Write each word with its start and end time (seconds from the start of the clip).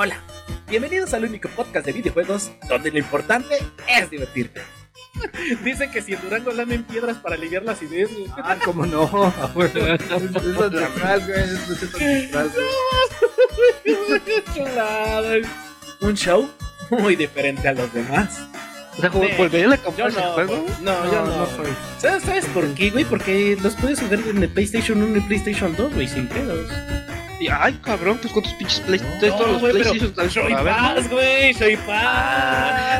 Hola, 0.00 0.16
bienvenidos 0.68 1.12
al 1.12 1.24
único 1.24 1.48
podcast 1.48 1.84
de 1.84 1.92
videojuegos 1.92 2.52
donde 2.68 2.92
lo 2.92 2.98
importante 2.98 3.56
es 3.88 4.08
divertirte. 4.08 4.60
Dicen 5.64 5.90
que 5.90 6.00
si 6.02 6.14
en 6.14 6.20
Durango 6.20 6.52
lamen 6.52 6.84
piedras 6.84 7.16
para 7.16 7.34
aliviar 7.34 7.64
las 7.64 7.82
ideas. 7.82 8.08
güey. 8.12 8.26
Ah, 8.36 8.56
cómo 8.64 8.86
no. 8.86 9.06
Es 9.56 10.10
ancestral, 10.12 11.26
güey. 11.26 11.40
Es. 11.40 11.58
Chulada. 14.54 15.34
Un 16.00 16.14
show 16.14 16.48
muy 16.90 17.16
diferente 17.16 17.66
a 17.66 17.72
los 17.72 17.92
demás. 17.92 18.38
O 18.96 19.00
sea, 19.00 19.10
como 19.10 19.28
volverían 19.36 19.72
a 19.72 19.76
Yo 19.76 19.82
comprar 19.82 20.10
ese 20.10 20.20
no, 20.20 20.32
juego. 20.34 20.64
no, 20.80 21.12
yo 21.12 21.24
no. 21.24 21.46
soy. 21.56 21.72
¿Sabes, 21.98 22.22
¿Sabes 22.22 22.44
por 22.46 22.72
qué, 22.74 22.90
güey? 22.90 23.04
Porque 23.04 23.58
los 23.60 23.74
puedes 23.74 23.98
jugar 23.98 24.20
en 24.20 24.44
el 24.44 24.48
PlayStation 24.48 25.02
1 25.02 25.16
y 25.16 25.20
PlayStation 25.22 25.74
2, 25.76 25.92
güey, 25.94 26.06
sin 26.06 26.28
pedos. 26.28 26.70
Y, 27.40 27.48
ay, 27.48 27.78
cabrón, 27.84 28.18
pues 28.20 28.32
con 28.32 28.42
tus 28.42 28.52
pinches 28.54 28.80
Play, 28.80 29.00
No, 29.00 29.36
todos 29.36 29.62
los 29.62 29.70
PlayStation 29.70 30.06
están 30.08 30.30
Soy 30.30 30.52
a 30.52 30.62
ver, 30.62 30.74
¿no? 30.74 30.94
paz, 30.94 31.08
güey, 31.10 31.54
soy 31.54 31.76
paz. 31.76 31.86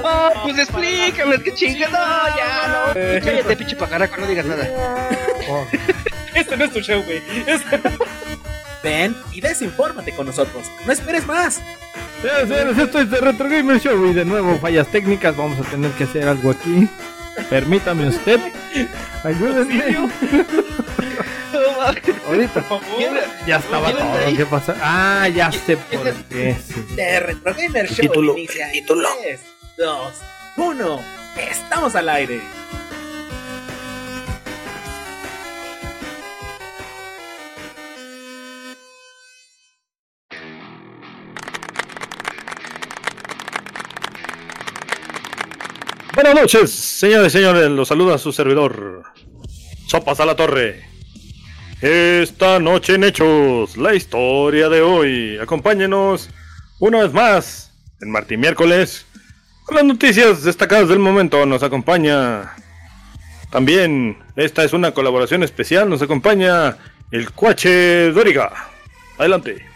Ah, 0.05 0.31
pues 0.45 0.59
explícame, 0.59 1.43
qué 1.43 1.55
chingada. 1.55 1.99
No, 2.29 2.37
ya, 2.37 2.69
no. 2.95 3.01
Eh. 3.01 3.21
Cállate, 3.25 3.57
pinche 3.57 3.75
pajaraco, 3.77 4.17
no 4.21 4.27
digas 4.27 4.47
nada. 4.47 4.69
Oh, 5.51 5.67
Este 6.35 6.57
no 6.59 6.65
es 6.67 6.73
tu 6.73 6.81
show, 6.81 7.03
güey. 7.05 7.23
Este- 7.47 7.81
Ven 8.83 9.17
y 9.33 9.41
desinfórmate 9.41 10.13
con 10.15 10.27
nosotros. 10.27 10.67
No 10.87 10.93
esperes 10.93 11.27
más. 11.27 11.61
Señores, 12.23 12.77
esto 12.79 13.01
es 13.01 13.11
de 13.11 13.19
Retro 13.21 13.49
Gamer 13.49 13.81
Show 13.81 14.07
y 14.07 14.13
de 14.13 14.25
nuevo 14.25 14.57
fallas 14.59 14.87
técnicas. 14.89 15.37
Vamos 15.37 15.59
a 15.67 15.71
tener 15.71 15.91
que 15.93 16.05
hacer 16.05 16.29
algo 16.29 16.51
aquí. 16.51 16.89
Permítame 17.51 18.07
usted. 18.09 18.39
Ayúdenme. 19.25 20.09
Ahorita. 21.81 22.65
Ya 23.47 23.57
estaba 23.57 23.87
¿Vienen 23.89 24.07
de 24.13 24.19
todo. 24.19 24.27
ahí? 24.27 24.37
¿Qué 24.37 24.47
pasa? 24.47 24.77
Ah, 24.81 25.29
ya 25.29 25.51
sé 25.53 25.77
por 25.77 26.13
qué. 26.29 26.57
De 26.97 27.21
Retro 27.21 27.55
Gamer 27.55 27.87
Show 27.89 27.97
Título, 27.97 28.33
inicia 28.37 28.71
título. 28.73 29.09
3, 29.23 29.41
2, 29.79 30.13
1. 30.57 31.01
Estamos 31.51 31.95
al 31.95 32.09
aire. 32.09 32.41
Buenas 46.15 46.35
noches, 46.35 46.71
señores 46.71 47.33
y 47.35 47.39
señores, 47.39 47.71
los 47.71 47.87
saluda 47.89 48.19
su 48.19 48.33
servidor. 48.33 49.05
Sopas 49.87 50.19
a 50.21 50.27
la 50.27 50.35
torre. 50.35 50.85
Esta 51.81 52.59
noche 52.59 52.97
en 52.97 53.05
Hechos, 53.05 53.77
la 53.77 53.95
historia 53.95 54.69
de 54.69 54.81
hoy. 54.81 55.39
Acompáñenos 55.39 56.29
una 56.81 57.03
vez 57.03 57.13
más 57.13 57.73
en 58.01 58.11
Martín 58.11 58.41
Miércoles. 58.41 59.07
Con 59.65 59.77
las 59.77 59.85
noticias 59.85 60.43
destacadas 60.43 60.89
del 60.89 60.99
momento 60.99 61.47
nos 61.47 61.63
acompaña. 61.63 62.53
También, 63.51 64.19
esta 64.35 64.65
es 64.65 64.73
una 64.73 64.91
colaboración 64.91 65.45
especial, 65.45 65.89
nos 65.89 66.03
acompaña 66.03 66.77
el 67.13 67.31
Cuache 67.31 68.11
Doriga. 68.11 68.51
Adelante. 69.17 69.68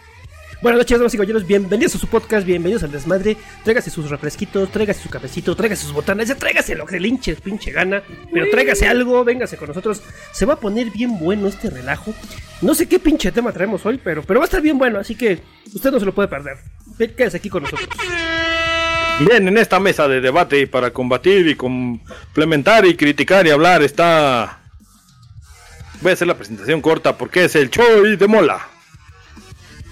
Buenas 0.62 0.78
noches, 0.78 0.96
damas 0.96 1.12
y 1.12 1.16
caballeros, 1.16 1.44
bienvenidos 1.44 1.96
a 1.96 1.98
su 1.98 2.06
podcast, 2.06 2.46
bienvenidos 2.46 2.84
al 2.84 2.92
desmadre. 2.92 3.36
Tráigase 3.64 3.90
sus 3.90 4.08
refresquitos, 4.08 4.70
tráigase 4.70 5.02
su 5.02 5.10
cafecito, 5.10 5.56
tráigase 5.56 5.82
sus 5.82 5.92
botanas, 5.92 6.28
ya 6.28 6.36
tráigase 6.36 6.76
lo 6.76 6.86
que 6.86 7.00
le 7.00 7.08
hinche, 7.08 7.34
pinche 7.34 7.72
gana. 7.72 8.00
Pero 8.32 8.48
tráigase 8.48 8.86
algo, 8.86 9.24
véngase 9.24 9.56
con 9.56 9.66
nosotros. 9.66 10.04
Se 10.30 10.46
va 10.46 10.54
a 10.54 10.60
poner 10.60 10.90
bien 10.90 11.18
bueno 11.18 11.48
este 11.48 11.68
relajo. 11.68 12.14
No 12.60 12.76
sé 12.76 12.86
qué 12.86 13.00
pinche 13.00 13.32
tema 13.32 13.50
traemos 13.50 13.84
hoy, 13.84 13.98
pero, 13.98 14.22
pero 14.22 14.38
va 14.38 14.44
a 14.44 14.46
estar 14.46 14.60
bien 14.60 14.78
bueno, 14.78 15.00
así 15.00 15.16
que 15.16 15.40
usted 15.74 15.90
no 15.90 15.98
se 15.98 16.06
lo 16.06 16.14
puede 16.14 16.28
perder. 16.28 16.58
Quédese 16.96 17.38
aquí 17.38 17.48
con 17.48 17.64
nosotros. 17.64 17.88
Bien, 19.18 19.48
en 19.48 19.58
esta 19.58 19.80
mesa 19.80 20.06
de 20.06 20.20
debate 20.20 20.68
para 20.68 20.92
combatir 20.92 21.48
y 21.48 21.56
complementar 21.56 22.86
y 22.86 22.94
criticar 22.94 23.44
y 23.48 23.50
hablar 23.50 23.82
está... 23.82 24.60
Voy 26.02 26.10
a 26.10 26.12
hacer 26.12 26.28
la 26.28 26.36
presentación 26.36 26.80
corta 26.80 27.18
porque 27.18 27.46
es 27.46 27.56
el 27.56 27.68
Choi 27.68 28.16
de 28.16 28.28
Mola. 28.28 28.71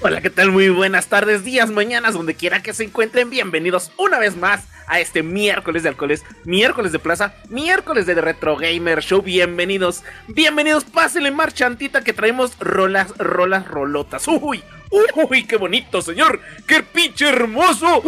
Hola, 0.03 0.23
¿qué 0.23 0.31
tal? 0.31 0.51
Muy 0.51 0.71
buenas 0.71 1.09
tardes, 1.09 1.45
días, 1.45 1.69
mañanas, 1.69 2.15
donde 2.15 2.35
quiera 2.35 2.63
que 2.63 2.73
se 2.73 2.85
encuentren. 2.85 3.29
Bienvenidos 3.29 3.93
una 3.99 4.19
vez 4.19 4.35
más 4.35 4.65
a 4.87 4.99
este 4.99 5.23
miércoles 5.23 5.83
de 5.83 5.91
alcoholes, 5.91 6.25
miércoles 6.45 6.93
de 6.93 6.99
plaza, 6.99 7.35
miércoles 7.51 8.07
de 8.07 8.15
Retro 8.15 8.57
Gamer 8.57 9.03
Show. 9.03 9.21
Bienvenidos, 9.21 10.03
bienvenidos, 10.27 10.85
pásenle 10.85 11.31
marchantita 11.33 12.03
que 12.03 12.15
traemos 12.15 12.59
rolas, 12.59 13.15
rolas, 13.19 13.69
rolotas. 13.69 14.27
Uy, 14.27 14.63
uy, 14.91 15.45
qué 15.45 15.59
bonito, 15.59 16.01
señor. 16.01 16.41
Qué 16.67 16.83
pinche 16.83 17.29
hermoso. 17.29 18.03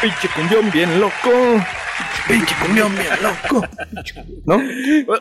Pinche 0.00 0.28
cumbión 0.36 0.70
bien 0.70 1.00
loco. 1.00 1.32
Pinche 2.28 2.54
bien 2.68 2.92
loco. 3.22 3.66
¿No? 4.44 4.56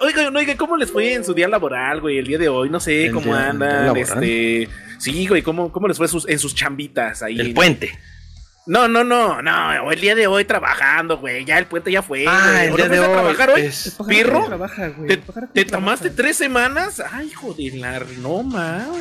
Oiga, 0.02 0.30
oiga, 0.36 0.58
¿cómo 0.58 0.76
les 0.78 0.92
fue 0.92 1.14
en 1.14 1.24
su 1.24 1.34
día 1.34 1.48
laboral, 1.48 2.02
güey? 2.02 2.18
El 2.18 2.28
día 2.28 2.38
de 2.38 2.50
hoy, 2.50 2.70
no 2.70 2.80
sé 2.80 3.06
¿El 3.06 3.12
cómo 3.14 3.28
día- 3.36 3.50
andan. 3.50 3.96
Este, 3.98 4.68
sí, 4.98 5.28
güey, 5.28 5.42
¿cómo, 5.42 5.72
cómo 5.72 5.88
les 5.88 5.98
fue 5.98 6.08
sus- 6.08 6.28
en 6.28 6.40
sus 6.40 6.56
chambitas 6.56 7.22
ahí? 7.22 7.40
El 7.40 7.54
puente. 7.54 7.98
No, 8.68 8.88
no, 8.88 9.04
no, 9.04 9.44
no, 9.44 9.92
el 9.92 10.02
día 10.02 10.16
de 10.16 10.26
hoy 10.26 10.44
trabajando, 10.44 11.20
güey, 11.20 11.46
ya 11.46 11.60
el 11.60 11.68
puente 11.68 11.92
ya 11.92 12.02
fue. 12.02 12.26
Ah, 12.28 12.50
güey. 12.54 12.64
el 12.64 12.70
¿No 12.72 12.76
día 12.78 12.90
de 12.90 13.00
hoy 13.00 13.06
trabajar 13.14 13.50
hoy? 13.52 13.62
es- 13.62 13.96
¿Pirro? 14.08 14.46
trabaja, 14.48 14.88
güey, 14.88 15.08
¿Te, 15.08 15.18
te 15.18 15.32
trabaja. 15.32 15.68
tomaste 15.72 16.10
tres 16.10 16.36
semanas? 16.38 17.00
Ay, 17.12 17.30
joder, 17.30 17.76
la 17.76 18.00
no 18.18 18.44
pájaro 18.52 18.92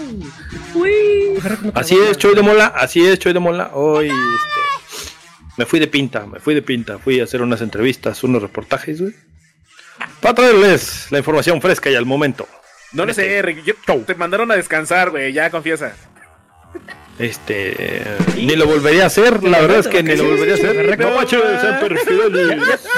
no 1.63 1.71
Así 1.75 1.97
es, 1.97 2.19
Choi 2.19 2.35
de 2.35 2.43
Mola. 2.43 2.67
Así 2.67 3.07
es, 3.07 3.19
Choi 3.19 3.33
de 3.33 3.39
Mola. 3.41 3.71
Hoy 3.73 4.09
este, 4.09 4.15
me 5.57 5.67
fui 5.67 5.79
de 5.81 5.87
pinta, 5.87 6.27
me 6.27 6.41
fui 6.41 6.55
de 6.55 6.63
pinta. 6.63 6.99
Fui 6.99 7.21
a 7.21 7.25
hacer 7.25 7.43
unas 7.43 7.61
entrevistas, 7.61 8.23
unos 8.25 8.43
reportajes, 8.43 9.01
güey. 9.01 9.15
Para 10.21 10.35
traerles 10.35 11.07
la 11.11 11.19
información 11.19 11.61
fresca 11.61 11.91
y 11.91 11.95
al 11.95 12.07
momento. 12.07 12.49
No 12.93 13.05
lo 13.07 13.13
sé, 13.15 13.43
Rick, 13.43 13.65
yo- 13.65 13.75
te 14.05 14.15
mandaron 14.15 14.51
a 14.51 14.57
descansar, 14.57 15.11
güey, 15.11 15.33
ya 15.33 15.51
confiesa. 15.51 15.95
Este. 17.19 18.03
Ni 18.37 18.57
lo 18.57 18.67
volvería 18.67 19.05
a 19.05 19.07
hacer, 19.07 19.43
la 19.45 19.61
verdad 19.61 19.79
es 19.79 19.89
que 19.89 20.03
ni 20.03 20.17
lo 20.17 20.25
volvería 20.25 20.55
a 20.55 20.57
hacer. 20.57 20.99
No. 20.99 21.23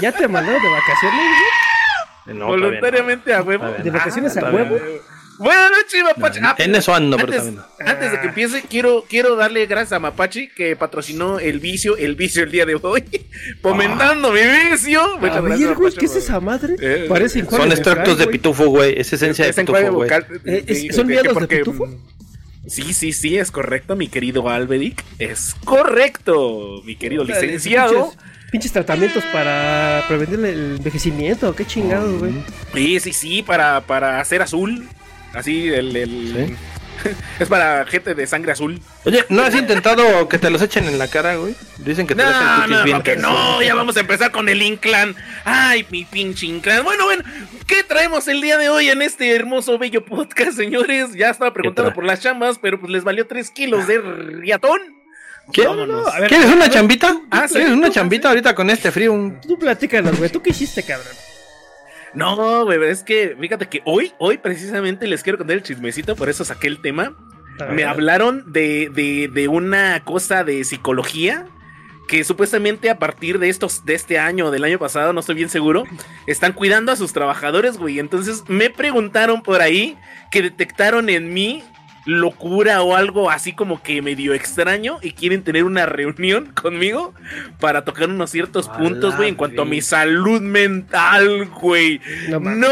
¿Ya 0.01 0.13
te 0.13 0.27
mandaron 0.29 0.63
de 0.63 0.69
vacaciones, 0.71 1.21
güey? 1.21 2.39
No, 2.39 2.47
todavía 2.47 2.57
no. 2.57 2.67
Voluntariamente 2.69 3.35
a 3.35 3.43
huevo. 3.43 3.67
¿De 3.83 3.91
vacaciones 3.91 4.37
a 4.37 4.41
todavía 4.41 4.63
huevo? 4.63 4.81
Buenas 5.39 5.71
noches, 5.71 6.03
Mapache. 6.05 6.41
Ah, 6.43 6.55
En 6.59 6.75
eso 6.75 6.95
ando, 6.95 7.17
pero 7.17 7.29
antes, 7.33 7.45
también 7.45 7.65
no. 7.81 7.91
antes 7.91 8.13
de 8.13 8.21
que 8.21 8.27
empiece, 8.29 8.63
quiero, 8.63 9.05
quiero 9.09 9.37
darle 9.37 9.67
gracias 9.67 9.93
a 9.93 9.99
Mapachi 9.99 10.49
que 10.49 10.77
patrocinó 10.77 11.39
el 11.39 11.61
vicio, 11.61 11.97
el 11.97 12.15
vicio 12.15 12.43
el 12.43 12.51
día 12.51 12.65
de 12.65 12.77
hoy. 12.81 13.05
Fomentando 13.63 14.33
mi 14.33 14.41
vicio. 14.71 15.03
A 15.03 15.17
Muchas 15.19 15.35
ver, 15.43 15.43
gracias, 15.45 15.69
güey, 15.77 15.79
Mapache, 15.91 15.99
¿qué 15.99 16.07
es 16.07 16.17
esa 16.17 16.41
madre? 16.41 16.77
Eh, 16.81 17.07
Parece 17.09 17.45
Son 17.45 17.71
extractos 17.71 18.19
de 18.19 18.27
pitufo, 18.29 18.67
güey. 18.67 18.99
Es 18.99 19.13
esencia 19.13 19.45
de 19.45 19.51
Es 19.51 19.57
pitufo, 19.57 19.79
güey. 19.79 19.91
vocal. 19.93 20.27
Eh, 20.45 20.65
es- 20.67 20.81
Sí, 20.81 20.89
¿son 20.91 21.07
que 21.09 21.15
de 21.23 21.47
pitufo? 21.49 21.89
Sí, 22.67 22.93
sí, 22.95 23.13
sí, 23.13 23.39
es 23.39 23.51
correcto, 23.53 23.95
mi 23.95 24.09
querido 24.09 24.49
Alberic. 24.49 25.05
Es 25.21 25.55
correcto, 25.65 26.83
mi 26.85 26.97
querido 26.97 27.23
licenciado. 27.25 28.11
Pinches, 28.11 28.51
pinches 28.51 28.73
tratamientos 28.73 29.23
para 29.33 30.05
prevenir 30.09 30.45
el 30.45 30.77
envejecimiento, 30.77 31.55
qué 31.55 31.65
chingados, 31.65 32.19
güey. 32.19 32.33
Sí, 32.75 32.99
sí, 33.01 33.13
sí, 33.13 33.43
para, 33.43 33.83
para 33.83 34.19
hacer 34.21 34.43
azul. 34.43 34.89
Así, 35.37 35.69
el. 35.69 35.95
el- 35.97 36.57
es 37.39 37.49
para 37.49 37.85
gente 37.85 38.15
de 38.15 38.27
sangre 38.27 38.53
azul. 38.53 38.81
Oye, 39.05 39.25
¿no 39.29 39.43
has 39.43 39.55
intentado 39.55 40.29
que 40.29 40.39
te 40.39 40.49
los 40.51 40.63
echen 40.63 40.87
en 40.87 40.99
la 40.99 41.07
cara, 41.09 41.37
güey? 41.37 41.55
Dicen 41.79 42.07
que 42.07 42.15
te 42.15 42.23
No, 42.25 42.29
cutis 42.33 42.77
no, 42.79 42.85
bien 42.85 42.97
no, 42.97 43.03
que 43.03 43.17
no, 43.17 43.63
ya 43.63 43.75
vamos 43.75 43.97
a 43.97 44.01
empezar 44.01 44.31
con 44.33 44.49
el 44.49 44.63
Inclan. 44.63 45.15
Ay, 45.45 45.87
mi 45.91 46.05
pinche 46.07 46.47
Inclan. 46.47 46.83
Bueno, 46.85 47.05
bueno, 47.05 47.23
¿qué 47.67 47.85
traemos 47.85 48.27
el 48.29 48.41
día 48.41 48.57
de 48.57 48.71
hoy 48.71 48.89
en 48.89 49.03
este 49.03 49.37
hermoso, 49.37 49.79
bello 49.79 50.05
podcast, 50.05 50.53
señores? 50.57 51.13
Ya 51.15 51.31
estaba 51.31 51.53
preguntando 51.53 51.93
por 51.93 52.03
las 52.05 52.21
chambas, 52.21 52.59
pero 52.61 52.81
pues 52.81 52.91
les 52.91 53.05
valió 53.05 53.27
3 53.27 53.51
kilos 53.51 53.87
de 53.87 53.99
riatón. 54.01 54.81
¿Qué- 55.53 55.65
a 55.65 56.19
ver, 56.19 56.29
¿Quieres 56.29 56.47
una 56.51 56.69
chambita? 56.69 57.15
Ah, 57.31 57.47
sí. 57.47 57.55
¿Quieres 57.55 57.73
una 57.73 57.91
chambita 57.91 58.31
ahorita 58.31 58.55
con 58.55 58.69
este 58.71 58.91
frío? 58.91 59.13
Un- 59.13 59.41
Tú 59.43 59.57
platícanos, 59.59 60.17
güey. 60.19 60.31
¿Tú 60.31 60.43
qué 60.43 60.51
hiciste, 60.51 60.83
cabrón? 60.83 61.15
No, 62.17 62.65
güey, 62.65 62.83
es 62.85 63.03
que 63.03 63.37
fíjate 63.39 63.69
que 63.69 63.83
hoy, 63.85 64.13
hoy 64.19 64.39
precisamente 64.39 65.07
les 65.07 65.23
quiero 65.23 65.37
contar 65.39 65.57
el 65.57 65.63
chismecito, 65.63 66.17
por 66.17 66.31
eso 66.31 66.45
saqué 66.45 66.67
el 66.67 66.81
tema. 66.81 67.15
Me 67.73 67.85
hablaron 67.85 68.53
de, 68.53 68.91
de, 68.93 69.29
de 69.29 69.49
una 69.49 70.03
cosa 70.05 70.45
de 70.45 70.65
psicología 70.65 71.47
que 72.07 72.25
supuestamente 72.25 72.89
a 72.89 72.99
partir 72.99 73.39
de 73.39 73.49
estos 73.49 73.85
de 73.85 73.95
este 73.95 74.19
año 74.19 74.47
o 74.47 74.51
del 74.51 74.65
año 74.65 74.79
pasado, 74.79 75.13
no 75.13 75.21
estoy 75.21 75.35
bien 75.35 75.49
seguro, 75.49 75.85
están 76.27 76.53
cuidando 76.53 76.93
a 76.93 76.97
sus 76.97 77.13
trabajadores, 77.13 77.77
güey. 77.77 77.99
Entonces 77.99 78.45
me 78.49 78.71
preguntaron 78.71 79.43
por 79.43 79.61
ahí 79.61 79.99
que 80.31 80.43
detectaron 80.43 81.09
en 81.09 81.35
mí 81.35 81.65
locura 82.07 82.83
o 82.83 82.95
algo 82.97 83.31
así 83.31 83.53
como 83.53 83.83
que 83.83 84.01
medio 84.01 84.33
extraño 84.33 84.99
y 85.03 85.11
quieren 85.13 85.43
tener 85.43 85.65
una 85.65 85.87
reunión 85.87 86.47
conmigo 86.55 87.13
para 87.61 87.85
tocar 87.85 88.09
unos 88.09 88.31
ciertos 88.31 88.69
A 88.69 88.79
puntos, 88.79 89.17
güey, 89.17 89.29
en 89.29 89.35
cuanto 89.35 89.63
a 89.63 89.65
mi 89.65 89.83
salud 89.83 90.41
mental, 90.41 91.47
güey. 91.61 92.01
No 92.31 92.41
No 92.41 92.69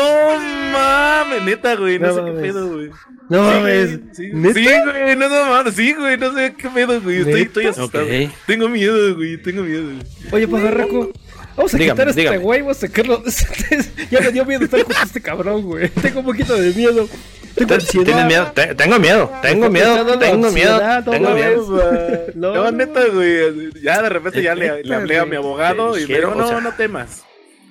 mames. 0.73 1.43
neta, 1.43 1.75
güey, 1.77 1.99
no, 1.99 2.09
No 2.09 2.15
sé 2.15 2.21
qué 2.25 2.41
pedo, 2.41 2.73
güey. 2.73 2.91
No 3.29 3.51
Sí, 3.51 3.55
mames. 3.59 4.01
Sí, 4.13 4.31
¿Neta? 4.33 4.55
sí, 4.55 4.65
güey, 4.85 5.17
no, 5.17 5.29
no 5.29 5.47
mames, 5.51 5.75
sí, 5.75 5.93
güey, 5.95 6.17
no 6.17 6.33
sé 6.35 6.55
qué 6.57 6.69
pedo, 6.71 7.01
güey. 7.01 7.43
Estoy, 7.43 7.67
asustado. 7.67 8.07
Tengo 8.47 8.69
miedo, 8.69 9.15
güey, 9.17 9.37
tengo 9.43 9.63
miedo. 9.63 9.83
güey. 9.85 9.99
Oye, 10.33 10.49
pajarraco. 10.49 11.13
Vamos 11.57 11.73
a 11.73 11.79
Dígame, 11.79 11.95
quitar 11.95 12.07
a 12.07 12.11
este 12.11 12.21
dígame. 12.23 12.39
güey, 12.39 12.61
vamos 12.63 12.77
a 12.79 12.81
sacarlo. 12.87 13.23
ya 14.11 14.21
me 14.21 14.33
dio 14.33 14.45
miedo 14.45 14.65
estar 14.65 14.81
junto 14.83 14.99
a 14.99 15.05
este 15.05 15.21
cabrón, 15.21 15.63
güey. 15.63 15.89
Tengo 15.89 16.21
un 16.21 16.27
poquito 16.27 16.55
de 16.57 16.73
miedo. 16.75 17.09
Tengo 17.55 17.75
ansiedad. 17.75 18.05
¿Tienes 18.05 18.27
miedo? 18.27 18.53
Te- 18.55 18.75
tengo 18.75 18.99
miedo, 18.99 19.31
tengo 19.43 19.71
miedo, 19.71 20.19
tengo 20.19 20.51
miedo, 20.51 20.75
ansiedad, 20.75 21.05
no 21.05 21.11
tengo 21.13 21.29
mames. 21.31 21.45
miedo. 21.47 22.25
No, 22.35 22.55
No, 22.55 22.71
neta, 22.71 23.01
güey. 23.13 23.71
Ya 23.83 24.03
de 24.03 24.09
repente 24.09 24.43
ya 24.43 24.55
le, 24.55 24.83
le 24.83 24.95
hablé 24.95 25.19
a 25.19 25.25
mi 25.25 25.37
abogado 25.37 25.99
y 25.99 26.07
me 26.07 26.19
dijo, 26.19 26.35
no, 26.35 26.61
no 26.61 26.73
temas. 26.73 27.23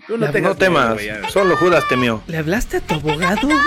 Tú 0.07 0.17
no 0.17 0.29
tengas 0.31 0.51
No 0.53 0.57
temas, 0.57 0.85
miedo, 1.01 1.15
güey, 1.15 1.23
ya". 1.23 1.29
solo 1.29 1.55
Judas 1.57 1.85
temió. 1.87 2.21
¿Le 2.27 2.37
hablaste 2.37 2.77
a 2.77 2.81
tu 2.81 2.95
abogado, 2.95 3.47
güey? 3.47 3.57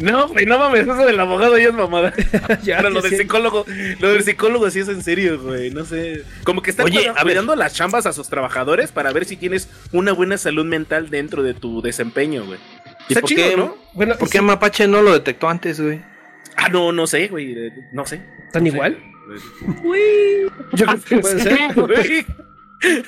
No, 0.00 0.26
güey, 0.28 0.46
no 0.46 0.58
mames, 0.58 0.82
eso 0.82 0.96
del 0.96 1.20
abogado 1.20 1.56
ya 1.58 1.68
es 1.68 1.74
mamada. 1.74 2.12
Ya, 2.64 2.78
Pero 2.78 2.90
lo 2.90 3.02
del 3.02 3.10
sí. 3.12 3.18
psicólogo, 3.18 3.64
lo 4.00 4.08
del 4.12 4.24
psicólogo 4.24 4.70
sí 4.70 4.80
es 4.80 4.88
en 4.88 5.02
serio, 5.02 5.38
güey. 5.40 5.70
No 5.70 5.84
sé. 5.84 6.22
Como 6.44 6.62
que 6.62 6.70
están 6.70 6.86
Oye, 6.86 7.12
cuidando 7.22 7.54
las 7.56 7.74
chambas 7.74 8.06
a 8.06 8.12
sus 8.12 8.28
trabajadores 8.28 8.90
para 8.90 9.12
ver 9.12 9.26
si 9.26 9.36
tienes 9.36 9.68
una 9.92 10.12
buena 10.12 10.38
salud 10.38 10.64
mental 10.64 11.10
dentro 11.10 11.42
de 11.42 11.54
tu 11.54 11.82
desempeño, 11.82 12.44
güey. 12.46 12.58
¿Y 13.08 13.12
Está 13.12 13.20
por 13.20 13.28
chido, 13.28 13.50
qué, 13.50 13.56
¿no? 13.56 13.76
Bueno, 13.94 14.16
¿Por 14.16 14.28
sí, 14.28 14.32
qué 14.32 14.42
Mapache 14.42 14.86
no 14.88 15.02
lo 15.02 15.12
detectó 15.12 15.48
antes, 15.48 15.80
güey? 15.80 16.00
Ah, 16.56 16.68
no, 16.68 16.92
no 16.92 17.06
sé, 17.06 17.28
güey. 17.28 17.52
eh, 17.52 17.72
No 17.92 18.06
sé. 18.06 18.22
¿Tan 18.52 18.64
No 18.64 18.70
sé. 18.70 18.76
igual? 18.76 18.98
Uy. 19.82 19.98
Yo 20.72 20.86
creo 20.86 21.00
que 21.02 21.18
puede 21.18 21.40
ser. 21.40 21.58
Güey. 21.74 22.26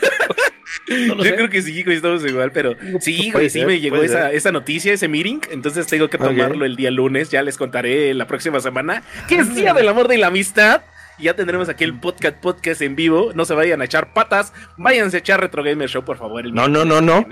No 1.09 1.17
Yo 1.17 1.25
sé. 1.25 1.35
creo 1.35 1.49
que 1.51 1.63
sí, 1.63 1.83
güey, 1.83 1.97
estamos 1.97 2.25
igual, 2.25 2.51
pero 2.53 2.75
sí, 3.01 3.31
puede 3.33 3.33
güey, 3.33 3.51
sí 3.51 3.59
ser, 3.61 3.67
me 3.67 3.81
llegó 3.81 4.03
esa, 4.03 4.33
esa 4.33 4.53
noticia, 4.53 4.93
ese 4.93 5.09
meeting, 5.09 5.39
entonces 5.51 5.87
tengo 5.87 6.09
que 6.09 6.19
tomarlo 6.19 6.65
el 6.65 6.77
día 6.77 6.91
lunes, 6.91 7.31
ya 7.31 7.43
les 7.43 7.57
contaré 7.57 8.13
la 8.15 8.27
próxima 8.27 8.61
semana, 8.61 9.03
que 9.29 9.37
es 9.37 9.55
Día 9.55 9.73
del 9.73 9.89
Amor 9.89 10.13
y 10.13 10.17
la 10.17 10.29
Amistad, 10.29 10.83
y 11.19 11.25
ya 11.25 11.35
tendremos 11.35 11.69
aquí 11.69 11.85
el 11.85 11.99
podcast 11.99 12.37
podcast 12.37 12.83
en 12.83 12.97
vivo, 12.97 13.33
no 13.35 13.45
se 13.45 13.55
vayan 13.55 13.81
a 13.83 13.85
echar 13.85 14.13
patas, 14.13 14.53
váyanse 14.77 15.17
a 15.17 15.21
echar 15.21 15.41
Retro 15.41 15.63
Gamer 15.63 15.89
Show, 15.89 16.05
por 16.05 16.19
favor. 16.19 16.45
el 16.45 16.53
No, 16.55 16.69
no, 16.69 16.85
no, 16.85 17.01
no. 17.01 17.27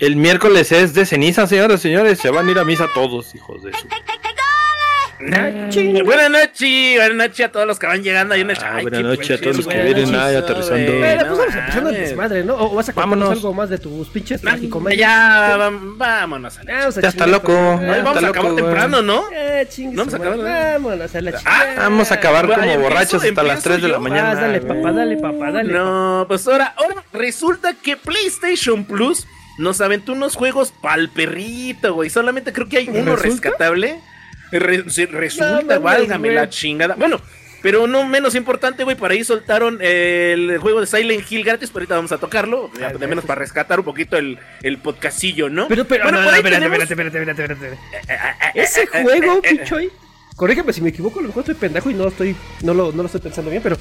El 0.00 0.16
miércoles 0.16 0.72
es 0.72 0.94
de 0.94 1.04
ceniza, 1.04 1.46
señoras 1.46 1.80
y 1.80 1.82
señores. 1.82 2.18
Se 2.18 2.30
van 2.30 2.48
a 2.48 2.50
ir 2.50 2.58
a 2.58 2.64
misa 2.64 2.86
todos, 2.94 3.34
hijos 3.34 3.62
de 3.62 3.72
su. 3.72 3.78
Nachi. 5.22 6.00
Buenas 6.00 6.30
noches, 6.30 6.96
buenas 6.96 7.14
noches 7.28 7.46
a 7.46 7.52
todos 7.52 7.66
los 7.66 7.78
que 7.78 7.86
van 7.86 8.02
llegando. 8.02 8.32
Hay 8.34 8.40
una 8.40 8.54
Ah, 8.54 8.76
Ay, 8.76 8.82
buenas 8.84 9.02
noches 9.02 9.38
a 9.38 9.42
todos 9.42 9.56
los 9.58 9.66
que 9.66 9.82
vienen 9.82 10.14
ahí 10.14 10.34
aterrizando. 10.34 10.92
no 10.92 10.98
pues 10.98 11.18
vamos 11.28 11.54
el 11.76 11.82
mames. 11.84 12.00
desmadre, 12.00 12.44
¿no? 12.44 12.54
O 12.54 12.74
vas 12.74 12.88
a 12.88 12.92
contarnos 12.94 13.18
Vámonos. 13.18 13.38
algo 13.44 13.52
más 13.52 13.68
de 13.68 13.76
tus 13.76 14.08
pinches 14.08 14.40
tragicomedias. 14.40 14.98
Ya, 14.98 15.70
vámonos 15.98 16.58
a 16.58 16.64
la 16.64 16.86
a 16.86 16.90
Ya 16.90 17.08
está 17.08 17.26
loco. 17.26 17.52
Ah, 17.52 17.76
vamos 18.02 18.16
a 18.16 18.18
está 18.20 18.28
acabar 18.30 18.54
temprano, 18.56 19.02
¿no? 19.02 19.24
Ah, 19.30 19.62
Vamos 19.94 20.10
su 20.10 20.16
a 20.16 20.18
acabar. 20.20 20.38
Vámonos 20.38 21.14
a 21.14 21.20
la 21.20 21.30
Ah, 21.30 21.38
chingada. 21.38 21.74
Vamos 21.82 22.10
a 22.10 22.14
acabar 22.14 22.46
como 22.54 22.78
borrachos 22.78 23.22
hasta 23.22 23.42
las 23.42 23.56
empiezo 23.58 23.62
3 23.68 23.82
de 23.82 23.88
la 23.88 23.98
mañana. 23.98 24.30
Ah, 24.30 24.34
dale, 24.36 24.60
papá, 24.62 24.92
dale, 24.92 25.16
papá, 25.18 25.50
dale. 25.52 25.70
No, 25.70 26.24
pues 26.26 26.48
ahora, 26.48 26.72
ahora 26.78 27.04
resulta 27.12 27.74
que 27.74 27.98
PlayStation 27.98 28.84
Plus 28.86 29.26
nos 29.58 29.80
aventó 29.80 30.12
unos 30.12 30.36
juegos 30.36 30.72
pa'l 30.80 31.08
perrito, 31.10 31.94
güey. 31.94 32.10
Solamente 32.10 32.52
creo 32.52 32.68
que 32.68 32.78
hay 32.78 32.88
uno 32.88 33.16
¿Resulta? 33.16 33.24
rescatable. 33.50 34.00
Re- 34.52 34.82
resulta, 34.82 35.62
No 35.76 35.80
válgame 35.80 36.28
güey. 36.28 36.34
la 36.34 36.48
chingada. 36.48 36.94
Bueno, 36.96 37.20
pero 37.62 37.86
no 37.86 38.04
menos 38.06 38.34
importante, 38.34 38.84
güey, 38.84 38.96
por 38.96 39.10
ahí 39.10 39.22
soltaron 39.22 39.78
el 39.82 40.58
juego 40.58 40.80
de 40.80 40.86
Silent 40.86 41.30
Hill 41.30 41.44
gratis, 41.44 41.68
pero 41.70 41.80
ahorita 41.82 41.94
vamos 41.96 42.12
a 42.12 42.18
tocarlo, 42.18 42.70
ya, 42.80 42.90
de 42.92 43.06
menos 43.06 43.24
para 43.24 43.38
rescatar 43.40 43.78
un 43.78 43.84
poquito 43.84 44.16
el, 44.16 44.38
el 44.62 44.78
podcastillo, 44.78 45.50
¿no? 45.50 45.68
Pero, 45.68 45.84
pero, 45.84 46.04
Bueno, 46.04 46.18
no, 46.22 46.24
no, 46.30 46.34
espérate, 46.34 46.64
tenemos- 46.64 46.82
espérate, 46.90 47.18
espérate, 47.18 47.42
espérate, 47.42 47.76
espérate. 48.06 48.52
Eh, 48.56 48.62
Ese 48.62 48.82
eh, 48.84 49.02
juego, 49.02 49.34
eh, 49.36 49.40
eh, 49.44 49.56
Pichoy, 49.58 49.90
corrígeme 50.36 50.72
si 50.72 50.80
me 50.80 50.88
equivoco, 50.88 51.20
lo 51.20 51.28
mejor 51.28 51.42
estoy 51.42 51.54
pendejo 51.54 51.90
y 51.90 51.94
no 51.94 52.08
estoy, 52.08 52.34
no 52.62 52.72
lo, 52.72 52.92
no 52.92 53.02
lo 53.02 53.06
estoy 53.06 53.20
pensando 53.20 53.50
bien, 53.50 53.62
pero 53.62 53.76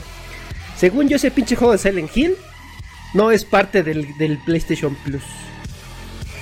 según 0.76 1.08
yo 1.08 1.16
ese 1.16 1.32
pinche 1.32 1.56
juego 1.56 1.72
de 1.72 1.78
Silent 1.80 2.16
Hill 2.16 2.36
no 3.14 3.32
es 3.32 3.44
parte 3.46 3.82
del, 3.82 4.16
del 4.18 4.38
PlayStation 4.40 4.94
Plus. 5.06 5.24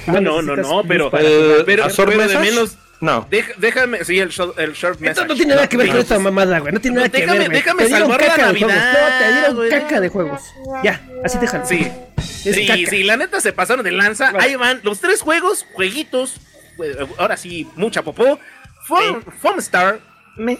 Ah, 0.07 0.19
no, 0.21 0.41
no, 0.41 0.55
no, 0.55 0.83
pero- 0.87 1.07
Eh, 1.07 1.09
jugar. 1.09 1.65
pero- 1.65 1.83
¿a 1.85 1.89
pero 1.89 2.11
de 2.27 2.39
menos- 2.39 2.77
No. 2.99 3.27
Deja- 3.29 3.53
déjame, 3.57 4.03
sí, 4.03 4.17
el 4.19 4.29
short, 4.29 4.57
el 4.57 4.73
short 4.73 4.95
Esto 4.95 5.05
message. 5.05 5.27
no 5.27 5.35
tiene 5.35 5.53
nada 5.55 5.69
que 5.69 5.77
ver 5.77 5.87
con 5.89 5.97
esta 5.97 6.17
mamada, 6.17 6.57
güey. 6.59 6.73
No 6.73 6.79
tiene 6.81 6.95
No, 6.95 7.01
nada 7.01 7.11
que 7.11 7.19
déjame- 7.19 7.37
ver, 7.39 7.47
güey. 7.49 7.59
déjame 7.61 7.83
Te 7.83 7.87
dieron 7.89 8.09
salvar 8.09 8.21
la 8.21 8.27
caca 8.27 8.47
de 8.53 8.59
juegos. 8.59 8.75
Navidad, 8.75 8.93
No, 9.11 9.19
te 9.19 9.33
dieron 9.33 9.55
güey. 9.55 9.69
caca 9.69 9.99
de 10.01 10.09
juegos. 10.09 10.41
Ya, 10.83 11.07
así 11.23 11.37
déjalo. 11.37 11.65
Sí. 11.67 11.91
Es 12.45 12.55
sí, 12.55 12.65
caca. 12.67 12.89
sí, 12.89 13.03
la 13.03 13.17
neta 13.17 13.39
se 13.41 13.53
pasaron 13.53 13.83
de 13.83 13.91
lanza. 13.91 14.31
Vale. 14.31 14.43
Ahí 14.45 14.55
van 14.55 14.79
los 14.83 14.99
tres 14.99 15.21
juegos, 15.21 15.65
jueguitos. 15.73 16.37
eh, 16.83 17.05
Ahora 17.17 17.37
sí, 17.37 17.67
mucha 17.75 18.01
popó. 18.03 18.39
Foam, 18.87 19.21
Foam 19.41 19.59
Star, 19.59 19.99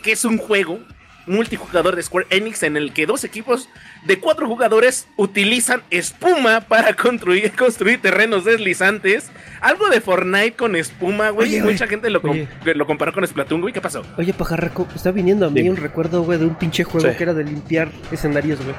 que 0.04 0.12
es 0.12 0.24
un 0.26 0.38
juego 0.38 0.80
multijugador 1.28 1.96
de 1.96 2.04
Square 2.04 2.28
Enix 2.30 2.64
en 2.64 2.78
el 2.78 2.94
que 2.94 3.06
dos 3.06 3.24
equipos 3.24 3.70
de 4.06 4.20
cuatro 4.20 4.48
jugadores 4.48 5.08
utilizan 5.18 5.84
espuma 5.92 6.62
para 6.62 6.94
construir, 6.96 7.52
construir 7.58 8.02
terrenos 8.02 8.46
deslizantes. 8.46 9.30
Algo 9.62 9.90
de 9.90 10.02
Fortnite 10.02 10.54
con 10.54 10.76
espuma, 10.76 11.30
güey. 11.32 11.60
Mucha 11.62 11.88
gente 11.88 12.10
lo, 12.10 12.22
com- 12.22 12.46
lo 12.64 12.86
comparó 12.88 13.14
con 13.14 13.26
Splatoon, 13.28 13.62
güey. 13.62 13.74
¿Qué 13.74 13.82
pasó? 13.82 14.04
Oye, 14.18 14.34
pajarraco, 14.34 14.88
está 14.96 15.12
viniendo 15.12 15.46
a 15.48 15.50
mí 15.50 15.68
un 15.70 15.78
recuerdo, 15.78 16.24
güey, 16.24 16.40
de 16.40 16.46
un 16.46 16.56
pinche 16.56 16.84
juego 16.84 17.08
Sí. 17.10 17.16
que 17.16 17.24
era 17.24 17.34
de 17.34 17.44
limpiar 17.44 17.90
escenarios, 18.12 18.60
güey. 18.64 18.76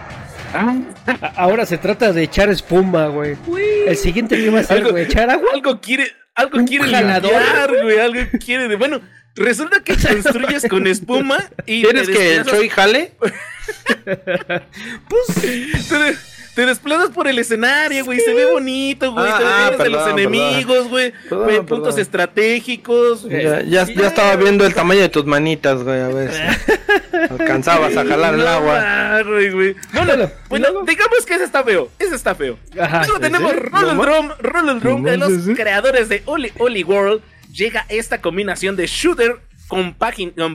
A- 0.55 0.77
Ahora 1.37 1.67
se 1.67 1.77
trata 1.79 2.13
de 2.13 2.23
echar 2.23 2.49
espuma, 2.49 3.09
güey. 3.09 3.37
El 3.87 3.97
siguiente 3.97 4.37
que 4.37 4.51
va 4.51 4.61
a 4.61 4.65
ser, 4.65 4.79
Algo- 4.79 4.91
güey, 4.93 5.05
echar 5.05 5.29
agua. 5.31 5.49
Algo 5.53 5.81
quiere, 5.81 6.07
algo 6.35 6.59
quiere 6.65 6.89
jalador. 6.91 7.33
limpiar, 7.33 7.83
güey. 7.83 7.99
Algo 7.99 8.21
quiere 8.45 8.69
de. 8.69 8.77
Bueno, 8.77 9.01
resulta 9.39 9.83
que 9.83 9.97
construyes 9.97 10.67
con 10.69 10.87
espuma 10.87 11.39
y. 11.67 11.83
¿Quieres 11.83 12.07
te 12.07 12.13
que 12.13 12.37
el 12.37 12.45
Choi 12.45 12.69
jale? 12.69 13.13
Pues, 15.09 15.43
Te, 15.89 16.17
te 16.55 16.67
desplazas 16.67 17.11
por 17.11 17.29
el 17.29 17.39
escenario, 17.39 18.05
güey. 18.05 18.19
Se 18.21 18.33
ve 18.35 18.47
bonito, 18.47 19.13
güey. 19.13 19.27
Ah, 19.29 19.39
te 19.39 19.45
ah, 19.45 19.71
defendes 19.71 19.79
de 19.79 19.91
los 19.91 20.03
perdón, 20.03 20.19
enemigos, 20.19 20.89
güey. 20.89 21.13
Perdón, 21.29 21.47
perdón. 21.47 21.67
Puntos 21.67 21.99
estratégicos. 21.99 23.29
Ya, 23.29 23.63
ya, 23.63 23.85
ya 23.85 24.07
estaba 24.09 24.35
viendo 24.37 24.67
el 24.67 24.75
tamaño 24.75 25.03
de 25.03 25.09
tus 25.09 25.25
manitas, 25.27 25.83
güey, 25.83 26.01
a 26.01 26.09
ver 26.09 26.31
alcanzabas 27.31 27.97
a 27.97 28.05
jalar 28.05 28.35
el 28.35 28.41
No 28.41 28.49
agua. 28.49 28.81
mames, 28.81 29.55
güey. 29.55 29.77
Bueno, 30.49 30.85
digamos 30.85 31.27
que 31.27 31.35
ese 31.35 31.45
está 31.45 31.63
feo. 31.63 31.91
Ese 31.99 32.15
está 32.15 32.35
feo. 32.35 32.59
Ajá, 32.81 33.03
Luego 33.05 33.21
tenemos. 33.21 33.55
Roll 33.55 33.91
and 33.91 34.03
Drum, 34.03 34.33
Roll 34.41 34.69
and 34.69 34.83
Drum, 34.83 35.03
No 35.03 35.11
de 35.11 35.17
los 35.17 35.57
creadores 35.57 36.09
de 36.09 36.23
Oli 36.27 36.53
Oli 36.59 36.83
World. 36.83 37.23
Llega 37.53 37.87
esta 37.89 38.21
combinación 38.21 38.77
de 38.77 38.87
shooter 38.87 39.37
con, 39.69 39.95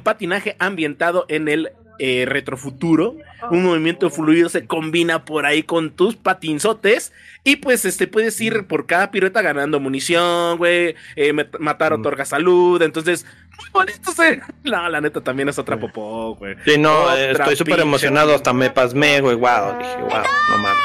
patinaje 0.01 0.56
ambientado 0.60 1.25
en 1.30 1.48
el 1.48 1.72
eh, 2.00 2.25
retrofuturo. 2.28 3.16
Un 3.51 3.63
movimiento 3.63 4.10
fluido 4.10 4.50
se 4.50 4.65
combina 4.65 5.25
por 5.25 5.46
ahí 5.46 5.63
con 5.63 5.91
tus 5.91 6.15
patinzotes. 6.15 7.12
Y 7.44 7.58
pues 7.58 7.86
este 7.86 8.08
puedes 8.08 8.39
ir 8.41 8.65
por 8.68 8.86
cada 8.88 9.12
pirueta 9.12 9.41
ganando 9.41 9.79
munición, 9.79 10.58
güey. 10.58 10.96
eh, 11.15 11.34
matar 11.60 11.94
otorga 11.94 12.25
salud. 12.25 12.82
Entonces, 12.82 13.25
muy 13.58 13.70
bonito, 13.72 14.12
sí. 14.12 14.39
No, 14.63 14.89
la 14.89 15.01
neta 15.01 15.22
también 15.22 15.50
es 15.50 15.60
otra 15.60 15.79
popó, 15.79 16.36
güey. 16.36 16.56
Sí, 16.65 16.77
no, 16.77 17.01
Otra 17.03 17.32
estoy 17.32 17.56
súper 17.56 17.79
emocionado, 17.79 18.34
hasta 18.34 18.53
me 18.53 18.70
pasmé, 18.72 19.22
güey, 19.22 19.36
wow, 19.36 19.77
dije, 19.77 19.98
wow, 19.98 20.24
no 20.50 20.58
mames. 20.58 20.79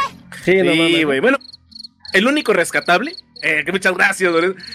sí, 0.44 0.56
no 0.56 0.72
Sí, 0.72 0.78
mames. 0.78 1.04
güey. 1.06 1.20
Bueno, 1.20 1.38
el 2.12 2.26
único 2.26 2.52
rescatable, 2.52 3.14
eh, 3.42 3.62
que 3.64 3.72
muchas 3.72 3.94
gracias. 3.94 4.32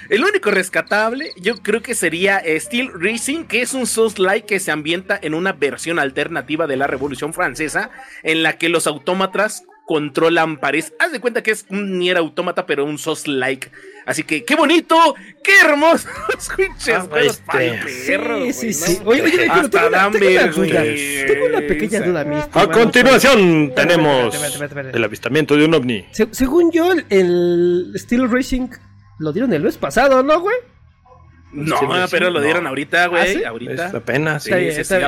El 0.10 0.24
único 0.24 0.51
rescatable, 0.51 1.32
yo 1.38 1.55
creo 1.58 1.82
que 1.82 1.96
sería 1.96 2.41
Steel 2.60 2.91
Racing, 2.93 3.46
que 3.46 3.62
es 3.62 3.74
un 3.74 3.88
Souls-like 3.88 4.48
que 4.48 4.60
se 4.60 4.72
ambienta 4.72 5.20
en 5.22 5.34
una 5.34 5.53
versión 5.53 6.00
alternativa 6.00 6.67
de 6.67 6.77
la 6.77 6.88
Revolución 6.88 7.34
Francesa, 7.34 7.91
en 8.24 8.43
la 8.43 8.58
que 8.58 8.70
los 8.70 8.88
autómatas 8.88 9.65
controlan 9.86 10.58
París. 10.58 10.94
Haz 11.00 11.12
de 11.12 11.20
cuenta 11.20 11.44
que 11.44 11.52
es 11.52 11.66
un 11.70 12.00
Nier 12.00 12.18
autómata, 12.18 12.66
pero 12.66 12.86
un 12.86 12.98
Souls-like. 12.98 13.70
Así 14.06 14.24
que, 14.24 14.44
qué 14.44 14.56
bonito, 14.56 14.98
qué 15.44 15.52
hermoso. 15.63 16.10
Pinches 16.58 16.90
Ah, 16.90 17.08
este, 17.22 17.80
perro, 18.08 18.38
Sí, 18.38 18.52
güey, 18.52 18.74
sí. 18.74 19.00
Oye, 19.06 19.22
oye, 19.22 19.50
pero 19.54 19.70
tengo 19.70 19.88
una, 19.88 20.12
tengo 20.12 20.28
una 20.28 20.48
duda. 20.48 20.82
vergüenza. 20.82 21.25
Tengo 21.34 21.46
una 21.46 21.60
pequeña 21.60 22.00
duda, 22.02 22.24
mi 22.25 22.36
A 22.54 22.68
continuación 22.68 23.74
tenemos 23.75 24.36
el 24.94 25.04
avistamiento 25.04 25.56
de 25.56 25.66
un 25.66 25.74
ovni. 25.74 26.06
Se- 26.12 26.28
según 26.32 26.72
yo, 26.72 26.92
el, 26.92 27.06
el 27.10 27.94
Steel 27.96 28.30
Racing 28.30 28.68
lo 29.20 29.32
dieron 29.32 29.54
el 29.54 29.62
mes 29.63 29.78
pasado, 29.78 30.22
¿no, 30.24 30.40
güey? 30.42 30.56
No, 31.54 31.78
Sí, 31.78 31.86
sí, 31.86 32.08
pero 32.10 32.30
lo 32.32 32.40
no. 32.40 32.46
dieron 32.46 32.66
ahorita, 32.68 33.04
¿Ah, 33.04 33.08
güey. 33.08 33.36
sí? 33.36 33.44
ahorita. 33.44 33.88
Es 33.88 33.94
apenas. 33.94 34.44
Sí, 34.44 34.50
Está 34.50 34.58
bien, 34.60 34.74
sí, 34.74 34.82
está 34.82 35.08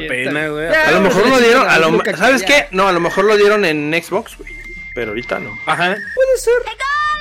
güey. 0.51 0.67
A 0.67 0.91
lo 0.91 1.01
mejor 1.01 1.27
lo 1.27 1.39
dieron, 1.39 1.67
a 1.67 1.79
lo, 1.79 2.03
¿sabes 2.15 2.43
qué? 2.43 2.67
No, 2.71 2.87
a 2.87 2.91
lo 2.93 2.99
mejor 2.99 3.25
lo 3.25 3.35
dieron 3.35 3.65
en 3.65 3.91
Xbox, 4.01 4.37
güey. 4.37 4.51
Pero 4.95 5.09
ahorita 5.09 5.39
no. 5.39 5.51
Ajá. 5.65 5.95
Puede 6.15 6.37
ser. 6.37 6.53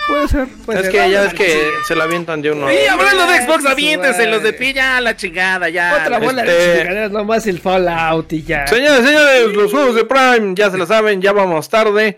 puede 0.07 0.29
ser. 0.29 0.47
puede 0.65 0.79
Es 0.81 0.85
ser. 0.87 0.93
que 0.93 1.11
ya 1.11 1.23
a 1.25 1.31
que 1.31 1.71
se 1.87 1.95
la 1.97 2.05
avientan 2.05 2.41
de 2.41 2.53
uno. 2.53 2.73
Y 2.73 2.87
hablando 2.87 3.27
de 3.27 3.43
Xbox, 3.43 3.67
aviéntense 3.67 4.27
los 4.27 4.43
de 4.43 4.53
pie 4.53 4.73
ya 4.73 5.01
la 5.01 5.17
chingada, 5.17 5.69
ya. 5.69 5.99
Otra 6.03 6.19
bola 6.19 6.43
Este- 6.45 6.53
de 6.55 6.79
chingaderas, 6.79 7.11
nomás 7.11 7.47
el 7.49 7.61
Fallout 7.61 8.33
y 8.33 8.43
ya. 8.45 8.67
Señores, 8.67 9.05
señores, 9.05 9.53
los 9.55 9.71
juegos 9.73 9.95
de 9.97 10.05
Prime, 10.05 10.55
ya 10.55 10.71
se 10.71 10.79
lo 10.79 10.87
saben, 10.87 11.21
ya 11.21 11.33
vamos 11.33 11.69
tarde. 11.69 12.17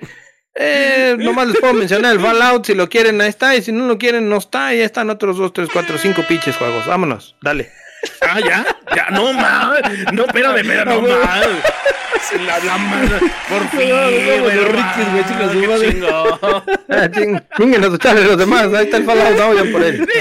Eh, 0.54 1.16
nomás 1.18 1.48
les 1.48 1.58
puedo 1.58 1.72
mencionar 1.74 2.12
el 2.12 2.20
Fallout, 2.20 2.66
si 2.66 2.74
lo 2.74 2.88
quieren, 2.88 3.20
ahí 3.20 3.28
está, 3.30 3.56
y 3.56 3.62
si 3.62 3.72
no 3.72 3.86
lo 3.86 3.96
quieren, 3.98 4.28
no 4.28 4.36
está, 4.36 4.74
y 4.74 4.78
ahí 4.78 4.84
están 4.84 5.08
otros 5.10 5.38
2, 5.38 5.52
3, 5.54 5.68
4, 5.72 5.96
5 5.98 6.22
pinches 6.28 6.56
juegos. 6.56 6.86
Vámonos, 6.86 7.34
dale. 7.42 7.70
Ah, 8.20 8.38
ya, 8.40 8.64
ya, 8.94 9.06
no 9.10 9.32
mames. 9.32 10.12
No, 10.12 10.26
espérame, 10.26 10.56
espérame, 10.58 11.02
no 11.02 11.18
mames. 11.24 11.64
La, 12.46 12.58
la 12.58 12.78
madre, 12.90 13.18
por 13.48 13.68
fin, 13.68 13.90
güey, 13.90 14.40
los 14.40 14.54
no 14.54 14.62
Rickies, 14.72 15.12
güey, 15.12 15.24
chicos, 15.28 15.52
su 15.52 15.58
madre. 15.68 16.66
Ah, 16.88 17.10
chinguen 17.56 17.84
a 17.84 17.88
los 17.88 18.38
demás, 18.38 18.74
ahí 18.74 18.84
está 18.84 18.96
el 18.96 19.04
Fallout, 19.04 19.38
vayan 19.38 19.72
por 19.72 19.82
él. 19.82 20.06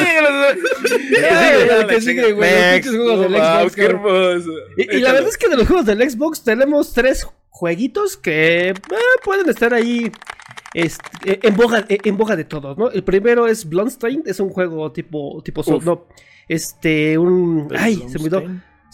Ya, 1.12 1.80
el 1.80 1.88
que 1.88 2.02
sigue, 2.02 2.32
güey, 2.34 2.50
los 2.52 2.60
Next. 2.62 2.90
pinches 2.90 3.02
juegos 3.02 3.20
del 3.22 3.32
Wow, 3.32 3.60
Xbox, 3.60 3.76
qué 3.76 3.82
cabrón. 3.88 4.12
hermoso. 4.32 4.52
Y, 4.78 5.00
la 5.00 5.14
verdad 5.14 5.30
es 5.30 5.38
que 5.38 5.50
de 5.50 5.58
los 5.58 5.68
juegos 5.68 5.86
del 5.86 6.10
Xbox 6.10 6.44
tenemos 6.44 6.94
tres 6.94 7.28
jueguitos 7.50 8.18
que 8.18 8.70
eh, 8.70 8.74
pueden 9.24 9.50
estar 9.50 9.74
ahí 9.74 10.12
este, 10.74 11.48
en, 11.48 11.56
boga, 11.56 11.86
en 11.88 12.18
boga 12.18 12.36
de 12.36 12.44
todos, 12.44 12.78
¿no? 12.78 12.92
El 12.92 13.04
primero 13.04 13.48
es 13.48 13.68
Bloodstain, 13.68 14.24
es 14.26 14.40
un 14.40 14.50
juego 14.50 14.92
tipo, 14.92 15.42
tipo 15.44 15.64
no, 15.84 16.06
este, 16.48 17.18
un, 17.18 17.70
ay, 17.78 18.04
se 18.10 18.20
me 18.20 18.26
olvidó. 18.26 18.44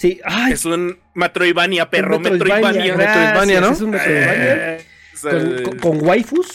Sí, 0.01 0.19
ay, 0.23 0.53
Es 0.53 0.65
un 0.65 0.97
Metroidvania, 1.13 1.89
perro, 1.89 2.17
un 2.17 2.23
Metroidvania, 2.23 2.95
Metroidvania. 2.95 3.61
¿no? 3.61 3.69
Es 3.71 3.81
un 3.81 3.89
Metroidvania. 3.91 4.77
Eh, 4.77 4.85
Con, 5.21 5.63
con- 5.63 5.77
con 5.97 6.07
waifus. 6.07 6.47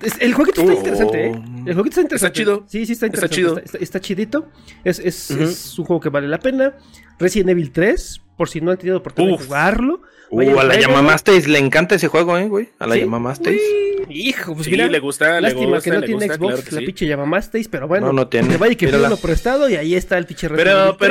Es- 0.00 0.16
el 0.20 0.32
jueguito 0.32 0.62
está 0.62 0.72
Oh. 0.72 0.76
interesante, 0.78 1.26
¿eh? 1.26 1.42
El 1.66 1.74
jueguito 1.74 1.88
está 1.90 2.00
interesante. 2.00 2.38
chido. 2.38 2.64
Sí, 2.66 2.86
sí, 2.86 2.92
está 2.92 3.04
Está 3.04 3.26
interesante. 3.26 3.34
chido. 3.36 3.58
Está, 3.58 3.78
está 3.78 4.00
chidito. 4.00 4.48
Es, 4.82 4.98
es, 5.00 5.30
Ujú. 5.32 5.42
es 5.42 5.78
un 5.78 5.84
juego 5.84 6.00
que 6.00 6.08
vale 6.08 6.28
la 6.28 6.38
pena. 6.38 6.74
Resident 7.18 7.50
Evil 7.50 7.70
3, 7.72 8.22
por 8.38 8.48
si 8.48 8.62
no 8.62 8.70
han 8.70 8.78
tenido 8.78 8.96
oportunidad 8.96 9.34
Uf. 9.34 9.40
de 9.42 9.46
jugarlo. 9.48 10.00
Uh, 10.30 10.58
a 10.58 10.64
la. 10.64 10.80
Yamamasteis 10.80 11.46
le 11.46 11.58
encanta 11.58 11.96
ese 11.96 12.08
juego, 12.08 12.38
eh, 12.38 12.48
güey. 12.48 12.70
A 12.78 12.86
la 12.86 12.94
¿Sí? 12.94 13.00
Yamamasteis. 13.00 13.60
Hijo, 14.08 14.54
pues 14.54 14.64
Sí, 14.64 14.70
mira. 14.70 14.86
le 14.88 14.98
gusta, 15.00 15.34
le 15.36 15.40
Lástima 15.42 15.66
gusta, 15.76 15.82
que 15.82 15.90
no 15.90 16.00
le 16.00 16.06
tiene 16.06 16.20
gusta, 16.26 16.34
Xbox, 16.34 16.52
claro 16.54 16.64
que 16.68 16.74
la 16.74 16.80
sí. 16.80 16.86
pinche 16.86 17.06
llamasteis, 17.06 17.68
pero 17.68 17.86
bueno. 17.88 18.06
No, 18.06 18.12
no 18.14 18.28
tiene. 18.28 18.48
Que 18.48 18.56
vaya 18.56 18.72
y 18.72 18.76
que 18.76 18.86
pidió 18.86 19.04
uno 19.06 19.16
prestado 19.18 19.68
y 19.68 19.76
ahí 19.76 19.94
está 19.94 20.16
el 20.18 20.24
pinche 20.26 20.48
Resident 20.48 20.66
Pero, 20.66 20.84
Evil 20.86 20.96
3. 20.98 21.10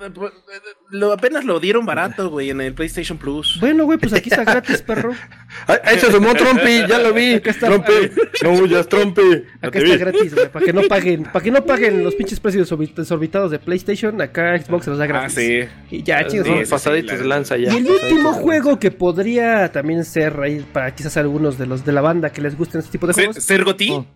pero, 0.00 0.14
lo, 0.90 1.12
apenas 1.12 1.44
lo 1.44 1.58
dieron 1.60 1.84
barato, 1.86 2.30
güey, 2.30 2.50
en 2.50 2.60
el 2.60 2.74
PlayStation 2.74 3.18
Plus. 3.18 3.58
Bueno, 3.60 3.84
güey, 3.84 3.98
pues 3.98 4.12
aquí 4.12 4.28
está 4.30 4.44
gratis, 4.44 4.82
perro. 4.82 5.12
Ahí 5.84 5.98
se 5.98 6.06
asomó 6.06 6.34
Trumpy, 6.34 6.86
ya 6.88 6.98
lo 6.98 7.12
vi. 7.12 7.34
Acá 7.34 7.50
está. 7.50 7.66
Trumpy, 7.66 7.92
no 8.42 8.52
huyas, 8.52 8.88
Trumpy. 8.88 9.22
Ya 9.62 9.68
Acá 9.68 9.78
está 9.78 9.92
vi. 9.92 9.96
gratis, 9.98 10.34
güey, 10.34 10.48
para 10.50 10.64
que 10.64 10.72
no 10.72 10.82
paguen, 10.82 11.22
para 11.24 11.42
que 11.42 11.50
no 11.50 11.64
paguen 11.64 12.04
los 12.04 12.14
pinches 12.14 12.38
precios 12.40 12.70
desorbi- 12.70 12.94
desorbitados 12.94 13.50
de 13.50 13.58
PlayStation, 13.58 14.20
acá 14.20 14.56
Xbox 14.58 14.84
se 14.84 14.90
los 14.90 14.98
da 14.98 15.04
Ah, 15.04 15.08
gratis. 15.08 15.34
sí. 15.34 15.60
Y 15.90 16.02
ya, 16.02 16.26
chicos. 16.26 16.46
sí, 16.46 16.52
sí, 16.64 16.70
pasaditos 16.70 17.12
sí, 17.12 17.22
de 17.22 17.24
lanza 17.24 17.56
ya. 17.56 17.72
Y 17.72 17.76
el 17.78 17.86
último 17.90 18.32
juego 18.34 18.78
que 18.78 18.90
podría 18.90 19.72
también 19.72 20.04
ser 20.04 20.38
ahí 20.40 20.64
para 20.72 20.94
quizás 20.94 21.16
algunos 21.16 21.58
de 21.58 21.66
los 21.66 21.84
de 21.84 21.92
la 21.92 22.00
banda 22.00 22.30
que 22.30 22.40
les 22.40 22.56
gusten 22.56 22.78
este 22.80 22.92
tipo 22.92 23.06
de 23.06 23.14
Ser- 23.14 23.24
juegos. 23.26 23.42
¿Sergoti? 23.44 23.90
Oh. 23.90 24.06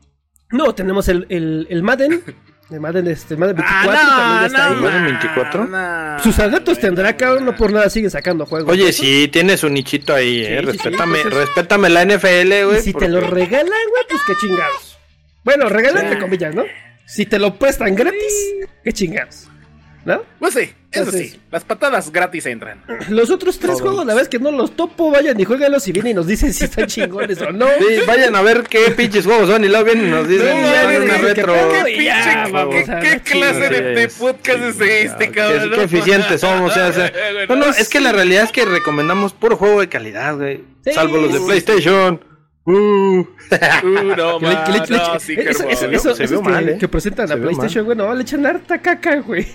No, 0.53 0.75
tenemos 0.75 1.09
el, 1.09 1.27
el, 1.29 1.67
el 1.71 1.83
Madden. 1.83 2.23
El 2.71 2.79
Madden, 2.81 3.09
este, 3.09 3.35
el 3.35 3.41
Madden 3.41 3.57
24 3.57 3.91
Ah, 3.93 4.17
también 4.17 4.45
está 4.47 4.69
no, 4.69 4.75
ahí. 4.77 4.81
¿Madden 4.83 5.05
24? 5.07 5.65
no. 5.67 6.19
Sus 6.23 6.39
adeptos 6.39 6.79
tendrá, 6.79 7.17
cabrón, 7.17 7.45
no 7.45 7.57
por 7.57 7.73
nada 7.73 7.91
siguen 7.91 8.11
sacando 8.11 8.47
juegos. 8.47 8.71
Oye, 8.73 8.87
¿no? 8.87 8.93
sí, 8.93 9.29
tiene 9.33 9.57
su 9.57 9.69
nichito 9.69 10.15
ahí, 10.15 10.45
Sí, 10.45 10.53
eh. 10.53 10.59
sí, 10.61 10.67
respétame, 10.67 11.15
sí, 11.15 11.21
entonces- 11.25 11.47
respétame 11.49 11.89
la 11.89 12.03
NFL, 12.05 12.65
güey. 12.67 12.81
si 12.83 12.93
porque- 12.93 13.07
te 13.07 13.13
lo 13.13 13.21
regalan, 13.23 13.67
güey, 13.67 14.05
pues 14.09 14.23
qué 14.27 14.33
chingados. 14.41 14.99
Bueno, 15.43 15.69
regalan 15.69 16.05
entre 16.05 16.21
comillas, 16.21 16.55
¿no? 16.55 16.65
Si 17.07 17.27
te 17.27 17.39
lo 17.41 17.57
prestan 17.57 17.97
gratis, 17.97 18.55
qué 18.85 18.93
chingados. 18.93 19.49
¿No? 20.03 20.23
Pues 20.39 20.55
sí, 20.55 20.61
eso 20.61 20.75
Entonces- 21.05 21.33
sí. 21.33 21.41
Las 21.51 21.63
patadas 21.65 22.11
gratis 22.11 22.47
entran. 22.47 22.83
Los 23.11 23.29
otros 23.31 23.59
tres 23.59 23.73
Todos. 23.73 23.83
juegos, 23.83 23.99
la 24.07 24.15
verdad 24.15 24.23
es 24.23 24.29
que 24.31 24.39
no 24.39 24.51
los 24.51 24.75
topo, 24.75 25.11
vayan 25.11 25.39
y 25.39 25.45
jueguenlos 25.45 25.87
y 25.89 25.93
vienen 25.93 26.13
y 26.13 26.15
nos 26.15 26.27
dicen 26.27 26.55
si 26.55 26.65
están 26.65 26.87
chingones 26.87 27.41
o 27.43 27.53
no. 27.53 27.67
Sí, 27.79 28.01
vayan 28.07 28.35
a 28.35 28.41
ver 28.41 28.63
qué 28.63 28.91
pinches 28.93 29.27
juegos 29.27 29.49
son 29.51 29.63
y 29.65 29.69
luego 29.69 29.85
vienen 29.85 30.07
y 30.07 30.11
nos 30.11 30.27
dicen, 30.27 30.49
"Ah, 30.57 30.73
ya 30.83 30.89
vienen 30.89 31.09
que 31.09 31.19
retro. 31.19 31.53
pedo, 31.53 31.85
¿Qué, 31.85 32.05
ya, 32.05 32.45
pinche- 32.47 32.53
vamos 32.53 32.75
qué- 32.75 32.99
qué 33.03 33.21
clase 33.21 33.69
de, 33.69 33.81
de 33.95 34.09
podcast 34.09 34.59
es 34.63 34.81
este, 34.81 35.27
Qué- 35.27 35.31
cabrón? 35.33 35.71
Qué, 35.75 35.83
eficientes 35.83 36.41
somos, 36.41 36.71
o 36.71 36.75
sea, 36.75 36.89
o 36.89 36.93
sea, 36.95 37.13
no, 37.49 37.57
no, 37.57 37.67
es 37.67 37.89
que 37.91 38.01
la 38.01 38.13
realidad 38.13 38.45
es 38.45 38.53
que 38.53 38.65
recomendamos 38.65 39.33
puro 39.35 39.57
juego 39.59 39.81
de 39.81 39.89
calidad, 39.91 40.37
güey. 40.37 40.63
Sí. 40.85 40.93
Salvo 40.95 41.19
los 41.19 41.33
de 41.35 41.41
PlayStation. 41.41 42.25
Uh. 42.71 43.21
Uh, 43.21 44.15
no, 44.17 44.39
Que 44.41 44.47
le- 44.47 44.55
que 44.65 44.71
le- 44.73 44.79
man, 44.79 44.85
que 44.87 44.93
le- 44.93 44.99
no, 44.99 45.21
sí, 45.21 45.35
qué 45.35 45.51
eso, 45.51 45.69
eso, 45.69 45.85
hermoso. 45.87 46.11
eso- 46.11 46.15
Se 46.17 46.25
esos 46.25 46.31
vio 46.31 46.43
que, 46.43 46.49
mal, 46.51 46.69
¿eh? 46.69 46.79
que 46.79 46.89
presentan 46.89 47.27
Se 47.29 47.35
a 47.35 47.37
PlayStation, 47.37 47.85
bueno, 47.85 48.15
le 48.15 48.23
echan 48.23 48.47
harta 48.47 48.79
caca, 48.81 49.17
güey. 49.21 49.47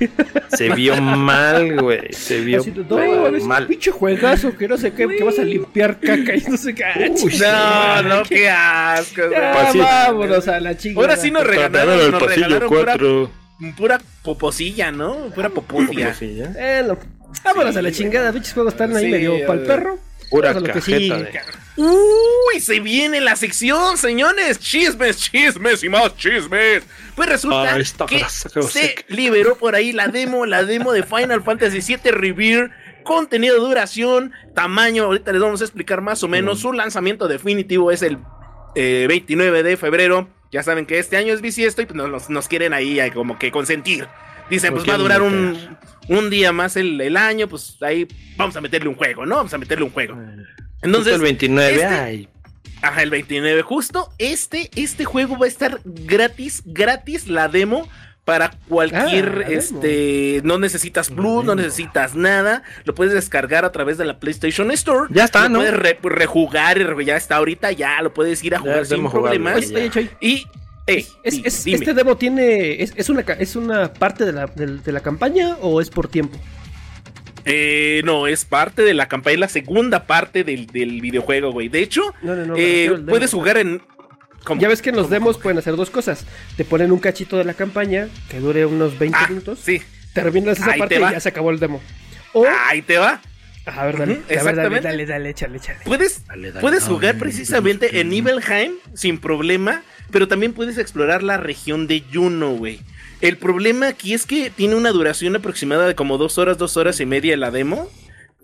Se 0.56 0.70
vio 0.70 1.00
mal, 1.02 1.80
güey. 1.80 2.12
Se 2.12 2.42
vio 2.42 2.60
Así 2.62 2.74
no, 2.90 3.28
es 3.28 3.44
mal. 3.44 3.68
pinche 3.68 3.92
juegazo 3.92 4.56
que 4.58 4.68
no 4.68 4.78
sé 4.78 4.92
qué, 4.92 5.08
que 5.08 5.24
vas 5.24 5.40
a 5.40 5.44
limpiar 5.44 6.00
caca 6.00 6.36
y 6.36 6.42
no 6.50 6.58
sé 6.58 6.76
qué. 6.76 6.84
Uy, 7.24 7.38
No, 7.40 8.02
no, 8.04 8.24
qué- 8.24 8.36
qué 8.36 8.50
asco. 8.50 9.22
güey. 9.28 9.42
Pasito. 9.54 9.84
vámonos 9.84 10.48
a 10.48 10.60
la 10.60 10.78
chingada. 10.78 11.02
Ahora 11.08 11.18
sí 11.22 11.32
nos 11.32 11.46
regalaron, 11.48 12.12
nos 12.12 12.24
pasillo 12.24 12.48
regalaron 12.60 12.70
pura, 12.70 12.84
4. 12.84 13.32
pura 13.78 14.02
poposilla, 14.24 14.92
¿no? 14.92 15.30
Pura 15.34 15.50
poposia. 15.50 16.14
Sí, 16.14 16.42
¿eh? 16.42 16.82
Bueno, 16.86 16.98
vámonos 17.44 17.76
a 17.78 17.82
la 17.82 17.92
chingada, 17.92 18.32
pinches 18.34 18.54
juegos 18.54 18.74
están 18.74 18.96
ahí 18.96 19.10
medio 19.10 19.46
pa'l 19.48 19.60
perro. 19.64 20.00
Pura 20.36 20.54
lo 20.54 20.64
que 20.64 20.72
cajeta 20.72 21.18
de-. 21.18 21.42
Uy, 21.78 22.60
se 22.60 22.80
viene 22.80 23.20
la 23.20 23.36
sección, 23.36 23.98
señores. 23.98 24.60
Chismes, 24.60 25.18
chismes 25.18 25.84
y 25.84 25.90
más 25.90 26.16
chismes. 26.16 26.84
Pues 27.16 27.30
resulta 27.30 27.74
Ah, 27.74 27.80
esta 27.80 28.06
que 28.06 28.24
se 28.30 29.06
liberó 29.10 29.58
por 29.58 29.76
ahí 29.76 29.92
la 29.92 30.08
demo, 30.08 30.46
la 30.46 30.64
demo 30.64 30.94
de 30.94 31.04
Final 31.04 31.44
Fantasy 31.44 31.80
VII 31.82 32.12
Rebirth. 32.12 32.72
Contenido, 33.04 33.60
duración, 33.60 34.32
tamaño. 34.54 35.04
Ahorita 35.04 35.32
les 35.32 35.42
vamos 35.42 35.62
a 35.62 35.64
explicar 35.66 36.02
más 36.02 36.24
o 36.24 36.28
menos. 36.28 36.60
Su 36.62 36.74
lanzamiento 36.74 37.28
definitivo 37.28 37.92
es 37.92 38.02
el 38.02 38.18
eh, 38.76 39.06
29 39.08 39.64
de 39.64 39.78
febrero. 39.78 40.30
Ya 40.56 40.64
saben 40.64 40.86
que 40.86 41.00
este 41.00 41.18
año 41.18 41.34
es 41.34 41.42
bisiesto 41.42 41.82
y 41.82 41.86
pues 41.86 42.30
nos, 42.30 42.48
quieren 42.48 42.72
ahí 42.74 42.98
eh, 42.98 43.12
como 43.12 43.38
que 43.38 43.52
consentir. 43.52 44.08
Dicen, 44.50 44.72
pues 44.74 44.88
va 44.88 44.94
a 44.94 44.98
durar 44.98 45.22
un, 45.22 45.78
un 46.08 46.30
día 46.30 46.54
más 46.54 46.78
el, 46.78 47.02
el 47.02 47.18
año, 47.18 47.50
pues 47.50 47.76
ahí 47.82 48.08
vamos 48.38 48.56
a 48.56 48.62
meterle 48.62 48.88
un 48.88 48.96
juego, 48.96 49.26
¿no? 49.26 49.36
Vamos 49.36 49.54
a 49.54 49.58
meterle 49.58 49.84
un 49.84 49.92
juego. 49.92 50.14
Entonces, 50.82 51.12
Justo 51.12 51.16
el 51.16 51.22
29, 51.24 51.74
este- 51.74 51.86
ay. 51.86 52.30
Ajá, 52.82 53.04
el 53.04 53.10
29. 53.10 53.64
Justo 53.64 54.14
este, 54.18 54.70
este 54.78 55.04
juego 55.04 55.38
va 55.38 55.44
a 55.44 55.50
estar 55.50 55.82
gratis, 55.84 56.64
gratis 56.64 57.28
la 57.28 57.50
demo 57.50 57.90
para 58.26 58.52
cualquier, 58.68 59.46
Ah, 59.46 59.52
este, 59.52 60.42
no 60.44 60.58
necesitas 60.58 61.10
Plus, 61.12 61.46
no 61.46 61.54
necesitas 61.56 62.16
nada, 62.16 62.64
lo 62.84 62.96
puedes 62.96 63.14
descargar 63.14 63.64
a 63.66 63.72
través 63.72 63.98
de 64.00 64.06
la 64.06 64.20
PlayStation 64.20 64.72
Store. 64.72 65.08
Ya 65.12 65.26
está, 65.26 65.44
lo 65.44 65.50
¿no? 65.50 65.60
Puedes 65.60 65.74
re- 65.76 66.00
rejugar, 66.02 66.78
y 67.00 67.06
ya 67.06 67.16
está 67.18 67.36
ahorita, 67.38 67.72
ya 67.72 68.02
lo 68.02 68.14
puedes 68.14 68.44
ir 68.44 68.56
a 68.56 68.60
jugar 68.60 68.86
sin 68.88 69.08
problemas. 69.10 69.72
Y, 70.20 70.48
ey, 70.88 71.06
¿es, 71.24 71.36
di- 71.36 71.42
es- 71.46 71.64
dime. 71.64 71.78
¿este 71.78 71.94
demo 71.94 72.18
tiene. 72.18 72.82
Es, 72.82 72.94
es 72.96 73.10
una, 73.10 73.22
¿Es 73.22 73.56
una 73.56 73.94
parte 73.94 74.26
de 74.26 74.34
la, 74.34 74.48
de 74.48 74.92
la 74.92 75.00
campaña 75.02 75.56
o 75.62 75.80
es 75.80 75.92
por 75.92 76.08
tiempo? 76.08 76.38
Eh, 77.48 78.02
no, 78.06 78.26
es 78.26 78.44
parte 78.44 78.82
de 78.82 78.96
la 78.96 79.08
campaña, 79.08 79.36
es 79.36 79.40
la 79.40 79.50
segunda 79.50 80.08
parte 80.08 80.44
del, 80.44 80.66
del 80.66 81.00
videojuego, 81.00 81.52
güey. 81.52 81.70
De 81.70 81.82
hecho, 81.84 82.02
No, 82.24 82.36
no, 82.36 82.44
no. 82.44 82.54
me 82.56 82.86
eh, 82.86 82.92
puedes 83.08 83.32
jugar 83.32 83.58
en... 83.58 83.84
¿cómo? 84.46 84.62
Ya 84.62 84.70
ves 84.70 84.82
que 84.82 84.92
en 84.92 84.96
los 84.96 85.10
demos 85.10 85.38
pueden 85.38 85.58
hacer 85.58 85.76
dos 85.76 85.90
cosas. 85.90 86.26
Te 86.56 86.64
ponen 86.64 86.92
un 86.94 87.00
cachito 87.00 87.38
de 87.38 87.44
la 87.44 87.54
campaña 87.54 88.08
que 88.30 88.40
dure 88.40 88.66
unos 88.66 88.98
20 88.98 89.18
Ah, 89.20 89.28
minutos. 89.28 89.60
sí, 89.62 89.82
Terminas 90.14 90.58
esa 90.60 90.72
Ahí 90.72 90.80
parte 90.80 90.96
te 90.96 91.02
y 91.02 91.12
ya 91.12 91.20
se 91.20 91.28
acabó 91.30 91.52
el 91.52 91.60
demo. 91.60 91.82
O. 92.32 92.46
ahí 92.70 92.82
te 92.82 92.98
va. 92.98 93.22
a 93.66 93.86
ver, 93.86 93.98
dale. 93.98 94.14
Ujú, 94.14 94.22
a 94.22 94.28
ver, 94.28 94.38
dale, 94.38 94.50
exactamente. 94.50 94.88
dale, 94.88 95.06
dale, 95.06 95.30
échale, 95.32 95.58
échale. 95.58 95.80
Puedes, 95.84 96.26
Dale, 96.28 96.50
dale, 96.52 96.62
puedes 96.62 96.84
dale. 96.84 96.94
jugar 96.96 97.18
precisamente 97.18 98.00
en 98.00 98.10
Nibelheim 98.10 98.74
sin 98.94 99.18
problema, 99.18 99.84
pero 100.12 100.28
también 100.30 100.54
puedes 100.54 100.78
explorar 100.78 101.22
la 101.24 101.36
región 101.38 101.88
de 101.88 102.02
Juno, 102.14 102.52
güey. 102.52 102.80
El 103.22 103.38
problema 103.38 103.88
aquí 103.90 104.14
es 104.14 104.26
que 104.26 104.50
tiene 104.52 104.76
una 104.76 104.92
duración 104.92 105.36
aproximada 105.36 105.88
de 105.88 105.96
como 105.96 106.18
dos 106.18 106.38
horas, 106.38 106.58
dos 106.58 106.78
horas 106.78 107.00
y 107.00 107.06
media 107.06 107.36
la 107.38 107.50
demo. 107.52 107.90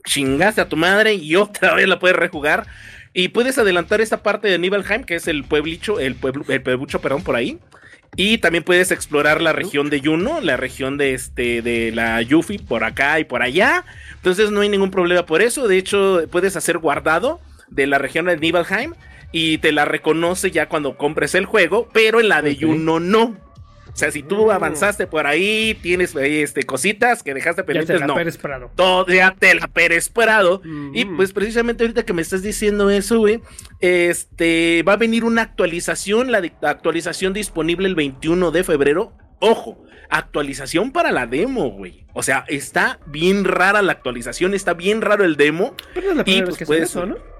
Chingaste 0.05 0.61
a 0.61 0.67
tu 0.69 0.77
madre 0.77 1.13
y 1.13 1.35
otra 1.35 1.73
vez 1.75 1.87
la 1.87 1.99
puedes 1.99 2.17
rejugar. 2.17 2.65
Y 3.13 3.29
puedes 3.29 3.57
adelantar 3.57 4.01
esta 4.01 4.23
parte 4.23 4.47
de 4.47 4.57
Nibelheim, 4.57 5.03
que 5.03 5.15
es 5.15 5.27
el 5.27 5.43
pueblicho, 5.43 5.99
el 5.99 6.15
pueblo, 6.15 6.45
el 6.47 6.61
pueblucho, 6.61 7.01
perdón, 7.01 7.23
por 7.23 7.35
ahí. 7.35 7.59
Y 8.15 8.39
también 8.39 8.63
puedes 8.63 8.91
explorar 8.91 9.41
la 9.41 9.53
región 9.53 9.89
de 9.89 10.01
Juno, 10.01 10.41
la 10.41 10.57
región 10.57 10.97
de 10.97 11.13
este, 11.13 11.61
de 11.61 11.91
la 11.91 12.21
Yuffie, 12.21 12.59
por 12.59 12.83
acá 12.83 13.19
y 13.19 13.23
por 13.23 13.41
allá. 13.41 13.85
Entonces 14.15 14.51
no 14.51 14.61
hay 14.61 14.69
ningún 14.69 14.91
problema 14.91 15.25
por 15.25 15.41
eso. 15.41 15.67
De 15.67 15.77
hecho, 15.77 16.21
puedes 16.29 16.55
hacer 16.55 16.77
guardado 16.77 17.39
de 17.69 17.87
la 17.87 17.97
región 17.97 18.25
de 18.25 18.37
Nibelheim 18.37 18.93
y 19.31 19.59
te 19.59 19.71
la 19.71 19.85
reconoce 19.85 20.51
ya 20.51 20.67
cuando 20.67 20.97
compres 20.97 21.35
el 21.35 21.45
juego, 21.45 21.87
pero 21.93 22.19
en 22.19 22.29
la 22.29 22.41
de 22.41 22.51
Ok. 22.51 22.57
Juno 22.61 22.99
no. 22.99 23.37
O 24.01 24.03
sea, 24.03 24.11
si 24.11 24.23
tú 24.23 24.51
avanzaste 24.51 25.05
por 25.05 25.27
ahí, 25.27 25.77
tienes 25.79 26.15
ahí, 26.15 26.37
este, 26.39 26.63
cositas 26.63 27.21
que 27.21 27.35
dejaste 27.35 27.61
Ya 27.61 27.65
te 27.65 27.67
pendientes, 27.67 27.99
la 27.99 28.07
no. 28.07 28.15
Pérez 28.15 28.35
Prado. 28.37 28.71
Todo 28.75 29.05
ya 29.07 29.35
te 29.37 29.53
la 29.53 29.67
Pérez 29.67 30.09
Prado. 30.09 30.59
Y 30.93 31.05
Mm. 31.05 31.17
pues 31.17 31.33
precisamente 31.33 31.83
ahorita 31.83 32.03
que 32.03 32.13
me 32.13 32.23
estás 32.23 32.41
diciendo 32.41 32.89
eso, 32.89 33.19
güey, 33.19 33.41
este, 33.79 34.83
va 34.87 34.93
a 34.93 34.97
venir 34.97 35.23
una 35.23 35.43
actualización, 35.43 36.31
la, 36.31 36.41
actualización 36.63 37.33
disponible 37.33 37.87
el 37.87 37.93
21 37.95 38.49
de 38.49 38.63
febrero. 38.63 39.13
Ojo, 39.39 39.83
actualización 40.09 40.91
para 40.91 41.11
la 41.11 41.27
demo, 41.27 41.69
güey. 41.69 42.05
O 42.13 42.23
sea, 42.23 42.43
está 42.47 42.99
bien 43.05 43.43
rara 43.45 43.81
la 43.81 43.91
actualización, 43.91 44.53
está 44.53 44.73
bien 44.73 45.01
raro 45.01 45.23
el 45.25 45.35
demo. 45.35 45.75
Pero 45.93 46.07
no 46.07 46.11
es 46.11 46.17
la 46.17 46.21
Y, 46.21 46.25
primera 46.25 46.45
pues, 46.47 46.57
que 46.57 46.65
puede 46.65 46.83
hacen 46.83 47.01
eso. 47.03 47.05
¿no? 47.07 47.30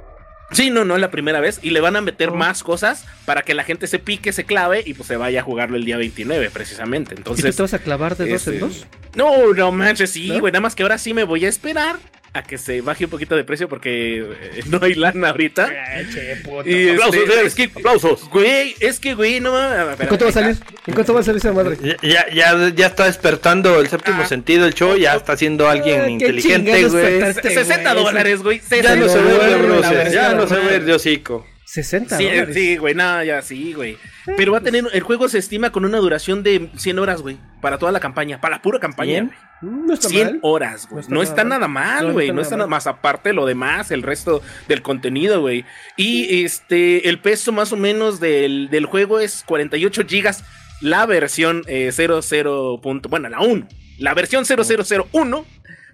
Sí, 0.52 0.70
no, 0.70 0.84
no 0.86 0.96
es 0.96 1.02
la 1.02 1.12
primera 1.12 1.40
vez. 1.40 1.60
Y 1.62 1.70
le 1.72 1.80
van 1.82 1.96
a 1.96 2.02
meter 2.02 2.30
Oh. 2.30 2.36
más 2.36 2.64
cosas 2.64 3.06
para 3.26 3.42
que 3.44 3.54
la 3.54 3.64
gente 3.64 3.88
se 3.88 4.00
pique, 4.00 4.34
se 4.34 4.44
clave 4.46 4.84
y 4.86 4.94
pues 4.94 5.08
se 5.08 5.16
vaya 5.18 5.42
a 5.42 5.44
jugarlo 5.44 5.78
el 5.78 5.86
día 5.86 5.98
29, 5.98 6.50
precisamente. 6.52 7.14
¿Y 7.14 7.16
tú 7.16 7.22
Entonces, 7.32 7.56
te 7.56 7.62
vas 7.62 7.74
a 7.74 7.80
clavar 7.80 8.18
de 8.18 8.26
dos 8.30 8.36
este, 8.48 8.56
en 8.56 8.60
dos? 8.60 8.86
no, 9.16 9.54
no 9.54 9.72
manches, 9.72 10.10
sí, 10.12 10.28
¿No? 10.30 10.40
güey. 10.40 10.52
Nada 10.52 10.62
más 10.62 10.76
que 10.76 10.84
ahora 10.84 10.98
sí 10.98 11.14
me 11.14 11.24
voy 11.24 11.46
a 11.46 11.50
esperar 11.50 11.98
a 12.34 12.44
que 12.44 12.58
se 12.58 12.80
baje 12.80 13.04
un 13.06 13.12
poquito 13.12 13.36
de 13.36 13.44
precio 13.44 13.68
porque 13.68 14.20
eh, 14.20 14.62
no 14.68 14.80
hay 14.82 14.94
lana 14.96 15.30
ahorita. 15.32 15.70
Ay, 15.96 16.08
che, 16.14 16.36
puta. 16.38 16.70
Y, 16.70 16.74
este, 16.74 16.92
Aplausos, 16.94 17.16
señores, 17.22 17.46
es 17.48 17.56
que, 17.56 17.64
aplausos. 17.66 18.30
güey, 18.30 18.76
es 18.80 19.00
que, 19.02 19.14
güey, 19.16 19.40
no 19.42 19.52
mames. 19.52 20.00
¿En 20.00 20.08
cuánto 20.08 20.26
va 20.26 20.30
a 20.30 20.34
salir? 20.34 20.58
¿En 20.88 20.94
cuánto 20.94 21.14
va 21.14 21.20
a 21.20 21.24
salir 21.24 21.38
esa 21.40 21.52
madre? 21.52 21.78
Ya, 22.02 22.26
ya, 22.34 22.70
ya, 22.74 22.88
está 22.88 23.06
despertando 23.06 23.80
el 23.82 23.90
séptimo 23.90 24.22
Ah. 24.24 24.26
sentido 24.28 24.66
el 24.66 24.74
show, 24.74 24.96
ya 24.96 25.16
está 25.16 25.36
siendo 25.36 25.68
alguien 25.68 26.02
Ah, 26.02 26.10
inteligente, 26.10 26.88
güey. 26.88 27.04
despertaste, 27.04 27.50
60 27.54 27.94
güey. 27.94 28.06
dólares, 28.06 28.42
güey. 28.44 28.62
Ya 28.70 28.96
no 28.96 29.08
60 29.10 29.10
se 29.10 29.20
ve 29.22 29.56
verdad, 29.58 30.12
ya 30.12 30.34
no 30.34 30.48
se 30.48 30.56
ve 30.56 30.94
hocico. 30.94 31.46
60 31.74 32.18
Sí, 32.18 32.26
dólares. 32.26 32.54
sí, 32.56 32.76
güey, 32.78 32.94
nada, 32.96 33.24
ya 33.24 33.42
sí, 33.42 33.72
güey. 33.74 33.98
Pero 34.36 34.52
va 34.52 34.58
a 34.58 34.62
tener, 34.62 34.84
el 34.92 35.02
juego 35.04 35.30
se 35.30 35.38
estima 35.38 35.72
con 35.72 35.86
una 35.86 36.00
duración 36.00 36.44
de 36.44 36.70
100 36.76 37.00
horas, 37.00 37.22
güey, 37.22 37.38
para 37.62 37.78
toda 37.78 37.94
la 37.94 38.00
campaña, 38.02 38.42
para 38.42 38.58
la 38.58 38.62
pura 38.62 38.80
campaña. 38.80 39.12
¿Cien? 39.14 39.26
güey. 39.28 39.38
Mm, 39.74 39.86
No 39.88 39.94
está 39.94 40.10
100 40.10 40.26
mal. 40.28 40.40
horas, 40.42 40.88
güey. 40.90 41.06
No 41.08 41.22
está, 41.22 41.44
nada 41.46 41.68
mal, 41.70 42.08
No, 42.08 42.14
güey. 42.14 42.28
no 42.28 42.34
No, 42.36 42.42
está 42.42 42.48
está 42.56 42.58
nada 42.58 42.68
nada 42.68 42.76
más 42.78 42.88
aparte 42.88 43.32
lo 43.32 43.46
demás, 43.46 43.92
el 43.92 44.02
resto 44.04 44.42
del 44.68 44.82
contenido, 44.82 45.40
güey. 45.40 45.64
Y 45.96 46.44
este, 46.44 47.08
el 47.08 47.20
peso 47.20 47.52
más 47.54 47.72
o 47.72 47.78
menos 47.78 48.20
del, 48.20 48.70
del 48.70 48.86
juego 48.86 49.20
es 49.22 49.44
48 49.46 50.04
gigas. 50.08 50.44
La 50.82 51.06
versión 51.06 51.62
eh, 51.68 51.92
00. 51.94 52.82
punto- 52.82 53.08
bueno, 53.08 53.30
la 53.30 53.40
1. 53.40 53.68
La 54.00 54.14
versión 54.16 54.46
0001 54.46 55.46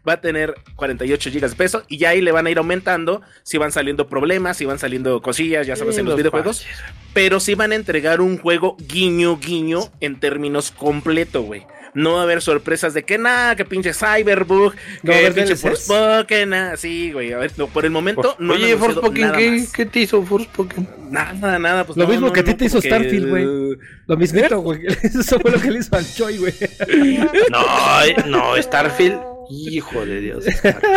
va 0.07 0.13
a 0.13 0.21
tener 0.21 0.53
48 0.75 1.29
gigas 1.31 1.51
de 1.51 1.57
peso 1.57 1.83
y 1.87 1.97
ya 1.97 2.09
ahí 2.09 2.21
le 2.21 2.31
van 2.31 2.47
a 2.47 2.49
ir 2.51 2.57
aumentando 2.57 3.21
si 3.43 3.57
van 3.57 3.71
saliendo 3.71 4.07
problemas, 4.07 4.57
si 4.57 4.65
van 4.65 4.79
saliendo 4.79 5.21
cosillas, 5.21 5.67
ya 5.67 5.75
sabes, 5.75 5.95
Sí, 5.95 5.99
en 6.01 6.05
los 6.05 6.13
los 6.13 6.17
videojuegos. 6.19 6.65
Pero 7.13 7.39
sí 7.39 7.55
van 7.55 7.71
a 7.71 7.75
entregar 7.75 8.21
un 8.21 8.37
juego 8.37 8.77
guiño 8.79 9.37
guiño 9.37 9.91
en 9.99 10.19
términos 10.19 10.71
completo, 10.71 11.41
güey. 11.41 11.65
No 11.93 12.13
va 12.13 12.19
a 12.19 12.23
haber 12.23 12.43
sorpresas 12.43 12.93
de 12.93 13.03
que 13.03 13.17
nada, 13.17 13.55
que 13.55 13.65
pinche 13.65 13.91
Cyberbug, 13.91 14.75
¿No 15.01 15.11
que 15.11 15.17
haber 15.17 15.33
pinche? 15.33 15.55
Forspoken, 15.55 16.49
nada, 16.49 16.77
sí, 16.77 17.11
güey. 17.11 17.33
A 17.33 17.39
ver, 17.39 17.51
no, 17.57 17.65
por 17.67 17.85
el 17.85 17.91
momento 17.91 18.35
no 18.37 18.53
han 18.53 18.61
Oye, 18.61 18.77
Forspoken, 18.77 19.31
¿qué. 19.31 19.65
¿qué 19.73 19.85
te 19.87 20.01
hizo 20.01 20.21
Forspoken? 20.21 20.87
Nada, 21.09 21.57
nada, 21.57 21.85
pues 21.85 21.97
Lo 21.97 22.03
no, 22.03 22.09
mismo 22.11 22.27
no, 22.27 22.33
que 22.33 22.41
a 22.41 22.43
ti 22.43 22.51
no, 22.51 22.57
te 22.57 22.65
hizo 22.65 22.75
porque- 22.75 22.89
Starfield, 22.89 23.29
güey. 23.29 23.77
Lo 24.05 24.15
mismito, 24.17 24.59
güey. 24.59 24.81
Eso 25.03 25.39
fue 25.39 25.49
lo 25.49 25.59
que 25.59 25.71
le 25.71 25.79
hizo 25.79 25.95
al 25.95 26.05
Choi, 26.13 26.37
güey. 26.37 26.53
No, 27.51 28.03
eh, 28.05 28.15
no, 28.27 28.61
Starfield. 28.61 29.36
Hijo 29.49 30.05
de 30.05 30.21
Dios. 30.21 30.45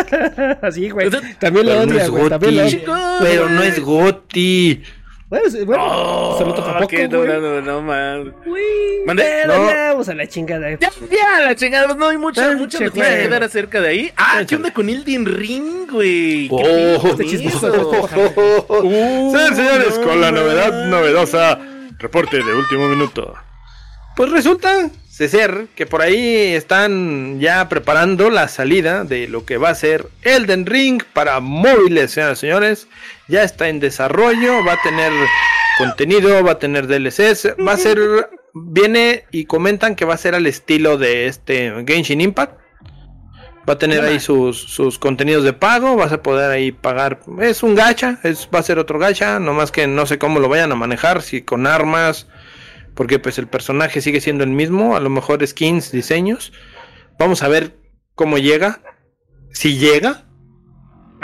Así, 0.61 0.89
güey. 0.89 1.09
También 1.39 1.65
lo 1.65 1.81
odia, 1.81 2.03
es 2.03 2.09
güey. 2.09 2.29
También 2.29 2.55
lo 2.57 2.63
odia. 2.65 3.17
Pero 3.21 3.49
no 3.49 3.63
es 3.63 3.79
Goti. 3.79 4.83
Bueno, 5.29 5.49
sí, 5.49 5.63
bueno. 5.63 5.83
Oh, 5.87 6.37
se 6.37 6.43
lo 6.43 6.53
tampoco, 6.53 6.87
que 6.89 7.07
no, 7.07 7.19
güey. 7.19 7.29
no, 7.29 7.39
no, 7.39 7.61
no, 7.61 7.81
man. 7.81 8.35
Uy, 8.45 8.59
No. 9.05 9.13
ya 9.15 9.91
vamos 9.91 10.09
a 10.09 10.13
la 10.13 10.27
chingada. 10.27 10.71
Ya, 10.71 10.77
ya, 11.09 11.39
la 11.45 11.55
chingada, 11.55 11.93
no 11.95 12.07
hay 12.09 12.17
mucha, 12.17 12.51
mucha 12.57 12.89
que 12.89 13.27
dar 13.29 13.41
acerca 13.41 13.79
de 13.79 13.87
ahí. 13.87 14.11
Ah, 14.17 14.43
¿qué 14.45 14.55
onda 14.57 14.73
con 14.73 14.89
Elden 14.89 15.25
Ring, 15.25 15.89
güey? 15.89 16.49
¿Qué 16.49 16.99
Oh, 17.01 17.07
este 17.07 17.25
chismoso. 17.27 17.67
eso? 17.73 18.09
Uh, 18.67 19.31
Señores, 19.31 19.55
señores, 19.55 19.99
no, 19.99 20.03
con 20.05 20.19
la 20.19 20.31
man. 20.31 20.35
novedad 20.35 20.87
novedosa. 20.89 21.59
Reporte 21.97 22.37
de 22.43 22.53
último 22.53 22.89
minuto. 22.89 23.33
Pues 24.17 24.31
resulta 24.31 24.89
ser 25.11 25.67
que 25.75 25.85
por 25.85 26.01
ahí 26.01 26.53
están 26.53 27.39
ya 27.39 27.67
preparando 27.69 28.29
la 28.29 28.47
salida 28.47 29.03
de 29.03 29.27
lo 29.27 29.45
que 29.45 29.57
va 29.57 29.69
a 29.69 29.75
ser 29.75 30.07
Elden 30.23 30.65
Ring 30.65 31.03
para 31.13 31.39
móviles, 31.39 32.11
señoras 32.11 32.37
y 32.39 32.41
señores. 32.41 32.87
Ya 33.27 33.43
está 33.43 33.69
en 33.69 33.79
desarrollo, 33.79 34.63
va 34.65 34.73
a 34.73 34.81
tener 34.81 35.11
contenido, 35.77 36.43
va 36.43 36.53
a 36.53 36.59
tener 36.59 36.87
DLCs, 36.87 37.55
va 37.65 37.73
a 37.73 37.77
ser, 37.77 37.99
viene 38.53 39.25
y 39.31 39.45
comentan 39.45 39.95
que 39.95 40.05
va 40.05 40.13
a 40.13 40.17
ser 40.17 40.35
al 40.35 40.47
estilo 40.47 40.97
de 40.97 41.27
este 41.27 41.73
Genshin 41.85 42.21
Impact. 42.21 42.59
Va 43.69 43.73
a 43.73 43.77
tener 43.77 44.03
ahí 44.03 44.19
sus, 44.19 44.57
sus 44.57 44.97
contenidos 44.97 45.43
de 45.43 45.53
pago, 45.53 45.95
vas 45.95 46.11
a 46.11 46.23
poder 46.23 46.49
ahí 46.49 46.71
pagar. 46.71 47.19
Es 47.39 47.61
un 47.61 47.75
gacha, 47.75 48.17
es, 48.23 48.49
va 48.53 48.57
a 48.57 48.63
ser 48.63 48.79
otro 48.79 48.97
gacha, 48.97 49.39
nomás 49.39 49.71
que 49.71 49.85
no 49.85 50.07
sé 50.07 50.17
cómo 50.17 50.39
lo 50.39 50.49
vayan 50.49 50.71
a 50.71 50.75
manejar, 50.75 51.21
si 51.21 51.43
con 51.43 51.67
armas, 51.67 52.27
porque 52.95 53.19
pues 53.19 53.37
el 53.37 53.47
personaje 53.47 54.01
sigue 54.01 54.21
siendo 54.21 54.43
el 54.43 54.49
mismo, 54.51 54.95
a 54.95 54.99
lo 54.99 55.09
mejor 55.09 55.45
skins, 55.45 55.91
diseños. 55.91 56.51
Vamos 57.19 57.43
a 57.43 57.47
ver 57.47 57.75
cómo 58.15 58.37
llega, 58.37 58.81
si 59.51 59.77
llega, 59.77 60.25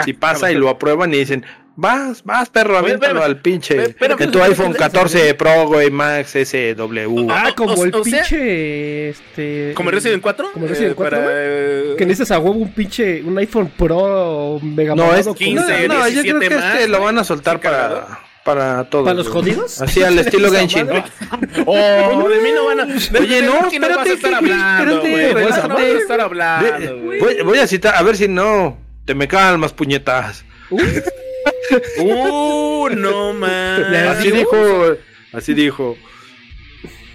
si 0.04 0.12
pasa 0.12 0.50
y 0.52 0.54
lo 0.54 0.68
aprueban 0.68 1.12
y 1.12 1.18
dicen, 1.18 1.44
vas, 1.76 2.22
vas 2.24 2.50
perro, 2.50 2.78
aviéntalo 2.78 3.22
al 3.22 3.40
pinche, 3.40 3.94
en 4.00 4.30
tu 4.30 4.42
iPhone 4.42 4.72
espérame. 4.72 4.74
14 4.76 5.34
Pro, 5.34 5.66
güey, 5.66 5.90
Max 5.90 6.30
SW. 6.34 7.26
Ah, 7.30 7.52
como 7.56 7.74
o- 7.74 7.84
el 7.84 7.90
pinche. 7.92 9.08
Este. 9.10 9.72
¿Como 9.74 9.90
el 9.90 9.96
Resident 9.96 10.22
4? 10.22 10.52
Como 10.52 10.64
el 10.66 10.70
Resident 10.70 10.92
Eh, 10.92 10.96
4, 10.96 11.16
para, 11.18 11.22
güey. 11.24 11.36
eh, 11.38 11.94
Que 11.98 12.06
necesitas 12.06 12.30
a 12.32 12.38
huevo 12.38 12.58
un 12.58 12.72
pinche. 12.72 13.22
Un 13.22 13.38
iPhone 13.38 13.72
Pro 13.76 14.58
mega 14.62 14.94
No, 14.94 15.04
es 15.14 15.26
mamado 15.26 15.34
15, 15.34 15.88
no, 15.88 15.94
no, 15.94 16.08
yo 16.08 16.20
creo 16.22 16.38
17 16.38 16.48
que 16.48 16.54
este 16.54 16.88
lo 16.88 17.00
van 17.00 17.18
a 17.18 17.24
soltar 17.24 17.60
para, 17.60 18.20
para 18.56 18.84
todos. 18.84 19.04
¿Para 19.04 19.14
los 19.16 19.28
jodidos? 19.28 19.80
Así 19.82 20.02
al 20.02 20.18
estilo 20.24 20.50
Genshin. 20.50 20.86
madre. 20.86 21.04
Oh, 21.66 22.28
de 22.28 22.40
mí 22.40 22.50
no 22.54 22.64
van 22.66 22.80
a. 22.80 22.84
de- 22.86 23.18
Oye, 23.18 23.42
no, 23.42 23.54
aquí 23.66 23.78
no 23.78 23.88
vas 23.88 23.98
a 23.98 24.02
espérate, 24.02 24.12
estar 24.14 24.34
hablando, 24.34 25.02
espérate, 25.02 25.34
No, 25.34 25.38
no 25.40 25.48
vas 25.48 25.58
a 25.58 25.60
espérate. 25.66 25.98
estar 25.98 26.20
hablando, 26.20 26.96
voy, 27.20 27.42
voy 27.44 27.58
a 27.58 27.66
citar, 27.66 27.94
a 27.96 28.02
ver 28.02 28.16
si 28.16 28.26
no 28.28 28.78
te 29.04 29.14
me 29.14 29.28
calmas, 29.28 29.72
puñetas. 29.72 30.44
Uh, 31.98 32.88
no 32.96 33.32
man. 33.34 33.94
Así 33.94 34.30
dijo, 34.30 34.96
así 35.32 35.54
dijo. 35.54 35.96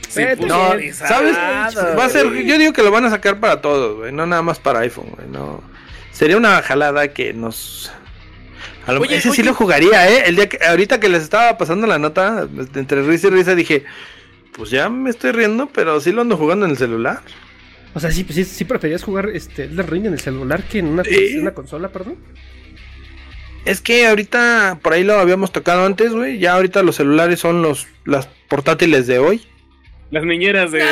Sí, 0.09 0.21
Eh, 0.21 0.37
No, 0.39 0.73
¿sabes? 0.93 1.35
Va 1.35 2.05
a 2.05 2.09
ser, 2.09 2.27
güey. 2.27 2.45
yo 2.45 2.57
digo 2.59 2.71
que 2.73 2.83
lo 2.83 2.91
van 2.91 3.05
a 3.05 3.09
sacar 3.09 3.39
para 3.39 3.61
todos, 3.61 3.97
güey, 3.97 4.11
no 4.11 4.27
nada 4.27 4.43
más 4.43 4.59
para 4.59 4.79
iPhone, 4.81 5.09
güey, 5.15 5.27
no. 5.27 5.63
Sería 6.11 6.37
una 6.37 6.61
jalada 6.61 7.07
que 7.07 7.33
nos 7.33 7.91
a 8.85 8.91
lo, 8.93 9.01
Oye, 9.01 9.15
ese 9.17 9.31
sí 9.31 9.43
lo 9.43 9.53
jugaría, 9.53 10.09
eh. 10.09 10.23
El 10.25 10.35
día 10.35 10.49
que 10.49 10.59
ahorita 10.65 10.99
que 10.99 11.09
les 11.09 11.23
estaba 11.23 11.57
pasando 11.57 11.87
la 11.87 11.99
nota 11.99 12.47
entre 12.75 13.01
risa 13.03 13.27
y 13.27 13.31
risa 13.31 13.55
dije, 13.55 13.83
pues 14.51 14.69
ya 14.69 14.89
me 14.89 15.09
estoy 15.09 15.31
riendo, 15.31 15.67
pero 15.67 15.99
sí 15.99 16.11
lo 16.11 16.21
ando 16.21 16.37
jugando 16.37 16.65
en 16.65 16.71
el 16.71 16.77
celular. 16.77 17.21
O 17.93 17.99
sea, 17.99 18.11
sí, 18.11 18.25
sí, 18.29 18.43
sí 18.43 18.65
preferías 18.65 19.03
jugar 19.03 19.29
este, 19.29 19.65
Elden 19.65 19.87
Ring 19.87 20.05
en 20.07 20.13
el 20.13 20.19
celular 20.19 20.63
que 20.63 20.79
en 20.79 20.87
una, 20.87 21.03
Sí. 21.03 21.33
en 21.33 21.41
una 21.41 21.53
consola, 21.53 21.89
perdón. 21.89 22.15
Es 23.65 23.79
que 23.79 24.07
ahorita 24.07 24.79
por 24.81 24.93
ahí 24.93 25.03
lo 25.03 25.13
habíamos 25.13 25.51
tocado 25.51 25.85
antes, 25.85 26.11
güey. 26.11 26.37
Ya 26.39 26.53
ahorita 26.53 26.83
los 26.83 26.95
celulares 26.97 27.39
son 27.39 27.61
los 27.61 27.87
las 28.03 28.27
portátiles 28.49 29.07
de 29.07 29.19
hoy. 29.19 29.45
Las 30.13 30.23
niñeras 30.25 30.71
de, 30.71 30.83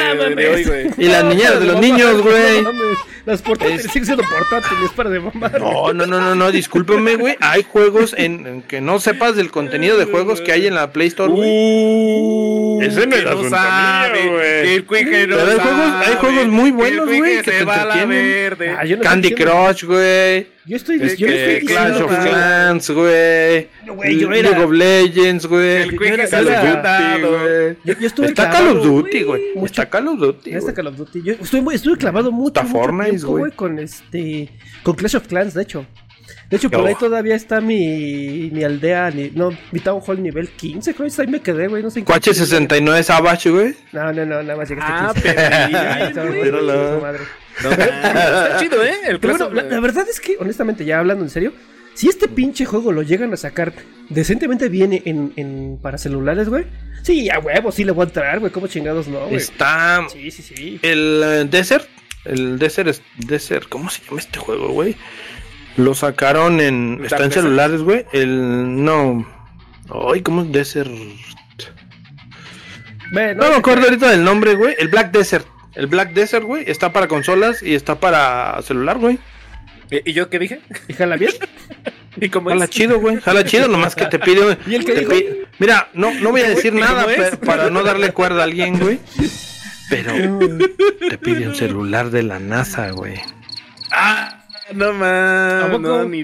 hoy, 0.51 0.63
güey. 0.63 0.87
Y 0.97 1.05
las 1.07 1.23
niñeras 1.23 1.59
de 1.59 1.67
los 1.67 1.79
niños, 1.79 2.21
güey. 2.23 2.63
No 2.63 2.71
Las 3.27 3.43
portátiles 3.43 3.83
siguen 3.83 4.05
siendo 4.05 4.23
portátiles 4.23 4.89
para 4.95 5.11
de 5.11 5.19
mamar. 5.19 5.59
No, 5.61 5.93
no, 5.93 6.07
no, 6.07 6.19
no, 6.19 6.33
no, 6.33 6.51
discúlpeme, 6.51 7.17
güey. 7.17 7.35
Hay 7.39 7.63
juegos 7.63 8.15
en, 8.17 8.47
en 8.47 8.61
que 8.63 8.81
no 8.81 8.99
sepas 8.99 9.35
del 9.35 9.51
contenido 9.51 9.95
de 9.99 10.05
juegos 10.05 10.41
que 10.41 10.51
hay 10.53 10.65
en 10.65 10.73
la 10.73 10.91
Play 10.91 11.09
Store, 11.09 11.31
güey. 11.31 11.47
Uh, 11.47 12.81
Ese 12.81 13.05
no 13.05 13.15
que 13.15 13.19
es 13.19 13.25
asunto 13.27 13.55
mío, 13.57 14.31
güey. 14.33 14.63
que 14.63 14.75
el 14.75 14.85
cuije 14.85 15.27
no 15.27 15.35
Pero 15.37 15.51
hay 15.51 15.59
juegos- 15.59 15.79
hay 15.79 16.03
sabe, 16.05 16.15
juegos 16.15 16.47
muy 16.47 16.71
que 16.71 16.77
buenos, 16.77 17.05
güey, 17.07 17.21
que 17.37 17.43
se 17.43 17.51
te 17.59 17.63
va 17.63 17.73
a 17.75 17.85
la 17.85 17.93
entretienen. 18.01 18.33
verde. 18.33 18.75
Ah, 18.75 18.83
no 18.85 18.99
Candy 19.03 19.31
Crush, 19.35 19.83
güey. 19.83 20.47
Yo 20.65 20.75
estoy, 20.75 21.01
Es 21.01 21.17
yo 21.17 21.27
no 21.27 21.33
estoy 21.33 21.59
que 21.59 21.65
Clash 21.65 21.87
diciendo 21.87 22.05
of 22.05 22.23
que- 22.23 22.29
Clans, 22.29 22.89
güey. 22.91 23.67
League 24.21 24.63
of 24.63 24.71
Legends, 24.71 25.45
güey. 25.47 25.81
El 25.81 25.97
ha 26.21 26.81
dado. 26.81 27.29
güey. 27.39 27.77
Yo, 27.83 27.93
yo 27.99 28.07
estuve 28.07 28.27
Está 28.27 28.49
clavado, 28.49 28.67
Call 28.67 28.77
of 28.77 28.83
Duty, 28.85 29.23
güey. 29.23 29.41
Está 29.65 29.89
Call 29.89 30.07
of 30.09 30.19
Duty. 30.19 30.53
Está. 30.53 30.73
Call 30.73 30.87
of 30.87 30.97
Duty. 30.97 31.21
Yo 31.23 31.33
estuve, 31.33 31.61
muy- 31.61 31.75
estuve 31.75 31.97
clavado 31.97 32.31
mucho, 32.31 32.47
Está 32.49 32.63
mucho 32.63 32.73
Fortnite, 32.77 33.09
tiempo, 33.09 33.27
güey, 33.37 33.51
con 33.53 33.79
este, 33.79 34.49
con 34.83 34.95
Clash 34.95 35.15
of 35.15 35.27
Clans, 35.27 35.53
de 35.55 35.63
hecho. 35.63 35.85
De 36.51 36.57
hecho, 36.57 36.69
por 36.69 36.81
Oh. 36.81 36.85
ahí 36.85 36.95
todavía 36.99 37.35
está 37.35 37.61
mi, 37.61 38.49
mi 38.51 38.63
aldea, 38.63 39.09
ni- 39.09 39.31
no, 39.31 39.51
mi 39.71 39.79
town 39.79 40.01
hall 40.05 40.21
nivel 40.21 40.49
15, 40.49 40.93
creo, 40.93 41.07
ahí 41.17 41.27
me 41.27 41.39
quedé, 41.41 41.67
güey, 41.67 41.81
no 41.81 41.89
sé 41.89 41.99
en 41.99 42.05
qué- 42.05 42.13
H69 42.13 43.01
Savage, 43.03 43.49
güey. 43.49 43.73
No, 43.93 44.11
no, 44.11 44.25
no, 44.25 44.43
nada 44.43 44.57
más 44.57 44.69
llegaste 44.69 44.91
Ah, 44.93 45.09
a 45.09 45.13
15. 45.13 46.21
pero. 46.41 46.61
No, 47.63 47.69
Está 47.69 48.57
chido, 48.59 48.83
¿eh? 48.83 48.93
El 49.07 49.19
Pero 49.19 49.37
bueno, 49.37 49.53
la, 49.53 49.63
la 49.63 49.79
verdad 49.81 50.05
es 50.09 50.19
que, 50.19 50.35
honestamente, 50.39 50.85
ya 50.85 50.99
hablando 50.99 51.23
en 51.23 51.29
serio, 51.29 51.53
Si 51.93 52.07
este 52.07 52.29
pinche 52.29 52.63
juego 52.65 52.93
lo 52.93 53.01
llegan 53.01 53.33
a 53.33 53.37
sacar 53.37 53.73
decentemente 54.09 54.69
bien 54.69 54.93
en, 54.93 55.33
en- 55.35 55.77
para 55.81 55.97
celulares, 55.97 56.47
güey. 56.47 56.65
Sí, 57.03 57.29
a 57.29 57.39
huevo, 57.39 57.71
sí 57.73 57.83
le 57.83 57.91
voy 57.91 58.03
a 58.03 58.07
entrar, 58.07 58.39
güey. 58.39 58.51
¿Cómo 58.51 58.67
chingados 58.67 59.07
no, 59.09 59.19
güey? 59.25 59.35
Está 59.35 60.05
Sí, 60.09 60.31
sí, 60.31 60.41
sí. 60.41 60.79
el 60.83 61.21
eh, 61.23 61.45
Desert. 61.49 61.87
El 62.23 62.57
Desert 62.59 62.87
es 62.87 63.01
Desert. 63.17 63.67
¿Cómo 63.67 63.89
se 63.89 64.01
llama 64.05 64.19
este 64.21 64.39
juego, 64.39 64.69
güey? 64.69 64.95
Lo 65.77 65.95
sacaron 65.95 66.59
en. 66.59 66.97
Dark 66.97 67.05
Está 67.05 67.17
en 67.17 67.29
Desert. 67.29 67.43
celulares, 67.45 67.81
güey. 67.81 68.05
El. 68.13 68.83
No. 68.83 69.25
Ay, 70.13 70.21
¿cómo 70.21 70.43
es 70.43 70.51
Desert? 70.51 70.91
Bueno, 73.11 73.43
No 73.43 73.49
me 73.49 73.55
acuerdo 73.57 73.83
ahorita 73.85 74.09
del 74.09 74.23
nombre, 74.23 74.55
güey. 74.55 74.75
El 74.79 74.87
Black 74.87 75.11
Desert. 75.11 75.45
El 75.75 75.87
Black 75.87 76.13
Desert, 76.13 76.45
güey. 76.45 76.63
Está 76.67 76.93
para 76.93 77.07
consolas 77.07 77.61
y 77.61 77.75
está 77.75 77.99
para 77.99 78.61
celular, 78.61 78.97
güey. 78.97 79.19
¿Y 79.89 80.13
yo 80.13 80.29
qué 80.29 80.39
dije? 80.39 80.61
¿y 80.87 80.93
jala 80.93 81.17
bien? 81.17 81.31
¿Y 82.17 82.29
cómo 82.29 82.49
Jala 82.49 82.65
es? 82.65 82.69
chido, 82.69 82.99
güey. 82.99 83.19
Jala 83.19 83.43
chido, 83.43 83.67
nomás 83.67 83.95
que 83.95 84.05
te 84.05 84.19
pide. 84.19 84.57
¿Y 84.67 84.75
el 84.75 84.85
que 84.85 84.95
dijo? 84.95 85.11
Mira, 85.59 85.89
no, 85.93 86.13
no 86.13 86.31
voy 86.31 86.41
a 86.41 86.49
decir 86.49 86.73
¿Y 86.73 86.79
cómo 86.79 86.93
nada 86.93 87.05
para 87.45 87.69
no 87.69 87.83
darle 87.83 88.11
cuerda 88.13 88.41
a 88.41 88.43
alguien, 88.45 88.79
güey. 88.79 88.99
Pero 89.89 90.13
te 91.09 91.17
pide 91.17 91.47
un 91.49 91.55
celular 91.55 92.09
de 92.11 92.23
la 92.23 92.39
NASA, 92.39 92.91
güey. 92.91 93.19
Ah, 93.91 94.40
no 94.73 94.89
¿A 94.89 94.93
mames, 94.93 95.79
no, 95.81 96.03
ni 96.05 96.23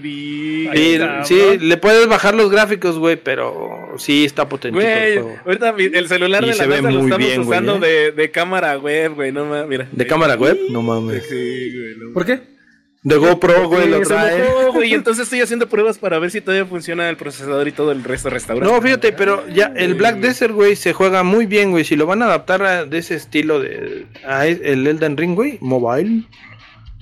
Sí, 1.24 1.58
le 1.60 1.78
puedes 1.78 2.08
bajar 2.08 2.36
los 2.36 2.50
gráficos, 2.52 2.98
güey, 3.00 3.16
pero 3.22 3.94
sí 3.98 4.26
está 4.26 4.48
potente 4.50 4.80
el 4.80 4.84
Güey, 4.86 5.14
juego. 5.24 5.40
ahorita 5.46 5.76
el 5.98 6.08
celular 6.08 6.44
Y 6.44 6.48
de 6.48 6.52
la 6.54 6.58
se 6.64 6.68
ve 6.68 6.76
NASA 6.82 6.92
lo 6.92 7.00
muy 7.00 7.12
estamos 7.12 7.18
bien, 7.28 7.44
güey, 7.44 7.60
usando 7.60 7.86
¿eh? 7.86 7.90
de, 7.90 8.12
de 8.12 8.32
cámara 8.32 8.78
web, 8.78 9.14
güey, 9.16 9.32
no 9.32 9.46
mames, 9.46 9.68
mira. 9.68 9.88
¿De 9.92 10.08
cámara 10.08 10.36
web? 10.36 10.58
No 10.70 10.82
mames. 10.82 11.24
Sí, 11.28 11.36
güey, 11.78 11.96
no 11.98 12.14
¿Por 12.14 12.26
qué? 12.26 12.58
De 13.04 13.16
GoPro, 13.16 13.70
güey, 13.70 13.88
lo 13.88 14.02
trae. 14.02 14.44
güey, 14.74 14.90
y 14.92 14.94
entonces 14.96 15.24
estoy 15.24 15.40
haciendo 15.40 15.70
pruebas 15.70 15.98
para 15.98 16.20
ver 16.20 16.30
si 16.30 16.42
todavía 16.42 16.66
funciona 16.66 17.10
el 17.10 17.16
procesador 17.16 17.66
y 17.68 17.72
todo 17.72 17.92
el 17.94 18.04
resto 18.04 18.30
restaurante. 18.30 18.74
No, 18.74 18.82
fíjate, 18.82 19.14
pero 19.14 19.48
ya 19.48 19.72
el 19.78 19.94
Black 19.94 20.18
Desert, 20.18 20.52
güey, 20.54 20.76
se 20.76 20.92
juega 20.92 21.24
muy 21.24 21.46
bien, 21.46 21.72
güey. 21.72 21.86
Si 21.86 21.96
lo 21.96 22.06
van 22.06 22.22
a 22.22 22.26
adaptar 22.26 22.64
a- 22.64 22.86
de 22.86 22.98
ese 22.98 23.16
estilo 23.16 23.62
de 23.62 24.08
a 24.28 24.48
e- 24.48 24.60
el 24.64 24.86
Elden 24.88 25.16
Ring, 25.16 25.36
güey, 25.36 25.58
mobile, 25.62 26.24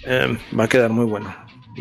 em, 0.06 0.38
va 0.58 0.63
a 0.65 0.68
quedar 0.68 0.89
muy 0.89 1.06
bueno. 1.06 1.36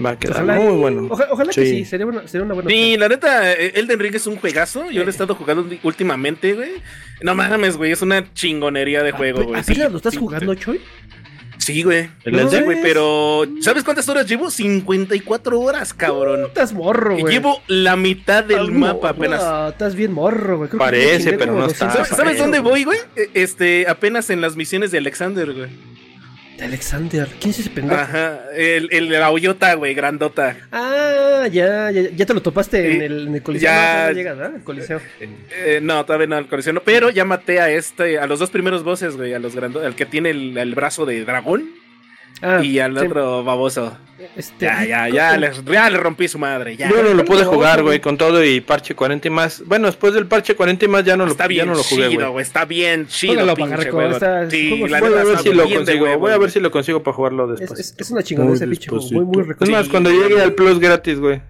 Va 0.05 0.11
a 0.11 0.19
quedar 0.19 0.39
Ojalá, 0.43 0.55
muy 0.59 0.77
bueno. 0.77 1.07
oja- 1.09 1.29
ojalá 1.31 1.53
que 1.53 1.65
Sí. 1.67 1.85
sería, 1.85 2.05
buena- 2.05 2.27
sería 2.27 2.45
una 2.45 2.55
buena 2.55 2.69
Sí, 2.69 2.77
opción. 2.95 3.01
la 3.01 3.09
neta, 3.09 3.53
eh, 3.53 3.73
Elden 3.77 4.01
Ring 4.01 4.15
es 4.17 4.27
un 4.27 4.37
juegazo. 4.37 4.91
Yo 4.91 5.03
lo 5.03 5.07
he 5.09 5.11
estado 5.11 5.37
jugando 5.37 5.65
últimamente, 5.85 6.53
güey. 6.55 6.73
No 7.23 7.37
mames, 7.37 7.77
güey, 7.77 7.93
es 7.93 8.03
una 8.03 8.33
chingonería 8.35 9.05
de 9.05 9.13
juego, 9.13 9.39
Ape- 9.39 9.45
güey. 9.47 9.61
¿Apenas 9.61 9.87
Sí, 9.87 9.93
lo 9.93 9.97
estás 9.99 10.15
sí, 10.15 10.19
jugando, 10.19 10.53
Choy? 10.57 10.81
Sí, 11.59 11.85
güey. 11.85 12.11
¿El 12.25 12.33
No, 12.33 12.39
Elden? 12.41 12.59
sí, 12.59 12.65
güey, 12.65 12.79
pero 12.83 13.45
¿sabes 13.61 13.85
cuántas 13.85 14.09
horas 14.09 14.27
llevo? 14.29 14.51
54 14.51 15.61
horas, 15.61 15.95
cabrón. 15.95 16.45
Estás 16.47 16.73
morro, 16.73 17.17
güey. 17.17 17.33
llevo 17.33 17.63
la 17.69 17.95
mitad 17.95 18.43
del 18.43 18.59
Estás 18.63 18.75
mapa 18.75 18.95
morro, 18.95 19.09
apenas. 19.09 19.73
Estás 19.73 19.95
bien 19.95 20.13
morro, 20.13 20.59
güey. 20.59 20.71
Parece, 20.71 21.35
pero 21.35 21.53
no 21.55 21.67
está. 21.67 21.87
200 21.87 22.09
¿Sabes, 22.19 22.37
dónde 22.39 22.59
voy, 22.59 22.83
güey? 22.85 22.99
Eh, 23.15 23.31
Este, 23.35 23.87
apenas 23.89 24.29
en 24.31 24.41
las 24.41 24.57
misiones 24.57 24.91
de 24.91 24.99
Alexander, 24.99 25.53
güey. 25.55 25.69
De 26.59 26.65
Alexander. 26.65 27.29
¿Quién 27.41 27.51
es 27.51 27.59
ese 27.59 27.71
pendejo? 27.71 28.01
Ajá, 28.01 28.39
el, 28.55 28.89
el 28.93 29.09
de 29.09 29.19
la 29.19 29.31
hoyota, 29.31 29.75
güey, 29.75 29.93
grandota. 29.95 30.57
Ah, 30.71 31.49
ya, 31.51 31.91
ya, 31.91 32.03
ya 32.11 32.27
te 32.27 32.33
lo 32.35 32.41
topaste 32.43 32.95
en 32.95 33.03
Eh, 33.03 33.07
el, 33.07 33.27
en 33.29 33.35
el 33.35 33.43
coliseo. 33.43 33.69
ya- 33.71 34.03
No, 34.05 34.11
no 34.11 34.17
llegas, 34.17 34.37
¿verdad? 34.39 34.57
El 34.57 34.63
coliseo. 34.63 35.01
Eh, 35.21 35.81
no, 35.83 36.05
todavía 36.05 36.29
no 36.29 36.37
al 36.37 36.47
colecciono, 36.47 36.81
pero 36.85 37.11
ya 37.11 37.25
maté 37.25 37.61
a 37.61 37.71
este, 37.71 38.19
a 38.21 38.27
los 38.29 38.39
dos 38.39 38.51
primeros 38.51 38.85
bosses, 38.85 39.17
güey, 39.17 39.35
a 39.35 39.41
los 39.41 39.57
grandotes, 39.57 39.87
al 39.89 39.97
que 39.97 40.07
tiene 40.07 40.31
el, 40.31 40.57
el 40.57 40.75
brazo 40.77 41.07
de 41.07 41.25
dragón 41.25 41.71
Ah, 42.45 42.63
y 42.63 42.79
al 42.79 42.99
sí. 42.99 43.07
otro 43.07 43.43
baboso. 43.45 43.97
Este, 44.37 44.65
Ya, 44.67 44.85
ya, 44.85 45.09
ya, 45.09 45.37
le, 45.37 45.51
ya 45.71 45.91
le 45.91 45.99
rompí 45.99 46.29
su 46.29 46.39
madre, 46.39 46.77
ya. 46.77 46.89
Yo 46.89 47.03
no 47.03 47.13
lo 47.15 47.25
pude 47.25 47.45
jugar, 47.45 47.77
güey. 47.83 47.85
güey, 47.99 48.01
con 48.01 48.17
todo 48.17 48.43
y 48.45 48.61
parche 48.61 48.95
40 48.95 49.29
y 49.29 49.31
más. 49.31 49.63
Bueno, 49.67 49.87
después 49.87 50.15
del 50.15 50.27
parche 50.27 50.55
40 50.55 50.85
y 50.85 50.89
más 50.89 51.05
ya 51.05 51.17
no 51.17 51.25
lo, 51.27 51.33
Está 51.33 51.45
ya 51.45 51.49
bien 51.49 51.67
no 51.67 51.75
lo 51.75 51.83
jugué, 51.83 52.09
chido, 52.09 52.21
güey. 52.21 52.31
güey, 52.33 52.43
está 52.43 52.65
bien 52.65 53.07
chido, 53.07 53.35
Juégalo, 53.35 53.55
pinche 53.55 53.91
juego. 53.91 54.13
está- 54.13 54.51
Sí, 54.51 54.71
Voy 54.81 54.91
neta 54.91 54.97
a 55.21 55.25
ver 55.25 55.39
si 55.39 55.53
lo 55.53 55.69
consigo. 55.69 56.19
Voy 56.19 56.31
a 56.31 56.35
ver 56.35 56.39
güey. 56.39 56.51
si 56.51 56.61
lo 56.61 56.71
consigo 56.71 57.03
para 57.03 57.15
jugarlo 57.17 57.53
es, 57.55 57.61
después. 57.61 57.81
es, 57.81 57.95
es 57.99 58.11
una 58.11 58.23
chingadera 58.23 58.55
ese 58.55 58.67
Muy 58.67 58.77
pinche 58.77 58.91
juego. 58.91 59.05
Muy, 59.13 59.25
muy 59.25 59.43
Es 59.43 59.49
recomendable. 59.49 59.83
más, 59.83 59.89
cuando 59.91 60.11
llegue 60.11 60.41
al 60.41 60.53
Plus 60.55 60.79
gratis, 60.79 61.19
güey. 61.19 61.43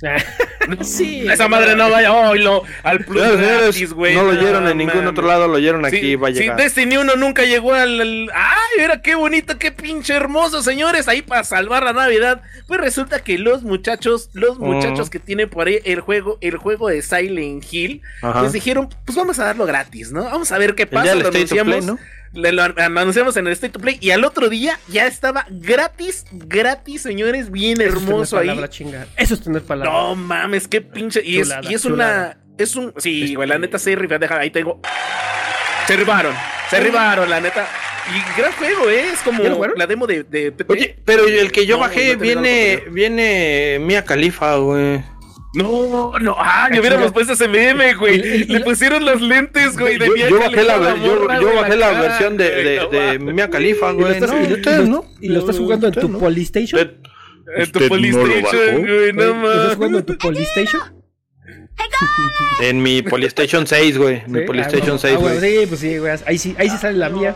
sí. 0.82 1.26
Esa 1.28 1.48
madre 1.48 1.74
no 1.76 1.88
vaya 1.90 2.12
hoy 2.12 2.40
lo 2.40 2.62
al 2.82 3.04
plus 3.04 3.22
gratis, 3.38 3.92
güey. 3.92 4.14
no 4.14 4.24
lo 4.24 4.30
oyeron 4.30 4.68
en 4.68 4.76
ningún 4.78 5.06
otro 5.06 5.26
lado, 5.26 5.48
lo 5.48 5.54
oyeron 5.54 5.84
aquí, 5.84 6.00
Sí, 6.00 6.16
va 6.16 6.28
a 6.28 6.32
sí. 6.34 6.48
Destiny 6.56 6.96
1 6.98 7.16
nunca 7.16 7.44
llegó 7.44 7.72
al, 7.72 8.00
al- 8.00 8.30
¡Ay, 8.34 8.68
mira 8.78 9.00
qué 9.00 9.14
bonito, 9.14 9.58
qué 9.58 9.72
pinche 9.72 10.14
hermoso, 10.14 10.62
señores! 10.62 11.08
Ahí 11.08 11.22
para 11.22 11.44
salvar 11.44 11.82
la 11.84 11.92
Navidad. 11.92 12.42
Pues 12.66 12.80
resulta 12.80 13.20
que 13.22 13.38
los 13.38 13.62
muchachos, 13.62 14.28
los 14.34 14.58
muchachos 14.58 15.08
Mm. 15.08 15.10
que 15.10 15.18
tienen 15.18 15.48
por 15.48 15.66
ahí 15.68 15.78
el 15.84 16.00
juego, 16.00 16.38
el 16.40 16.56
juego 16.56 16.88
de 16.88 17.00
Silent 17.02 17.64
Hill, 17.70 18.02
Ajá. 18.22 18.40
pues 18.40 18.52
dijeron, 18.52 18.88
pues 19.04 19.16
vamos 19.16 19.38
a 19.38 19.44
darlo 19.44 19.66
gratis, 19.66 20.10
¿no? 20.12 20.24
Vamos 20.24 20.50
a 20.52 20.58
ver 20.58 20.74
qué 20.74 20.86
pasa. 20.86 21.14
Lo 21.14 21.30
Play, 21.30 21.42
anunciamos, 21.42 21.84
¿no? 21.86 21.98
Le- 22.32 22.52
lo 22.52 22.62
an- 22.62 22.74
anunciamos 22.78 23.36
en 23.36 23.46
el 23.46 23.52
State 23.54 23.72
to 23.72 23.80
Play 23.80 23.98
y 24.00 24.10
al 24.10 24.24
otro 24.24 24.48
día 24.48 24.78
ya 24.88 25.06
estaba 25.06 25.46
gratis, 25.50 26.24
gratis, 26.32 27.02
señores, 27.02 27.50
bien 27.50 27.80
Eso 27.80 27.88
es 27.88 27.94
tener 27.94 28.08
hermoso 28.10 28.38
ahí. 28.38 28.68
chinga. 28.68 29.06
Eso 29.16 29.34
es 29.34 29.42
tener 29.42 29.62
palabra. 29.62 29.92
No 29.92 30.14
mames, 30.16 30.68
qué 30.68 30.80
pinche. 30.80 31.22
Y 31.24 31.40
es, 31.40 31.52
y 31.62 31.74
es 31.74 31.82
chulada. 31.82 32.36
una. 32.38 32.38
Es 32.58 32.74
un. 32.76 32.92
Sí, 32.98 33.34
güey, 33.34 33.48
la 33.48 33.58
neta 33.58 33.78
se 33.78 33.94
rifa. 33.94 34.18
Deja, 34.18 34.38
ahí 34.38 34.50
tengo. 34.50 34.80
Se 35.86 35.96
rifaron. 35.96 36.34
Se 36.70 36.80
rifaron, 36.80 37.28
la 37.30 37.40
neta. 37.40 37.66
Y 38.08 38.40
gran 38.40 38.52
juego, 38.52 38.88
¿eh? 38.88 39.08
Es 39.12 39.18
como 39.20 39.42
la 39.76 39.86
demo 39.86 40.06
de, 40.06 40.22
de 40.22 40.52
PT. 40.52 40.72
Oye, 40.72 40.96
pero 41.04 41.26
el 41.26 41.50
que 41.52 41.66
yo 41.66 41.74
No, 41.76 41.80
bajé 41.82 42.14
no 42.14 42.22
viene, 42.22 42.84
viene 42.90 43.78
Mia 43.80 44.04
Khalifa, 44.04 44.56
güey. 44.56 45.02
No, 45.54 46.18
no. 46.18 46.36
Ah, 46.38 46.68
le 46.70 46.80
hubiéramos 46.80 47.12
puesto 47.12 47.32
ese 47.32 47.48
meme, 47.48 47.94
güey. 47.98 48.44
Le 48.44 48.60
pusieron 48.60 49.04
los 49.04 49.20
lentes, 49.22 49.78
güey. 49.78 49.96
de 49.98 50.06
Yo, 50.06 50.16
yo 50.28 50.38
bajé 50.40 50.64
la, 50.64 50.76
ver- 50.76 50.96
yo, 51.02 51.16
morra, 51.20 51.36
yo 51.40 51.46
güey, 51.46 51.56
bajé 51.56 51.76
la 51.76 51.86
cara, 51.88 52.00
versión 52.02 52.36
de, 52.36 52.50
güey, 52.50 52.64
de, 52.64 52.98
de 53.12 53.18
mames. 53.18 53.34
Mia 53.34 53.50
Khalifa, 53.50 53.90
¿Y 53.90 53.94
lo 53.94 53.98
güey. 54.00 54.12
estás, 54.12 54.30
No, 54.30 54.42
y 54.42 54.48
lo- 54.48 54.54
ustedes 54.56 54.88
no. 54.88 55.04
y 55.20 55.28
lo 55.28 55.38
estás 55.40 55.58
jugando 55.58 55.86
en 55.88 55.94
tu 55.94 56.08
no. 56.08 56.18
Polystation? 56.18 56.80
En 57.56 57.72
tu 57.72 57.78
¿Usted 57.78 57.88
no 57.90 57.96
lo 57.96 58.22
Polystation, 58.22 58.80
güey. 58.82 59.12
No 59.12 59.22
¿Lo 59.22 59.52
estás 59.52 59.74
jugando 59.76 59.98
mames. 59.98 60.00
en 60.00 60.06
tu 60.06 60.18
Polystation? 60.18 60.82
En 62.60 62.82
mi 62.82 63.02
PlayStation 63.02 63.66
6, 63.66 63.98
güey. 63.98 64.22
Mi 64.26 64.40
ah, 64.40 64.68
6, 64.68 64.82
ah, 65.14 65.18
bueno, 65.18 65.38
güey. 65.40 65.40
sí, 65.60 65.66
pues 65.66 65.80
sí, 65.80 65.98
güey. 65.98 66.12
Ahí 66.26 66.38
sí, 66.38 66.54
ahí 66.58 66.70
sí 66.70 66.76
sale 66.78 66.96
la 66.98 67.08
mía. 67.10 67.34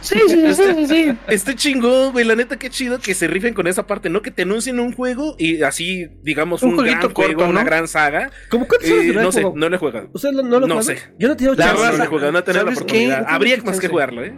Sí, 0.00 0.18
sí, 0.28 0.54
sí, 0.54 0.86
sí. 0.86 1.12
Está 1.28 1.54
chingón, 1.54 2.12
güey. 2.12 2.24
La 2.24 2.34
neta, 2.34 2.58
qué 2.58 2.70
chido 2.70 2.98
que 2.98 3.14
se 3.14 3.26
rifen 3.26 3.54
con 3.54 3.66
esa 3.66 3.86
parte, 3.86 4.08
¿no? 4.08 4.22
Que 4.22 4.30
te 4.30 4.42
anuncien 4.42 4.80
un 4.80 4.92
juego 4.92 5.36
y 5.38 5.62
así, 5.62 6.08
digamos, 6.22 6.62
Un 6.62 6.70
un, 6.78 6.84
gran 6.84 7.00
juego, 7.00 7.14
corto, 7.14 7.44
una 7.48 7.60
¿no? 7.60 7.66
gran 7.66 7.86
saga. 7.88 8.30
¿Cómo 8.48 8.66
cuántas 8.66 8.90
horas 8.90 9.04
Eh, 9.04 9.12
no 9.12 9.32
sé, 9.32 9.42
juego? 9.42 9.56
no 9.56 9.68
le 9.68 9.76
he 9.76 9.78
jugado. 9.78 10.08
¿Usted 10.12 10.30
no, 10.32 10.42
no 10.42 10.60
lo 10.60 10.66
No 10.66 10.82
sé. 10.82 10.98
Yo 11.18 11.28
no 11.28 11.34
he 11.34 11.36
tenido 11.36 11.54
chance. 11.56 11.74
No, 11.82 11.92
no 11.98 12.04
he 12.04 12.06
jugado, 12.06 12.32
no 12.32 12.38
he 12.38 12.42
tenido 12.42 12.64
la 12.64 12.74
¿sabes 12.74 12.78
qué? 12.78 13.06
oportunidad. 13.08 13.24
Habría 13.28 13.56
más 13.62 13.80
que 13.80 13.88
jugarlo, 13.88 14.24
¿eh? 14.24 14.34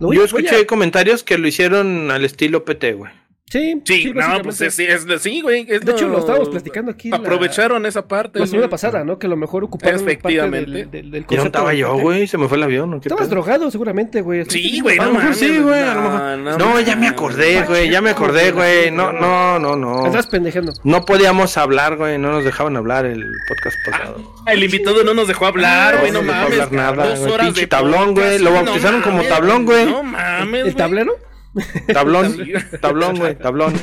Lo 0.00 0.12
Yo 0.12 0.24
escuché 0.24 0.66
comentarios 0.66 1.22
que 1.22 1.38
lo 1.38 1.46
hicieron 1.46 2.10
al 2.10 2.24
estilo 2.24 2.64
PT, 2.64 2.94
güey. 2.94 3.12
Sí, 3.46 3.80
Sí, 3.84 4.06
no, 4.06 4.14
básicamente. 4.14 4.42
pues 4.44 4.60
es- 4.62 4.74
sí, 4.74 4.84
es- 4.84 5.06
sí, 5.22 5.40
güey. 5.42 5.66
es 5.68 5.82
De 5.82 5.92
hecho, 5.92 6.08
lo 6.08 6.18
estábamos 6.18 6.48
platicando 6.48 6.90
aquí. 6.90 7.10
la- 7.10 7.18
Aprovecharon 7.18 7.84
esa 7.86 8.08
parte. 8.08 8.40
La 8.40 8.46
semana 8.48 8.68
pasada, 8.68 9.04
¿no? 9.04 9.18
Que 9.18 9.26
a 9.26 9.30
lo 9.30 9.36
mejor 9.36 9.62
ocuparon 9.62 9.96
parte 10.00 10.12
Efectivamente. 10.12 10.70
del, 10.70 10.90
del, 10.90 11.10
del 11.10 11.20
no 11.20 11.26
concepto 11.28 11.46
estaba 11.46 11.70
del 11.70 11.78
yo, 11.78 11.88
parte. 11.88 12.02
güey. 12.02 12.26
Se 12.26 12.38
me 12.38 12.48
fue 12.48 12.56
el 12.56 12.62
avión. 12.64 12.90
¿no? 12.90 13.00
¿Qué 13.00 13.08
Estabas 13.08 13.26
pedo? 13.28 13.34
drogado 13.36 13.70
seguramente, 13.70 14.22
güey. 14.22 14.44
Sí, 14.48 14.80
güey, 14.80 14.98
A 14.98 15.02
no 15.02 15.06
lo 15.08 15.12
mejor 15.12 15.24
mames. 15.24 15.38
sí, 15.38 15.58
güey. 15.58 15.82
a 15.82 15.94
lo 15.94 16.00
No, 16.00 16.10
mejor. 16.10 16.38
no 16.38 16.58
No, 16.74 16.80
ya 16.80 16.96
me 16.96 17.06
acordé, 17.06 17.62
güey. 17.62 17.90
Ya 17.90 18.00
me 18.00 18.10
acordé, 18.10 18.50
güey. 18.50 18.90
No, 18.90 19.12
no, 19.12 19.58
no, 19.60 19.76
no. 19.76 20.06
Estás 20.06 20.26
pendejando. 20.26 20.72
No 20.82 21.04
podíamos 21.04 21.56
hablar, 21.58 21.96
güey. 21.96 22.18
No 22.18 22.32
nos 22.32 22.44
dejaban 22.44 22.76
hablar 22.76 23.04
el 23.06 23.24
podcast 23.46 23.76
pasado. 23.86 24.34
El 24.46 24.64
invitado 24.64 25.04
no 25.04 25.14
nos 25.14 25.28
dejó 25.28 25.46
hablar, 25.46 25.94
Ah, 25.96 26.00
güey, 26.00 26.10
no 26.12 26.22
no 26.22 26.32
mames. 26.32 26.58
hablar 26.60 26.72
nada, 26.96 27.06
Dos 27.14 27.20
horas 27.30 27.46
Pinche 27.46 27.60
de 27.60 27.66
tablón, 27.68 28.14
güey. 28.14 28.38
Lo 28.40 28.50
no 28.50 28.64
bautizaron 28.64 29.02
como 29.02 29.22
tablón, 29.22 29.64
güey. 29.66 29.84
No 29.86 30.02
mames, 30.02 30.66
¿El 30.66 30.74
tablero? 30.74 31.14
Tablón, 31.92 32.36
tablón, 32.80 33.16
güey. 33.16 33.36
Tablón. 33.36 33.74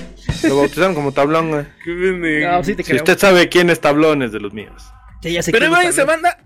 Lo 0.44 0.58
bautizaron 0.58 0.94
como 0.94 1.12
tablón, 1.12 1.50
güey. 1.50 1.66
Sí 2.64 2.76
te 2.76 2.84
Si 2.84 2.90
creo. 2.90 2.98
usted 2.98 3.18
sabe 3.18 3.48
quién 3.50 3.70
es 3.70 3.80
tablón, 3.80 4.22
es 4.24 4.32
de 4.32 4.40
los 4.40 4.54
míos. 4.54 4.84
Sí, 5.22 5.32
ya 5.34 5.42
sé 5.42 5.52
Pero 5.52 5.70
váyanse, 5.72 6.04
banda. 6.04 6.38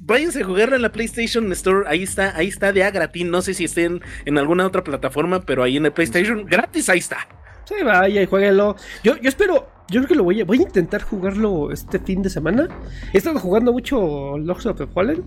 Váyanse 0.00 0.42
a 0.42 0.44
jugarlo 0.44 0.76
en 0.76 0.82
la 0.82 0.92
PlayStation 0.92 1.50
Store. 1.52 1.88
Ahí 1.88 2.04
está, 2.04 2.36
ahí 2.36 2.46
está 2.46 2.72
de 2.72 2.84
a 2.84 2.90
gratis. 2.92 3.24
No 3.26 3.42
sé 3.42 3.54
si 3.54 3.64
estén 3.64 4.00
en 4.24 4.38
alguna 4.38 4.66
otra 4.66 4.84
plataforma, 4.84 5.40
pero 5.40 5.64
ahí 5.64 5.76
en 5.76 5.86
el 5.86 5.92
PlayStation 5.92 6.46
gratis, 6.46 6.88
ahí 6.88 6.98
está. 7.00 7.26
Sí, 7.64 7.74
vaya 7.84 8.22
y 8.22 8.26
jueguenlo. 8.26 8.76
Yo, 9.02 9.16
yo 9.16 9.28
espero, 9.28 9.68
yo 9.88 10.00
creo 10.00 10.06
que 10.08 10.14
lo 10.14 10.22
voy 10.24 10.40
a, 10.40 10.44
voy 10.44 10.58
a 10.58 10.62
intentar 10.62 11.02
jugarlo 11.02 11.72
este 11.72 11.98
fin 11.98 12.22
de 12.22 12.30
semana. 12.30 12.68
He 13.12 13.18
estado 13.18 13.40
jugando 13.40 13.72
mucho 13.72 14.38
Lords 14.38 14.66
of 14.66 14.78
the 14.78 14.86
Fallen. 14.86 15.24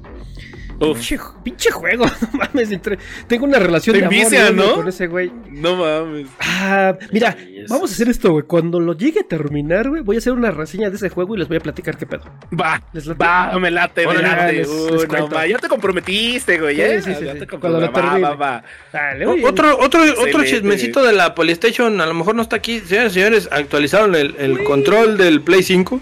Uf, 0.81 0.97
Pinche, 0.97 1.19
pinche 1.43 1.71
juego, 1.71 2.05
no 2.33 2.39
mames. 2.39 2.71
entre- 2.71 2.97
tengo 3.27 3.45
una 3.45 3.59
relación 3.59 3.93
Te 3.93 3.99
de 3.99 4.05
amor 4.07 4.17
envicia, 4.17 4.51
¿no? 4.51 4.75
con 4.75 4.87
ese 4.87 5.07
güey. 5.07 5.31
no 5.51 5.75
mames. 5.75 6.27
Ah, 6.39 6.95
mira, 7.11 7.37
vamos 7.69 7.91
a 7.91 7.93
hacer 7.93 8.09
esto, 8.09 8.31
güey. 8.31 8.45
Cuando 8.45 8.79
lo 8.79 8.93
llegue 8.97 9.19
a 9.19 9.23
terminar, 9.23 9.89
güey, 9.89 10.01
voy 10.01 10.15
a 10.15 10.19
hacer 10.19 10.33
una 10.33 10.51
reseña 10.51 10.89
de 10.89 10.95
ese 10.95 11.09
juego 11.09 11.35
y 11.35 11.39
les 11.39 11.47
voy 11.47 11.57
a 11.57 11.59
platicar 11.59 11.97
qué 11.97 12.05
pedo. 12.05 12.23
Va, 12.59 12.81
Les 12.93 13.05
late. 13.05 13.23
va, 13.23 13.59
me 13.59 13.69
late, 13.71 14.07
me 14.07 14.13
late. 14.15 14.53
les- 14.53 14.67
Uh, 14.67 14.95
les 14.95 15.07
no, 15.07 15.27
ma, 15.27 15.45
ya 15.45 15.57
te 15.59 15.67
comprometiste, 15.67 16.59
güey. 16.59 16.75
Sí, 16.75 16.81
¿eh? 16.81 17.01
sí, 17.01 17.13
sí, 17.15 17.25
Ya 17.25 17.33
sí. 17.33 17.39
te 17.39 17.47
Cuando 17.47 17.79
lo. 17.79 17.91
Va, 17.91 18.17
va, 18.19 18.35
va. 18.35 18.63
Dale. 18.91 19.25
Otro, 19.27 19.77
otro, 19.79 20.43
chismecito 20.43 21.03
de 21.03 21.13
la 21.13 21.35
PlayStation, 21.35 22.01
a 22.01 22.05
lo 22.05 22.13
mejor 22.13 22.35
no 22.35 22.41
está 22.41 22.55
aquí. 22.55 22.79
Señores, 22.79 23.13
señores, 23.13 23.49
actualizaron 23.51 24.15
el, 24.15 24.35
el 24.39 24.63
control 24.63 25.17
del 25.17 25.41
Play 25.41 25.61
5. 25.63 26.01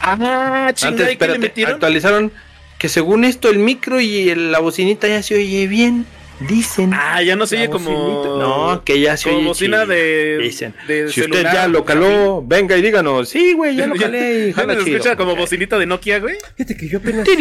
Ah, 0.00 0.16
chingada, 0.16 0.68
Antes, 0.68 0.82
¿y 0.82 0.86
qué 0.94 1.04
le 1.04 1.12
espérate, 1.12 1.38
metieron? 1.38 1.74
actualizaron 1.74 2.32
que 2.78 2.88
según 2.88 3.24
esto 3.24 3.50
el 3.50 3.58
micro 3.58 4.00
y 4.00 4.28
el- 4.30 4.52
la 4.52 4.60
bocinita 4.60 5.08
ya 5.08 5.22
se 5.22 5.34
oye 5.34 5.66
bien. 5.66 6.06
Dicen. 6.48 6.92
Ah, 6.94 7.20
ya 7.20 7.34
no 7.34 7.48
se 7.48 7.56
oye 7.56 7.68
como. 7.68 7.90
bocinita. 7.90 8.28
no, 8.38 8.82
que 8.84 9.00
ya 9.00 9.16
se 9.16 9.24
como 9.24 9.38
oye 9.38 9.46
bocina 9.48 9.78
chido. 9.82 9.86
de. 9.94 10.38
Dicen. 10.40 10.72
de 10.86 11.08
si 11.10 11.20
usted 11.22 11.32
celular, 11.32 11.52
ya 11.52 11.66
lo 11.66 11.84
caló, 11.84 12.44
venga 12.46 12.76
y 12.76 12.82
díganos. 12.82 13.28
Sí, 13.28 13.54
güey, 13.54 13.74
ya 13.74 13.88
lo 13.88 13.94
calé 13.96 14.50
y 14.50 14.52
Ya 14.52 14.62
se 14.62 14.84
chido. 14.84 14.96
escucha 14.98 15.16
como 15.16 15.34
bocinita 15.34 15.76
de 15.80 15.86
Nokia, 15.86 16.20
güey. 16.20 16.36
Fíjate 16.56 16.76
que 16.76 16.88
yo 16.88 16.98
apenas. 16.98 17.26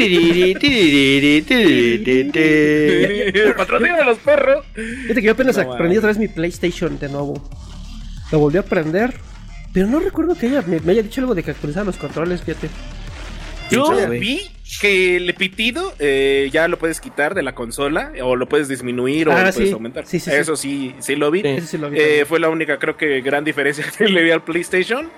Patrocinio 3.56 3.96
de 3.98 4.04
los 4.06 4.18
perros. 4.20 4.66
Fíjate 4.74 5.22
que 5.22 5.28
yo 5.28 5.32
apenas 5.34 5.58
No, 5.58 5.74
aprendí 5.74 5.98
otra 5.98 6.10
vez 6.10 6.18
mi 6.18 6.28
PlayStation 6.28 6.98
de 7.00 7.10
nuevo. 7.10 7.42
Lo 8.32 8.40
volví 8.40 8.58
a 8.58 8.62
aprender. 8.62 9.14
Pero 9.74 9.88
no 9.88 10.00
recuerdo 10.00 10.36
que 10.36 10.48
ella 10.48 10.64
me, 10.66 10.80
me 10.80 10.94
haya 10.94 11.04
dicho 11.04 11.22
algo 11.22 11.36
de 11.36 11.44
que 11.44 11.52
actualizaba 11.52 11.86
los 11.86 11.98
controles, 11.98 12.42
fíjate. 12.42 12.70
Yo 13.70 14.10
vi 14.20 14.42
que 14.82 15.16
el 15.18 15.34
pitido 15.36 15.94
eh, 16.00 16.50
ya 16.52 16.68
lo 16.68 16.78
puedes 16.78 17.00
quitar 17.02 17.34
de 17.36 17.42
la 17.44 17.56
consola 17.56 18.12
o 18.24 18.36
lo 18.36 18.48
puedes 18.48 18.68
disminuir 18.68 19.30
o 19.30 19.32
Ah, 19.32 19.46
lo 19.46 19.52
puedes 19.54 19.74
aumentar. 19.74 20.06
Sí, 20.06 20.20
sí, 20.20 20.30
sí. 20.30 20.36
Eso 20.36 20.56
sí, 20.56 20.96
sí 21.00 21.16
lo 21.16 21.32
vi. 21.32 21.42
Sí. 21.42 21.48
Ese 21.48 21.68
sí 21.68 21.78
lo 21.78 21.90
vi 21.90 21.98
Eh, 22.00 22.26
fue 22.28 22.40
la 22.40 22.50
única, 22.50 22.78
creo 22.80 22.98
que 22.98 23.22
gran 23.22 23.44
diferencia 23.44 23.86
que 23.98 24.08
le 24.08 24.24
vi 24.24 24.32
al 24.32 24.44
PlayStation. 24.44 25.10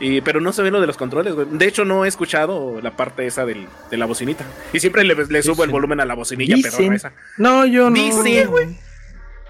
Y, 0.00 0.20
pero 0.20 0.40
no 0.40 0.52
se 0.52 0.62
ve 0.62 0.70
lo 0.70 0.80
de 0.80 0.86
los 0.86 0.96
controles, 0.96 1.34
güey. 1.34 1.48
De 1.50 1.66
hecho, 1.66 1.84
no 1.84 2.04
he 2.04 2.08
escuchado 2.08 2.80
la 2.80 2.96
parte 2.96 3.26
esa 3.26 3.44
del- 3.44 3.66
de 3.90 3.96
la 3.96 4.06
bocinita. 4.06 4.44
Y 4.72 4.78
siempre 4.78 5.02
le, 5.02 5.16
le 5.28 5.42
subo 5.42 5.64
el 5.64 5.70
volumen 5.70 5.98
a 5.98 6.04
la 6.04 6.14
bocinilla, 6.14 6.54
pero 6.62 6.92
esa. 6.92 7.12
No, 7.36 7.66
yo 7.66 7.90
no. 7.90 7.96
Dice, 7.96 8.46
güey. 8.46 8.68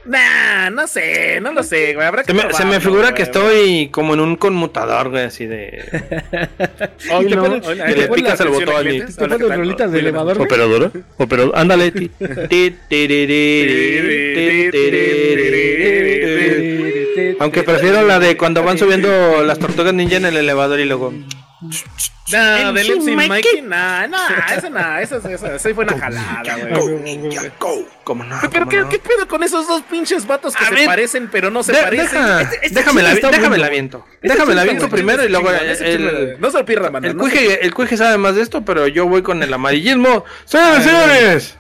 Nah, 0.08 0.70
no 0.70 0.86
sé, 0.86 1.38
no 1.42 1.52
lo 1.52 1.62
sé, 1.62 1.92
güey. 1.94 2.06
Habrá 2.06 2.22
que 2.24 2.32
Se 2.32 2.34
me, 2.46 2.52
se 2.52 2.64
me 2.64 2.80
figura 2.80 3.02
güey. 3.10 3.14
que 3.14 3.22
estoy 3.22 3.88
como 3.90 4.14
en 4.14 4.20
un 4.20 4.36
conmutador, 4.36 5.10
güey, 5.10 5.24
así 5.24 5.44
de. 5.46 5.84
Y 7.20 7.26
te 7.26 7.36
no. 7.36 7.42
Hola, 7.62 7.90
y 7.90 7.94
¿le 7.94 8.08
picas 8.08 8.40
el 8.40 8.48
botón 8.48 8.74
clientes? 8.80 9.16
Te 9.16 9.24
Hola, 9.24 9.36
¿qué 9.36 9.44
ponen 9.44 9.48
tal? 9.48 9.58
rolitas 9.58 9.92
de 9.92 9.98
elevador. 9.98 10.40
Operadora, 10.40 10.90
operador, 11.18 11.52
ándale. 11.56 11.92
Aunque 17.40 17.62
prefiero 17.62 18.02
la 18.02 18.18
de 18.18 18.36
cuando 18.36 18.62
van 18.62 18.78
subiendo 18.78 19.42
las 19.44 19.58
tortugas 19.58 19.94
ninja 19.94 20.16
en 20.16 20.26
el 20.26 20.36
elevador 20.36 20.80
y 20.80 20.86
luego. 20.86 21.12
Nah, 22.30 22.72
del 22.72 22.86
MC 22.98 23.10
MC 23.10 23.26
Mikey. 23.28 23.62
Nah, 23.62 24.06
nah, 24.06 24.54
esa 24.56 24.70
nah, 24.70 25.00
esa, 25.00 25.16
esa, 25.16 25.54
esa 25.56 25.74
fue 25.74 25.84
una 25.84 25.98
jalada, 25.98 26.56
güey. 26.56 27.50
¿Cómo 28.04 28.22
no? 28.24 28.36
Pero 28.42 28.50
¿Cómo 28.64 28.70
¿qué, 28.70 28.76
no? 28.80 28.88
qué 28.88 28.98
pedo 28.98 29.26
con 29.26 29.42
esos 29.42 29.66
dos 29.66 29.82
pinches 29.90 30.26
vatos 30.26 30.54
que 30.54 30.64
A 30.64 30.68
se 30.68 30.74
ver. 30.74 30.86
parecen 30.86 31.28
pero 31.32 31.50
no 31.50 31.62
se 31.62 31.72
De- 31.72 31.78
parecen? 31.82 32.12
deja- 32.22 32.40
Este- 32.42 32.58
este 32.66 32.78
déjame 32.80 33.02
la, 33.02 33.14
déjame 33.14 33.58
la 33.58 33.68
viento. 33.70 34.04
Este 34.22 34.28
Déjame 34.28 34.54
la 34.54 34.64
viento 34.64 34.88
primero 34.88 35.24
y 35.24 35.28
luego 35.30 35.50
el. 35.50 36.36
No 36.38 36.50
se 36.50 36.58
lo 36.58 36.64
pierda, 36.64 36.90
mano. 36.90 37.08
el 37.08 37.16
cuije, 37.16 37.64
el 37.64 37.74
cuije 37.74 37.96
sabe 37.96 38.18
más 38.18 38.34
de 38.36 38.42
esto, 38.42 38.64
pero 38.64 38.86
yo 38.86 39.06
voy 39.06 39.22
con 39.22 39.42
el 39.42 39.52
amarillismo. 39.52 40.24
Señores, 40.44 40.84
señores. 40.84 41.58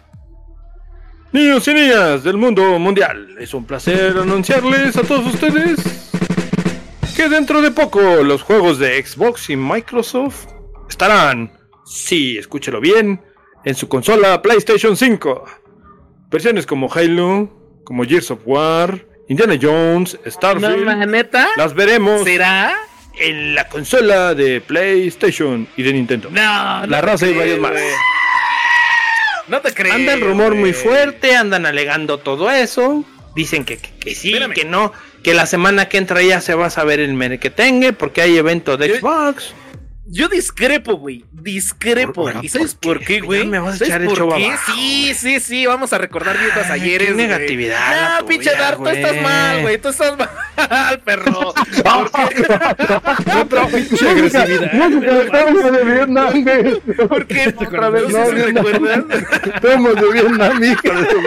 Niños 1.32 1.66
y 1.68 1.74
niñas 1.74 2.24
del 2.24 2.38
mundo 2.38 2.78
mundial, 2.78 3.36
es 3.38 3.52
un 3.52 3.66
placer 3.66 4.16
anunciarles 4.16 4.96
a 4.96 5.02
todos 5.02 5.26
ustedes 5.34 6.07
que 7.18 7.28
dentro 7.28 7.60
de 7.60 7.72
poco 7.72 8.00
los 8.22 8.42
juegos 8.42 8.78
de 8.78 9.04
Xbox 9.04 9.50
y 9.50 9.56
Microsoft 9.56 10.46
estarán, 10.88 11.50
sí, 11.84 12.38
escúchelo 12.38 12.80
bien, 12.80 13.20
en 13.64 13.74
su 13.74 13.88
consola 13.88 14.40
PlayStation 14.40 14.96
5. 14.96 15.44
Versiones 16.30 16.64
como 16.64 16.88
Halo, 16.92 17.80
como 17.82 18.04
Gears 18.04 18.30
of 18.30 18.38
War, 18.44 19.04
Indiana 19.28 19.58
Jones, 19.60 20.16
No, 20.24 20.30
Starfield, 20.30 20.84
ma, 20.84 21.06
neta. 21.06 21.48
las 21.56 21.74
veremos 21.74 22.22
¿Será? 22.22 22.72
en 23.18 23.56
la 23.56 23.68
consola 23.68 24.34
de 24.36 24.60
PlayStation 24.60 25.66
y 25.76 25.82
de 25.82 25.92
Nintendo. 25.94 26.28
No, 26.30 26.86
La 26.86 27.00
raza 27.00 27.26
y 27.26 27.34
varios 27.34 27.58
más. 27.58 27.72
No 29.48 29.60
te 29.60 29.74
creo. 29.74 29.92
Anda 29.92 30.12
el 30.14 30.20
rumor 30.20 30.54
muy 30.54 30.72
fuerte, 30.72 31.34
andan 31.34 31.66
alegando 31.66 32.18
todo 32.18 32.48
eso. 32.48 33.02
Dicen 33.34 33.64
que, 33.64 33.78
que, 33.78 33.90
que 33.98 34.14
sí, 34.14 34.28
Espérame. 34.28 34.52
que 34.54 34.64
no, 34.64 34.92
que 35.22 35.34
la 35.34 35.46
semana 35.46 35.88
que 35.88 35.98
entra 35.98 36.22
ya 36.22 36.40
se 36.40 36.54
va 36.54 36.66
a 36.66 36.70
saber 36.70 37.00
el 37.00 37.14
merequetengue 37.14 37.92
porque 37.92 38.22
hay 38.22 38.36
evento 38.36 38.76
de 38.76 38.98
Xbox. 38.98 39.54
Yo 40.10 40.28
discrepo, 40.28 40.94
güey. 40.96 41.26
Discrepo. 41.32 42.12
Por- 42.24 42.42
¿Y 42.42 42.48
sabes 42.48 42.74
¿por 42.74 43.00
qué, 43.00 43.20
güey? 43.20 43.46
me 43.46 43.58
vas 43.58 43.74
a 43.74 43.78
¿Sabes 43.78 43.88
echar 43.90 44.00
el 44.02 44.08
por 44.08 44.16
show 44.18 44.34
qué? 44.34 44.46
abajo, 44.46 44.72
Sí, 44.74 45.12
sí, 45.14 45.38
sí. 45.38 45.66
Vamos 45.66 45.92
a 45.92 45.98
recordar 45.98 46.38
viejas 46.38 46.70
Ay, 46.70 46.80
ayeres. 46.80 47.08
qué 47.08 47.14
negatividad 47.14 48.12
No, 48.20 48.24
tuya, 48.24 48.28
pinche 48.28 48.50
Dar, 48.56 48.76
tú 48.78 48.88
estás 48.88 49.20
mal, 49.22 49.60
güey. 49.60 49.76
Tú 49.78 49.88
estás 49.90 50.16
mal, 50.16 51.00
perro. 51.04 51.48
Otra 53.40 53.66
pinche 53.66 54.08
agresividad. 54.10 54.70
de 55.72 55.84
Vietnam, 55.84 56.42
güey. 56.42 56.80
¿Por 57.06 57.26
qué? 57.26 57.54
Otra 57.54 57.90
vez, 57.90 58.08
no, 58.08 58.18
no. 58.18 58.30
recuerdas. 58.30 59.04
Estamos 59.54 59.94
de 59.94 60.12
Vietnam, 60.12 60.64
hijo 60.64 60.82
de 60.82 61.10
su 61.10 61.18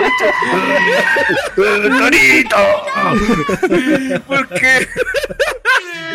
¿Por 4.28 4.48
qué? 4.50 4.88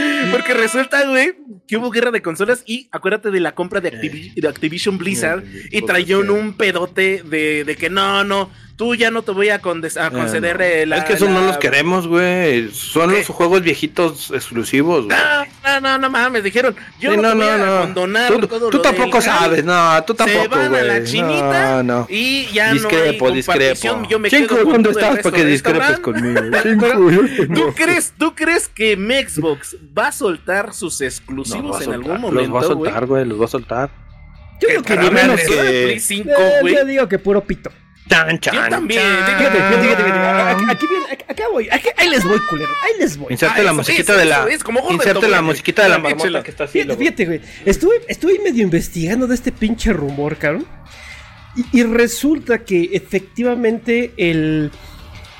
Porque 0.30 0.54
resulta, 0.54 1.06
güey, 1.08 1.34
que 1.66 1.76
hubo 1.76 1.90
guerra 1.90 2.10
de 2.10 2.22
consolas 2.22 2.62
y 2.66 2.88
acuérdate 2.92 3.30
de 3.30 3.40
la 3.40 3.54
compra 3.54 3.80
de, 3.80 3.92
Activi- 3.92 4.34
de 4.34 4.48
Activision 4.48 4.98
Blizzard 4.98 5.44
y 5.70 5.82
trajeron 5.82 6.30
un 6.30 6.56
pedote 6.56 7.22
de, 7.24 7.64
de 7.64 7.76
que 7.76 7.90
no, 7.90 8.24
no, 8.24 8.50
tú 8.76 8.94
ya 8.94 9.10
no 9.10 9.22
te 9.22 9.32
voy 9.32 9.48
a, 9.48 9.62
condes- 9.62 9.96
a 9.96 10.10
conceder 10.10 10.60
eh, 10.60 10.84
la... 10.86 10.98
es 10.98 11.04
que 11.04 11.14
esos 11.14 11.30
no 11.30 11.40
la- 11.40 11.46
los 11.46 11.56
queremos, 11.58 12.06
güey. 12.06 12.70
Son 12.72 13.10
¿Qué? 13.10 13.18
los 13.18 13.26
juegos 13.28 13.62
viejitos 13.62 14.30
exclusivos, 14.30 15.06
güey. 15.06 15.16
No, 15.16 15.44
no, 15.64 15.80
no, 15.80 15.98
no 15.98 16.10
mames, 16.10 16.44
dijeron, 16.44 16.76
yo 17.00 17.12
Sí, 17.12 17.16
no, 17.16 17.30
te 17.30 17.34
voy 17.36 17.46
a 17.48 17.80
condonar 17.82 18.32
Tú, 18.32 18.46
todo 18.46 18.68
tú 18.70 18.76
lo 18.76 18.82
tampoco 18.82 19.16
del 19.16 19.22
sabes, 19.22 19.64
no, 19.64 20.04
tú 20.04 20.14
tampoco, 20.14 20.42
Se 20.42 20.48
van 20.48 20.68
güey. 20.68 20.80
a 20.80 20.84
la 20.84 21.04
chinita 21.04 21.82
No, 21.82 22.00
no. 22.00 22.06
y 22.10 22.46
ya 22.52 22.72
Discrepo, 22.74 23.24
no 23.26 23.30
hay 23.30 23.36
discrepo. 23.36 24.02
yo 24.08 24.18
me 24.18 24.28
Cinco, 24.30 24.54
quedo 24.56 24.64
¿dónde 24.66 24.90
estás 24.90 25.18
para 25.20 25.36
que 25.36 25.44
discrepes 25.46 25.98
conmigo? 26.00 26.40
¿Tú 27.54 27.72
crees, 27.74 28.12
¿Tú 28.18 28.34
crees 28.34 28.68
que 28.68 28.94
Xbox 29.28 29.76
va 29.96 30.08
a 30.08 30.12
soltar 30.12 30.74
sus 30.74 31.00
exclusivos 31.00 31.78
No, 31.78 31.82
en 31.84 31.92
algún 31.94 32.20
momento? 32.20 32.42
Los 32.42 32.54
va 32.54 32.60
a 32.60 32.64
soltar, 32.64 33.06
güey, 33.06 33.24
los 33.24 33.40
va 33.40 33.44
a 33.46 33.48
soltar. 33.48 33.90
Yo 34.60 34.68
digo 34.68 34.82
que 34.82 34.96
ni 34.96 35.10
menos 35.10 35.40
que- 35.40 35.54
de 35.62 35.84
Play 35.84 36.00
5, 36.00 36.30
güey. 36.62 36.74
Yo 36.74 36.84
digo 36.84 37.08
que 37.08 37.18
puro 37.18 37.42
pito. 37.42 37.70
Chan, 38.08 38.38
chan, 38.38 38.54
Yo 38.54 38.68
también, 38.68 39.00
chan. 39.02 39.26
fíjate, 39.26 39.36
Fíjate, 39.36 39.56
fíjate, 39.56 39.82
fíjate, 39.82 40.02
fíjate. 40.04 40.50
Aquí, 40.50 40.64
aquí 40.70 40.86
acá 41.28 41.44
voy. 41.52 41.68
Aquí- 41.70 41.88
ahí 41.96 42.08
les 42.08 42.24
voy, 42.24 42.38
culero. 42.48 42.70
Ahí 42.84 42.92
les 43.00 43.16
voy. 43.16 43.32
Inserte 43.32 43.60
Ah, 43.60 43.64
la 43.64 43.70
eso, 43.70 43.74
musiquita 43.78 44.12
eso, 44.12 44.18
de 44.20 44.24
la. 44.26 44.46
es 44.48 44.62
como 44.64 44.90
inserte 44.92 45.28
la 45.28 45.42
musiquita 45.42 45.82
de 45.82 45.88
la 45.88 45.98
marmota 45.98 46.42
que 46.42 46.50
está 46.50 46.64
así. 46.64 46.82
Fíjate, 46.84 47.26
güey. 47.26 47.40
Estuve, 47.64 48.00
estuve 48.08 48.38
medio 48.44 48.62
investigando 48.62 49.26
de 49.26 49.34
este 49.34 49.50
pinche 49.52 49.92
rumor, 49.92 50.36
cabrón. 50.36 50.66
Y, 51.72 51.80
y 51.80 51.82
resulta 51.84 52.58
que 52.64 52.90
efectivamente 52.92 54.12
el, 54.18 54.70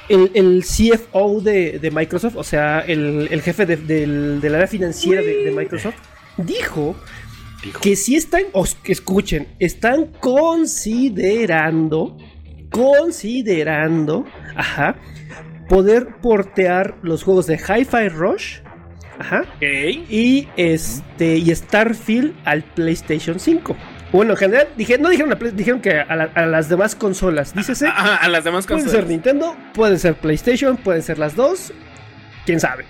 el, 0.08 0.30
el 0.34 0.64
CFO 0.64 1.40
de, 1.42 1.78
de 1.78 1.90
Microsoft, 1.90 2.36
o 2.36 2.44
sea, 2.44 2.80
el, 2.80 3.28
el 3.30 3.42
jefe 3.42 3.64
de, 3.66 3.76
del, 3.76 4.40
del 4.40 4.54
área 4.54 4.66
financiera 4.66 5.20
de, 5.22 5.44
de 5.44 5.50
Microsoft, 5.52 5.94
dijo 6.38 6.96
Dijo. 7.62 7.80
que 7.80 7.96
si 7.96 8.16
están, 8.16 8.42
os, 8.52 8.74
que 8.76 8.92
escuchen, 8.92 9.48
están 9.58 10.06
considerando, 10.20 12.16
considerando, 12.76 14.24
ajá, 14.54 14.96
poder 15.68 16.08
portear 16.22 16.94
los 17.02 17.22
juegos 17.24 17.46
de 17.46 17.56
Hi-Fi 17.56 18.08
Rush, 18.10 18.58
ajá, 19.18 19.42
y 19.60 20.48
este 20.56 21.36
y 21.38 21.54
Starfield 21.54 22.34
al 22.44 22.62
PlayStation 22.62 23.38
5. 23.40 23.76
Bueno, 24.12 24.32
en 24.32 24.36
general, 24.38 24.68
dije, 24.76 24.98
no 24.98 25.08
dijeron, 25.08 25.32
a 25.32 25.36
dijeron 25.36 25.80
que 25.80 25.98
a, 25.98 26.14
la- 26.16 26.30
a 26.34 26.46
las 26.46 26.68
demás 26.68 26.94
consolas. 26.94 27.54
Dícese, 27.54 27.88
Ajá, 27.88 28.16
a 28.16 28.28
las 28.28 28.44
demás 28.44 28.66
pueden 28.66 28.84
consolas. 28.84 29.04
ser 29.04 29.10
Nintendo, 29.10 29.56
pueden 29.74 29.98
ser 29.98 30.14
PlayStation, 30.14 30.76
pueden 30.76 31.02
ser 31.02 31.18
las 31.18 31.34
dos. 31.34 31.72
Quién 32.46 32.60
sabe. 32.60 32.84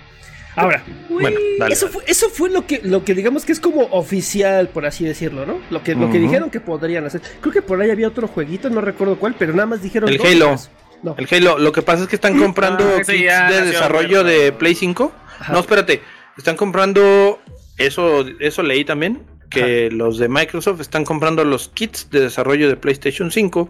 Ahora, 0.57 0.83
Bueno, 1.09 1.39
dale. 1.59 1.73
eso, 1.73 1.87
fue, 1.87 2.03
eso 2.07 2.29
fue 2.29 2.49
lo 2.49 2.65
que, 2.65 2.81
lo 2.83 3.03
que 3.05 3.13
digamos 3.13 3.45
que 3.45 3.51
es 3.51 3.59
como 3.59 3.83
oficial, 3.91 4.69
por 4.69 4.85
así 4.85 5.05
decirlo, 5.05 5.45
¿no? 5.45 5.59
Lo 5.69 5.83
que, 5.83 5.95
lo 5.95 6.09
que 6.11 6.19
dijeron 6.19 6.49
que 6.49 6.59
podrían 6.59 7.05
hacer. 7.05 7.21
Creo 7.41 7.53
que 7.53 7.61
por 7.61 7.79
ahí 7.81 7.91
había 7.91 8.07
otro 8.07 8.27
jueguito, 8.27 8.69
no 8.69 8.81
recuerdo 8.81 9.17
cuál, 9.17 9.35
pero 9.37 9.53
nada 9.53 9.67
más 9.67 9.81
dijeron. 9.81 10.09
El 10.09 10.19
Halo. 10.19 10.55
No. 11.03 11.15
El 11.17 11.27
Halo, 11.31 11.59
lo 11.59 11.71
que 11.71 11.83
pasa 11.83 12.03
es 12.03 12.09
que 12.09 12.15
están 12.15 12.37
comprando 12.39 12.83
Ah, 12.83 13.01
ese 13.01 13.13
kits 13.13 13.25
ya 13.25 13.51
de 13.51 13.61
desarrollo 13.67 14.23
de 14.23 14.51
Play 14.51 14.73
5. 14.75 15.11
Ajá. 15.39 15.53
No, 15.53 15.59
espérate. 15.59 16.01
Están 16.37 16.55
comprando. 16.57 17.39
Eso, 17.77 18.25
eso 18.39 18.63
leí 18.63 18.83
también. 18.83 19.21
Que 19.49 19.89
los 19.91 20.17
de 20.17 20.27
Microsoft 20.27 20.81
están 20.81 21.05
comprando 21.05 21.45
los 21.45 21.69
kits 21.69 22.09
de 22.09 22.19
desarrollo 22.21 22.67
de 22.67 22.75
PlayStation 22.75 23.31
5 23.31 23.69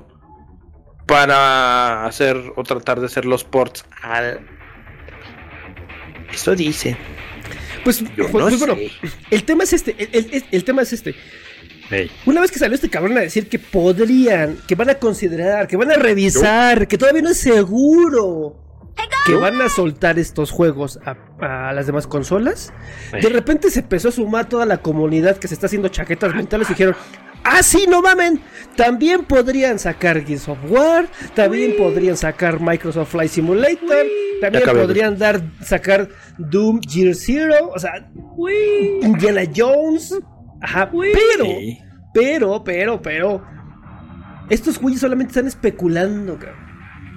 para 1.06 2.06
hacer 2.06 2.54
o 2.56 2.64
tratar 2.64 3.00
de 3.00 3.06
hacer 3.08 3.26
los 3.26 3.44
ports 3.44 3.86
al. 4.02 4.40
Eso 6.38 6.56
dice. 6.56 6.96
Pues, 7.84 8.00
Yo 8.16 8.30
pues, 8.30 8.34
no 8.34 8.40
pues, 8.50 8.60
bueno, 8.60 8.76
el 9.32 9.44
tema 9.44 9.64
es 9.64 9.74
este, 9.74 9.96
el, 9.98 10.30
el- 10.34 10.46
el 10.52 10.64
tema 10.64 10.84
es 10.84 10.94
este. 10.94 11.16
Una 12.26 12.42
vez 12.42 12.52
que 12.52 12.60
salió 12.60 12.76
este 12.76 12.90
cabrón 12.90 13.18
a 13.18 13.22
decir 13.22 13.48
que 13.48 13.60
podrían, 13.60 14.58
que 14.68 14.76
van 14.76 14.90
a 14.90 14.96
considerar, 14.96 15.68
que 15.68 15.78
van 15.78 15.90
a 15.92 15.96
revisar, 15.96 16.88
que 16.88 16.98
todavía 16.98 17.22
no 17.22 17.30
es 17.30 17.38
seguro 17.38 18.56
que 19.26 19.34
van 19.36 19.62
a 19.62 19.70
soltar 19.70 20.18
estos 20.20 20.52
juegos 20.52 21.00
a, 21.06 21.18
a 21.70 21.74
las 21.74 21.86
demás 21.86 22.08
consolas, 22.08 22.74
de 23.12 23.30
repente 23.30 23.70
se 23.70 23.82
empezó 23.82 24.10
a 24.10 24.12
sumar 24.12 24.50
toda 24.50 24.66
la 24.66 24.78
comunidad 24.78 25.38
que 25.38 25.48
se 25.48 25.54
está 25.54 25.68
haciendo 25.68 25.88
chaquetas 25.90 26.34
mentales 26.36 26.70
y 26.70 26.74
dijeron, 26.74 26.96
ah, 27.50 27.64
sí, 27.64 27.86
no 27.90 28.02
mamen, 28.02 28.42
también 28.76 29.24
podrían 29.26 29.80
sacar 29.80 30.24
Gears 30.26 30.48
of 30.50 30.58
War, 30.70 31.08
también 31.34 31.76
podrían 31.78 32.18
sacar 32.18 32.60
Microsoft 32.60 33.12
Flight 33.12 33.32
Simulator, 33.32 34.06
también 34.42 34.64
acabé 34.64 34.82
podrían 34.82 35.18
dar, 35.18 35.42
sacar 35.64 36.10
Doom 36.38 36.82
Gear 36.88 37.16
Zero, 37.16 37.72
o 37.74 37.80
sea, 37.80 37.92
Indiana 39.02 39.42
Jones, 39.56 40.14
ajá, 40.62 40.90
pero... 40.92 41.46
Pero, 42.14 42.64
pero, 42.64 43.00
pero. 43.00 43.46
Estos 44.50 44.80
güeyes 44.80 45.02
solamente 45.02 45.32
están 45.32 45.46
especulando, 45.46 46.40
cabrón. 46.40 46.56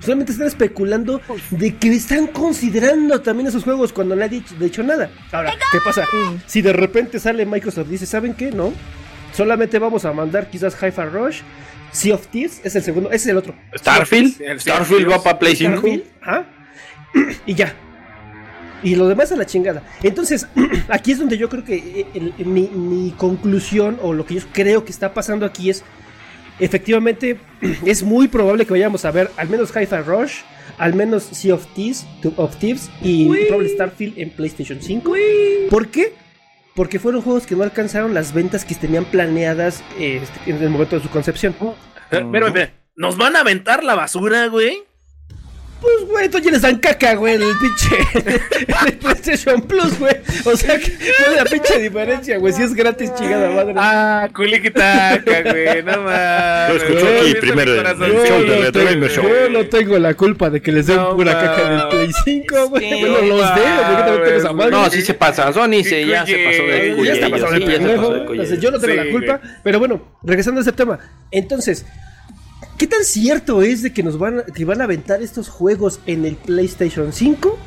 Solamente 0.01 0.33
están 0.33 0.47
especulando 0.49 1.23
de 1.51 1.77
que 1.77 1.95
están 1.95 2.27
considerando 2.27 3.21
también 3.23 3.47
esos 3.49 3.65
juegos 3.65 3.95
cuando 3.95 4.15
nadie 4.17 4.39
ha 4.39 4.41
dicho- 4.41 4.55
dicho 4.59 4.83
nada. 4.83 5.11
Ahora, 5.33 5.53
¿qué 5.73 5.79
pasa? 5.83 6.05
Si 6.47 6.61
de 6.61 6.73
repente 6.75 7.19
sale 7.19 7.47
Microsoft 7.47 7.87
y 7.89 7.93
dice, 7.93 8.05
¿saben 8.05 8.35
qué? 8.35 8.51
No. 8.51 8.73
Solamente 9.33 9.79
vamos 9.79 10.05
a 10.05 10.13
mandar 10.13 10.49
quizás 10.51 10.75
Hi-Fi 10.75 11.03
Rush. 11.13 11.41
Sea 11.93 12.15
of 12.15 12.27
Thieves 12.29 12.61
es 12.63 12.77
el 12.77 12.83
segundo, 12.83 13.09
ese 13.11 13.17
es 13.17 13.27
el 13.29 13.37
otro. 13.37 13.55
Starfield. 13.77 14.41
El 14.43 14.61
Starfield 14.61 15.11
va 15.11 15.23
para 15.23 15.39
Play 15.39 15.57
5. 15.57 15.73
Starfield, 15.79 16.05
ajá. 16.21 16.47
Y 17.47 17.55
ya. 17.55 17.75
Y 18.83 18.95
lo 18.95 19.09
demás 19.09 19.31
a 19.33 19.37
la 19.37 19.45
chingada. 19.45 19.83
Entonces, 20.03 20.47
aquí 20.89 21.13
es 21.13 21.19
donde 21.19 21.37
yo 21.37 21.49
creo 21.49 21.65
que 21.65 21.75
eh, 21.77 22.07
el- 22.15 22.47
mi, 22.47 22.69
mi 22.69 23.11
conclusión 23.17 23.99
o 24.03 24.13
lo 24.13 24.25
que 24.25 24.35
yo 24.37 24.41
creo 24.53 24.85
que 24.85 24.93
está 24.93 25.13
pasando 25.13 25.45
aquí 25.45 25.69
es, 25.69 25.83
efectivamente, 26.61 27.39
es 27.85 28.03
muy 28.03 28.29
probable 28.29 28.65
que 28.67 28.73
vayamos 28.73 29.05
a 29.05 29.11
ver 29.11 29.31
al 29.37 29.49
menos 29.49 29.71
Hi-Fi 29.75 29.97
Rush, 30.07 30.35
al 30.79 30.95
menos 30.95 31.25
Sea 31.25 31.55
of 31.55 31.67
Thieves, 31.75 32.07
of 32.37 32.57
Thieves 32.57 32.89
y 33.03 33.27
probablemente 33.27 33.75
Starfield 33.75 34.19
en 34.19 34.31
PlayStation 34.31 34.79
5. 34.81 35.13
¿Por 35.69 35.89
qué? 35.89 36.15
Porque 36.75 36.99
fueron 36.99 37.23
juegos 37.23 37.47
que 37.47 37.57
no 37.57 37.63
alcanzaron 37.63 38.15
las 38.15 38.33
ventas 38.33 38.65
que 38.65 38.75
tenían 38.75 39.05
planeadas 39.05 39.83
este, 39.99 40.51
en 40.51 40.63
el 40.63 40.71
momento 40.71 40.97
de 40.97 41.03
su 41.03 41.11
concepción. 41.11 41.55
Pero, 42.11 42.53
¿nos 42.97 43.17
van 43.17 43.37
a 43.37 43.41
aventar 43.41 43.85
la 43.85 43.95
basura, 43.95 44.47
güey? 44.47 44.85
Pues, 45.81 46.09
güey, 46.11 46.25
entonces 46.27 46.47
ya 46.47 46.53
les 46.53 46.63
dan 46.63 46.79
caca, 46.79 47.15
güey, 47.15 47.35
en 47.37 47.43
el 47.43 47.57
pinche. 47.57 47.97
en 48.15 48.87
el 48.87 48.93
PlayStation 48.99 49.63
Plus, 49.63 49.99
güey. 49.99 50.15
O 50.45 50.55
sea, 50.57 50.79
que 50.79 50.91
no 50.91 51.31
es 51.33 51.37
la 51.37 51.45
pinche 51.45 51.79
diferencia, 51.79 52.37
güey. 52.39 52.53
Si 52.53 52.63
es 52.63 52.75
gratis, 52.75 53.13
chingada 53.15 53.49
madre. 53.51 53.75
Ah, 53.77 54.29
culiquitaca, 54.35 55.43
güey, 55.43 55.83
no 55.83 55.93
mames. 56.03 56.69
Lo 56.69 56.77
escuchó 56.77 57.01
Güey, 57.07 57.31
aquí 57.31 57.35
primero 57.41 57.77
corazoncito, 57.77 59.09
show. 59.09 59.23
Yo 59.29 59.51
no 59.51 59.67
tengo 59.67 59.99
la 59.99 60.15
culpa 60.15 60.51
de 60.51 60.61
que 60.61 60.71
les 60.73 60.87
den 60.87 60.97
No 60.97 61.17
pura 61.17 61.33
caca 61.33 61.63
en 61.63 61.73
el 61.73 61.79
mames. 61.79 61.95
Play 61.95 62.11
5, 62.25 62.69
güey. 62.69 62.91
Sí, 62.91 63.01
bueno, 63.01 63.21
los 63.37 63.55
de, 63.55 63.61
güey, 63.61 63.97
que 63.97 64.03
también 64.03 64.25
tengo 64.25 64.39
esa 64.39 64.53
madre. 64.53 64.71
No, 64.73 64.91
sí 64.91 65.03
se 65.03 65.15
pasa. 65.15 65.53
Sony 65.53 65.83
se, 65.83 66.07
ya 66.07 66.27
se 66.27 66.37
pasó 66.45 66.63
de 66.63 66.89
Ya 66.91 66.97
cuello. 66.97 67.13
está 67.13 67.31
pasado 67.31 67.53
de 67.53 67.61
ya 67.61 67.75
Entonces 67.77 68.61
yo 68.61 68.71
no 68.71 68.79
tengo 68.79 68.93
Sí, 68.93 68.99
la 69.07 69.11
culpa. 69.11 69.41
Pero 69.63 69.79
bueno, 69.79 70.17
regresando 70.23 70.61
a 70.61 70.63
ese 70.63 70.73
tema. 70.73 70.99
Entonces, 71.31 71.87
¿qué 72.79 72.87
tan 72.87 73.05
cierto 73.05 73.63
es 73.63 73.83
de 73.83 73.93
que 73.93 74.03
nos 74.03 74.19
van 74.19 74.41
a, 74.41 74.43
que 74.45 74.65
van 74.65 74.81
a 74.81 74.85
aventar 74.85 75.23
estos 75.23 75.49
juegos 75.49 76.01
en 76.07 76.25
el 76.25 76.37
PlayStation 76.37 77.13
5? 77.13 77.59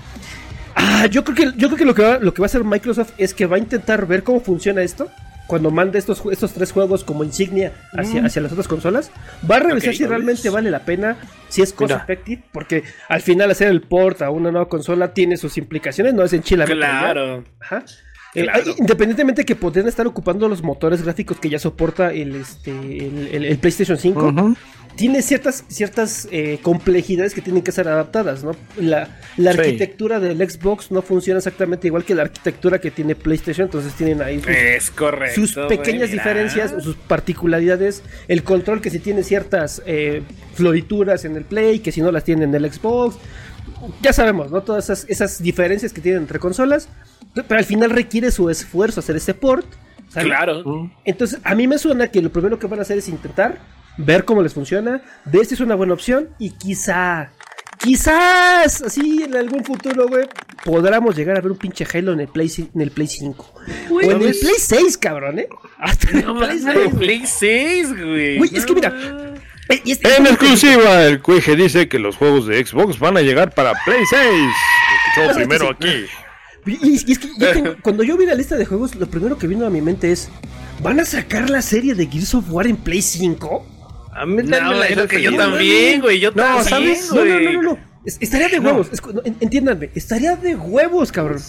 Ah, 0.76 1.06
yo 1.08 1.24
creo 1.24 1.36
que, 1.36 1.58
yo 1.58 1.68
creo 1.68 1.78
que 1.78 1.86
lo 1.86 1.94
que 1.96 2.02
va, 2.04 2.18
lo 2.20 2.34
que 2.34 2.42
va 2.42 2.46
a 2.46 2.48
hacer 2.48 2.64
Microsoft 2.64 3.12
es 3.18 3.34
que 3.34 3.46
va 3.46 3.58
a 3.58 3.60
intentar 3.60 4.08
ver 4.08 4.24
cómo 4.24 4.40
funciona 4.42 4.82
esto. 4.82 5.10
Cuando 5.46 5.72
mande 5.72 6.00
estos, 6.00 6.24
estos 6.32 6.54
tres 6.54 6.72
juegos 6.72 7.04
como 7.04 7.24
insignia 7.26 7.74
hacia, 7.92 8.26
hacia 8.26 8.42
las 8.42 8.54
otras 8.54 8.68
consolas, 8.68 9.12
va 9.50 9.58
a 9.58 9.60
revisar 9.60 9.94
si 9.94 10.06
realmente 10.06 10.50
vale 10.50 10.72
la 10.72 10.86
pena, 10.86 11.18
si 11.50 11.62
es 11.62 11.74
cost 11.74 11.92
effective, 11.94 12.44
porque 12.54 12.84
al 13.10 13.22
final 13.22 13.52
hacer 13.52 13.68
el 13.68 13.82
port 13.82 14.22
a 14.22 14.30
una 14.32 14.52
nueva 14.52 14.70
consola 14.70 15.14
tiene 15.14 15.36
sus 15.36 15.58
implicaciones, 15.58 16.14
no 16.14 16.24
es 16.24 16.32
en 16.32 16.44
Chile. 16.44 16.64
Claro. 16.66 17.44
Ajá. 17.60 17.84
Eh, 18.34 18.44
Claro. 18.46 18.64
independientemente 18.80 19.46
que 19.46 19.56
podrían 19.56 19.88
estar 19.88 20.08
ocupando 20.08 20.48
los 20.50 20.64
motores 20.64 21.04
gráficos 21.04 21.38
que 21.40 21.50
ya 21.50 21.60
soporta 21.60 22.12
el, 22.14 22.36
este, 22.36 22.72
el, 22.72 23.28
el- 23.32 23.46
el 23.46 23.58
PlayStation 23.60 23.98
5, 23.98 24.28
Ujú. 24.30 24.56
Tiene 24.96 25.22
ciertas, 25.22 25.64
ciertas 25.68 26.28
eh, 26.32 26.60
complejidades 26.62 27.34
que 27.34 27.42
tienen 27.42 27.64
que 27.64 27.72
ser 27.72 27.88
adaptadas, 27.88 28.44
¿no? 28.44 28.52
La, 28.78 29.10
la 29.38 29.54
Sí. 29.54 29.60
arquitectura 29.60 30.20
del 30.20 30.38
Xbox 30.50 30.92
no 30.92 31.02
funciona 31.02 31.40
exactamente 31.40 31.88
igual 31.88 32.04
que 32.06 32.14
la 32.16 32.24
arquitectura 32.24 32.80
que 32.80 32.92
tiene 32.92 33.16
PlayStation, 33.16 33.66
entonces 33.66 33.94
tienen 33.94 34.22
ahí 34.22 34.40
sus, 34.40 34.50
Es 34.50 34.92
correcto. 34.92 35.36
sus 35.42 35.56
güey, 35.56 35.68
pequeñas 35.70 36.10
mira. 36.12 36.24
diferencias, 36.24 36.74
o 36.74 36.80
sus 36.82 36.96
particularidades, 36.96 38.04
el 38.28 38.44
control 38.44 38.82
que 38.82 38.90
si 38.90 39.00
tiene 39.00 39.24
ciertas 39.24 39.82
eh, 39.86 40.22
florituras 40.54 41.26
en 41.26 41.36
el 41.38 41.44
Play, 41.46 41.80
que 41.80 41.92
si 41.92 42.02
no 42.02 42.12
las 42.12 42.24
tiene 42.24 42.44
en 42.46 42.54
el 42.54 42.72
Xbox. 42.72 43.18
Ya 44.02 44.14
sabemos, 44.14 44.52
¿no? 44.52 44.62
Todas 44.62 44.86
esas, 44.86 45.06
esas 45.10 45.42
diferencias 45.44 45.92
que 45.92 46.02
tienen 46.02 46.22
entre 46.22 46.40
consolas, 46.40 46.88
pero 47.34 47.58
al 47.58 47.66
final 47.66 47.90
requiere 47.90 48.32
su 48.32 48.50
esfuerzo 48.50 49.00
hacer 49.00 49.16
ese 49.16 49.34
port. 49.34 49.66
¿sale? 50.10 50.28
Claro. 50.28 50.92
Entonces, 51.04 51.40
a 51.44 51.56
mí 51.56 51.68
me 51.68 51.78
suena 51.78 52.08
que 52.10 52.22
lo 52.22 52.32
primero 52.32 52.60
que 52.60 52.68
van 52.68 52.80
a 52.80 52.84
hacer 52.84 52.98
es 53.00 53.08
intentar 53.10 53.58
ver 53.98 54.26
cómo 54.26 54.42
les 54.42 54.54
funciona, 54.54 55.02
ver 55.26 55.46
si 55.46 55.54
es 55.56 55.60
una 55.60 55.76
buena 55.76 55.94
opción 55.94 56.30
y 56.40 56.52
quizá, 56.52 57.32
quizás, 57.78 58.82
así 58.82 59.24
en 59.24 59.36
algún 59.36 59.64
futuro, 59.64 60.08
güey, 60.08 60.26
podamos 60.64 61.16
llegar 61.16 61.38
a 61.38 61.42
ver 61.42 61.52
un 61.52 61.58
pinche 61.58 61.86
Halo 61.94 62.14
en 62.14 62.22
el 62.22 62.28
Play, 62.28 62.52
en 62.74 62.82
el 62.82 62.92
Play 62.92 63.08
5. 63.08 63.54
o 63.92 64.02
en 64.02 64.12
el. 64.12 64.18
Play 64.36 64.56
6, 64.58 64.98
cabrón, 64.98 65.40
¿eh? 65.40 65.48
Hasta 65.78 66.10
en 66.12 66.18
el 66.20 66.26
No 66.26 66.38
Play 66.38 66.60
mames, 66.60 66.76
6. 66.90 66.96
Play 66.96 67.24
6, 67.26 67.90
güey. 67.98 68.38
Güey, 68.38 68.56
es 68.56 68.66
que 68.66 68.74
mira, 68.74 68.94
eh, 69.70 69.82
este- 69.86 70.16
En 70.16 70.26
exclusiva, 70.28 71.04
el 71.06 71.22
Cuije 71.22 71.56
dice 71.56 71.88
que 71.88 72.00
los 72.00 72.16
juegos 72.18 72.48
de 72.48 72.66
Xbox 72.66 73.00
van 73.00 73.18
a 73.18 73.22
llegar 73.22 73.54
para 73.54 73.74
Play 73.86 74.04
6. 74.10 74.22
Lo 75.18 75.24
escuchó 75.24 75.36
primero 75.38 75.70
aquí. 75.70 76.06
Y, 76.66 76.94
y 77.06 77.12
es 77.12 77.20
que 77.20 77.28
yo 77.38 77.52
tengo- 77.52 77.76
cuando 77.82 78.04
yo 78.04 78.16
vi 78.18 78.26
la 78.26 78.36
lista 78.36 78.56
de 78.56 78.66
juegos, 78.66 78.96
lo 78.96 79.08
primero 79.08 79.38
que 79.38 79.48
vino 79.48 79.66
a 79.66 79.70
mi 79.70 79.82
mente 79.82 80.12
es, 80.12 80.30
¿van 80.82 81.00
a 81.02 81.06
sacar 81.06 81.50
la 81.50 81.62
serie 81.62 81.94
de 81.94 82.08
Gears 82.08 82.34
of 82.36 82.46
War 82.50 82.68
en 82.68 82.78
Play 82.78 83.02
5? 83.02 83.68
A 84.16 84.26
mí 84.26 84.44
No, 84.44 84.58
dame 84.58 84.96
la 84.96 85.08
que 85.08 85.22
yo 85.22 85.36
también, 85.36 86.02
güey. 86.02 86.20
Yo 86.20 86.32
No, 86.32 86.44
también, 86.44 86.64
¿sabes? 86.66 87.10
No, 87.12 87.26
no, 87.26 87.34
güey. 87.34 87.46
no, 87.46 87.52
no, 87.54 87.62
no. 87.74 87.78
Es- 88.06 88.18
estaría 88.20 88.50
de 88.50 88.60
huevos. 88.60 88.90
No, 89.14 89.22
en- 89.24 89.38
entiéndanme, 89.40 89.90
estaría 89.96 90.36
de 90.36 90.56
huevos, 90.56 91.12
cabrón. 91.12 91.42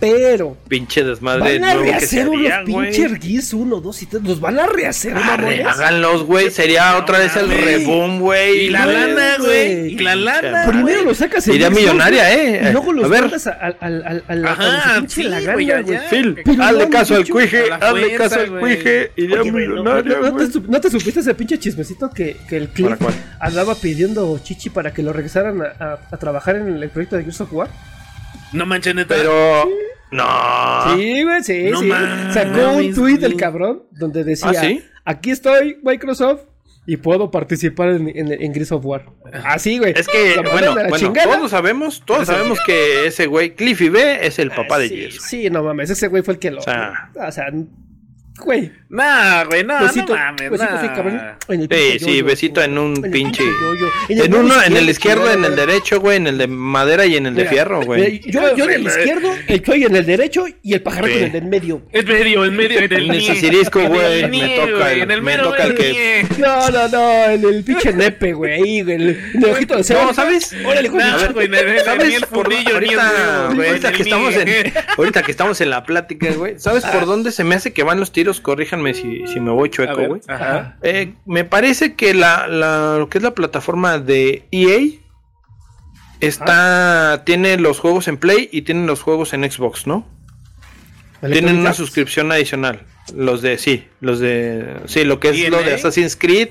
Pero 0.00 0.56
Pinche 0.66 1.04
desmadre 1.04 1.58
van 1.58 1.64
a 1.64 1.74
nuevo 1.74 1.84
que 1.84 1.90
rehacer 1.98 2.28
unos 2.28 2.52
güey. 2.66 2.90
pinches 2.90 3.20
Gears 3.20 3.52
1, 3.52 3.80
2 3.80 4.02
y 4.02 4.06
3. 4.06 4.22
Los 4.22 4.40
van 4.40 4.58
a 4.58 4.66
rehacer, 4.66 5.14
mamones. 5.14 5.66
Háganlos, 5.66 6.24
güey. 6.24 6.50
Sería 6.50 6.96
otra 6.96 7.18
vez 7.18 7.36
el 7.36 7.50
reboom, 7.50 8.18
güey. 8.20 8.66
Y 8.66 8.70
la 8.70 8.84
güey. 8.86 8.96
lana, 8.96 9.36
güey. 9.38 9.48
güey. 9.80 9.92
Y 9.94 9.98
la 9.98 10.16
lana. 10.16 10.64
Primero 10.66 11.04
los 11.04 11.18
sacas 11.18 11.46
en 11.48 11.60
Xbox, 11.60 11.76
millonaria, 11.76 12.24
güey, 12.32 12.46
eh. 12.54 12.60
Y 12.68 12.72
luego 12.72 12.92
los 12.94 13.04
A 13.04 13.08
ver. 13.08 13.20
mandas 13.22 13.46
al- 13.46 13.76
al- 13.80 14.02
al- 14.06 14.24
al- 14.26 14.46
a 14.46 14.50
Ajá, 14.52 15.00
güey, 15.00 15.66
güey. 15.82 15.98
Phil, 16.08 16.36
hazle 16.60 16.88
caso 16.88 17.16
al 17.16 17.28
Cuije, 17.28 17.64
hazle 17.80 18.14
caso 18.14 18.40
al 18.40 18.50
güey. 18.50 18.60
Cuije. 18.76 19.10
Güey, 19.16 19.28
no, 19.28 19.44
millonaria, 19.52 20.16
no- 20.16 20.22
te, 20.24 20.30
güey. 20.30 20.50
su- 20.50 20.62
¿no 20.66 20.80
te 20.80 20.90
supiste 20.90 21.20
ese 21.20 21.34
pinche 21.34 21.58
chismecito 21.58 22.08
que, 22.10 22.38
que 22.48 22.56
el 22.56 22.68
Cliff 22.68 22.86
¿Para 22.88 22.96
cuál? 22.98 23.14
andaba 23.38 23.74
pidiendo 23.74 24.38
chichi 24.42 24.70
para 24.70 24.92
que 24.92 25.02
lo 25.02 25.12
regresaran 25.12 25.60
a, 25.62 26.16
trabajar 26.18 26.56
en 26.56 26.82
el 26.82 26.88
proyecto 26.90 27.16
de 27.16 27.22
Gears 27.22 27.40
of 27.42 27.52
War? 27.52 27.68
No 28.52 28.66
manches, 28.66 28.94
neta. 28.94 29.14
Pero. 29.14 29.68
No. 30.10 30.26
Sí, 30.96 31.22
güey, 31.22 31.42
sí, 31.44 31.68
No 31.70 31.80
sí. 31.80 31.90
Sacó 32.32 32.72
un 32.72 32.94
tweet 32.94 33.18
el 33.24 33.36
cabrón 33.36 33.84
donde 33.92 34.24
decía: 34.24 34.50
¿Ah, 34.50 34.54
sí? 34.54 34.82
Aquí 35.04 35.30
estoy, 35.30 35.78
Microsoft, 35.82 36.42
y 36.86 36.96
puedo 36.96 37.30
participar 37.30 37.90
en, 37.90 38.08
en, 38.08 38.32
en 38.32 38.52
Gears 38.52 38.72
of 38.72 38.84
War. 38.84 39.06
Así, 39.44 39.78
güey. 39.78 39.92
Es 39.96 40.08
que, 40.08 40.42
bueno, 40.52 40.74
todos 41.24 41.50
sabemos, 41.50 42.02
todos 42.04 42.26
sabemos 42.26 42.58
que 42.66 43.06
ese 43.06 43.26
güey, 43.26 43.54
Cliffy 43.54 43.88
B, 43.88 44.26
es 44.26 44.38
el 44.40 44.50
papá 44.50 44.78
de 44.78 44.88
sí, 44.88 44.96
Gears. 44.96 45.22
Sí, 45.22 45.50
no 45.50 45.62
mames, 45.62 45.90
ese 45.90 46.08
güey 46.08 46.22
fue 46.22 46.34
el 46.34 46.40
que 46.40 46.50
lo. 46.50 46.58
O 46.58 46.62
sea- 46.62 47.10
o 47.14 47.30
sea, 47.32 47.46
güey. 48.40 48.72
Nah, 48.88 49.44
güey, 49.44 49.62
no, 49.62 49.78
besito, 49.80 50.14
no 50.16 50.18
mames. 50.20 50.50
besito, 50.50 50.72
nah. 50.72 50.80
sí, 50.80 50.88
cabrón, 50.88 51.20
en 51.48 51.60
el 51.60 51.62
Sí, 51.62 51.68
pinche 51.68 51.98
sí, 52.00 52.06
yoyo, 52.06 52.24
besito 52.24 52.62
en 52.62 52.76
un 52.78 52.96
en 52.96 53.04
el 53.04 53.10
pinche. 53.12 53.44
yoyo. 53.44 53.86
En 54.08 54.18
dedo 54.18 54.40
uno, 54.40 54.62
en 54.62 54.76
el 54.76 54.88
izquierdo, 54.90 55.30
en 55.30 55.44
el 55.44 55.54
derecho, 55.54 56.00
güey, 56.00 56.16
en 56.16 56.26
el 56.26 56.38
de 56.38 56.46
madera 56.48 57.06
y 57.06 57.16
en 57.16 57.26
el 57.26 57.34
de 57.36 57.42
Mira, 57.42 57.50
fierro, 57.52 57.82
güey. 57.82 58.20
mira, 58.24 58.26
Yo, 58.32 58.56
yo 58.56 58.64
en 58.64 58.70
el 58.72 58.86
izquierdo, 58.86 59.32
el 59.46 59.62
en 59.86 59.96
el 59.96 60.06
derecho 60.06 60.44
y 60.62 60.74
el 60.74 60.82
pajarraco 60.82 61.12
Sí. 61.12 61.18
en 61.18 61.24
el 61.26 61.32
del 61.32 61.44
medio. 61.44 61.82
En 61.92 62.04
medio, 62.06 62.44
en 62.44 62.56
medio 62.56 62.78
En 62.78 62.84
el 62.84 62.92
el 62.92 63.06
güey, 63.88 64.28
me 64.28 64.56
toca 64.56 64.76
güey, 64.76 64.92
el- 64.94 65.02
en 65.02 65.10
el 65.12 65.22
me 65.22 65.36
toca 65.38 65.62
el 65.64 65.74
que-. 65.76 66.26
No, 66.38 66.70
no, 66.70 66.88
no, 66.88 67.24
en 67.30 67.44
el 67.44 67.62
pinche 67.64 67.92
nepe, 67.92 68.32
güey, 68.32 68.52
ahí, 68.54 68.82
güey, 68.82 68.94
en 68.96 69.00
el, 69.02 69.44
ojito 69.50 69.76
de 69.76 69.84
cebo. 69.84 70.02
No, 70.02 70.14
¿sabes? 70.14 70.52
Órale, 70.64 70.88
Nah, 70.88 71.28
güey, 71.32 71.48
¿Sabes? 71.84 72.06
ahorita, 73.68 73.92
que 73.92 74.02
estamos 74.02 74.34
en, 74.34 74.72
ahorita 74.96 75.22
que 75.22 75.30
estamos 75.30 75.60
en 75.60 75.70
la 75.70 75.84
plática, 75.84 76.30
güey. 76.32 76.58
¿Sabes 76.58 76.84
por 76.84 77.06
dónde 77.06 77.30
se 77.30 77.44
me 77.44 77.54
hace 77.54 77.72
que 77.72 77.82
van 77.84 78.00
los 78.00 78.10
tiros? 78.12 78.29
Corríjanme 78.38 78.94
si, 78.94 79.26
si 79.26 79.40
me 79.40 79.50
voy 79.50 79.70
chueco, 79.70 80.06
güey. 80.06 80.20
Eh, 80.82 81.14
me 81.26 81.44
parece 81.44 81.94
que 81.96 82.14
la, 82.14 82.46
la- 82.46 82.96
lo 82.98 83.08
que 83.08 83.18
es 83.18 83.24
la 83.24 83.34
plataforma 83.34 83.98
de 83.98 84.44
EA 84.52 84.78
está 86.20 87.22
tiene 87.24 87.56
los 87.56 87.78
juegos 87.80 88.08
en 88.08 88.16
Play 88.18 88.48
y 88.52 88.62
tiene 88.62 88.86
los 88.86 89.02
juegos 89.02 89.32
en 89.32 89.50
Xbox, 89.50 89.86
¿no? 89.86 90.06
Tienen 91.20 91.58
una 91.58 91.72
suscripción 91.74 92.30
adicional. 92.32 92.82
Los 93.14 93.42
de 93.42 93.58
sí, 93.58 93.88
los 94.00 94.20
de 94.20 94.76
sí, 94.86 95.04
lo 95.04 95.18
que 95.20 95.30
es 95.30 95.36
¿Y 95.38 95.48
lo 95.48 95.58
de 95.62 95.70
EA? 95.70 95.74
Assassin's 95.76 96.16
Creed, 96.16 96.50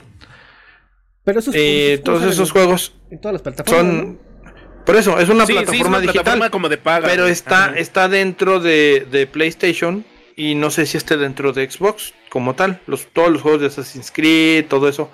Pero 1.24 1.40
esos, 1.40 1.56
eh, 1.56 1.94
esos 1.94 2.04
todos 2.04 2.24
esos 2.24 2.52
juegos 2.52 2.94
En 3.12 3.22
todas 3.22 3.34
las 3.34 3.42
plataformas. 3.42 3.82
son 3.96 4.20
por 4.86 4.96
eso 4.96 5.20
es 5.20 5.30
una 5.30 5.46
Sí, 5.46 5.54
sí, 5.54 5.60
es 5.60 5.64
plataforma 5.66 5.88
una 5.98 6.00
digital, 6.00 6.24
plataforma 6.24 6.50
como 6.50 6.68
de 6.70 6.78
paga. 6.78 7.08
pero 7.08 7.28
está 7.28 7.66
Ajá. 7.66 7.76
está 7.78 8.10
dentro 8.10 8.60
de, 8.60 9.06
de 9.12 9.28
PlayStation 9.28 10.04
y 10.40 10.56
no 10.56 10.72
sé 10.72 10.86
si 10.86 10.96
esté 10.98 11.18
dentro 11.18 11.52
de 11.54 11.70
Xbox 11.70 12.14
como 12.30 12.56
tal. 12.56 12.80
Los 12.88 13.08
todos 13.14 13.30
los 13.30 13.42
juegos 13.42 13.60
de 13.62 13.68
Assassin's 13.68 14.10
Creed, 14.12 14.66
todo 14.68 14.88
eso, 14.88 15.12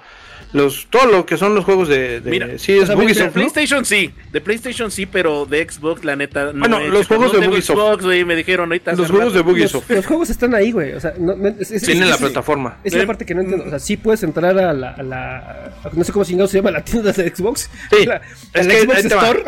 los 0.54 0.86
todo 0.92 1.08
lo 1.08 1.26
que 1.26 1.38
son 1.38 1.56
los 1.56 1.66
juegos 1.66 1.88
de, 1.90 2.22
de- 2.22 2.30
Mira, 2.30 2.48
sí 2.58 2.74
es. 2.78 2.90
PlayStation 3.34 3.84
sí, 3.84 4.12
de 4.32 4.40
PlayStation 4.42 4.92
sí, 4.92 5.06
pero 5.08 5.46
de 5.46 5.68
Xbox 5.68 6.06
la 6.06 6.16
neta 6.16 6.54
no 6.54 6.60
Bueno, 6.60 6.80
he 6.80 6.88
los 6.90 7.08
juegos 7.08 7.34
No 7.34 7.40
de 7.40 7.48
Ubisoft. 7.48 7.76
Xbox, 7.76 8.04
güey, 8.06 8.24
me 8.24 8.36
dijeron 8.36 8.70
ahorita. 8.70 8.94
Los 8.94 9.10
juegos 9.10 9.34
de. 9.34 9.40
Ubisoft 9.42 9.90
Los, 9.90 9.98
los 9.98 10.06
juegos 10.06 10.30
están 10.30 10.54
ahí, 10.54 10.72
güey. 10.72 10.94
O 10.94 11.00
sea, 11.00 11.14
es, 11.60 11.72
es- 11.72 11.82
tienen 11.84 12.04
es- 12.04 12.10
la 12.10 12.16
es- 12.16 12.22
plataforma. 12.22 12.78
Es 12.84 12.94
la 12.94 13.06
parte 13.08 13.26
que 13.26 13.34
no 13.34 13.42
entiendo. 13.42 13.66
O 13.66 13.70
sea, 13.70 13.80
sí 13.80 13.98
puedes 13.98 14.22
entrar 14.24 14.58
a 14.60 14.74
la. 14.74 14.92
A 14.92 15.02
la 15.04 15.38
a- 15.84 15.90
no 15.94 16.04
sé 16.04 16.12
cómo 16.14 16.24
se 16.24 16.36
llama 16.36 16.72
la 16.72 16.84
tienda 16.86 17.12
de 17.12 17.36
Xbox. 17.36 17.70
Sí, 17.92 18.06
La, 18.06 18.22
es 18.54 18.68
la 18.68 18.74
que 18.74 18.82
Xbox. 18.82 19.06
Store. 19.06 19.44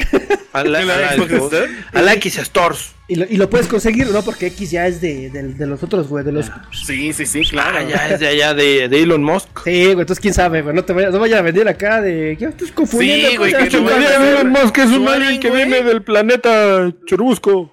A 0.53 0.63
la, 0.63 0.79
a 0.81 0.83
¿La 0.83 0.97
la 0.97 1.13
Xbox 1.13 1.29
Xbox, 1.31 1.53
Store? 1.53 1.71
a 1.93 2.01
la 2.01 2.13
X 2.15 2.35
Stores. 2.39 2.96
Y, 3.07 3.15
lo, 3.15 3.25
y 3.29 3.37
lo 3.37 3.49
puedes 3.49 3.67
conseguir, 3.67 4.07
¿no? 4.07 4.21
Porque 4.21 4.47
X 4.47 4.71
ya 4.71 4.87
es 4.87 4.99
de, 4.99 5.29
de, 5.29 5.43
de 5.53 5.65
los 5.67 5.81
otros, 5.81 6.07
güey. 6.07 6.25
De 6.25 6.31
los. 6.31 6.51
Sí, 6.71 7.13
sí, 7.13 7.25
sí, 7.25 7.41
claro. 7.41 7.77
Ah, 7.79 7.83
ya 7.83 8.09
es 8.09 8.19
de 8.19 8.27
allá 8.27 8.53
de, 8.53 8.89
de 8.89 9.01
Elon 9.01 9.23
Musk. 9.23 9.47
Sí, 9.63 9.85
güey. 9.85 10.01
Entonces, 10.01 10.19
quién 10.19 10.33
sabe, 10.33 10.61
güey. 10.61 10.75
No 10.75 10.83
te 10.83 10.93
vayas, 10.93 11.13
no 11.13 11.19
vayas 11.19 11.39
a 11.39 11.43
venir 11.43 11.67
acá 11.67 12.01
de. 12.01 12.35
¿Qué 12.37 12.45
estás 12.45 12.71
confundiendo? 12.71 13.29
Sí, 13.29 13.37
güey, 13.37 13.53
cosas, 13.53 13.69
que 13.69 13.77
te 13.77 13.83
ver. 13.83 14.45
Musk 14.45 14.77
es 14.77 14.91
un 14.91 15.07
alien 15.07 15.39
que 15.39 15.49
güey. 15.49 15.65
viene 15.65 15.83
del 15.83 16.03
planeta 16.03 16.91
Churubusco. 17.05 17.71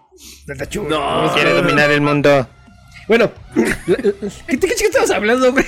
No, 0.89 1.33
Quiere 1.35 1.53
dominar 1.53 1.91
el 1.91 2.01
mundo. 2.01 2.49
Bueno, 3.07 3.31
¿qué, 3.55 4.59
qué, 4.59 4.59
qué 4.59 4.85
estabas 4.85 5.11
hablando, 5.11 5.53
güey? 5.53 5.65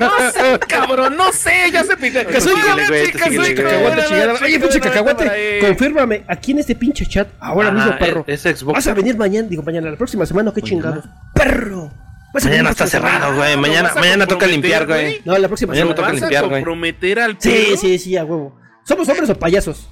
No 0.00 0.30
sé, 0.32 0.58
cabrón, 0.66 1.16
no 1.16 1.32
sé, 1.32 1.70
ya 1.70 1.84
se 1.84 1.94
güey, 1.96 2.86
güey. 2.88 3.12
Chingada. 3.12 4.34
Oye, 4.42 4.58
pinche 4.60 4.80
cacahuate, 4.80 5.58
confírmame, 5.60 6.24
aquí 6.26 6.52
en 6.52 6.60
este 6.60 6.74
pinche 6.74 7.04
chat, 7.06 7.28
ahora 7.40 7.68
Ajá, 7.68 7.76
mismo, 7.76 7.98
perro. 7.98 8.24
es- 8.26 8.46
es 8.46 8.58
Xbox. 8.58 8.74
¿Vas 8.76 8.86
a 8.86 8.94
venir 8.94 9.16
mañana? 9.16 9.48
Digo, 9.48 9.62
mañana, 9.62 9.90
la 9.90 9.96
próxima 9.96 10.24
semana, 10.24 10.50
¿o 10.50 10.54
¿qué 10.54 10.62
chingados? 10.62 11.04
¡Perro! 11.34 11.92
¿Vas 12.32 12.44
a 12.44 12.48
venir 12.48 12.62
Mañana 12.62 12.70
está 12.70 12.86
cerrado, 12.86 13.34
güey. 13.36 13.54
¿Lo 13.54 13.60
Mañana, 13.62 13.92
mañana 13.94 14.26
toca 14.26 14.46
limpiar, 14.46 14.86
güey? 14.86 15.00
güey. 15.02 15.22
No, 15.24 15.36
la 15.38 15.48
próxima 15.48 15.72
Mañana 15.72 15.86
semana. 15.86 15.96
toca 15.96 16.08
¿Vas 16.12 16.20
limpiar, 16.20 16.44
a 16.44 16.46
güey. 16.48 16.60
comprometer 16.62 17.20
al 17.20 17.36
Sí, 17.40 17.74
sí, 17.78 17.98
sí, 17.98 18.16
a 18.16 18.24
huevo. 18.24 18.58
¿Somos 18.84 19.08
hombres 19.08 19.28
o 19.30 19.34
payasos? 19.38 19.88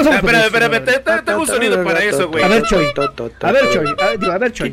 Ah, 0.00 0.20
te- 0.80 0.92
te- 1.00 1.22
tengo 1.22 1.40
un 1.40 1.46
sonido 1.46 1.84
para 1.84 2.02
eso, 2.02 2.28
güey. 2.28 2.42
A 2.44 2.48
ver, 2.48 2.62
Choy. 2.64 2.86
A 3.42 3.52
ver, 3.52 3.70
Choy. 3.70 3.86
A, 4.30 4.38
ver, 4.38 4.52
Choy. 4.52 4.72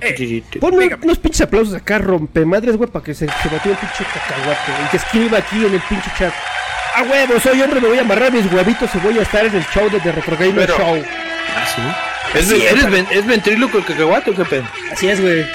Ponme 0.60 0.90
unos 1.04 1.18
pinches 1.20 1.42
aplausos 1.42 1.74
acá, 1.76 1.98
rompemadres, 2.00 2.78
güey, 2.78 2.90
para 2.90 3.04
que 3.06 3.14
se, 3.14 3.28
se 3.28 3.50
batió 3.50 3.72
el 3.72 3.78
pinche 3.78 4.04
cacahuate. 4.04 4.72
Y 4.86 4.90
que 4.90 4.98
escriba 4.98 5.38
aquí 5.38 5.66
en 5.66 5.74
el 5.74 5.82
pinche 5.82 6.10
chat. 6.18 6.34
A 6.96 7.04
huevo, 7.04 7.40
soy 7.40 7.62
hombre, 7.62 7.80
me 7.80 7.88
voy 7.88 7.98
a 7.98 8.02
amarrar 8.02 8.32
mis 8.34 8.52
huevitos 8.52 8.90
y 8.96 8.98
voy 9.00 9.18
a 9.20 9.22
estar 9.22 9.46
en 9.46 9.56
el 9.56 9.66
show 9.68 9.90
de 9.90 10.00
The 10.00 10.12
Retro 10.12 10.36
Gamer 10.38 10.70
Show. 10.70 11.04
¿Ah, 11.56 11.66
sí? 11.66 11.82
¿Es, 12.40 12.46
Sí, 12.48 12.62
eres 12.66 12.90
ven- 12.90 13.08
¿Es 13.12 13.26
ventríloco 13.26 13.78
el 13.78 13.86
cacahuate 13.86 14.32
o 14.32 14.36
qué 14.36 14.46
pedo? 14.46 14.64
Así 14.92 15.08
es, 15.10 15.22
güey. 15.22 15.46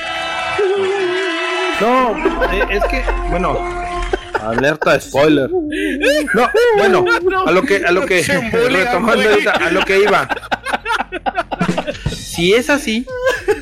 No, 1.80 2.16
eh, 2.52 2.66
es 2.70 2.84
que, 2.84 3.04
bueno. 3.30 3.85
Alerta 4.50 5.00
spoiler. 5.00 5.50
No, 5.50 6.50
bueno, 6.78 7.04
a 7.46 7.50
lo 7.50 7.62
que, 7.62 7.76
a 7.84 7.90
lo 7.92 8.06
que, 8.06 8.22
retomando 8.22 9.30
esa- 9.30 9.52
a 9.52 9.70
lo 9.70 9.84
que 9.84 10.00
iba. 10.02 10.28
Si 12.10 12.52
es 12.54 12.68
así, 12.70 13.06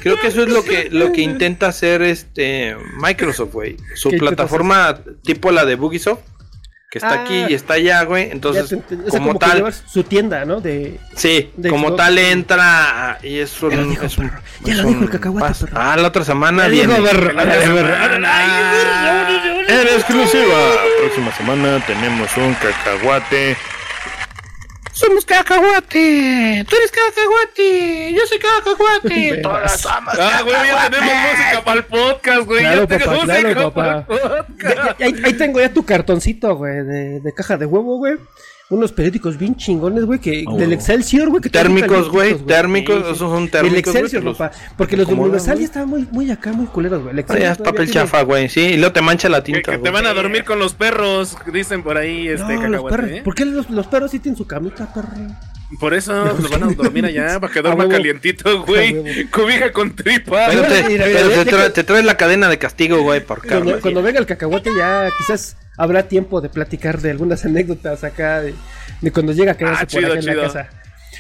creo 0.03 0.21
que 0.21 0.27
eso 0.29 0.43
es 0.43 0.49
lo 0.49 0.65
que, 0.65 0.89
lo 0.91 1.13
que 1.13 1.21
intenta 1.23 1.69
hacer 1.69 2.03
este 2.03 2.77
Microsoft, 3.01 3.53
güey. 3.53 3.77
Su 3.95 4.09
¿Qué 4.11 4.17
intenta 4.17 4.37
plataforma 4.37 4.99
tipo 5.23 5.53
la 5.53 5.65
de 5.65 5.77
Bugisoft, 5.77 6.21
que 6.91 6.99
está 6.99 7.11
Ah. 7.11 7.23
aquí 7.25 7.45
y 7.49 7.55
está 7.55 7.75
allá, 7.75 8.03
güey. 8.05 8.31
Entonces, 8.31 8.69
te 8.89 8.97
como 9.11 9.37
tal, 9.39 9.73
su 9.87 10.03
tienda, 10.05 10.45
¿no? 10.45 10.61
De... 10.61 10.99
Sí, 11.15 11.51
de 11.57 11.69
como 11.69 11.89
Xbox. 11.89 11.97
tal 12.03 12.19
entra 12.19 13.19
y 13.23 13.39
es 13.39 13.63
un. 13.63 13.71
Ya 13.71 13.77
lo 13.79 13.87
dijo, 13.89 14.07
es 14.07 14.19
un- 14.19 14.29
perro. 14.31 14.43
Ya 14.65 14.73
es 14.73 14.79
lo 14.79 14.89
dijo 14.89 15.03
el 15.05 15.11
cacahuate. 15.11 15.67
Ah, 15.73 15.97
la 15.97 16.09
otra 16.09 16.25
semana 16.25 16.65
Ya 16.65 16.69
viene. 16.69 16.95
dijo. 16.99 17.07
En 19.69 19.89
exclusiva, 19.89 20.77
próxima 21.01 21.33
semana 21.37 21.85
tenemos 21.87 22.37
un 22.37 22.55
cacahuate. 22.55 23.57
Somos 24.93 25.25
cacahuate. 25.25 26.65
Tú 26.69 26.77
eres 26.77 26.91
cacahuate. 26.93 28.13
Yo 28.13 28.27
soy 28.27 28.39
cacahuate. 28.39 29.39
Todas 29.43 29.81
somos 29.81 30.15
Ah, 30.19 30.41
güey, 30.45 30.55
ya 30.55 30.91
tenemos 30.91 31.15
música 31.15 31.65
para 31.65 31.79
el 31.79 31.85
podcast, 31.85 32.41
güey. 32.47 32.61
Claro, 32.61 32.81
ya 32.83 32.87
tenemos 32.87 33.15
papá, 33.19 33.25
claro, 33.25 33.43
música 33.49 33.63
papá. 33.63 33.75
para 33.75 33.97
el 33.99 34.05
Ya- 34.07 34.45
podcast. 34.47 35.01
ya- 35.01 35.07
ahí, 35.07 35.15
ahí 35.25 35.33
tengo 35.35 35.61
ya 35.61 35.73
tu 35.73 35.85
cartoncito, 35.85 36.55
güey, 36.57 36.85
de, 36.85 37.21
de 37.21 37.35
caja 37.35 37.57
de 37.57 37.67
huevo, 37.67 37.97
güey. 37.99 38.15
Unos 38.71 38.93
periódicos 38.93 39.37
bien 39.37 39.57
chingones, 39.57 40.05
güey, 40.07 40.19
que 40.19 40.43
del 40.57 40.73
Excelsior, 40.73 41.29
güey. 41.29 41.43
que 41.43 41.51
te 41.51 41.59
Térmicos, 41.59 42.09
güey. 42.11 42.35
Térmicos, 42.35 42.97
Sí, 42.97 43.03
sí. 43.05 43.13
esos 43.13 43.31
son 43.31 43.43
El 43.45 43.51
térmicos. 43.51 43.79
Excelsior, 43.95 44.23
güey, 44.23 44.35
que 44.35 44.39
papá. 44.39 44.57
Porque 44.79 44.97
los 44.97 45.07
de 45.07 45.13
Universal 45.15 45.59
ya 45.59 45.65
estaban 45.67 45.89
muy, 45.91 46.09
muy 46.11 46.31
acá, 46.31 46.51
muy 46.53 46.67
culeros, 46.67 47.03
güey. 47.03 47.11
El 47.11 47.17
los- 47.17 47.21
Excelsior 47.25 47.47
ya 47.47 47.53
es 47.53 47.59
todavía 47.59 47.73
papel 47.73 47.91
tiene- 47.91 48.07
chafa, 48.07 48.23
güey. 48.23 48.49
Sí, 48.49 48.61
y 48.61 48.77
luego 48.79 48.93
te 48.95 49.03
mancha 49.03 49.29
la 49.29 49.43
Que, 49.45 49.53
tinta. 49.53 49.73
que 49.73 49.77
te 49.79 49.91
güey. 49.91 49.93
van 49.93 50.07
a 50.07 50.15
dormir 50.15 50.45
con 50.45 50.59
los 50.59 50.73
perros, 50.73 51.37
dicen 51.53 51.83
por 51.83 51.99
ahí, 51.99 52.25
No, 52.27 52.33
este 52.33 52.55
los 52.55 52.63
cacahuate. 52.63 52.97
perros. 52.97 53.11
¿eh? 53.11 53.21
¿Por 53.23 53.35
qué 53.35 53.45
los, 53.45 53.69
los 53.71 53.87
perros 53.87 54.11
sí 54.11 54.19
tienen 54.19 54.39
su 54.39 54.47
camita, 54.47 54.91
perro? 54.95 55.09
Por 55.79 55.93
eso 55.93 56.13
los 56.25 56.51
van 56.51 56.63
a 56.63 56.67
dormir 56.69 57.05
allá, 57.05 57.39
para 57.41 57.53
que 57.53 57.61
duerma 57.61 57.87
calientito, 57.87 58.63
güey. 58.65 59.27
Cobija 59.31 59.73
con 59.73 59.95
tripa. 59.95 60.47
Pero 60.49 60.63
te, 60.63 60.85
pero 60.99 61.45
te 61.67 61.71
te 61.71 61.85
traes 61.85 62.05
la 62.07 62.17
cadena 62.17 62.49
de 62.49 62.57
castigo, 62.59 63.03
güey, 63.03 63.21
por 63.25 63.47
Cuando, 63.47 63.79
cuando 63.81 64.03
venga 64.03 64.21
el 64.21 64.27
cacahuate 64.27 64.71
ya 64.75 65.11
quizás 65.19 65.57
habrá 65.77 66.09
tiempo 66.09 66.41
de 66.41 66.49
platicar 66.49 67.01
de 67.01 67.11
algunas 67.11 67.45
anécdotas 67.45 68.05
acá 68.05 68.41
de, 68.41 68.55
de 69.01 69.13
cuando 69.13 69.33
llega 69.33 69.53
a 69.53 69.57
quedarse 69.57 69.83
Ah, 69.85 69.87
por 69.87 70.01
chido, 70.01 70.13
acá 70.13 70.19
en 70.21 70.27
la 70.27 70.35
casa. 70.43 70.69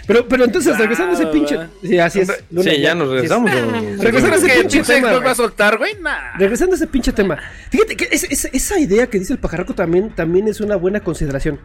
Pero, 0.06 0.26
pero 0.28 0.44
entonces, 0.44 0.76
regresando 0.76 1.12
a 1.12 1.14
ese 1.14 1.26
pinche... 1.28 1.56
Sí, 1.82 1.98
así 1.98 2.20
es. 2.20 2.44
Luna, 2.50 2.70
Sí, 2.70 2.80
ya 2.80 2.94
nos 2.94 3.08
regresamos. 3.08 3.50
así 3.50 3.58
es. 3.58 3.64
o- 4.00 4.02
Regresando 4.02 4.34
a 4.34 4.38
ese 4.38 4.46
¿Qué 4.48 4.60
pinche 4.60 4.82
tema, 4.82 5.10
güey. 5.12 5.22
va 5.24 5.30
a 5.30 5.34
soltar, 5.34 5.78
güey? 5.78 5.94
Nah. 6.00 6.36
Regresando 6.36 6.74
a 6.74 6.76
ese 6.76 6.86
pinche 6.88 7.12
tema. 7.12 7.38
Fíjate 7.70 7.96
que 7.96 8.08
es- 8.10 8.24
es- 8.24 8.48
esa 8.52 8.78
idea 8.78 9.06
que 9.06 9.18
dice 9.20 9.32
el 9.32 9.38
pajarraco 9.38 9.72
también, 9.74 10.10
también 10.14 10.48
es 10.48 10.60
una 10.60 10.76
buena 10.76 11.00
consideración. 11.00 11.60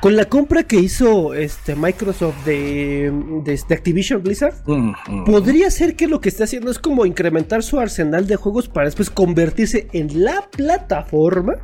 Con 0.00 0.14
la 0.14 0.26
compra 0.26 0.62
que 0.62 0.76
hizo 0.76 1.34
este 1.34 1.74
Microsoft 1.74 2.44
de, 2.44 3.12
de, 3.42 3.60
de 3.68 3.74
Activision 3.74 4.22
Blizzard, 4.22 4.54
podría 5.26 5.70
ser 5.70 5.96
que 5.96 6.06
lo 6.06 6.20
que 6.20 6.28
está 6.28 6.44
haciendo 6.44 6.70
es 6.70 6.78
como 6.78 7.04
incrementar 7.04 7.64
su 7.64 7.80
arsenal 7.80 8.28
de 8.28 8.36
juegos 8.36 8.68
para 8.68 8.86
después 8.86 9.10
convertirse 9.10 9.88
en 9.92 10.22
la 10.22 10.48
plataforma, 10.50 11.54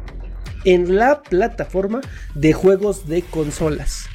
en 0.65 0.97
la 0.97 1.23
plataforma 1.23 2.01
de 2.35 2.53
juegos 2.53 3.07
de 3.09 3.23
consolas. 3.23 4.09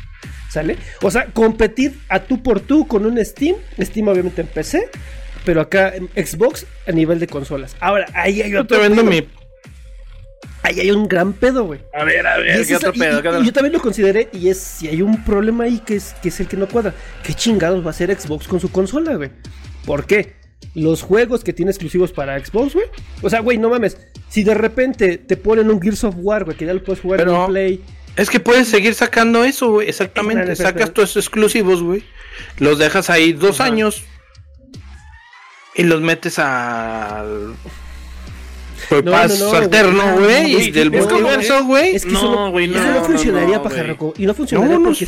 ¿Sale? 0.50 0.78
O 1.02 1.12
sea, 1.12 1.28
competir 1.28 1.98
a 2.10 2.20
tú 2.20 2.44
por 2.44 2.60
tú 2.60 2.88
con 2.88 3.06
un 3.06 3.24
Steam, 3.24 3.56
Steam 3.80 4.08
obviamente 4.08 4.42
en 4.42 4.48
PC, 4.48 4.90
pero 5.46 5.62
acá 5.62 5.94
en 5.96 6.10
Xbox 6.26 6.66
a 6.88 6.92
nivel 6.92 7.20
de 7.20 7.28
consolas. 7.28 7.76
Ahora, 7.80 8.08
ahí 8.14 8.42
hay 8.42 8.52
Yo 8.52 8.62
otro 8.62 8.78
te 8.78 8.84
vendo 8.90 9.04
mi. 9.04 9.24
Ahí 10.62 10.80
hay 10.82 10.92
un 10.92 11.08
gran 11.08 11.34
pedo, 11.34 11.64
güey. 11.66 11.80
A 11.94 12.04
ver, 12.04 12.26
a 12.28 12.38
ver, 12.38 12.66
¿qué 12.68 12.76
otro 12.76 12.92
pedo? 12.92 13.20
y- 13.20 13.22
¿Qué 13.22 13.28
y 13.28 13.32
otro- 13.32 13.44
yo 13.44 13.54
también 13.54 13.74
lo 13.74 13.80
consideré 13.80 14.30
y 14.34 14.50
es 14.50 14.60
si 14.60 14.88
hay 14.88 15.02
un 15.02 15.24
problema 15.24 15.64
ahí 15.64 15.80
que 15.80 15.96
es, 15.96 16.14
que 16.22 16.30
es 16.30 16.40
el 16.42 16.48
que 16.48 16.58
no 16.58 16.68
cuadra. 16.68 16.94
¿Qué 17.24 17.34
chingados 17.34 17.82
va 17.84 17.88
a 17.88 17.92
hacer 17.92 18.14
Xbox 18.20 18.48
con 18.48 18.60
su 18.60 18.70
consola, 18.72 19.16
güey? 19.16 19.32
¿Por 19.86 20.06
qué? 20.06 20.36
Los 20.76 21.02
juegos 21.02 21.44
que 21.44 21.54
tiene 21.54 21.72
exclusivos 21.72 22.12
para 22.12 22.38
Xbox, 22.44 22.74
güey. 22.74 22.86
O 23.22 23.30
sea, 23.30 23.40
güey, 23.40 23.58
no 23.58 23.70
mames. 23.70 23.98
Si 24.28 24.44
de 24.44 24.54
repente 24.54 25.18
te 25.18 25.38
ponen 25.38 25.70
un 25.70 25.82
Gears 25.82 26.04
of 26.04 26.16
War, 26.18 26.44
güey, 26.44 26.58
que 26.58 26.66
ya 26.66 26.74
lo 26.74 26.84
puedes 26.84 27.02
jugar 27.02 27.20
Pero- 27.20 27.46
en 27.46 27.52
Play. 27.52 27.84
Es 28.18 28.30
que 28.30 28.42
puedes 28.42 28.68
seguir 28.68 28.94
sacando 28.96 29.46
eso, 29.46 29.72
güey. 29.72 29.88
Exactamente. 29.88 30.54
Sacas 30.58 30.94
tus 30.94 31.16
exclusivos, 31.16 31.82
güey. 31.82 32.04
Los 32.58 32.78
dejas 32.78 33.10
ahí 33.10 33.32
dos 33.32 33.62
Ajá. 33.62 33.70
años. 33.72 34.04
Y 35.76 35.84
los 35.84 36.02
metes 36.02 36.38
al. 36.38 37.56
Pues 38.90 39.04
No, 39.06 39.12
no, 39.12 39.36
no, 39.38 39.54
alterno, 39.54 40.18
güey. 40.18 40.72
del 40.72 40.92
multiverso, 40.92 41.66
güey. 41.66 41.96
Es 41.96 42.06
que 42.06 42.12
No, 42.12 42.18
eso 42.20 42.32
no, 42.36 42.52
güey, 42.52 42.68
no, 42.68 42.84
no 42.84 42.94
no, 42.96 43.04
funcionaría, 43.04 43.58
no, 43.58 43.64
pajarraco. 43.64 44.14
Y 44.18 44.26
no 44.26 44.34
funcionaría 44.34 44.78
porque 44.80 45.06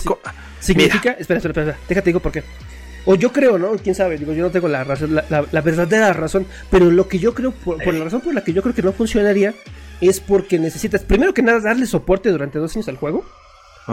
significa. 0.60 1.12
Espera, 1.20 1.38
espera, 1.40 1.62
espera. 1.62 1.78
Déjate 1.90 2.10
digo 2.10 2.20
por 2.20 2.32
qué. 2.32 2.44
O 3.06 3.16
yo 3.16 3.32
creo, 3.32 3.58
¿no? 3.58 3.72
Quién 3.78 3.96
sabe, 3.96 4.18
digo, 4.20 4.32
yo 4.34 4.44
no 4.44 4.52
tengo 4.52 4.68
la 4.68 4.84
razón, 4.84 5.16
la, 5.16 5.26
la- 5.30 5.46
la 5.52 5.62
verdadera 5.62 6.14
razón. 6.14 6.46
Pero 6.70 6.92
lo 6.92 7.08
que 7.08 7.18
yo 7.18 7.34
creo, 7.34 7.52
por, 7.52 7.84
por 7.84 7.94
la 7.96 8.04
razón 8.04 8.22
por 8.22 8.34
la 8.36 8.44
que 8.44 8.54
yo 8.54 8.62
creo 8.62 8.76
que 8.76 8.84
no 8.84 8.94
funcionaría, 8.94 9.56
es 10.02 10.20
porque 10.20 10.60
necesitas, 10.60 11.02
primero 11.02 11.34
que 11.34 11.42
nada, 11.42 11.60
darle 11.62 11.88
soporte 11.88 12.30
durante 12.30 12.60
dos 12.60 12.76
años 12.76 12.88
al 12.88 12.98
juego. 12.98 13.26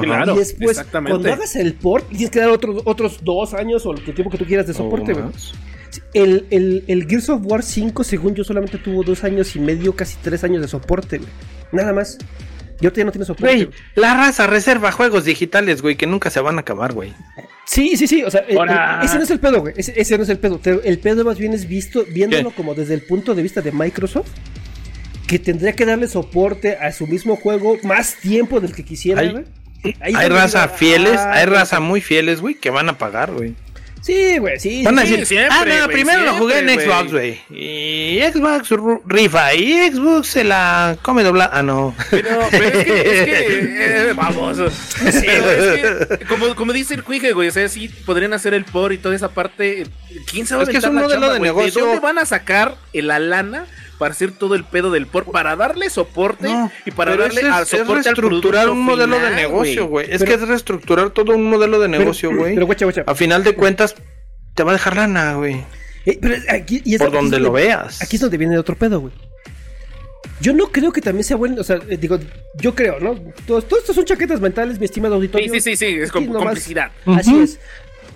Claro, 0.02 0.34
y 0.34 0.38
después, 0.40 0.78
cuando 0.92 1.32
hagas 1.32 1.56
el 1.56 1.72
port, 1.72 2.06
tienes 2.10 2.30
que 2.30 2.40
dar 2.40 2.50
otros, 2.50 2.82
otros 2.84 3.20
dos 3.24 3.54
años 3.54 3.86
o 3.86 3.92
el 3.92 4.04
tiempo 4.04 4.28
que 4.30 4.36
tú 4.36 4.44
quieras 4.44 4.66
de 4.66 4.74
soporte, 4.74 5.14
güey. 5.14 5.24
El, 6.14 6.46
el, 6.50 6.84
el 6.86 7.06
Gears 7.08 7.28
of 7.28 7.42
War 7.44 7.62
5, 7.62 8.04
según 8.04 8.34
yo, 8.34 8.44
solamente 8.44 8.78
tuvo 8.78 9.02
dos 9.02 9.24
años 9.24 9.54
y 9.56 9.60
medio, 9.60 9.94
casi 9.94 10.16
tres 10.22 10.44
años 10.44 10.60
de 10.62 10.68
soporte, 10.68 11.18
güey. 11.18 11.30
Nada 11.72 11.92
más. 11.92 12.18
Y 12.80 12.86
ahorita 12.86 12.98
ya 13.00 13.04
no 13.06 13.12
tiene 13.12 13.24
soporte. 13.24 13.54
Güey, 13.56 13.70
la 13.96 14.14
raza 14.14 14.46
reserva 14.46 14.92
juegos 14.92 15.24
digitales, 15.24 15.82
güey, 15.82 15.96
que 15.96 16.06
nunca 16.06 16.30
se 16.30 16.40
van 16.40 16.58
a 16.58 16.60
acabar, 16.60 16.92
güey. 16.92 17.12
Sí, 17.66 17.96
sí, 17.96 18.06
sí. 18.06 18.22
O 18.22 18.30
sea, 18.30 18.42
eh, 18.48 18.54
eh, 18.56 19.04
ese 19.04 19.16
no 19.16 19.24
es 19.24 19.30
el 19.30 19.40
pedo, 19.40 19.60
güey. 19.60 19.74
Ese, 19.76 19.92
ese 20.00 20.16
no 20.16 20.22
es 20.22 20.28
el 20.30 20.38
pedo. 20.38 20.60
El 20.84 20.98
pedo 21.00 21.24
más 21.24 21.38
bien 21.38 21.52
es 21.54 21.66
visto, 21.66 22.04
viéndolo 22.08 22.50
¿Qué? 22.50 22.54
como 22.56 22.74
desde 22.74 22.94
el 22.94 23.02
punto 23.02 23.34
de 23.34 23.42
vista 23.42 23.60
de 23.62 23.72
Microsoft. 23.72 24.28
Que 25.26 25.38
tendría 25.38 25.72
que 25.74 25.84
darle 25.84 26.08
soporte 26.08 26.76
a 26.76 26.90
su 26.92 27.06
mismo 27.06 27.36
juego 27.36 27.76
más 27.82 28.14
tiempo 28.14 28.60
del 28.60 28.74
que 28.74 28.84
quisiera, 28.84 29.20
Hay- 29.20 29.30
güey. 29.32 29.44
Hay 30.00 30.28
raza 30.28 30.68
fieles, 30.68 31.18
ah, 31.18 31.32
hay 31.34 31.46
güey. 31.46 31.58
raza 31.58 31.78
muy 31.80 32.00
fieles, 32.00 32.40
güey, 32.40 32.54
que 32.54 32.70
van 32.70 32.88
a 32.88 32.98
pagar, 32.98 33.32
güey. 33.32 33.54
Sí, 34.08 34.38
güey, 34.38 34.58
sí. 34.58 34.82
Van 34.84 34.98
a 34.98 35.02
sí. 35.02 35.10
decir, 35.10 35.26
siempre, 35.26 35.54
ah, 35.54 35.82
no, 35.82 35.92
primero 35.92 36.22
lo 36.22 36.32
jugué 36.36 36.60
en 36.60 36.80
Xbox, 36.80 37.12
güey. 37.12 37.42
Y 37.50 38.18
Xbox 38.22 38.70
rifa, 39.04 39.52
y 39.52 39.92
Xbox 39.92 40.28
se 40.28 40.44
la 40.44 40.96
come 41.02 41.22
doblada. 41.22 41.50
Ah, 41.52 41.62
no. 41.62 41.94
Pero, 42.10 42.40
pero 42.50 42.78
es 42.78 42.84
que, 42.86 43.00
es 43.00 43.26
que 43.26 44.08
eh, 44.08 44.12
vamos. 44.14 44.56
Pero 44.98 45.50
es 45.50 46.16
que, 46.16 46.24
como, 46.24 46.54
como 46.56 46.72
dice 46.72 46.94
el 46.94 47.04
Cuije, 47.04 47.32
güey, 47.32 47.48
o 47.48 47.52
sea, 47.52 47.68
sí 47.68 47.90
podrían 48.06 48.32
hacer 48.32 48.54
el 48.54 48.64
por 48.64 48.94
y 48.94 48.96
toda 48.98 49.14
esa 49.14 49.28
parte. 49.28 49.86
¿Quién 50.30 50.46
sabe? 50.46 50.62
Es 50.62 50.70
que 50.70 50.78
es 50.78 50.84
un 50.84 50.94
modelo 50.94 51.10
chamba, 51.10 51.34
de 51.34 51.38
güey? 51.40 51.50
negocio. 51.50 51.84
dónde 51.84 52.00
van 52.00 52.16
a 52.16 52.24
sacar 52.24 52.76
la 52.94 53.18
lana 53.18 53.66
para 53.98 54.12
hacer 54.12 54.30
todo 54.32 54.54
el 54.54 54.64
pedo 54.64 54.90
del 54.90 55.06
por? 55.06 55.24
Para 55.30 55.56
darle 55.56 55.90
soporte 55.90 56.48
No, 56.48 56.70
y 56.86 56.90
para 56.92 57.16
darle 57.16 57.40
al 57.42 57.62
es, 57.64 57.72
es 57.72 57.80
soporte 57.80 58.08
al 58.08 58.16
reestructurar 58.16 58.64
producto 58.64 58.72
un 58.72 58.84
modelo 58.84 59.16
final, 59.16 59.30
de 59.30 59.36
negocio, 59.42 59.86
güey. 59.86 60.06
Es 60.10 60.18
Pero- 60.22 60.28
que 60.38 60.42
es 60.42 60.48
reestructurar 60.48 61.10
todo 61.10 61.34
un 61.34 61.44
modelo 61.50 61.78
de 61.80 61.88
negocio, 61.88 62.34
güey. 62.34 62.54
Pero, 62.54 62.66
guacha, 62.66 62.84
guacha. 62.86 63.02
A 63.06 63.14
final 63.14 63.44
de 63.44 63.54
cuentas, 63.54 63.94
te 64.54 64.62
va 64.62 64.70
a 64.70 64.74
dejar 64.74 64.96
lana, 64.96 65.34
güey. 65.34 65.64
Eh, 66.06 66.18
pero 66.22 66.36
aquí, 66.50 66.80
y 66.84 66.94
es- 66.94 66.98
Por 66.98 67.08
aquí 67.08 67.16
es 67.16 67.22
donde 67.22 67.40
lo 67.40 67.52
veas. 67.52 68.00
Aquí 68.02 68.16
es 68.16 68.22
donde 68.22 68.38
viene 68.38 68.56
otro 68.58 68.74
pedo, 68.76 69.00
güey. 69.00 69.12
Yo 70.40 70.52
no 70.52 70.68
creo 70.70 70.92
que 70.92 71.00
también 71.00 71.24
sea 71.24 71.36
bueno, 71.36 71.60
o 71.60 71.64
sea, 71.64 71.80
eh, 71.88 71.96
digo, 71.96 72.16
yo 72.60 72.72
creo, 72.74 73.00
¿no? 73.00 73.16
Todo, 73.46 73.60
todo 73.62 73.80
esto 73.80 73.92
son 73.92 74.04
chaquetas 74.04 74.40
mentales, 74.40 74.78
mi 74.78 74.84
estimado 74.84 75.16
auditorio. 75.16 75.52
Sí, 75.52 75.60
sí, 75.60 75.76
sí, 75.76 75.86
sí, 75.94 76.00
es 76.00 76.12
com- 76.12 76.24
nomás- 76.26 76.44
complicidad. 76.44 76.92
Así 77.06 77.32
Ujú. 77.34 77.42
es. 77.42 77.58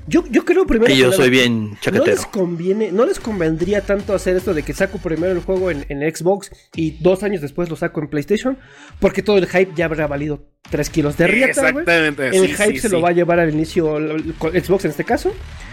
Yo, 0.07 0.25
yo 0.31 0.45
creo 0.45 0.67
primero 0.67 0.93
Y 0.93 0.97
yo 0.99 1.11
que 1.11 1.17
soy 1.17 1.31
bien 1.31 1.79
No 1.93 2.05
les 2.05 2.27
conviene, 2.27 2.91
no 2.93 3.07
les 3.07 3.21
convendría 3.21 3.83
tanto 3.83 4.15
hacer 4.15 4.37
esto 4.37 4.53
de 4.53 4.63
que 4.63 4.73
saco 4.73 4.99
primero 4.99 5.33
el 5.33 5.41
juego 5.41 5.71
en, 5.71 5.87
en 5.89 6.01
Xbox 6.15 6.51
y 6.75 6.93
dos 7.01 7.23
años 7.23 7.41
después 7.41 7.69
lo 7.71 7.77
saco 7.77 8.01
en 8.01 8.09
PlayStation, 8.09 8.59
porque 8.99 9.23
todo 9.23 9.39
el 9.39 9.47
hype 9.47 9.73
ya 9.77 9.85
habrá 9.85 10.07
valido 10.07 10.45
3 10.71 10.91
kilos 10.91 11.17
de 11.17 11.27
riata. 11.27 11.51
Exactamente. 11.51 12.27
El 12.29 12.33
sí, 12.49 12.49
hype 12.55 12.73
sí, 12.73 12.79
se 12.81 12.89
sí. 12.89 12.95
lo 12.95 13.01
va 13.01 13.11
a 13.11 13.13
llevar 13.13 13.39
al 13.39 13.53
inicio 13.53 13.97
el- 13.99 14.35
el- 14.53 14.65
Xbox 14.65 14.85
en 14.87 14.91
este 14.91 15.05
caso. 15.05 15.33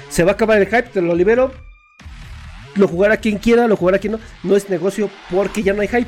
Se 0.10 0.24
va 0.24 0.32
a 0.32 0.34
acabar 0.34 0.60
el 0.62 0.66
hype, 0.68 0.84
te 0.94 1.02
lo 1.02 1.16
libero. 1.16 1.52
Lo 2.76 2.88
jugará 2.88 3.18
quien 3.18 3.38
quiera, 3.38 3.68
lo 3.68 3.76
jugará 3.76 3.98
quien 4.00 4.14
no. 4.14 4.20
No 4.44 4.56
es 4.56 4.70
negocio 4.70 5.10
porque 5.32 5.64
ya 5.64 5.74
no 5.74 5.82
hay 5.82 5.88
hype. 5.88 6.08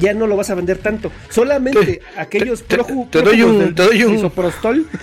Ya 0.00 0.14
no 0.14 0.26
lo 0.26 0.36
vas 0.36 0.48
a 0.50 0.54
vender 0.54 0.78
tanto. 0.78 1.12
Solamente 1.28 2.00
aquellos 2.16 2.62
te- 2.62 2.76
prójugos 2.76 3.10
te 3.10 3.22
doy 3.22 3.42
un- 3.42 3.58
del 3.58 3.74
te 3.74 3.82
doy 3.82 4.04
un- 4.04 4.12
misoprostol. 4.14 4.86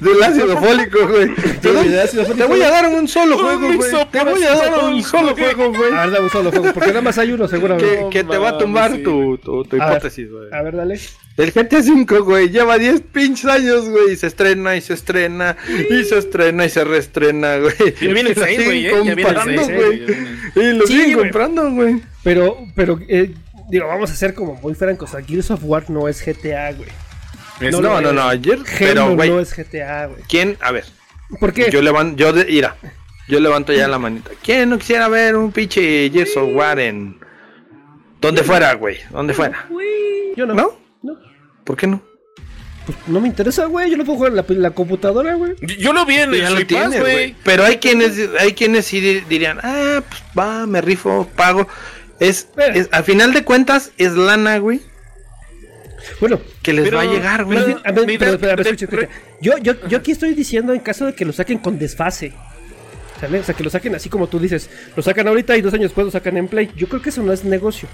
Del 0.00 0.22
ácido 0.22 0.56
fólico, 0.58 1.06
güey. 1.08 1.30
Te, 1.60 1.72
doy- 1.72 2.36
te 2.36 2.44
voy 2.44 2.62
a 2.62 2.70
dar 2.70 2.88
un 2.88 3.06
solo 3.08 3.38
juego, 3.38 3.72
güey. 3.72 3.90
Te 4.10 4.24
voy 4.24 4.42
a 4.44 4.54
dar 4.54 4.84
un 4.84 5.02
solo 5.02 5.34
juego, 5.34 5.72
güey. 5.72 5.92
A 5.92 6.00
ver, 6.06 6.10
dame 6.10 6.24
un 6.24 6.30
solo 6.30 6.50
juego, 6.50 6.72
porque 6.72 6.88
nada 6.88 7.02
más 7.02 7.18
hay 7.18 7.32
uno, 7.32 7.48
seguramente. 7.48 7.98
Que, 8.10 8.10
que 8.10 8.24
te 8.24 8.36
va 8.38 8.50
a 8.50 8.88
sí. 8.90 9.02
tu, 9.02 9.38
tu, 9.38 9.64
tu 9.64 9.76
A 9.80 9.86
ver. 9.86 9.94
hipótesis, 9.96 10.30
güey. 10.30 10.48
A 10.52 10.62
ver, 10.62 10.76
dale. 10.76 10.98
El 11.36 11.50
GTA 11.50 11.78
V, 11.80 12.18
güey, 12.20 12.48
lleva 12.50 12.78
10 12.78 13.00
pinches 13.12 13.46
años, 13.46 13.88
güey. 13.88 14.12
Y 14.12 14.16
se 14.16 14.28
estrena 14.28 14.76
y 14.76 14.80
se 14.80 14.94
estrena 14.94 15.56
y 15.90 16.04
se 16.04 16.18
estrena 16.18 16.64
y 16.64 16.68
se 16.70 16.84
reestrena, 16.84 17.56
güey. 17.58 17.74
Ya 18.00 18.12
viene 18.12 18.30
el 18.30 18.36
Lo 18.36 18.44
6, 18.44 18.56
siguen 18.56 18.64
güey, 18.66 18.86
¿eh? 18.86 18.90
Ya 18.90 19.14
viene 19.14 19.22
el 19.22 19.34
comprando, 19.34 19.64
6, 19.64 19.76
güey. 19.76 20.02
Y 20.56 20.72
lo 20.78 20.86
siguen 20.86 21.12
comprando, 21.18 21.70
güey. 21.72 22.00
Pero, 22.22 22.58
pero, 22.76 23.00
eh, 23.08 23.32
digo, 23.68 23.86
vamos 23.86 24.10
a 24.10 24.14
ser 24.14 24.34
como 24.34 24.54
muy 24.56 24.74
francos. 24.74 25.10
O 25.10 25.16
sea, 25.18 25.24
Gears 25.26 25.50
of 25.50 25.60
War 25.62 25.88
no 25.90 26.08
es 26.08 26.24
GTA, 26.24 26.72
güey. 26.72 26.88
No, 27.70 27.80
no, 27.80 28.00
no, 28.00 28.12
no, 28.12 28.22
ayer, 28.28 28.58
Halo 28.58 28.64
pero, 28.78 29.14
güey, 29.14 29.30
no 29.30 29.40
es 29.40 29.54
GTA, 29.56 30.06
güey. 30.06 30.22
¿quién? 30.28 30.56
A 30.60 30.72
ver, 30.72 30.84
¿Por 31.38 31.52
qué? 31.52 31.70
yo 31.70 31.80
levanto, 31.82 32.16
yo, 32.16 32.32
de, 32.32 32.44
mira, 32.46 32.76
yo 33.28 33.38
levanto 33.40 33.72
ya 33.72 33.86
la 33.88 33.98
manita. 33.98 34.30
¿Quién 34.42 34.68
no 34.70 34.78
quisiera 34.78 35.08
ver 35.08 35.36
un 35.36 35.52
pinche 35.52 36.10
Gears 36.10 36.36
of 36.36 36.50
War 36.54 36.78
en... 36.80 37.18
Donde 38.20 38.42
fuera, 38.42 38.72
güey, 38.74 38.98
donde 39.10 39.34
fuera. 39.34 39.66
Yo 40.36 40.46
no. 40.46 40.54
¿No? 40.54 40.78
No. 41.02 41.14
¿Por 41.62 41.76
qué 41.76 41.86
no? 41.86 42.02
Pues 42.86 42.98
no 43.06 43.20
me 43.20 43.28
interesa, 43.28 43.66
güey. 43.66 43.90
Yo 43.90 43.96
lo 43.96 44.04
puedo 44.04 44.16
jugar 44.18 44.32
en 44.32 44.36
la, 44.36 44.44
la 44.48 44.70
computadora, 44.72 45.34
güey. 45.34 45.54
Yo- 45.60 45.76
Yo 45.76 45.92
lo 45.92 46.04
vi 46.04 46.16
en 46.16 46.34
el 46.34 46.66
tienes, 46.66 47.00
güey. 47.00 47.34
Pero 47.44 47.64
hay 47.64 47.76
quienes, 47.78 48.18
hay 48.38 48.52
quienes 48.52 48.84
sí 48.86 49.00
di- 49.00 49.20
dirían, 49.20 49.58
ah, 49.62 50.02
pues 50.08 50.22
va, 50.38 50.66
me 50.66 50.80
rifo, 50.80 51.28
pago. 51.36 51.66
Es, 52.28 52.48
Pero- 52.54 52.74
es, 52.74 52.88
al 52.92 53.04
final 53.04 53.32
de 53.32 53.44
cuentas, 53.44 53.92
es 53.98 54.12
lana, 54.12 54.58
güey, 54.58 54.80
Bueno, 56.20 56.38
que 56.62 56.72
les 56.74 56.84
Pero- 56.84 56.98
va 56.98 57.02
a 57.02 57.06
llegar, 57.06 57.44
güey. 57.44 57.58
Pero- 57.64 57.80
a 57.84 57.92
ver, 57.92 58.18
pero, 58.18 58.32
espera, 58.34 58.54
escucha, 58.62 58.84
escucha. 58.84 59.08
Yo, 59.40 59.56
yo, 59.58 59.72
yo 59.88 59.98
aquí 59.98 60.12
estoy 60.12 60.34
diciendo 60.34 60.74
en 60.74 60.80
caso 60.80 61.06
de 61.06 61.14
que 61.14 61.24
lo 61.24 61.32
saquen 61.32 61.58
con 61.58 61.78
desfase. 61.78 62.32
¿Sale? 63.20 63.38
O 63.38 63.44
sea, 63.44 63.54
que 63.54 63.64
lo 63.64 63.70
saquen 63.70 63.94
así 63.94 64.08
como 64.10 64.26
tú 64.26 64.38
dices. 64.38 64.68
Lo 64.96 65.02
sacan 65.02 65.28
ahorita 65.28 65.56
y 65.56 65.62
dos 65.62 65.72
años 65.72 65.84
después 65.84 66.04
lo 66.04 66.10
sacan 66.10 66.36
en 66.36 66.48
Play. 66.48 66.70
Yo 66.76 66.88
creo 66.88 67.00
que 67.00 67.08
eso 67.08 67.22
no 67.22 67.32
es 67.32 67.44
negocio. 67.44 67.88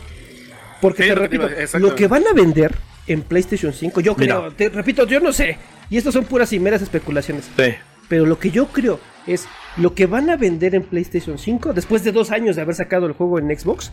Porque 0.81 1.05
Sí, 1.05 1.09
te 1.11 1.15
repito, 1.15 1.49
lo 1.79 1.95
que 1.95 2.09
van 2.09 2.27
a 2.27 2.33
vender 2.33 2.75
en 3.07 3.23
PlayStation 3.23 3.73
5, 3.73 4.01
yo 4.01 4.17
Mira. 4.19 4.37
creo, 4.39 4.53
te 4.55 4.69
repito, 4.71 5.07
yo 5.07 5.21
no 5.21 5.33
sé. 5.33 5.59
Y 5.89 5.97
esto 5.99 6.11
son 6.11 6.25
puras 6.25 6.53
y 6.53 6.59
meras 6.59 6.83
especulaciones. 6.83 7.45
Sí. 7.57 7.75
Pero 8.09 8.27
lo 8.27 8.39
que 8.39 8.51
yo 8.51 8.67
creo 8.69 8.99
es 9.27 9.47
lo 9.77 9.95
que 9.95 10.07
van 10.07 10.31
a 10.31 10.37
vender 10.37 10.75
en 10.75 10.83
PlayStation 10.83 11.39
5 11.39 11.73
después 11.73 12.05
de 12.05 12.13
dos 12.13 12.31
años 12.31 12.57
de 12.57 12.63
haber 12.63 12.75
sacado 12.75 13.07
el 13.07 13.13
juego 13.13 13.39
en 13.39 13.57
Xbox 13.57 13.91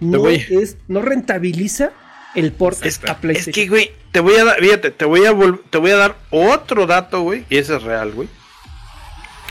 no 0.00 0.28
es 0.28 0.76
no 0.88 1.02
rentabiliza 1.02 1.92
el 2.34 2.52
port 2.52 2.84
Es, 2.84 3.00
a 3.04 3.12
es 3.12 3.18
PlayStation. 3.18 3.52
que, 3.52 3.68
güey, 3.68 3.92
te 4.12 4.20
voy 4.20 4.34
a 4.34 4.44
dar, 4.44 4.60
fíjate, 4.60 4.90
te 4.90 5.04
voy 5.04 5.24
a, 5.24 5.34
te 5.70 5.78
voy 5.78 5.90
a 5.90 5.96
dar 5.96 6.16
otro 6.30 6.86
dato, 6.86 7.22
güey, 7.22 7.44
y 7.48 7.58
ese 7.58 7.76
es 7.76 7.82
real, 7.82 8.12
güey. 8.12 8.28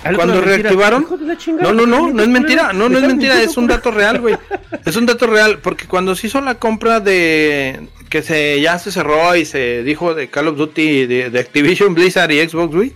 Algo 0.04 0.18
Cuando 0.18 0.42
reactivaron, 0.42 1.08
chingada, 1.38 1.72
no, 1.72 1.74
no, 1.74 1.88
no, 1.88 2.06
¿por 2.08 2.16
no 2.16 2.24
es 2.24 2.28
mentira, 2.28 2.74
no, 2.74 2.90
no 2.90 2.98
es 2.98 3.06
mentira, 3.06 3.42
es 3.42 3.56
un 3.56 3.68
dato 3.68 3.90
real, 3.90 4.20
güey. 4.20 4.36
Es 4.86 4.98
un 4.98 5.06
dato 5.06 5.28
real, 5.28 5.60
porque 5.60 5.88
cuando 5.88 6.14
se 6.14 6.28
hizo 6.28 6.42
la 6.42 6.56
compra 6.56 7.00
de 7.00 7.88
que 8.10 8.22
se 8.22 8.60
ya 8.60 8.78
se 8.80 8.92
cerró 8.92 9.34
y 9.38 9.46
se 9.46 9.82
dijo 9.84 10.14
de 10.14 10.28
Call 10.28 10.50
of 10.50 10.58
Duty 10.58 11.06
de, 11.06 11.30
de 11.30 11.40
Activision 11.40 11.94
Blizzard 11.94 12.32
y 12.32 12.46
Xbox, 12.46 12.76
güey. 12.76 12.92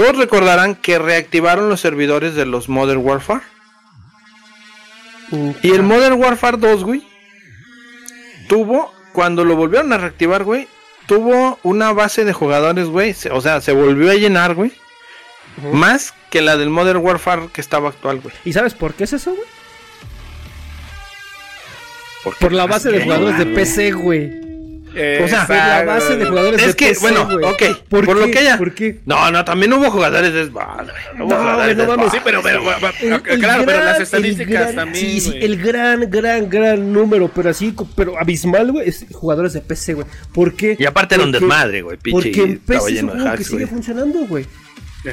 Todos 0.00 0.16
recordarán 0.16 0.76
que 0.76 0.98
reactivaron 0.98 1.68
los 1.68 1.82
servidores 1.82 2.34
de 2.34 2.46
los 2.46 2.70
Modern 2.70 3.00
Warfare. 3.04 3.42
Y 5.62 5.72
el 5.72 5.82
Modern 5.82 6.14
Warfare 6.14 6.56
2, 6.56 6.84
güey, 6.84 7.06
tuvo, 8.48 8.94
cuando 9.12 9.44
lo 9.44 9.56
volvieron 9.56 9.92
a 9.92 9.98
reactivar, 9.98 10.44
güey, 10.44 10.68
tuvo 11.04 11.58
una 11.64 11.92
base 11.92 12.24
de 12.24 12.32
jugadores, 12.32 12.86
güey, 12.86 13.14
o 13.30 13.42
sea, 13.42 13.60
se 13.60 13.72
volvió 13.72 14.10
a 14.10 14.14
llenar, 14.14 14.54
güey, 14.54 14.72
más 15.70 16.14
que 16.30 16.40
la 16.40 16.56
del 16.56 16.70
Modern 16.70 17.00
Warfare 17.04 17.48
que 17.52 17.60
estaba 17.60 17.90
actual, 17.90 18.20
güey. 18.20 18.34
¿Y 18.46 18.54
sabes 18.54 18.72
por 18.72 18.94
qué 18.94 19.04
es 19.04 19.12
eso, 19.12 19.34
güey? 19.34 19.48
Por 22.40 22.52
la 22.52 22.66
más 22.66 22.76
base 22.76 22.90
de 22.90 23.04
jugadores 23.04 23.36
de 23.36 23.44
PC, 23.44 23.92
güey. 23.92 24.49
Eh, 24.94 25.22
O 25.24 25.28
sea, 25.28 25.46
la 25.48 25.84
base 25.84 26.16
de 26.16 26.26
jugadores 26.26 26.60
Es 26.60 26.66
de 26.68 26.74
que, 26.74 26.86
PC, 26.88 27.00
bueno, 27.00 27.24
güey. 27.26 27.44
ok, 27.44 27.62
¿Por, 27.88 28.04
por 28.04 28.14
qué? 28.16 28.20
lo 28.26 28.30
que 28.32 28.40
ella- 28.40 28.58
¿Por 28.58 28.74
qué? 28.74 29.00
No, 29.06 29.30
no, 29.30 29.44
también 29.44 29.72
hubo 29.72 29.90
jugadores 29.90 30.32
de 30.32 30.46
Xbox, 30.46 30.66
güey. 30.76 31.22
Hubo 31.26 31.30
No, 31.34 31.36
jugadores 31.40 31.76
no 31.76 31.96
de. 31.96 32.10
Sí, 32.10 32.16
pero, 32.24 32.42
pero, 32.42 32.62
El- 33.00 33.12
el 33.12 33.20
claro, 33.40 33.62
pero 33.64 33.78
gran- 33.78 33.84
las 33.86 33.96
el 33.98 34.02
estadísticas 34.02 34.62
gran- 34.62 34.74
también. 34.74 35.04
Sí, 35.06 35.20
sí, 35.20 35.38
el 35.40 35.62
gran, 35.62 36.10
gran, 36.10 36.48
gran 36.50 36.92
número, 36.92 37.30
pero 37.34 37.50
así, 37.50 37.74
pero 37.94 38.18
abismal, 38.18 38.72
güey, 38.72 38.88
es 38.88 39.06
jugadores 39.12 39.52
de 39.52 39.60
PC, 39.60 39.94
güey. 39.94 40.06
¿Por 40.34 40.54
qué? 40.54 40.76
Y 40.78 40.84
aparte 40.86 41.14
era 41.14 41.24
un 41.24 41.32
desmadre, 41.32 41.82
güey, 41.82 41.96
pinche, 41.96 42.12
Porque 42.30 42.42
en 42.42 42.58
PC 42.58 42.92
es 42.96 43.02
un 43.02 43.08
juego 43.10 43.36
que 43.36 43.44
sigue 43.44 43.66
funcionando, 43.66 44.18
güey. 44.26 44.46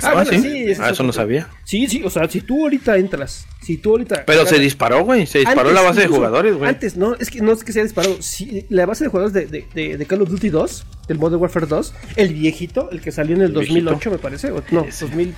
Ah, 0.03 0.13
bueno, 0.13 0.29
¿sí? 0.31 0.65
Ah, 0.79 0.87
es 0.87 0.91
eso 0.93 1.03
no 1.03 1.13
sabía. 1.13 1.47
Sí, 1.63 1.87
sí, 1.87 2.01
o 2.03 2.09
sea, 2.09 2.27
si 2.29 2.41
tú 2.41 2.63
ahorita 2.63 2.97
entras, 2.97 3.47
si 3.61 3.77
tú 3.77 3.91
ahorita... 3.91 4.25
Pero 4.25 4.45
se 4.45 4.59
disparó, 4.59 5.05
güey, 5.05 5.25
se 5.25 5.39
disparó 5.39 5.61
Antes, 5.69 5.73
la 5.75 5.81
base 5.81 6.01
de 6.01 6.07
jugadores, 6.07 6.55
güey. 6.57 6.69
Antes, 6.69 6.97
no, 6.97 7.15
es 7.15 7.29
que 7.29 7.41
no 7.41 7.53
es 7.53 7.63
que 7.63 7.71
se 7.71 7.79
haya 7.79 7.85
disparado. 7.85 8.17
Sí, 8.21 8.65
la 8.69 8.85
base 8.85 9.05
de 9.05 9.09
jugadores 9.09 9.33
de, 9.33 9.45
de, 9.45 9.65
de- 9.73 9.97
de 9.97 10.05
Call 10.05 10.21
of 10.23 10.29
Duty 10.29 10.49
2, 10.49 10.85
del 11.07 11.17
Modern 11.19 11.41
Warfare 11.41 11.67
2, 11.67 11.93
el 12.17 12.33
viejito, 12.33 12.89
el 12.91 12.99
que 13.01 13.11
salió 13.13 13.35
en 13.37 13.43
el, 13.43 13.47
El 13.47 13.53
2008, 13.53 14.11
me 14.11 14.17
parece. 14.17 14.51
o- 14.51 14.61
no, 14.71 14.85
2000. 14.99 15.33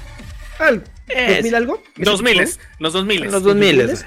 Ah, 0.59 0.69
el 0.69 0.83
Es- 1.07 1.35
2000 1.37 1.55
algo. 1.55 1.83
Ese 1.95 2.03
2000 2.09 2.35
juego. 2.37 2.51
los 2.79 2.93
2000 2.93 3.23
En 3.25 3.31
los 3.31 3.43
2000 3.43 3.85
güey. 3.85 3.97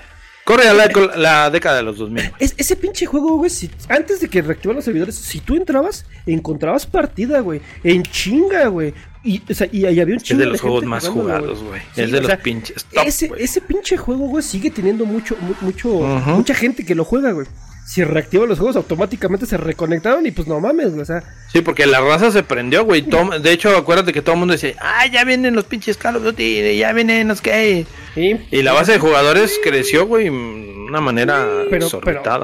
Corre 0.44 0.66
a 0.66 0.74
la, 0.74 0.88
la 1.16 1.50
década 1.50 1.76
de 1.76 1.82
los 1.84 1.98
2000. 1.98 2.30
güey. 2.30 2.34
Es, 2.40 2.54
ese 2.58 2.74
pinche 2.74 3.06
juego, 3.06 3.36
güey, 3.36 3.48
si- 3.48 3.70
antes 3.88 4.18
de 4.20 4.28
que 4.28 4.42
reactivaran 4.42 4.76
los 4.78 4.84
servidores, 4.84 5.14
si 5.14 5.38
tú 5.38 5.54
entrabas, 5.54 6.04
encontrabas 6.26 6.84
partida, 6.84 7.38
güey. 7.38 7.60
En 7.84 8.02
chinga, 8.02 8.66
güey. 8.66 8.92
Y, 9.24 9.40
o 9.50 9.54
sea, 9.54 9.68
y 9.70 9.84
ahí 9.86 10.00
había 10.00 10.14
un 10.14 10.18
Es 10.20 10.24
chingo 10.24 10.40
de 10.40 10.46
los 10.46 10.60
juegos 10.60 10.84
más 10.84 11.06
jugados, 11.08 11.62
güey. 11.62 11.80
Sí, 11.94 12.00
es 12.02 12.10
de 12.10 12.18
los 12.18 12.26
sea, 12.26 12.38
pinches 12.38 12.84
top, 12.86 13.06
ese, 13.06 13.30
ese 13.38 13.60
pinche 13.60 13.96
juego, 13.96 14.26
güey, 14.26 14.42
sigue 14.42 14.70
teniendo 14.70 15.04
mucho, 15.06 15.36
mu- 15.40 15.54
mucho, 15.60 15.88
mucha 15.88 16.54
gente 16.54 16.84
que 16.84 16.94
lo 16.96 17.04
juega, 17.04 17.30
güey. 17.30 17.46
si 17.86 18.02
reactivan 18.04 18.48
los 18.48 18.58
juegos 18.58 18.74
automáticamente 18.76 19.44
se 19.46 19.56
reconectaron 19.56 20.24
y 20.26 20.30
pues 20.32 20.48
no 20.48 20.58
mames, 20.60 20.90
güey, 20.90 21.02
o 21.02 21.04
sea, 21.04 21.22
Sí, 21.52 21.60
porque 21.60 21.84
la 21.86 22.00
raza 22.00 22.30
se 22.32 22.42
prendió, 22.42 22.84
güey. 22.84 23.04
De 23.42 23.52
hecho, 23.52 23.76
acuérdate 23.76 24.12
que 24.12 24.22
todo 24.22 24.32
el 24.34 24.38
mundo 24.40 24.52
decía, 24.52 24.74
ah, 24.80 25.06
ya 25.06 25.24
vienen 25.24 25.54
los 25.54 25.64
pinches 25.66 25.96
Call 25.96 26.16
of 26.16 26.24
Duty, 26.24 26.76
ya 26.78 26.92
vienen 26.92 27.28
los 27.28 27.40
que... 27.40 27.86
sí, 28.14 28.36
Y 28.50 28.62
la 28.62 28.72
base 28.72 28.92
de 28.92 28.98
jugadores 28.98 29.60
creció, 29.62 30.06
güey, 30.06 30.24
de 30.24 30.30
una 30.30 31.00
manera 31.00 31.46
pero, 31.70 31.88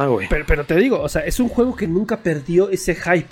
güey. 0.09 0.29
pero, 0.29 0.45
pero 0.47 0.65
te 0.65 0.77
digo, 0.77 1.01
o 1.01 1.09
sea, 1.09 1.23
es 1.23 1.41
un 1.41 1.49
juego 1.49 1.75
que 1.75 1.87
nunca 1.89 2.19
perdió 2.19 2.69
ese 2.71 2.95
hype. 2.95 3.27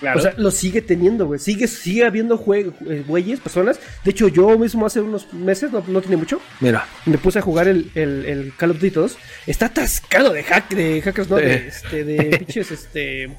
Claro. 0.00 0.18
O 0.18 0.22
sea, 0.22 0.34
lo 0.38 0.50
sigue 0.50 0.80
teniendo, 0.82 1.26
güey. 1.26 1.38
Sigue, 1.38 1.68
sigue 1.68 2.04
habiendo 2.06 2.42
eh, 2.54 3.04
güeyes, 3.06 3.38
personas. 3.38 3.78
De 4.02 4.10
hecho, 4.10 4.28
yo 4.28 4.58
mismo 4.58 4.86
hace 4.86 5.00
unos 5.00 5.32
meses, 5.32 5.70
no, 5.72 5.84
no 5.86 6.00
tiene 6.00 6.16
mucho, 6.16 6.40
Mira. 6.60 6.86
me 7.04 7.18
puse 7.18 7.38
a 7.38 7.42
jugar 7.42 7.68
el, 7.68 7.90
el, 7.94 8.24
el 8.24 8.52
Call 8.56 8.70
of 8.70 8.76
Duty 8.78 8.90
2. 8.90 9.18
Está 9.46 9.66
atascado 9.66 10.32
de, 10.32 10.42
hack, 10.42 10.70
de 10.70 11.02
hackers, 11.02 11.28
¿no? 11.28 11.36
De, 11.36 11.68
este, 11.68 12.04
de 12.04 12.38
pinches, 12.38 12.70
este... 12.70 13.30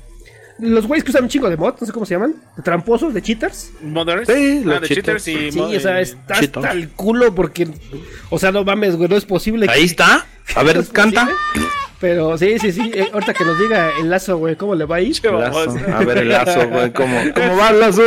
Los 0.59 0.85
güeyes 0.85 1.03
que 1.03 1.09
usan 1.09 1.23
un 1.23 1.29
chingo 1.29 1.49
de 1.49 1.57
mod, 1.57 1.73
no 1.81 1.87
sé 1.87 1.91
cómo 1.91 2.05
se 2.05 2.13
llaman. 2.13 2.35
De 2.55 2.61
tramposos, 2.61 3.11
de 3.15 3.21
cheaters. 3.23 3.71
Mothers, 3.81 4.27
Sí, 4.27 4.61
los 4.63 4.77
ah, 4.77 4.79
de 4.81 4.87
cheaters. 4.87 5.23
cheaters 5.25 5.27
y 5.27 5.51
Sí, 5.51 5.59
o 5.59 5.79
sea, 5.79 5.99
está 5.99 6.35
hasta 6.35 6.71
el 6.73 6.89
culo 6.89 7.33
porque... 7.33 7.67
O 8.29 8.37
sea, 8.37 8.51
no 8.51 8.63
mames, 8.63 8.95
güey, 8.95 9.09
no 9.09 9.15
es 9.17 9.25
posible. 9.25 9.65
Ahí 9.67 9.79
que- 9.79 9.85
está. 9.87 10.27
A 10.55 10.61
ver, 10.61 10.85
canta. 10.93 11.25
posible. 11.25 11.71
Pero 12.01 12.35
sí, 12.37 12.57
sí, 12.59 12.71
sí. 12.71 12.91
eh, 12.95 13.09
ahorita 13.13 13.33
que 13.33 13.45
nos 13.45 13.59
diga 13.59 13.91
el 13.99 14.09
lazo, 14.09 14.37
güey, 14.37 14.55
cómo 14.55 14.73
le 14.73 14.85
va 14.85 14.95
a 14.97 15.01
ir. 15.01 15.15
Lazo. 15.23 15.75
A 15.93 16.03
ver 16.03 16.17
el 16.17 16.29
lazo, 16.29 16.67
güey, 16.67 16.91
cómo, 16.91 17.15
cómo 17.35 17.57
va 17.57 17.69
el 17.69 17.79
lazo. 17.79 18.01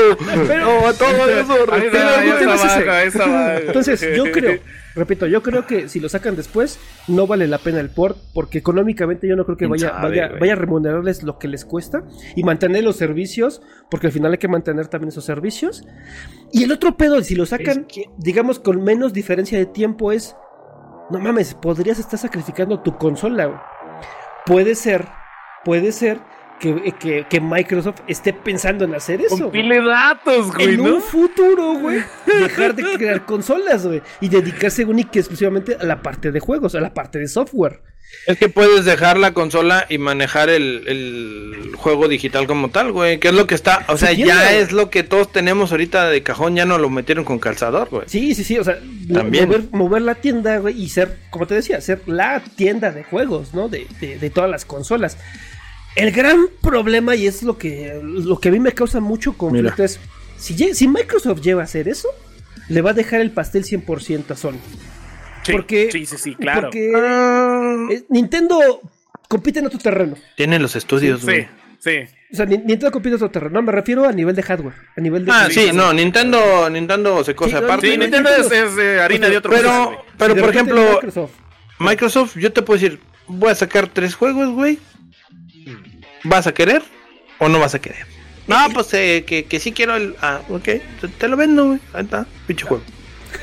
Pero- 0.49 0.67
¿Cómo 0.67 0.83
va 0.83 0.93
todo 0.93 1.11
el 1.11 1.17
ahí 2.91 3.07
está 3.09 3.27
baja. 3.27 3.59
Entonces, 3.59 4.05
yo 4.17 4.25
creo, 4.33 4.59
repito, 4.97 5.27
yo 5.29 5.43
creo 5.43 5.65
que 5.67 5.89
si 5.89 6.01
lo 6.01 6.09
sacan 6.09 6.35
después, 6.35 6.79
no 7.07 7.27
vale 7.29 7.47
la 7.47 7.59
pena 7.59 7.79
el 7.79 7.89
port, 7.89 8.19
porque 8.35 8.59
económicamente 8.59 9.29
yo 9.29 9.37
no 9.37 9.45
creo 9.45 9.57
que 9.57 9.67
¿Quién 9.67 9.71
vaya, 9.71 9.93
vaya, 9.93 10.27
güey? 10.29 10.41
vaya 10.41 10.53
a 10.55 10.57
remunerarles 10.57 11.23
lo 11.23 11.39
que 11.39 11.47
les 11.47 11.65
cuesta 11.65 12.03
y 12.35 12.43
mantener 12.43 12.83
los 12.83 12.97
servicios, 12.97 13.63
porque 13.91 14.09
al 14.09 14.13
final 14.13 14.33
hay 14.33 14.39
que 14.39 14.49
mantener 14.49 14.89
también 14.89 15.11
esos 15.11 15.25
servicios. 15.25 15.85
Y 16.53 16.65
el 16.65 16.73
otro 16.73 16.97
pedo, 16.97 17.23
si 17.23 17.37
lo 17.37 17.47
sacan, 17.47 17.87
digamos, 18.19 18.59
con 18.59 18.83
menos 18.83 19.13
diferencia 19.13 19.57
de 19.57 19.67
tiempo, 19.67 20.11
es. 20.11 20.35
No 21.11 21.19
mames, 21.19 21.53
podrías 21.53 21.99
estar 21.99 22.19
sacrificando 22.19 22.81
tu 22.81 22.97
consola. 22.97 23.63
Puede 24.47 24.75
ser, 24.75 25.09
puede 25.65 25.91
ser 25.91 26.21
que, 26.73 26.93
que- 26.99 27.27
que 27.29 27.41
Microsoft 27.41 28.01
esté 28.09 28.33
pensando 28.33 28.85
en 28.85 28.95
hacer 28.95 29.21
eso. 29.21 29.37
güey 29.37 29.43
Compile 29.43 29.83
datos, 29.83 30.53
güey, 30.55 30.75
en 30.75 30.83
¿no? 30.85 30.95
un 30.97 31.03
futuro, 31.03 31.75
güey, 31.75 32.01
dejar 32.41 32.75
de 32.75 32.83
crear 32.97 33.25
consolas, 33.27 33.87
güey, 33.87 34.03
y 34.21 34.29
dedicarse 34.29 34.85
única 34.85 35.11
y 35.15 35.19
exclusivamente 35.19 35.77
a 35.81 35.85
la 35.85 36.03
parte 36.03 36.33
de 36.33 36.41
juegos, 36.41 36.75
a 36.75 36.81
la 36.81 36.95
parte 36.95 37.19
de 37.19 37.29
software. 37.29 37.81
Es 38.29 38.39
que 38.39 38.49
puedes 38.49 38.85
dejar 38.85 39.19
la 39.19 39.33
consola 39.35 39.87
y 39.89 39.99
manejar 39.99 40.49
el, 40.49 40.85
el 40.87 41.73
juego 41.75 42.07
digital 42.07 42.47
como 42.47 42.69
tal, 42.71 42.93
güey. 42.93 43.19
Que 43.19 43.29
es 43.29 43.35
lo 43.35 43.47
que 43.49 43.57
está. 43.57 43.85
O 43.89 43.97
sea, 43.97 44.11
Sí, 44.11 44.25
ya 44.25 44.41
güey. 44.51 44.57
es 44.63 44.71
lo 44.71 44.89
que 44.89 45.03
todos 45.03 45.33
tenemos 45.33 45.73
ahorita 45.73 46.09
de 46.09 46.23
cajón. 46.23 46.55
Ya 46.55 46.65
no 46.65 46.79
lo 46.79 46.91
metieron 46.91 47.25
con 47.25 47.41
calzador, 47.41 47.89
güey. 47.91 48.05
Sí, 48.07 48.35
sí, 48.37 48.45
sí, 48.45 48.57
o 48.59 48.63
sea, 48.63 48.79
También. 49.13 49.47
Mover, 49.49 49.63
mover 49.73 50.03
la 50.03 50.15
tienda, 50.15 50.59
güey, 50.59 50.81
y 50.81 50.91
ser, 50.91 51.19
como 51.31 51.47
te 51.49 51.55
decía, 51.55 51.81
ser 51.81 52.03
la 52.07 52.41
tienda 52.57 52.93
de 52.93 53.03
juegos, 53.03 53.53
¿no? 53.53 53.69
De, 53.69 53.87
de- 54.01 54.17
de 54.19 54.31
todas 54.31 54.49
las 54.49 54.65
consolas. 54.65 55.19
El 55.97 56.11
gran 56.11 56.47
problema, 56.61 57.15
y 57.15 57.27
es 57.27 57.43
lo 57.43 57.57
que, 57.57 58.01
lo 58.03 58.41
que 58.41 58.49
a 58.49 58.53
mí 58.53 58.59
me 58.61 58.73
causa 58.73 59.01
mucho 59.01 59.35
conflicto, 59.35 59.73
Mira. 59.77 59.85
es 59.85 60.01
si, 60.37 60.75
si 60.75 60.89
Microsoft 60.89 61.41
lleva 61.41 61.63
a 61.63 61.65
hacer 61.65 61.89
eso, 61.89 62.09
le 62.69 62.83
va 62.83 62.91
a 62.91 62.95
dejar 62.95 63.21
el 63.21 63.31
pastel 63.31 63.65
100% 63.65 64.31
a 64.33 64.37
Sony. 64.37 64.55
Sí, 65.45 65.53
porque, 65.53 65.91
sí, 65.93 66.07
sí, 66.07 66.17
sí, 66.19 66.35
claro. 66.35 66.63
Porque 66.63 66.91
eh, 67.95 68.05
Nintendo 68.09 68.81
compite 69.29 69.61
en 69.61 69.67
otro 69.67 69.79
terreno. 69.79 70.17
Tienen 70.37 70.63
los 70.63 70.75
estudios, 70.75 71.21
Sí, 71.21 71.27
güey. 71.27 71.49
sí. 71.79 71.99
O 72.33 72.37
sea, 72.37 72.47
Ni- 72.47 72.57
Nintendo 72.59 72.91
compite 72.91 73.11
en 73.11 73.15
otro 73.17 73.31
terreno. 73.31 73.53
No, 73.55 73.63
me 73.63 73.71
refiero 73.71 74.09
a 74.09 74.13
nivel 74.13 74.35
de 74.35 74.43
hardware. 74.43 74.75
A 74.97 75.01
nivel 75.01 75.25
de. 75.25 75.31
Ah, 75.33 75.47
Sí, 75.49 75.55
sí, 75.61 75.67
sí, 75.69 75.77
no, 75.77 75.93
Nintendo, 75.93 76.69
Nintendo 76.71 77.23
se 77.23 77.33
Sí, 77.35 77.53
no, 77.53 77.59
aparte. 77.59 77.93
Sí, 77.93 77.99
Nintendo 77.99 78.31
es, 78.31 78.51
es, 78.51 78.79
eh, 78.79 79.01
harina 79.01 79.29
de 79.29 79.37
otro 79.37 79.53
Pero- 79.53 80.03
pero 80.19 80.35
de 80.35 80.41
por 80.41 80.51
ejemplo, 80.51 80.83
Microsoft. 80.95 81.31
Microsoft, 81.79 82.37
yo 82.39 82.53
te 82.53 82.63
puedo 82.63 82.81
decir, 82.81 82.99
voy 83.29 83.51
a 83.51 83.55
sacar 83.55 83.87
tres 83.89 84.15
juegos, 84.17 84.51
güey. 84.53 84.79
¿Vas 86.25 86.47
a 86.47 86.53
querer 86.55 86.83
o 87.39 87.49
no 87.49 87.59
vas 87.61 87.75
a 87.75 87.81
querer? 87.81 88.07
No, 88.47 88.57
pues 88.75 88.93
eh, 88.95 89.25
que, 89.27 89.45
que 89.45 89.59
sí 89.61 89.73
quiero 89.73 89.97
el... 89.97 90.17
Ah, 90.21 90.41
ok, 90.49 90.63
te, 90.65 90.83
te 91.19 91.29
lo 91.29 91.37
vendo, 91.37 91.67
güey. 91.67 91.79
Ahí 91.93 92.05
está, 92.05 92.27
pinche 92.47 92.67
juego. 92.67 92.83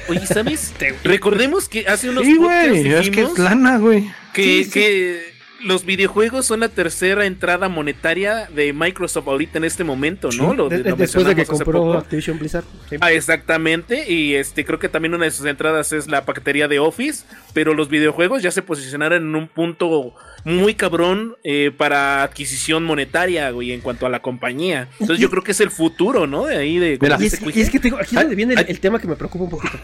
Oye, 0.07 0.25
¿sabes? 0.27 0.73
Recordemos 1.03 1.67
que 1.67 1.87
hace 1.87 2.09
unos 2.09 2.23
Sí, 2.25 2.35
güey, 2.37 2.87
es 2.93 3.09
que 3.09 3.21
es 3.23 3.37
lana, 3.37 3.77
güey. 3.77 4.09
que, 4.33 4.43
Sí, 4.43 4.63
sí. 4.65 4.71
que 4.71 5.30
los 5.63 5.85
videojuegos 5.85 6.45
son 6.45 6.61
la 6.61 6.69
tercera 6.69 7.25
entrada 7.25 7.69
monetaria 7.69 8.47
de 8.53 8.73
Microsoft 8.73 9.27
ahorita 9.27 9.57
en 9.57 9.63
este 9.65 9.83
momento, 9.83 10.29
¿no? 10.37 10.53
Lo, 10.53 10.69
De- 10.69 10.79
lo 10.79 10.83
de- 10.83 10.93
después 10.93 11.25
de 11.25 11.35
que 11.35 11.45
compró 11.45 11.71
poco. 11.79 11.97
Activision 11.97 12.39
Blizzard. 12.39 12.63
sí. 12.89 12.97
Ah, 13.01 13.11
exactamente, 13.11 14.11
y 14.11 14.35
este 14.35 14.65
creo 14.65 14.79
que 14.79 14.89
también 14.89 15.13
una 15.13 15.25
de 15.25 15.31
sus 15.31 15.45
entradas 15.45 15.91
es 15.93 16.07
la 16.07 16.25
paquetería 16.25 16.67
de 16.67 16.79
Office, 16.79 17.25
pero 17.53 17.73
los 17.73 17.89
videojuegos 17.89 18.41
ya 18.43 18.51
se 18.51 18.61
posicionaron 18.61 19.23
en 19.23 19.35
un 19.35 19.47
punto 19.47 20.13
muy 20.43 20.73
cabrón 20.75 21.35
eh, 21.43 21.71
para 21.75 22.23
adquisición 22.23 22.83
monetaria, 22.83 23.49
güey, 23.51 23.71
en 23.71 23.81
cuanto 23.81 24.05
a 24.05 24.09
la 24.09 24.21
compañía. 24.21 24.87
Entonces 24.99 25.19
yo 25.19 25.29
creo 25.29 25.43
que 25.43 25.51
es 25.51 25.61
el 25.61 25.71
futuro, 25.71 26.27
¿no? 26.27 26.45
De 26.45 26.57
ahí 26.57 26.79
de 26.79 26.97
Mira. 27.01 27.17
Y 27.19 27.25
es, 27.27 27.39
y 27.41 27.51
que 27.69 27.79
te 27.79 27.83
digo, 27.89 27.97
aquí 27.97 28.15
es 28.15 28.21
donde 28.21 28.35
viene 28.35 28.53
el, 28.55 28.65
el 28.67 28.79
tema 28.79 28.99
que 28.99 29.07
me 29.07 29.15
preocupa 29.15 29.43
un 29.45 29.49
poquito. 29.51 29.77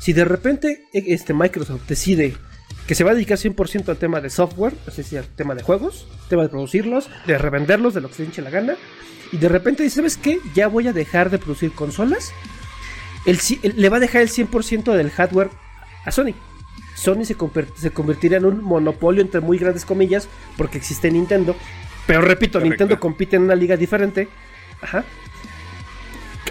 Si 0.00 0.12
de 0.12 0.24
repente 0.24 0.86
eh, 0.92 1.02
este 1.08 1.34
Microsoft 1.34 1.82
decide 1.86 2.34
que 2.90 2.96
se 2.96 3.04
va 3.04 3.12
a 3.12 3.14
dedicar 3.14 3.38
100% 3.38 3.88
al 3.88 3.98
tema 3.98 4.20
de 4.20 4.30
software, 4.30 4.74
es 4.88 4.96
decir, 4.96 5.20
al 5.20 5.28
tema 5.28 5.54
de 5.54 5.62
juegos, 5.62 6.08
tema 6.28 6.42
de 6.42 6.48
producirlos, 6.48 7.08
de 7.24 7.38
revenderlos, 7.38 7.94
de 7.94 8.00
lo 8.00 8.08
que 8.08 8.14
se 8.14 8.24
hinche 8.24 8.42
la 8.42 8.50
gana, 8.50 8.74
y 9.30 9.36
de 9.36 9.48
repente 9.48 9.84
dice, 9.84 9.94
¿sabes 9.94 10.16
qué? 10.16 10.40
Ya 10.56 10.66
voy 10.66 10.88
a 10.88 10.92
dejar 10.92 11.30
de 11.30 11.38
producir 11.38 11.70
consolas. 11.70 12.32
El, 13.26 13.38
le 13.76 13.88
va 13.90 13.98
a 13.98 14.00
dejar 14.00 14.22
el 14.22 14.28
100% 14.28 14.92
del 14.92 15.08
hardware 15.10 15.50
a 16.04 16.10
Sony. 16.10 16.34
Sony 16.96 17.24
se, 17.24 17.36
se 17.76 17.90
convertirá 17.92 18.38
en 18.38 18.44
un 18.44 18.60
monopolio 18.60 19.22
entre 19.22 19.40
muy 19.40 19.56
grandes 19.56 19.84
comillas 19.84 20.26
porque 20.56 20.78
existe 20.78 21.12
Nintendo. 21.12 21.54
Pero 22.08 22.22
repito, 22.22 22.58
Correcto. 22.58 22.70
Nintendo 22.70 22.98
compite 22.98 23.36
en 23.36 23.42
una 23.42 23.54
liga 23.54 23.76
diferente. 23.76 24.26
Ajá. 24.82 25.04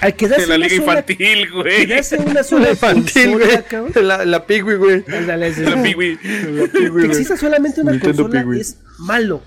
Al 0.01 0.15
quedarse 0.15 0.43
En 0.43 0.49
la 0.49 0.55
una 0.55 0.65
liga 0.67 0.77
sola- 0.85 0.99
infantil, 0.99 1.51
güey. 1.51 1.87
quedarse 1.87 2.17
una 2.17 2.43
sola 2.43 2.69
Infantil, 2.71 3.31
consola, 3.31 3.45
güey. 3.45 3.63
cabrón. 3.69 4.07
La, 4.07 4.25
la 4.25 4.45
Pigui, 4.45 4.75
güey. 4.75 5.03
Ándale, 5.07 5.51
La 5.57 5.81
Pee-wee. 5.83 6.17
que 6.17 7.05
exista 7.05 7.37
solamente 7.37 7.81
una 7.81 7.91
Nintendo 7.91 8.23
consola 8.23 8.41
Pee-wee. 8.43 8.61
es 8.61 8.77
malo. 8.99 9.41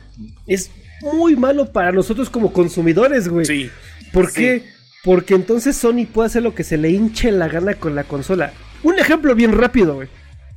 Es 0.46 0.70
muy 1.00 1.36
malo 1.36 1.72
para 1.72 1.92
nosotros 1.92 2.30
como 2.30 2.52
consumidores, 2.52 3.28
güey. 3.28 3.46
Sí. 3.46 3.70
¿Por 4.12 4.28
sí. 4.28 4.34
qué? 4.40 4.64
Porque 5.04 5.34
entonces 5.34 5.76
Sony 5.76 6.06
puede 6.12 6.26
hacer 6.28 6.42
lo 6.42 6.54
que 6.54 6.62
se 6.64 6.76
le 6.76 6.90
hinche 6.90 7.32
la 7.32 7.48
gana 7.48 7.74
con 7.74 7.94
la 7.94 8.04
consola. 8.04 8.52
Un 8.82 8.98
ejemplo 8.98 9.34
bien 9.34 9.52
rápido, 9.52 9.94
güey. 9.94 10.08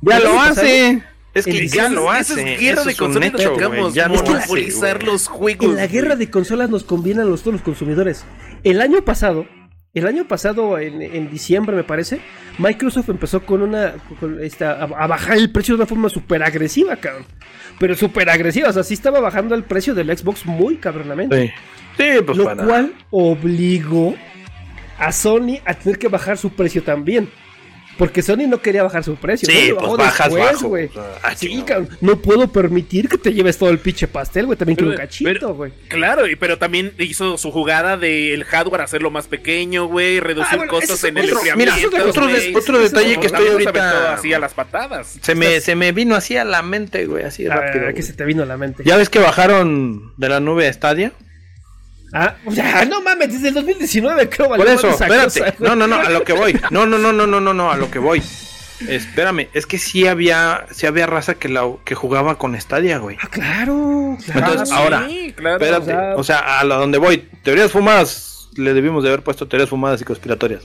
Ya 0.02 0.18
El 0.18 0.24
lo 0.24 0.40
hace. 0.40 1.02
Es 1.34 1.46
el 1.46 1.52
que 1.52 1.60
diseño- 1.62 1.82
ya 1.82 1.88
lo 1.90 2.12
Esa 2.14 2.34
hace. 2.34 2.54
es 2.54 2.60
guerra 2.60 2.74
Eso 2.80 2.84
de 2.84 2.92
es 2.92 2.98
consolas, 2.98 3.28
hecho, 3.28 3.92
Ya 3.92 4.06
hace, 4.06 4.22
monopolizar 4.22 5.02
los 5.02 5.26
juegos. 5.28 5.66
En 5.66 5.76
la 5.76 5.86
guerra 5.86 6.16
de 6.16 6.30
consolas 6.30 6.70
nos 6.70 6.84
conviene 6.84 7.22
a 7.22 7.24
los, 7.24 7.40
todos 7.42 7.54
los 7.54 7.62
consumidores. 7.62 8.24
El 8.64 8.80
año 8.80 9.04
pasado, 9.04 9.46
el 9.98 10.06
año 10.06 10.26
pasado, 10.28 10.78
en, 10.78 11.00
en 11.02 11.30
diciembre 11.30 11.74
me 11.76 11.84
parece, 11.84 12.20
Microsoft 12.58 13.08
empezó 13.08 13.44
con 13.44 13.62
una. 13.62 13.94
con 14.20 14.42
esta- 14.42 14.72
a, 14.72 14.84
a 14.84 15.06
bajar 15.06 15.36
el 15.38 15.50
precio 15.52 15.74
de 15.74 15.82
una 15.82 15.86
forma 15.86 16.08
súper 16.08 16.42
agresiva, 16.42 16.96
cabrón. 16.96 17.24
Pero 17.78 17.94
súper 17.94 18.28
agresiva, 18.30 18.68
o 18.68 18.72
sea, 18.72 18.82
sí 18.82 18.94
estaba 18.94 19.20
bajando 19.20 19.54
el 19.54 19.64
precio 19.64 19.94
del 19.94 20.16
Xbox 20.16 20.46
muy 20.46 20.76
cabronamente. 20.76 21.46
Sí. 21.46 21.52
Sí, 21.98 22.22
pues 22.24 22.36
lo 22.38 22.44
para. 22.44 22.64
cual 22.64 22.92
obligó 23.10 24.14
a 24.98 25.12
Sony 25.12 25.58
a 25.64 25.74
tener 25.74 25.98
que 25.98 26.08
bajar 26.08 26.36
su 26.38 26.50
precio 26.50 26.82
también. 26.82 27.28
Porque 27.98 28.20
Sony 28.22 28.46
no 28.48 28.60
quería 28.60 28.82
bajar 28.82 29.02
su 29.04 29.16
precio. 29.16 29.48
Sí, 29.50 29.68
pues 29.70 29.82
bajó 29.82 29.96
bajas 29.96 30.26
después, 30.28 30.52
bajo. 30.54 30.68
güey. 30.68 30.88
Sea, 30.88 31.02
ah, 31.22 31.34
Sí, 31.34 31.62
cabrón, 31.66 31.88
no 32.00 32.16
puedo 32.20 32.48
permitir 32.48 33.08
que 33.08 33.16
te 33.18 33.32
lleves 33.32 33.56
todo 33.56 33.70
el 33.70 33.78
pinche 33.78 34.06
pastel, 34.06 34.46
güey. 34.46 34.58
También 34.58 34.76
quiero 34.76 34.90
un 34.90 34.96
cachito, 34.96 35.54
güey. 35.54 35.72
Claro, 35.88 36.26
y- 36.28 36.36
pero 36.36 36.58
también 36.58 36.92
hizo 36.98 37.38
su 37.38 37.50
jugada 37.50 37.96
del 37.96 38.44
hardware 38.44 38.82
hacerlo 38.82 39.10
más 39.10 39.28
pequeño, 39.28 39.86
güey, 39.86 40.20
reducir 40.20 40.54
Ah, 40.60 40.66
bueno, 40.66 40.78
es 40.78 41.04
en 41.04 41.16
el 41.16 41.24
otro- 41.24 41.36
enfriamiento. 41.38 41.56
mira, 41.74 41.88
eso 41.88 41.96
es 41.96 42.04
otro, 42.56 42.78
de- 42.78 42.84
detalle 42.84 43.12
eso- 43.12 43.20
que 43.20 43.26
estoy 43.26 43.48
ahorita. 43.48 44.14
así 44.14 44.32
a 44.34 44.38
las 44.38 44.52
patadas. 44.54 45.18
Se 45.22 45.34
me, 45.34 45.60
se 45.60 45.74
me 45.74 45.92
vino 45.92 46.14
así 46.14 46.36
a 46.36 46.44
la 46.44 46.62
mente, 46.62 47.06
güey, 47.06 47.24
así 47.24 47.46
A 47.46 47.54
rápido. 47.54 47.84
ver, 47.86 47.94
¿qué 47.94 48.00
güey. 48.00 48.02
se 48.02 48.12
te 48.12 48.24
vino 48.24 48.42
a 48.42 48.46
la 48.46 48.56
mente? 48.56 48.82
¿Ya 48.84 48.96
ves 48.96 49.08
que 49.08 49.18
bajaron 49.18 50.12
de 50.16 50.28
la 50.28 50.40
nube 50.40 50.68
a 50.68 50.72
Stadia? 50.72 51.12
Ah, 52.18 52.36
ya, 52.46 52.84
no 52.86 53.02
mames, 53.02 53.32
desde 53.32 53.48
el 53.48 53.54
2019 53.54 54.28
creo 54.30 54.48
Por 54.48 54.66
eso, 54.66 54.88
espérate. 54.88 55.40
cosa, 55.40 55.54
no, 55.58 55.76
no, 55.76 55.86
no, 55.86 55.96
a 55.96 56.08
lo 56.08 56.24
que 56.24 56.32
voy. 56.32 56.58
No, 56.70 56.86
no, 56.86 56.96
no, 56.98 57.12
no, 57.12 57.26
no, 57.26 57.40
no, 57.40 57.52
no, 57.52 57.70
a 57.70 57.76
lo 57.76 57.90
que 57.90 57.98
voy. 57.98 58.22
Espérame, 58.88 59.48
es 59.54 59.66
que 59.66 59.78
sí 59.78 60.06
había, 60.06 60.66
sí 60.70 60.86
había 60.86 61.06
raza 61.06 61.34
que 61.34 61.48
la 61.48 61.62
que 61.84 61.94
jugaba 61.94 62.36
con 62.38 62.58
Stadia, 62.60 62.98
güey. 62.98 63.16
Ah, 63.20 63.28
claro, 63.30 64.16
claro. 64.24 64.38
Entonces, 64.52 64.70
Ah, 64.72 64.78
ahora, 64.78 65.08
claro. 65.34 65.56
Espérate, 65.64 65.82
o 65.82 65.84
sea- 65.84 66.14
o 66.16 66.24
sea, 66.24 66.58
a 66.60 66.64
lo 66.64 66.76
donde 66.78 66.98
voy. 66.98 67.28
Teorías 67.42 67.70
fumadas, 67.70 68.48
le 68.56 68.72
debimos 68.74 69.02
de 69.02 69.10
haber 69.10 69.22
puesto 69.22 69.46
teorías 69.48 69.68
fumadas 69.70 70.00
y 70.00 70.04
conspiratorias. 70.04 70.62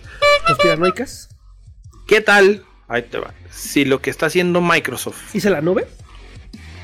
Conspiranoicas. 0.48 1.30
¿Qué 2.08 2.22
tal? 2.22 2.64
Ahí 2.88 3.04
te 3.04 3.18
va. 3.18 3.34
Si 3.50 3.86
lo 3.86 4.02
que 4.02 4.10
está 4.10 4.26
haciendo 4.26 4.60
Microsoft 4.62 5.34
Hice 5.36 5.50
la 5.50 5.62
nube. 5.62 5.88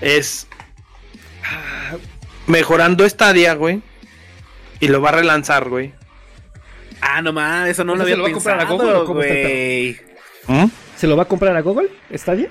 es 0.01 0.47
Ah, 1.43 1.95
mejorando 2.47 3.07
Stadia, 3.07 3.53
güey. 3.55 3.81
Y 4.79 4.87
lo 4.87 5.01
va 5.01 5.09
a 5.09 5.13
relanzar, 5.13 5.69
güey. 5.69 5.93
Ah, 7.01 7.21
no 7.21 7.31
mames, 7.33 7.71
eso 7.71 7.83
no 7.83 7.95
lo 7.95 8.03
¿Ese 8.03 8.13
había 8.13 8.17
lo 8.17 8.23
va 8.23 8.29
a 8.29 8.33
comprar 8.33 8.55
a 8.55 8.67
pensado, 8.67 9.05
Google 9.05 9.27
está 9.31 9.47
güey. 9.47 9.97
¿Mm? 10.65 10.71
¿Se 10.95 11.07
lo 11.07 11.15
va 11.17 11.23
a 11.23 11.27
comprar 11.27 11.55
a 11.55 11.61
Google? 11.61 11.89
¿Está 12.09 12.33
bien? 12.33 12.49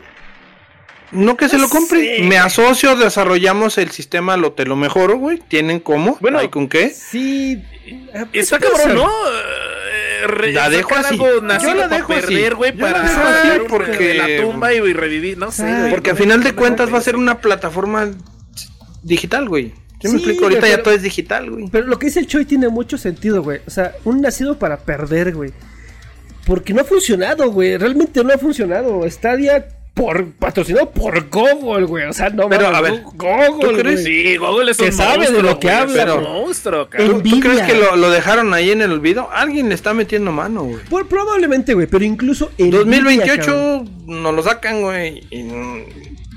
No 1.12 1.37
que 1.37 1.49
se 1.49 1.59
lo 1.59 1.68
compre. 1.68 2.16
sé. 2.18 2.22
Me 2.24 2.37
asocio, 2.39 2.97
desarrollamos 2.97 3.79
el 3.79 3.91
sistema, 3.91 4.37
lo 4.37 4.53
te 4.53 4.64
lo 4.66 4.77
mejoro, 4.77 5.16
güey. 5.18 5.39
¿Tienen 5.49 5.81
cómo? 5.81 6.16
Bueno, 6.20 6.39
¿Hay 6.41 6.49
con 6.49 6.68
qué? 6.68 6.91
Sí. 6.91 7.62
ah, 8.14 8.24
Está 8.33 8.59
puede 8.59 8.72
cabrón. 8.72 8.97
¿no? 8.97 9.05
Eh, 9.09 10.27
re- 10.27 10.53
La 10.53 10.68
dejo 10.68 10.95
así. 10.97 11.16
Yo 11.16 11.41
la 11.41 11.57
para 11.61 11.89
dejo 11.89 12.12
así. 12.12 12.22
perder, 12.27 12.55
güey, 12.57 12.72
para 12.72 13.03
así 13.05 13.61
porque- 13.68 14.14
la 14.14 14.43
tumba 14.45 14.74
y, 14.74 14.79
y 14.79 14.93
revivir, 14.93 15.39
no 15.39 15.51
sé. 15.53 15.64
Ah, 15.64 15.79
güey. 15.81 15.91
Porque 15.91 16.11
a 16.11 16.16
final 16.16 16.43
de 16.43 16.55
cuentas 16.55 16.93
va 16.93 16.99
a 16.99 17.03
ser 17.03 17.16
una 17.16 17.41
plataforma 17.41 18.11
digital, 19.03 19.49
güey. 19.49 19.74
¿Sí 20.07 20.12
me 20.14 20.18
Sí, 20.18 20.24
explico? 20.24 20.44
Ahorita 20.44 20.61
güey, 20.61 20.70
ya 20.70 20.76
pero- 20.76 20.84
todo 20.84 20.94
es 20.94 21.02
digital, 21.02 21.50
güey. 21.50 21.68
Pero 21.70 21.86
lo 21.86 21.98
que 21.98 22.07
dice 22.07 22.20
el 22.20 22.26
Choi 22.26 22.44
tiene 22.44 22.68
mucho 22.68 22.96
sentido, 22.98 23.42
güey. 23.42 23.61
O 23.66 23.70
sea, 23.70 23.94
un 24.04 24.20
nacido 24.20 24.59
para 24.59 24.78
perder, 24.78 25.34
güey. 25.34 25.52
Porque 26.46 26.72
no 26.72 26.82
ha 26.82 26.84
funcionado, 26.84 27.50
güey. 27.50 27.76
Realmente 27.76 28.22
no 28.22 28.32
ha 28.32 28.38
funcionado. 28.38 29.02
Stadia 29.11 29.66
por 29.94 30.30
patrocinado 30.32 30.90
por 30.90 31.28
Google, 31.30 31.86
güey. 31.86 32.04
O 32.04 32.12
sea, 32.12 32.28
no 32.28 32.48
Pero, 32.50 32.70
mames, 32.70 32.78
a 32.78 32.80
ver, 32.82 33.02
Google, 33.14 33.82
güey. 33.82 33.96
Sí, 34.04 34.36
Google 34.36 34.70
es 34.70 34.76
Que 34.76 34.84
un 34.84 34.92
sabe 34.92 35.30
de 35.32 35.42
lo 35.42 35.59
que 35.59 35.70
habla, 35.70 36.02
es 36.04 36.09
un 36.11 36.16
pero- 36.18 36.20
monstruo, 36.20 36.88
cabrón. 36.90 37.22
¿Tú, 37.22 37.30
tú 37.30 37.40
crees 37.40 37.62
que 37.62 37.74
lo, 37.74 37.96
lo 37.96 38.11
dejaron 38.11 38.52
ahí 38.52 38.70
en 38.70 38.82
el 38.82 38.92
olvido? 38.92 39.28
Alguien 39.32 39.70
le 39.70 39.74
está 39.74 39.94
metiendo 39.94 40.30
mano, 40.32 40.64
güey. 40.64 40.84
Por- 40.90 41.09
probablemente, 41.09 41.72
güey. 41.72 41.86
Pero 41.86 42.04
incluso 42.04 42.52
en 42.59 42.70
2028 42.72 43.84
nos 44.07 44.34
lo 44.34 44.42
sacan, 44.42 44.82
güey. 44.82 45.22
Y 45.30 45.42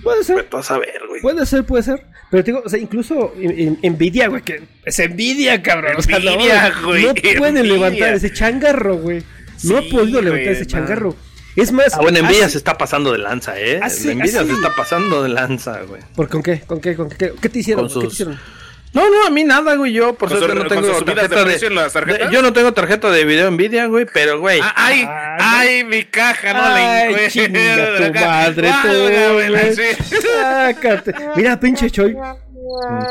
Puede 0.03 0.23
ser. 0.23 0.43
tú 0.49 0.57
vas 0.57 0.71
a 0.71 0.77
ver, 0.77 1.01
güey. 1.07 1.21
Puede 1.21 1.45
ser, 1.45 1.63
puede 1.65 1.83
ser. 1.83 2.05
Pero 2.31 2.43
te 2.43 2.51
digo, 2.51 2.63
o 2.65 2.69
sea, 2.69 2.79
incluso 2.79 3.33
en, 3.37 3.77
en- 3.81 3.93
Nvidia, 3.93 4.27
güey, 4.27 4.41
que 4.43 4.61
es 4.85 4.99
Nvidia, 4.99 5.61
cabrón. 5.61 5.93
o 5.97 6.01
sea, 6.01 6.19
no, 6.19 6.35
güey, 6.85 7.03
no 7.05 7.13
pueden 7.37 7.55
Nvidia. 7.55 7.73
levantar 7.73 8.13
ese 8.13 8.31
changarro, 8.31 8.97
güey. 8.97 9.23
No 9.63 9.77
ha 9.77 9.81
Sí, 9.81 9.89
podido 9.91 10.21
levantar 10.21 10.45
güey, 10.53 10.55
ese 10.55 10.61
no. 10.61 10.67
changarro. 10.67 11.15
Es 11.55 11.71
más, 11.73 11.93
Ah, 11.95 12.01
bueno, 12.01 12.19
Nvidia 12.21 12.43
hace- 12.45 12.51
se 12.53 12.57
está 12.59 12.77
pasando 12.77 13.11
de 13.11 13.17
lanza, 13.17 13.59
¿eh? 13.59 13.79
Hace- 13.81 14.15
Nvidia 14.15 14.41
hace- 14.41 14.49
se 14.49 14.53
está 14.53 14.73
pasando 14.75 15.23
de 15.23 15.29
lanza, 15.29 15.81
güey. 15.81 16.01
¿Por 16.15 16.29
con 16.29 16.41
qué? 16.43 16.61
¿Con 16.61 16.79
qué? 16.79 16.95
¿Con 16.95 17.09
qué? 17.09 17.33
¿Qué 17.41 17.49
te 17.49 17.59
hicieron? 17.59 17.87
Con 17.89 17.93
güey? 17.93 18.01
¿Qué 18.03 18.09
te 18.09 18.15
sus- 18.15 18.21
hicieron? 18.27 18.39
No, 18.91 19.07
no, 19.09 19.27
a 19.27 19.29
mí 19.29 19.43
nada, 19.43 19.75
güey. 19.75 19.93
Yo, 19.93 20.13
por 20.15 20.29
¿Con 20.29 20.39
suerte, 20.39 20.57
su- 20.57 20.63
no 20.63 20.67
tengo 20.69 20.81
de 20.87 21.05
tarjeta 21.05 21.43
de, 21.45 21.69
las 21.69 21.93
tarjetas? 21.93 22.29
de- 22.29 22.33
Yo 22.33 22.41
no 22.41 22.51
tengo 22.53 22.73
tarjeta 22.73 23.11
de 23.11 23.23
video 23.23 23.51
Nvidia, 23.51 23.85
güey, 23.85 24.05
pero, 24.11 24.39
güey. 24.39 24.59
Ah, 24.63 24.73
ay, 24.75 25.03
Ah, 25.07 25.37
ay, 25.59 25.83
mi 25.83 26.03
caja, 26.05 26.53
no 26.53 26.59
Ay, 26.63 26.73
la 26.83 27.03
encuentro. 27.05 27.29
chinga 27.29 27.97
tu 27.97 28.03
Acá, 28.09 28.25
madre, 28.27 28.71
tú, 28.81 29.75
sí. 29.75 30.17
Sácate. 30.21 31.13
Mira, 31.35 31.59
pinche 31.59 31.89
Choy. 31.91 32.15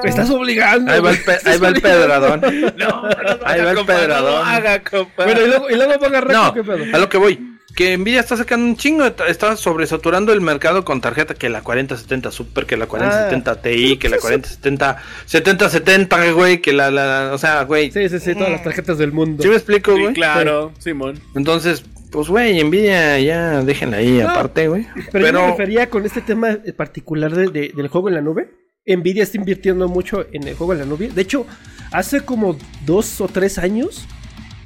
Me 0.03 0.09
estás 0.09 0.31
obligando. 0.31 0.93
Ahí 0.93 1.01
va 1.01 1.11
el, 1.11 1.23
pe- 1.23 1.39
ahí 1.45 1.59
va 1.59 1.69
el 1.69 1.81
pedradón. 1.81 2.41
No, 2.77 3.03
no 3.03 3.09
lo 3.09 3.47
Ahí 3.47 3.61
va 3.61 3.71
el 3.71 3.75
no 3.77 3.87
pedradón. 3.87 4.47
haga, 4.49 4.81
compa. 4.83 5.25
Bueno, 5.25 5.41
y 5.43 5.47
luego, 5.49 5.71
y 5.71 5.75
luego 5.77 5.93
ponga 5.99 6.21
récord, 6.21 6.33
No, 6.37 6.55
¿qué 6.55 6.63
pedo? 6.65 6.85
a 6.93 6.99
lo 6.99 7.09
que 7.09 7.19
voy. 7.19 7.58
Que 7.79 7.97
Nvidia 7.97 8.19
está 8.19 8.37
sacando 8.37 8.67
un 8.67 8.77
chingo, 8.77 9.05
está 9.29 9.55
sobresaturando 9.55 10.33
el 10.33 10.41
mercado 10.41 10.85
con 10.85 11.01
tarjeta 11.01 11.35
que 11.35 11.49
la 11.49 11.63
4070 11.63 12.33
Super, 12.33 12.67
que 12.67 12.77
la 12.77 12.87
4070 12.87 13.63
Ti, 13.63 13.97
que 13.99 14.09
la 14.09 14.19
4070 14.19 14.97
7070, 15.27 16.33
güey, 16.33 16.61
que 16.61 16.73
la, 16.73 16.91
la, 16.91 17.31
o 17.33 17.39
sea, 17.39 17.63
güey. 17.63 17.93
Sí, 17.93 18.09
sí, 18.09 18.19
sí, 18.19 18.35
todas 18.35 18.51
las 18.51 18.65
tarjetas 18.65 18.99
del 18.99 19.13
mundo. 19.13 19.45
¿Sí 19.45 19.49
me 19.49 19.55
explico, 19.55 19.95
Sí, 19.95 20.03
güey? 20.03 20.13
claro, 20.15 20.73
Simón. 20.81 21.21
Entonces, 21.37 21.85
pues, 22.11 22.27
güey, 22.27 22.61
Nvidia 22.65 23.21
ya 23.21 23.63
déjenla 23.63 23.99
ahí 23.99 24.19
No, 24.19 24.29
aparte, 24.31 24.67
güey. 24.67 24.85
Pero, 25.13 25.27
yo 25.29 25.33
me 25.41 25.47
refería 25.53 25.89
con 25.89 26.05
este 26.05 26.21
tema 26.21 26.49
en 26.51 26.75
particular 26.77 27.33
de- 27.33 27.47
de- 27.49 27.73
del 27.77 27.87
juego 27.87 28.09
en 28.09 28.17
la 28.17 28.23
nube. 28.23 28.51
Nvidia 28.87 29.23
está 29.23 29.37
invirtiendo 29.37 29.87
mucho 29.87 30.27
en 30.33 30.49
el 30.49 30.57
juego 30.57 30.73
en 30.73 30.81
la 30.81 30.85
nube. 30.85 31.11
De 31.15 31.23
hecho, 31.23 31.47
hace 31.93 32.23
como 32.23 32.59
dos 32.85 33.21
o 33.21 33.29
tres 33.29 33.57
años, 33.59 34.05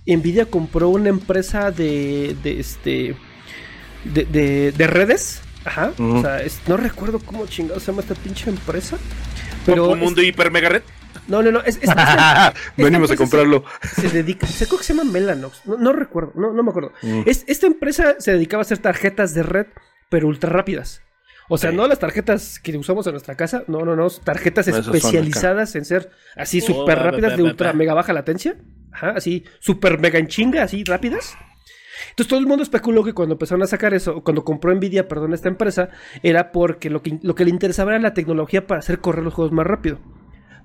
Nvidia 0.06 0.46
compró 0.46 0.88
una 0.88 1.08
empresa 1.08 1.70
de, 1.70 2.36
de 2.42 2.60
este 2.60 3.16
de, 4.04 4.24
de- 4.24 4.72
de 4.72 4.86
redes. 4.86 5.42
Ajá. 5.64 5.92
O 5.98 6.20
sea, 6.22 6.42
es- 6.42 6.60
no 6.66 6.76
recuerdo 6.76 7.20
cómo 7.20 7.46
chingados 7.46 7.82
se 7.84 7.92
llama 7.92 8.02
esta 8.02 8.14
pinche 8.14 8.50
empresa. 8.50 8.96
Pero 9.64 9.84
Pero, 9.86 9.96
mundo 9.96 10.20
hiper 10.22 10.50
mega 10.50 10.68
red. 10.70 10.82
no, 11.28 11.40
no, 11.42 11.52
no. 11.52 11.60
Es, 11.60 11.78
esta- 11.80 12.52
venimos 12.76 13.10
a 13.12 13.16
comprarlo. 13.16 13.64
Se, 13.94 14.08
se 14.08 14.22
dedica, 14.22 14.46
se 14.46 14.66
creo 14.66 14.78
que 14.78 14.84
se 14.84 14.92
llama 14.94 15.08
Mellanox. 15.10 15.64
No, 15.66 15.76
no 15.76 15.92
recuerdo, 15.92 16.32
no, 16.34 16.52
no 16.52 16.62
me 16.64 16.70
acuerdo. 16.70 16.92
Es, 17.26 17.44
esta 17.46 17.66
empresa 17.68 18.16
se 18.18 18.32
dedicaba 18.32 18.62
a 18.62 18.62
hacer 18.62 18.78
tarjetas 18.78 19.34
de 19.34 19.44
red, 19.44 19.66
pero 20.08 20.26
ultra 20.26 20.50
rápidas. 20.50 21.02
O 21.48 21.58
sea, 21.58 21.70
Sí. 21.70 21.76
no 21.76 21.86
las 21.86 21.98
tarjetas 22.00 22.58
que 22.58 22.76
usamos 22.76 23.06
en 23.06 23.12
nuestra 23.12 23.36
casa, 23.36 23.62
no, 23.68 23.84
no, 23.84 23.94
no, 23.94 24.08
tarjetas 24.10 24.66
especializadas 24.68 25.74
en 25.76 25.84
ser 25.84 26.10
así 26.36 26.60
Oh, 26.62 26.66
súper 26.66 26.98
rápidas 26.98 27.36
de 27.36 27.42
ultra 27.44 27.72
mega 27.72 27.94
baja 27.94 28.12
latencia. 28.12 28.56
Ajá, 28.92 29.10
así 29.16 29.44
súper 29.60 29.98
mega 29.98 30.18
en 30.18 30.26
chinga, 30.28 30.62
así 30.62 30.84
rápidas. 30.84 31.36
Entonces 32.10 32.28
todo 32.28 32.40
el 32.40 32.46
mundo 32.46 32.62
especuló 32.62 33.04
que 33.04 33.12
cuando 33.12 33.34
empezaron 33.34 33.62
a 33.62 33.66
sacar 33.66 33.94
eso, 33.94 34.22
cuando 34.22 34.44
compró 34.44 34.74
Nvidia, 34.74 35.08
perdón, 35.08 35.34
esta 35.34 35.48
empresa, 35.48 35.88
era 36.22 36.50
porque 36.52 36.90
lo 36.90 37.02
que, 37.02 37.18
lo 37.22 37.34
que 37.34 37.44
le 37.44 37.50
interesaba 37.50 37.92
era 37.92 38.00
la 38.00 38.14
tecnología 38.14 38.66
para 38.66 38.80
hacer 38.80 38.98
correr 38.98 39.24
los 39.24 39.34
juegos 39.34 39.52
más 39.52 39.66
rápido. 39.66 39.98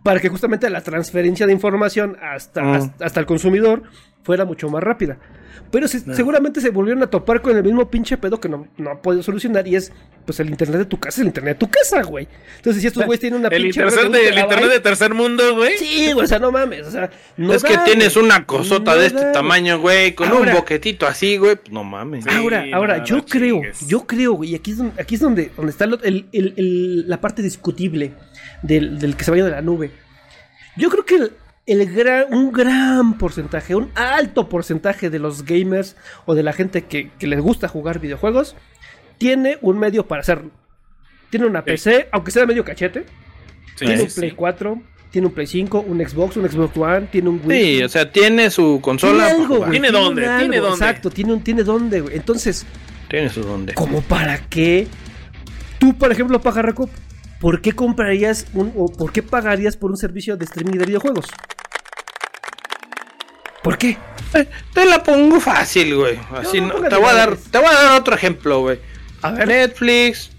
Para 0.03 0.19
que 0.19 0.30
justamente 0.30 0.69
la 0.69 0.82
transferencia 0.82 1.45
de 1.45 1.53
información 1.53 2.17
hasta, 2.21 2.63
Mm. 2.63 2.71
hasta, 2.73 3.05
hasta 3.05 3.19
el 3.19 3.25
consumidor 3.25 3.84
fuera 4.28 4.43
mucho 4.45 4.69
más 4.69 4.84
rápida. 4.84 5.17
Pero 5.71 5.88
se- 5.88 5.99
seguramente 6.13 6.61
se 6.61 6.69
volvieron 6.69 7.01
a 7.03 7.07
topar 7.09 7.41
con 7.41 7.55
el 7.57 7.63
mismo 7.63 7.89
pinche 7.89 8.15
pedo 8.17 8.39
que 8.39 8.47
no, 8.47 8.67
no 8.78 8.89
ha 8.91 9.01
podido 9.01 9.21
solucionar 9.23 9.67
y 9.67 9.75
es 9.75 9.91
pues 10.25 10.39
el 10.39 10.49
internet 10.49 10.80
de 10.80 10.86
tu 10.86 10.97
casa, 10.99 11.15
es 11.15 11.19
el 11.21 11.28
internet 11.28 11.55
de 11.57 11.65
tu 11.65 11.69
casa, 11.71 12.03
güey. 12.03 12.28
Entonces 12.57 12.82
si 12.82 12.88
estos 12.88 13.05
güeyes 13.05 13.19
tienen 13.19 13.39
una 13.39 13.49
El 13.49 13.63
pinche 13.63 13.82
internet, 13.82 14.11
de 14.11 14.30
el 14.30 14.38
internet 14.38 14.69
de 14.69 14.80
tercer 14.80 15.13
mundo, 15.13 15.55
güey. 15.55 15.78
Sí, 15.78 16.11
güey, 16.13 16.23
o 16.25 16.28
sea, 16.28 16.39
no 16.39 16.51
mames, 16.51 16.88
o 16.88 16.91
sea, 16.91 17.09
no 17.38 17.53
es 17.53 17.63
que 17.63 17.78
tienes 17.80 18.13
güey. 18.13 18.25
una 18.25 18.45
cosota 18.45 18.93
No 18.93 18.99
de 19.01 19.07
este 19.07 19.19
da, 19.25 19.32
tamaño, 19.34 19.80
güey, 19.80 20.13
con 20.15 20.30
Ahora- 20.30 20.51
un 20.53 20.57
boquetito 20.59 21.05
así, 21.07 21.38
güey. 21.38 21.55
Pues 21.57 21.71
no 21.71 21.84
mames. 21.84 22.23
Sí, 22.25 22.30
Ahora, 22.34 22.65
ahora, 22.73 23.03
yo 23.03 23.25
creo, 23.25 23.55
chingues. 23.55 23.88
yo 23.88 24.05
creo, 24.07 24.34
güey, 24.34 24.51
y 24.51 24.55
aquí 24.55 24.71
es 24.71 24.78
donde, 24.78 25.01
aquí 25.01 25.15
es 25.15 25.21
donde, 25.21 25.51
donde 25.55 25.71
está 25.71 25.86
lo- 25.86 26.01
el- 26.03 26.28
el- 26.34 26.53
el- 26.55 27.09
la 27.09 27.19
parte 27.19 27.41
discutible 27.41 28.13
del, 28.61 28.99
del 28.99 29.15
que 29.17 29.23
se 29.25 29.32
vaya 29.32 29.43
de 29.45 29.51
la 29.51 29.61
nube. 29.61 29.91
Yo 30.78 30.89
creo 30.89 31.03
que 31.05 31.30
el, 31.68 31.82
el 31.82 31.93
gran, 31.93 32.34
un 32.34 32.51
gran 32.51 33.18
porcentaje, 33.18 33.76
un 33.76 33.91
alto 33.93 34.49
porcentaje 34.49 35.09
de 35.09 35.20
los 35.20 35.45
gamers 35.45 35.95
o 36.26 36.34
de 36.34 36.43
la 36.43 36.53
gente 36.53 36.86
que, 36.86 37.11
que 37.20 37.28
les 37.28 37.39
gusta 37.39 37.68
jugar 37.68 37.99
videojuegos 37.99 38.55
tiene 39.18 39.57
un 39.61 39.78
medio 39.78 40.07
para 40.07 40.22
hacerlo. 40.22 40.51
Tiene 41.30 41.45
una 41.45 41.63
PC, 41.63 42.07
aunque 42.11 42.32
sea 42.32 42.45
medio 42.45 42.63
cachete, 42.63 43.05
Sí, 43.76 43.86
tiene 43.86 44.01
un 44.01 44.07
Play 44.07 44.30
sí. 44.32 44.36
4, 44.36 44.82
tiene 45.11 45.28
un 45.28 45.34
Play 45.34 45.45
5, 45.45 45.86
un 45.88 45.99
Xbox, 45.99 46.38
un 46.38 46.49
Xbox 46.49 46.78
One, 46.78 47.07
tiene 47.11 47.30
un 47.30 47.41
Wii. 47.43 47.78
Sí, 47.78 47.84
o 47.84 47.89
sea, 47.89 48.11
tiene 48.11 48.49
su 48.49 48.80
consola. 48.82 49.28
tiene 49.28 49.41
algo, 49.43 49.57
güey. 49.57 49.72
Tiene 49.72 49.91
dónde, 49.91 50.26
algo, 50.26 50.39
tiene 50.39 50.57
dónde. 50.57 50.76
Exacto, 50.76 51.09
tiene, 51.11 51.34
un, 51.34 51.43
tiene 51.43 51.63
dónde, 51.63 52.01
güey. 52.01 52.15
Entonces, 52.15 52.65
Tiene 53.07 53.30
su 53.30 53.43
donde. 53.43 53.74
¿Como 53.76 54.01
para 54.01 54.39
qué? 54.49 54.88
Tú, 55.78 55.95
por 55.95 56.11
ejemplo, 56.11 56.41
Pajarraco, 56.41 56.89
¿por 57.39 57.61
qué 57.61 57.74
comprarías 57.74 58.47
un, 58.53 58.74
o 58.76 58.91
por 58.91 59.11
qué 59.11 59.22
pagarías 59.22 59.78
por 59.78 59.91
un 59.91 59.97
servicio 59.97 60.38
de 60.38 60.45
streaming 60.45 60.80
de 60.80 60.86
videojuegos? 60.86 61.26
¿Por 63.68 63.78
qué? 63.78 63.97
Eh, 64.34 64.47
Te 64.74 64.86
la 64.86 65.03
pongo 65.03 65.39
fácil, 65.41 65.95
güey. 65.95 66.18
Así 66.36 66.61
No, 66.61 66.74
te 66.76 66.95
voy 66.95 67.09
a 67.09 67.13
dar, 67.13 67.36
te 67.36 67.57
voy 67.57 67.68
a 67.68 67.74
dar 67.74 67.99
otro 67.99 68.15
ejemplo, 68.15 68.61
güey. 68.61 68.80
A 69.22 69.32
ver. 69.32 69.47
Netflix, 69.47 70.30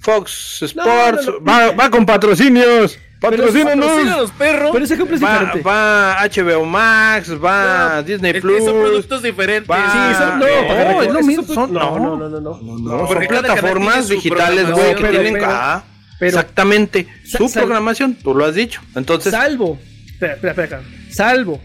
Fox 0.00 0.62
Sports, 0.62 1.26
no, 1.26 1.32
no. 1.40 1.44
Va, 1.44 1.72
va 1.72 1.90
con 1.90 2.06
patrocinios. 2.06 2.98
Patrocina 3.20 3.72
Patrocínanos. 3.74 4.18
los 4.18 4.30
perros. 4.30 4.70
Pero 4.72 4.84
ese 4.86 4.94
ejemplo 4.94 5.14
es 5.16 5.22
Va, 5.22 5.32
diferente. 5.40 5.60
va 5.62 6.22
HBO 6.24 6.64
Max, 6.64 7.32
va 7.44 8.02
Disney 8.02 8.30
Es 8.30 8.34
que 8.36 8.40
Plus. 8.40 8.64
son 8.64 8.80
productos 8.80 9.22
diferentes. 9.22 9.70
va- 9.70 9.92
Sí, 9.92 10.14
son, 10.18 10.38
no, 10.38 10.46
no, 10.46 10.68
Pajarraco, 10.68 11.02
es 11.02 11.06
lo 11.08 11.12
esos 11.18 11.26
mismo, 11.26 11.42
son- 11.44 11.54
son- 11.54 11.72
no, 11.74 11.98
no. 11.98 12.16
no, 12.16 12.28
no, 12.30 12.40
no, 12.40 12.40
no. 12.40 12.78
No, 12.78 13.06
Porque 13.06 13.26
son 13.26 13.42
plataformas 13.42 14.08
digitales, 14.08 14.70
güey, 14.70 14.94
que 14.94 15.04
tienen. 15.08 15.34
pero- 15.34 15.46
ah, 15.50 15.84
pero- 16.18 16.28
exactamente. 16.30 17.06
Su 17.24 17.46
sal- 17.50 17.64
programación, 17.64 18.14
tú 18.14 18.34
lo 18.34 18.46
has 18.46 18.54
dicho. 18.54 18.80
Entonces, 18.94 19.32
Salvo, 19.32 19.78
espera, 20.06 20.32
espera, 20.34 20.52
espera, 20.52 20.82
salvo, 21.10 21.60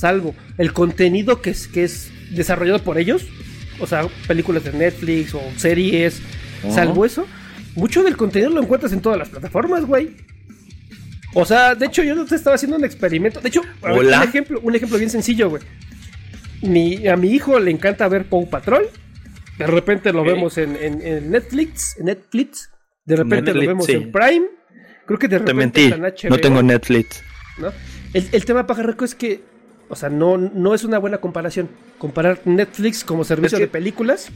salvo 0.00 0.34
el 0.58 0.72
contenido 0.72 1.42
que 1.42 1.50
es, 1.50 1.68
que 1.68 1.84
es 1.84 2.10
desarrollado 2.30 2.82
por 2.82 2.98
ellos, 2.98 3.26
o 3.80 3.86
sea, 3.86 4.06
películas 4.26 4.64
de 4.64 4.72
Netflix 4.72 5.34
o 5.34 5.42
series, 5.56 6.20
salvo 6.70 7.04
eso, 7.04 7.26
mucho 7.76 8.02
del 8.02 8.16
contenido 8.16 8.50
lo 8.50 8.62
encuentras 8.62 8.92
en 8.92 9.00
todas 9.00 9.18
las 9.18 9.28
plataformas, 9.28 9.84
güey. 9.84 10.16
O 11.34 11.44
sea, 11.44 11.74
de 11.74 11.86
hecho, 11.86 12.02
yo 12.02 12.14
no 12.16 12.24
te 12.24 12.34
estaba 12.34 12.56
haciendo 12.56 12.76
un 12.76 12.84
experimento. 12.84 13.40
De 13.40 13.48
hecho, 13.48 13.62
Hola. 13.82 14.18
un 14.18 14.24
ejemplo, 14.28 14.60
un 14.62 14.74
ejemplo 14.74 14.98
bien 14.98 15.10
sencillo, 15.10 15.48
güey. 15.50 15.62
Mi, 16.62 17.06
a 17.06 17.16
mi 17.16 17.30
hijo 17.32 17.58
le 17.60 17.70
encanta 17.70 18.08
ver 18.08 18.24
Paw 18.24 18.48
Patrol. 18.50 18.88
De 19.56 19.66
repente 19.66 20.12
lo 20.12 20.24
vemos 20.24 20.58
en, 20.58 20.74
en- 20.76 21.00
en 21.06 21.30
Netflix, 21.30 21.96
Netflix. 22.02 22.70
De 23.04 23.16
repente 23.16 23.54
lo 23.54 23.60
vemos 23.60 23.86
sí. 23.86 23.92
en 23.92 24.10
Prime. 24.10 24.46
Creo 25.06 25.18
que 25.18 25.28
de 25.28 25.38
te 25.38 25.38
repente 25.38 25.54
mentí. 25.54 25.82
está 25.82 25.96
en 25.96 26.02
HBO. 26.02 26.28
No 26.30 26.38
tengo 26.40 26.62
Netflix. 26.62 27.22
¿no? 27.58 27.68
El, 28.12 28.28
el 28.32 28.44
tema 28.44 28.66
pajarraco 28.66 29.04
es 29.04 29.14
que, 29.14 29.40
o 29.90 29.96
sea, 29.96 30.08
no, 30.08 30.38
no 30.38 30.74
es 30.74 30.84
una 30.84 30.98
buena 30.98 31.18
comparación. 31.18 31.68
Comparar 31.98 32.40
Netflix 32.46 33.04
como 33.04 33.24
servicio 33.24 33.56
Es 33.58 33.60
que- 33.60 33.66
de 33.66 33.72
películas, 33.72 34.28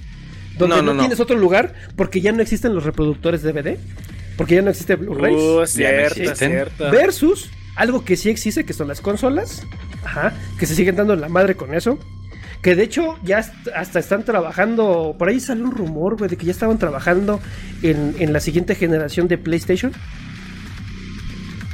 donde 0.58 0.76
No, 0.76 0.82
no, 0.82 0.88
no, 0.88 0.94
no. 0.94 1.00
tienes 1.00 1.20
otro 1.20 1.36
lugar, 1.38 1.72
porque 1.96 2.20
ya 2.20 2.32
no 2.32 2.42
existen 2.42 2.74
los 2.74 2.84
reproductores 2.84 3.42
DVD, 3.42 3.78
porque 4.36 4.56
ya 4.56 4.62
no 4.62 4.70
existe 4.70 4.96
Blu-ray, 4.96 5.34
Uh, 5.34 5.66
cierto. 5.66 6.90
versus 6.90 7.50
algo 7.76 8.04
que 8.04 8.16
sí 8.16 8.28
existe, 8.30 8.64
que 8.64 8.72
son 8.72 8.88
las 8.88 9.00
consolas, 9.00 9.62
ajá, 10.04 10.32
que 10.58 10.66
se 10.66 10.74
siguen 10.74 10.96
dando 10.96 11.16
la 11.16 11.28
madre 11.28 11.54
con 11.56 11.72
eso. 11.74 11.98
Que 12.62 12.74
de 12.74 12.82
hecho 12.84 13.18
ya 13.22 13.44
hasta 13.74 13.98
están 13.98 14.24
trabajando, 14.24 15.16
por 15.18 15.28
ahí 15.28 15.38
salió 15.38 15.64
un 15.64 15.72
rumor, 15.72 16.16
güey, 16.16 16.30
de 16.30 16.36
que 16.38 16.46
ya 16.46 16.52
estaban 16.52 16.78
trabajando 16.78 17.38
en, 17.82 18.14
en 18.18 18.32
la 18.32 18.40
siguiente 18.40 18.74
generación 18.74 19.28
de 19.28 19.36
PlayStation. 19.38 19.92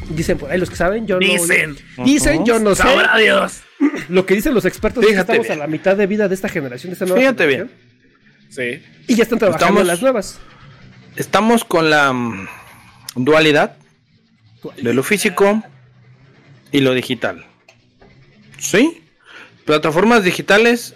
Dicen 0.09 0.39
por 0.39 0.51
ahí 0.51 0.59
los 0.59 0.69
que 0.69 0.75
saben, 0.77 1.07
yo 1.07 1.21
no... 1.21 1.27
Dicen. 1.27 1.77
Dicen, 2.05 2.45
yo 2.45 2.59
no 2.59 2.75
sé. 2.75 2.83
Sabrá 2.83 3.17
Dios. 3.19 3.61
Lo 4.09 4.27
que 4.27 4.35
dicen 4.35 4.53
los 4.55 4.65
expertos 4.65 5.03
es 5.03 5.09
que 5.09 5.13
Fíjate 5.15 5.33
estamos 5.33 5.47
bien. 5.49 5.59
a 5.59 5.63
la 5.63 5.67
mitad 5.69 5.97
de 5.97 6.07
vida 6.07 6.29
de 6.29 6.35
esta 6.35 6.49
generación, 6.49 6.91
de 6.91 6.95
esta 6.95 7.07
nueva 7.07 7.21
Fíjate 7.21 7.45
generación. 7.45 7.71
Sí. 8.51 8.83
Y 9.07 9.15
ya 9.15 9.23
están 9.23 9.39
trabajando 9.39 9.67
Estamos- 9.67 9.81
en 9.83 9.87
las 9.87 10.03
nuevas. 10.03 10.39
Estamos 11.17 11.65
con 11.65 11.89
la 11.91 12.13
mm, 12.13 12.49
dualidad 13.17 13.77
de 14.83 14.93
lo 14.95 15.03
físico 15.03 15.63
y 16.73 16.81
lo 16.81 16.93
digital. 16.95 17.47
¿Sí? 18.59 19.03
Plataformas 19.65 20.25
digitales 20.25 20.95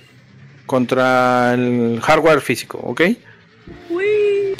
contra 0.67 1.55
el 1.55 2.01
hardware 2.03 2.41
físico, 2.41 2.79
¿ok? 2.79 3.03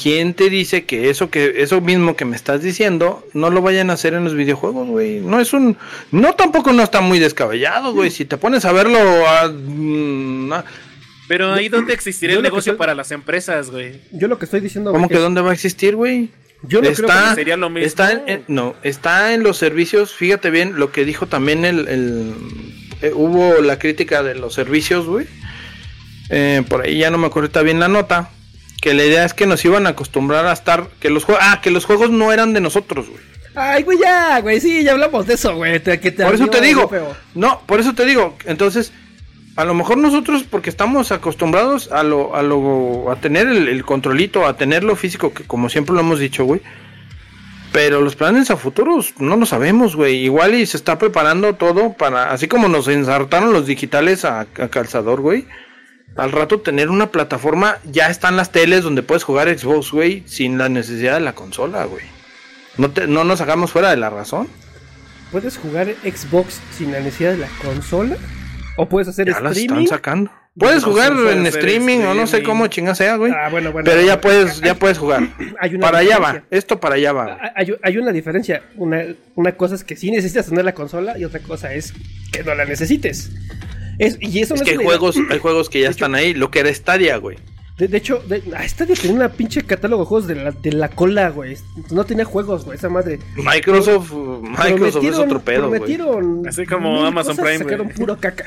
¿Quién 0.05 0.35
te 0.35 0.51
dice 0.51 0.85
que 0.85 1.09
eso 1.09 1.31
que 1.31 1.63
eso 1.63 1.81
mismo 1.81 2.15
que 2.15 2.27
me 2.27 2.37
estás 2.37 2.61
diciendo 2.63 3.27
no 3.33 3.49
lo 3.49 3.63
vayan 3.63 3.89
a 3.89 3.95
hacer 3.95 4.13
en 4.13 4.23
los 4.25 4.35
videojuegos, 4.35 4.87
güey? 4.87 5.21
No 5.21 5.41
es 5.41 5.55
un 5.55 5.79
no 6.13 6.35
tampoco 6.35 6.75
no 6.75 6.83
está 6.83 7.01
muy 7.01 7.19
descabellado, 7.19 7.95
güey. 7.95 8.11
Si 8.11 8.27
te 8.27 8.37
pones 8.37 8.67
a 8.67 8.73
verlo 8.73 8.99
a- 9.27 9.49
mm, 9.49 10.53
a- 10.53 10.65
Pero 11.27 11.55
ahí 11.55 11.71
donde 11.71 11.95
existiría 11.95 12.35
yo 12.35 12.41
el 12.41 12.45
negocio 12.45 12.73
estoy- 12.73 12.79
para 12.79 12.95
las 12.95 13.13
empresas, 13.13 13.71
güey. 13.71 13.95
Yo 14.13 14.29
lo 14.29 14.39
que 14.39 14.45
estoy 14.45 14.61
diciendo 14.61 14.93
¿Cómo 14.93 15.09
que 15.09 15.15
es- 15.15 15.21
dónde 15.21 15.41
va 15.41 15.53
a 15.53 15.55
existir, 15.55 15.97
güey? 15.97 16.29
yo 16.67 16.83
no 16.83 16.93
creo 16.93 17.09
está, 17.09 17.31
que 17.31 17.35
sería 17.37 17.57
lo 17.57 17.71
mismo. 17.71 17.87
Está 17.87 18.13
en, 18.13 18.23
en- 18.27 18.45
no, 18.47 18.75
está 18.83 19.33
en 19.33 19.43
los 19.43 19.57
servicios. 19.57 20.13
Fíjate 20.13 20.51
bien 20.51 20.79
lo 20.79 20.93
que 20.93 21.07
dijo 21.07 21.27
también 21.29 21.65
el. 21.65 21.89
el- 21.89 22.35
eh, 23.01 23.13
hubo 23.15 23.63
la 23.63 23.79
crítica 23.79 24.23
de 24.23 24.35
los 24.35 24.53
servicios, 24.53 25.07
güey. 25.07 25.27
Eh, 26.29 26.63
por 26.69 26.83
ahí 26.83 26.99
ya 26.99 27.11
no 27.11 27.17
me 27.17 27.27
acuerdo 27.27 27.47
está 27.47 27.63
bien 27.63 27.81
la 27.81 27.89
nota. 27.89 28.31
Que 28.85 28.93
la 28.93 29.03
idea 29.03 29.25
es 29.25 29.33
que 29.33 29.47
nos 29.47 29.65
iban 29.65 29.87
a 29.87 29.91
acostumbrar 29.91 30.45
a 30.45 30.53
estar. 30.53 30.89
Que 31.01 31.09
los 31.09 31.25
juegos. 31.25 31.43
Ah, 31.43 31.61
que 31.63 31.71
los 31.71 31.87
juegos 31.87 32.11
no 32.11 32.33
eran 32.33 32.53
de 32.53 32.61
nosotros, 32.61 33.09
güey. 33.09 33.23
Ay, 33.55 33.83
güey, 33.83 33.97
ya, 33.99 34.41
güey, 34.43 34.61
sí, 34.61 34.85
ya 34.85 34.93
hablamos 34.93 35.27
de 35.27 35.35
eso, 35.35 35.57
güey. 35.57 35.81
te- 35.81 35.99
que 36.01 36.11
te 36.11 36.23
Por 36.23 36.35
eso 36.35 36.49
te 36.49 36.61
digo. 36.61 36.91
No, 37.35 37.63
por 37.65 37.81
eso 37.81 37.95
te 37.95 38.05
digo. 38.05 38.37
Entonces, 38.45 38.93
a 39.57 39.65
lo 39.65 39.73
mejor 39.73 39.97
nosotros, 39.97 40.45
porque 40.51 40.69
estamos 40.69 41.13
acostumbrados 41.13 41.91
a 41.93 42.03
lo, 42.03 42.37
a 42.37 42.43
lo, 42.43 43.11
a 43.11 43.17
tener 43.17 43.47
el, 43.49 43.69
el 43.69 43.85
controlito, 43.87 44.45
a 44.47 44.55
tenerlo 44.59 44.97
físico, 44.97 45.33
que 45.33 45.45
como 45.45 45.71
siempre 45.71 45.95
lo 45.95 46.01
hemos 46.03 46.19
dicho, 46.19 46.45
güey. 46.45 46.61
Pero 47.73 48.03
los 48.03 48.17
planes 48.17 48.51
a 48.51 48.59
futuros 48.59 49.15
no 49.19 49.37
lo 49.37 49.47
sabemos, 49.47 49.97
güey. 49.97 50.17
Igual 50.25 50.55
y 50.57 50.67
se 50.67 50.77
está 50.77 50.99
preparando 50.99 51.55
todo 51.55 51.95
para, 51.95 52.33
así 52.33 52.49
como 52.49 52.69
nos 52.69 52.87
ensartaron 52.89 53.53
los 53.55 53.67
digitales 53.67 54.27
a, 54.27 54.41
a 54.41 54.47
calzador, 54.69 55.23
güey. 55.23 55.47
Al 56.17 56.31
rato 56.33 56.61
tener 56.61 56.91
una 56.91 57.11
plataforma, 57.11 57.79
ya 57.85 58.09
están 58.09 58.37
las 58.37 58.53
teles 58.53 58.85
donde 58.85 59.03
puedes 59.03 59.25
jugar 59.25 59.49
Xbox, 59.59 59.91
güey, 59.91 60.23
sin 60.27 60.59
la 60.59 60.69
necesidad 60.69 61.15
de 61.15 61.21
la 61.21 61.35
consola, 61.35 61.85
güey. 61.85 62.05
No, 62.79 62.91
te- 62.91 63.07
no 63.09 63.25
nos 63.25 63.41
hagamos 63.41 63.73
fuera 63.73 63.91
de 63.91 63.97
la 63.97 64.11
razón. 64.11 64.49
¿Puedes 65.33 65.57
jugar 65.57 65.89
Xbox 66.05 66.61
sin 66.77 66.93
la 66.93 67.01
necesidad 67.01 67.33
de 67.33 67.39
la 67.39 67.49
consola? 67.63 68.17
¿O 68.77 68.89
puedes 68.89 69.09
hacer 69.09 69.27
Ya 69.27 69.41
las 69.41 69.57
streaming? 69.57 69.85
están 69.85 69.97
sacando. 69.99 70.31
Puedes 70.57 70.85
jugar 70.85 71.13
en 71.33 71.47
streaming, 71.47 71.99
o 72.01 72.15
no 72.15 72.29
sé 72.29 72.45
cómo 72.45 72.69
chinga 72.69 72.95
sea, 72.95 73.17
güey. 73.17 73.33
Ah, 73.33 73.49
bueno, 73.51 73.73
bueno. 73.73 73.85
Pero 73.91 74.03
ya 74.03 74.21
puedes, 74.21 74.61
ya 74.61 74.77
puedes 74.77 74.99
jugar. 74.99 75.25
Hay 75.61 75.75
una 75.75 75.81
Para 75.85 75.99
allá 75.99 76.19
va. 76.21 76.43
Esto 76.53 76.79
para 76.79 76.95
allá 76.95 77.13
va. 77.13 77.25
güey. 77.25 77.37
Hay, 77.57 77.75
hay 77.83 77.99
una 77.99 78.13
diferencia. 78.13 78.63
Una, 78.77 79.03
una 79.35 79.53
cosa 79.57 79.75
es 79.75 79.83
que 79.83 79.97
sí 79.97 80.13
necesitas 80.13 80.47
tener 80.47 80.65
la 80.65 80.73
consola 80.75 81.19
y 81.19 81.25
otra 81.25 81.41
cosa 81.41 81.75
es 81.75 81.93
que 82.31 82.45
no 82.45 82.55
la 82.55 82.65
necesites. 82.67 83.31
Es, 83.99 84.19
y 84.21 84.41
eso 84.41 84.55
Es 84.55 84.61
no 84.61 84.65
que 84.67 84.73
hay 84.73 84.77
juegos, 84.79 85.17
hay 85.31 85.39
juegos 85.39 85.69
que 85.69 85.81
ya 85.81 85.89
están 85.91 86.15
ahí. 86.15 86.35
Lo 86.35 86.51
que 86.51 86.61
era 86.61 86.73
Stadia, 86.75 87.17
güey. 87.19 87.37
De, 87.79 87.89
de 87.89 87.97
hecho, 87.97 88.23
de, 88.29 88.41
ah, 88.57 88.67
Stadia 88.69 88.95
tenía 88.95 89.17
una 89.17 89.29
pinche 89.31 89.63
catálogo 89.63 90.05
de 90.05 90.09
juegos 90.09 90.29
de 90.29 90.37
la, 90.37 90.53
de 90.53 90.73
la 90.73 90.89
cola, 90.91 91.31
güey. 91.31 91.57
No 91.91 92.05
tenía 92.05 92.25
juegos, 92.25 92.65
güey, 92.65 92.79
esa 92.79 92.89
madre. 92.89 93.19
Microsoft, 93.35 94.13
Microsoft 94.13 95.05
es 95.05 95.19
otro 95.19 95.41
pedo, 95.41 95.69
güey. 95.69 95.99
Así 96.47 96.67
como 96.67 97.05
Amazon 97.05 97.37
cosas, 97.37 97.45
Prime, 97.51 97.65
Sacaron 97.65 97.89
puro 97.89 98.17
caca. 98.19 98.45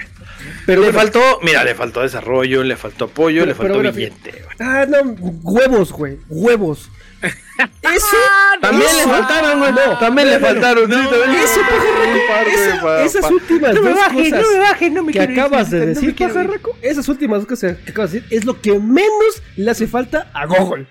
Pero 0.66 0.82
le 0.82 0.88
bueno, 0.88 1.00
faltó, 1.00 1.20
mira, 1.44 1.66
le 1.66 1.76
faltó 1.76 2.02
desarrollo, 2.02 2.64
le 2.64 2.78
faltó 2.78 3.06
apoyo, 3.06 3.42
Pero- 3.42 3.46
le 3.48 3.56
faltó 3.56 3.74
pero 3.80 3.92
billete, 3.92 4.32
güey. 4.32 4.56
Ah, 4.60 4.86
no, 4.88 5.16
huevos, 5.44 5.92
güey, 5.92 6.20
huevos. 6.30 6.90
Eso. 7.22 8.06
También 8.62 8.90
eso- 8.90 8.98
le 9.08 9.14
faltaron, 9.14 9.60
güey. 9.60 9.72
No, 9.72 9.98
también 10.00 10.30
le 10.30 10.40
no, 10.40 10.46
faltaron. 10.46 10.86
sí, 10.86 10.92
también 11.10 11.44
Eso, 11.44 11.62
pajarraco, 11.62 12.96
esas 12.98 13.32
últimas 13.32 13.74
No 13.74 13.82
me 13.82 13.90
dos 13.90 14.00
baje, 14.00 14.16
cosas 14.30 14.32
no 14.42 14.52
me 14.54 14.60
baje, 14.60 14.90
no 14.90 15.04
me 15.04 15.14
que 15.14 15.24
ir, 15.24 15.32
acabas 15.32 15.70
de 15.72 15.86
decir, 15.88 16.16
pajarraco, 16.16 16.78
esas 16.82 17.08
últimas 17.10 17.40
dos 17.40 17.48
cosas 17.48 17.78
que 17.78 17.92
acabas 17.92 18.12
de 18.12 18.20
decir 18.22 18.38
es 18.38 18.46
lo 18.46 18.62
que 18.62 18.78
menos 18.80 19.42
le 19.56 19.72
hace 19.72 19.88
falta 19.88 20.30
a 20.34 20.46
Google. 20.46 20.86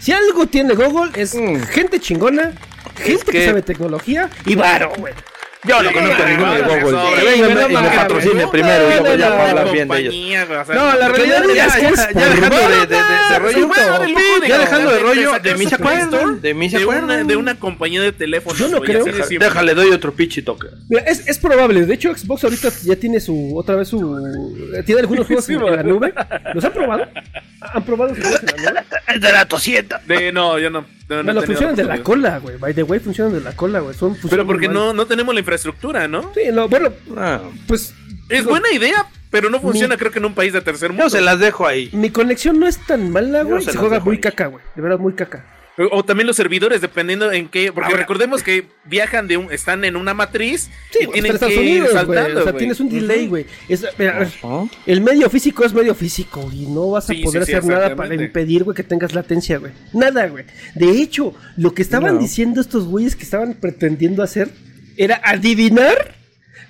Si 0.00 0.12
algo 0.12 0.46
tiene 0.46 0.74
Google 0.74 1.10
es 1.14 1.34
Mm. 1.34 1.62
gente 1.62 1.98
chingona, 2.00 2.52
gente 2.96 3.24
que... 3.24 3.32
que- 3.32 3.46
sabe 3.46 3.62
tecnología 3.62 4.28
y 4.44 4.54
varo, 4.54 4.92
güey. 4.98 5.14
Yo 5.66 5.82
no 5.82 5.92
conozco 5.92 6.22
a 6.22 6.26
ninguno 6.26 6.54
de 6.54 6.62
Google. 6.62 6.92
no, 6.92 7.14
Que 7.14 7.18
no, 7.18 7.24
vengan 7.24 7.54
no, 7.54 7.60
y 7.62 7.74
me 7.74 7.82
no, 7.82 7.96
patrocine 7.96 8.48
primero 8.48 8.84
y 8.84 8.94
no, 8.94 9.00
luego 9.00 9.08
no, 9.08 9.14
ya 9.16 9.30
no, 9.30 9.36
para 9.36 9.44
no, 9.44 9.58
hablar 9.60 9.72
bien 9.72 9.88
de 9.88 9.98
ellos. 9.98 10.14
No, 10.68 10.94
la 10.94 11.08
realidad 11.08 11.44
ya, 11.54 11.80
que 11.80 11.86
es 11.86 12.08
ya 12.14 12.28
dejando 12.28 12.56
de, 12.56 13.38
rollo. 13.38 14.02
el 14.02 14.48
Ya 14.48 14.58
dejando 14.58 14.90
de 14.90 14.98
rollo, 14.98 15.32
de. 15.40 15.50
Store, 15.64 16.40
De 16.40 16.54
mí 16.54 16.68
se 16.68 16.78
de 16.78 17.36
una, 17.36 17.58
compañía 17.58 18.02
de 18.02 18.12
teléfonos. 18.12 18.58
Yo 18.58 18.68
no 18.68 18.80
creo. 18.80 19.04
Déjale, 19.04 19.74
doy 19.74 19.90
otro 19.90 20.12
toque. 20.44 20.68
Mira, 20.88 21.02
es, 21.02 21.26
es 21.26 21.38
probable. 21.38 21.86
De 21.86 21.94
hecho, 21.94 22.14
Xbox 22.14 22.44
ahorita 22.44 22.68
ya 22.82 22.96
tiene 22.96 23.20
su. 23.20 23.56
Otra 23.56 23.76
vez 23.76 23.88
su. 23.88 24.00
Tiene 24.84 25.00
algunos 25.00 25.26
juegos 25.26 25.48
en, 25.48 25.64
la 25.64 25.82
nube. 25.82 26.12
¿Los 26.54 26.64
han 26.64 26.72
probado? 26.72 27.06
¿Han 27.60 27.82
probado 27.84 28.14
sus 28.14 28.22
juegos 28.22 28.42
en 28.42 28.64
la 28.64 28.70
nube? 28.70 28.84
Es 29.14 29.20
de 29.20 29.32
la 29.32 29.46
tosieta. 29.46 30.00
De, 30.06 30.32
no, 30.32 30.58
yo 30.58 30.70
no. 30.70 30.84
No, 31.08 31.16
no 31.16 31.24
Bueno, 31.24 31.42
funcionan 31.42 31.74
de 31.76 31.84
la 31.84 32.02
cola, 32.02 32.38
güey. 32.38 32.56
By 32.56 32.74
the 32.74 32.82
way, 32.82 32.98
funcionan 33.00 33.32
de 33.34 33.40
la 33.40 33.54
cola, 33.54 33.80
güey. 33.80 33.94
Son- 33.94 34.16
Pero 34.30 34.46
porque 34.46 34.68
no, 34.68 34.92
no 34.92 35.06
tenemos 35.06 35.34
la 35.34 35.40
infraestructura, 35.40 36.08
¿no? 36.08 36.32
Sí, 36.34 36.42
no, 36.52 36.68
bueno, 36.68 36.90
Ah, 37.16 37.40
pues. 37.66 37.94
Es 38.30 38.38
digo, 38.38 38.50
buena 38.50 38.70
idea, 38.72 39.06
pero 39.30 39.50
no 39.50 39.60
funciona, 39.60 39.96
creo 39.98 40.10
que 40.10 40.18
en 40.18 40.24
un 40.24 40.34
país 40.34 40.52
de 40.54 40.62
tercer 40.62 40.90
mundo. 40.90 41.04
yo 41.04 41.10
se 41.10 41.20
las 41.20 41.38
dejo 41.38 41.66
ahí. 41.66 41.90
Mi 41.92 42.08
conexión 42.10 42.58
no 42.58 42.66
es 42.66 42.78
tan 42.86 43.10
mala, 43.10 43.42
güey. 43.42 43.62
se 43.62 43.76
juega 43.76 44.00
muy 44.00 44.16
ahí. 44.16 44.20
caca, 44.20 44.46
güey. 44.46 44.64
De 44.74 44.80
verdad, 44.82 44.98
muy 44.98 45.12
caca. 45.12 45.44
O, 45.76 46.04
también 46.04 46.28
los 46.28 46.36
servidores, 46.36 46.80
dependiendo 46.80 47.32
en 47.32 47.48
qué. 47.48 47.72
Porque 47.72 47.86
Ahora- 47.86 47.98
recordemos 48.02 48.44
que 48.44 48.68
viajan 48.84 49.26
de 49.26 49.38
un. 49.38 49.50
Están 49.52 49.84
en 49.84 49.96
una 49.96 50.14
matriz. 50.14 50.70
Sí, 50.92 50.98
y 51.00 51.04
güey, 51.06 51.20
tienen 51.20 51.36
que 51.38 51.52
ir 51.52 51.58
Unidos. 51.82 52.04
O 52.06 52.42
sea, 52.44 52.52
tienes 52.56 52.78
un 52.78 52.88
delay, 52.88 53.26
güey. 53.26 53.46
Es- 53.68 53.84
mira, 53.98 54.22
Ajá. 54.22 54.64
El 54.86 55.00
medio 55.00 55.28
físico 55.28 55.64
es 55.64 55.72
medio 55.74 55.94
físico 55.96 56.48
y 56.52 56.66
no 56.66 56.90
vas 56.92 57.10
a 57.10 57.14
Sí, 57.14 57.22
poder 57.24 57.44
sí, 57.44 57.50
sí, 57.50 57.56
hacer 57.56 57.68
nada 57.70 57.96
para 57.96 58.14
impedir, 58.14 58.62
güey, 58.62 58.76
que 58.76 58.84
tengas 58.84 59.14
latencia, 59.14 59.58
güey. 59.58 59.72
Nada, 59.92 60.28
güey. 60.28 60.44
De 60.76 60.90
hecho, 60.90 61.34
lo 61.56 61.74
que 61.74 61.82
estaban 61.82 62.14
No. 62.14 62.20
diciendo 62.20 62.60
estos 62.60 62.84
güeyes 62.86 63.16
que 63.16 63.24
estaban 63.24 63.54
pretendiendo 63.54 64.22
hacer 64.22 64.50
era 64.96 65.20
adivinar 65.24 66.14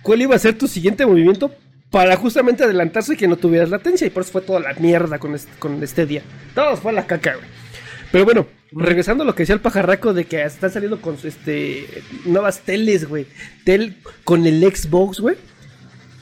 cuál 0.03 0.23
iba 0.23 0.35
a 0.35 0.39
ser 0.39 0.57
tu 0.57 0.67
siguiente 0.67 1.05
movimiento 1.05 1.55
para 1.91 2.17
justamente 2.17 2.65
adelantarse 2.65 3.13
y 3.13 3.17
que 3.17 3.29
no 3.29 3.37
tuvieras 3.37 3.69
latencia. 3.69 4.07
Y 4.07 4.11
por 4.11 4.23
eso 4.23 4.33
fue 4.33 4.41
toda 4.41 4.61
la 4.61 4.73
mierda 4.75 5.19
con, 5.19 5.35
este, 5.35 5.53
con 5.59 5.83
este 5.83 6.07
día. 6.07 6.23
Todo 6.55 6.75
fue 6.79 6.91
a 6.93 6.95
la 6.95 7.07
caca, 7.07 7.35
güey. 7.35 7.47
Pero 8.11 8.25
bueno, 8.25 8.47
regresando 8.77 9.23
a 9.25 9.27
lo 9.27 9.35
que 9.35 9.43
decía 9.43 9.55
el 9.55 9.61
pajarraco 9.61 10.13
de 10.13 10.25
que 10.27 10.43
están 10.43 10.71
saliendo 10.71 11.01
con 11.01 11.17
este 11.23 12.03
nuevas 12.25 12.61
teles, 12.61 13.09
güey. 13.09 13.27
Tel 13.65 13.97
con 14.25 14.47
el 14.47 14.61
Xbox, 14.63 15.21
güey. 15.21 15.37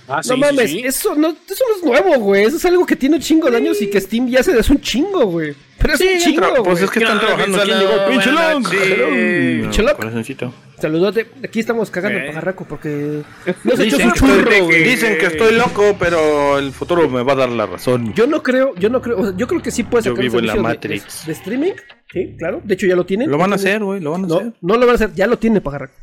Ah, 0.08 0.20
No 0.28 0.36
mames, 0.36 0.72
Eso, 0.84 1.14
no, 1.14 1.28
eso 1.28 1.64
no 1.68 1.76
es 1.76 1.82
nuevo, 2.02 2.20
güey. 2.20 2.44
Eso 2.44 2.56
es 2.56 2.64
algo 2.66 2.84
que 2.84 2.96
tiene 2.96 3.16
un 3.16 3.22
chingo 3.22 3.50
de 3.50 3.56
años 3.56 3.80
y 3.80 3.88
que 3.88 4.00
Steam 4.00 4.28
ya 4.28 4.42
se 4.42 4.52
hace 4.58 4.72
un 4.72 4.80
chingo, 4.80 5.26
güey. 5.26 5.54
Pero 5.78 5.94
es 5.94 6.00
un 6.00 6.18
chingo, 6.18 6.42
tra- 6.42 6.54
pues 6.56 6.64
güey. 6.78 6.84
es 6.84 6.90
que 6.90 6.98
están 6.98 7.20
trabajando. 7.20 7.58
¿Quién 7.62 7.78
llegó? 7.78 8.08
¡Pinche 8.10 8.30
long! 8.32 8.68
Pinche 8.68 9.82
long. 9.82 10.52
Saludote. 10.80 11.28
Aquí 11.44 11.60
estamos 11.60 11.90
cagando 11.92 12.18
el 12.18 12.24
Sí. 12.24 12.28
pajarraco 12.30 12.64
porque 12.66 13.22
no 13.64 13.76
se 13.76 13.84
echó 13.84 13.96
Dicen 13.96 14.08
su 14.08 14.14
que, 14.14 14.18
churro, 14.20 14.50
estoy, 14.50 14.60
güey. 14.66 14.82
dicen 14.84 15.16
que 15.18 15.26
estoy 15.26 15.54
loco, 15.54 15.96
pero 15.98 16.58
el 16.58 16.72
futuro 16.72 17.08
me 17.08 17.22
va 17.22 17.32
a 17.34 17.36
dar 17.36 17.48
la 17.50 17.66
razón. 17.66 18.12
Yo 18.14 18.26
no 18.26 18.42
creo, 18.42 18.74
yo 18.74 18.90
no 18.90 19.00
creo, 19.00 19.20
o 19.20 19.26
sea, 19.26 19.36
yo 19.36 19.46
creo 19.46 19.62
que 19.62 19.70
sí 19.70 19.84
puede 19.84 20.02
Yo 20.04 20.10
sacar 20.10 20.24
un 20.24 20.30
vivo 20.30 20.38
en 20.40 20.46
la 20.48 20.52
servicio 20.54 20.68
de- 20.68 20.74
Matrix. 20.98 21.20
De, 21.20 21.32
de 21.32 21.38
streaming, 21.38 21.72
sí, 22.12 22.34
claro. 22.38 22.60
De 22.64 22.74
hecho 22.74 22.86
ya 22.86 22.96
lo 22.96 23.06
tienen. 23.06 23.30
Lo 23.30 23.38
van 23.38 23.52
a 23.52 23.56
hacer, 23.56 23.82
güey, 23.82 24.00
lo 24.00 24.12
van 24.12 24.24
a 24.24 24.28
No, 24.28 24.36
hacer. 24.36 24.52
no 24.60 24.74
lo 24.74 24.80
van 24.80 24.90
a 24.90 24.94
hacer, 24.94 25.12
ya 25.14 25.26
lo 25.26 25.38
tiene 25.38 25.60
pajarraco. 25.60 25.94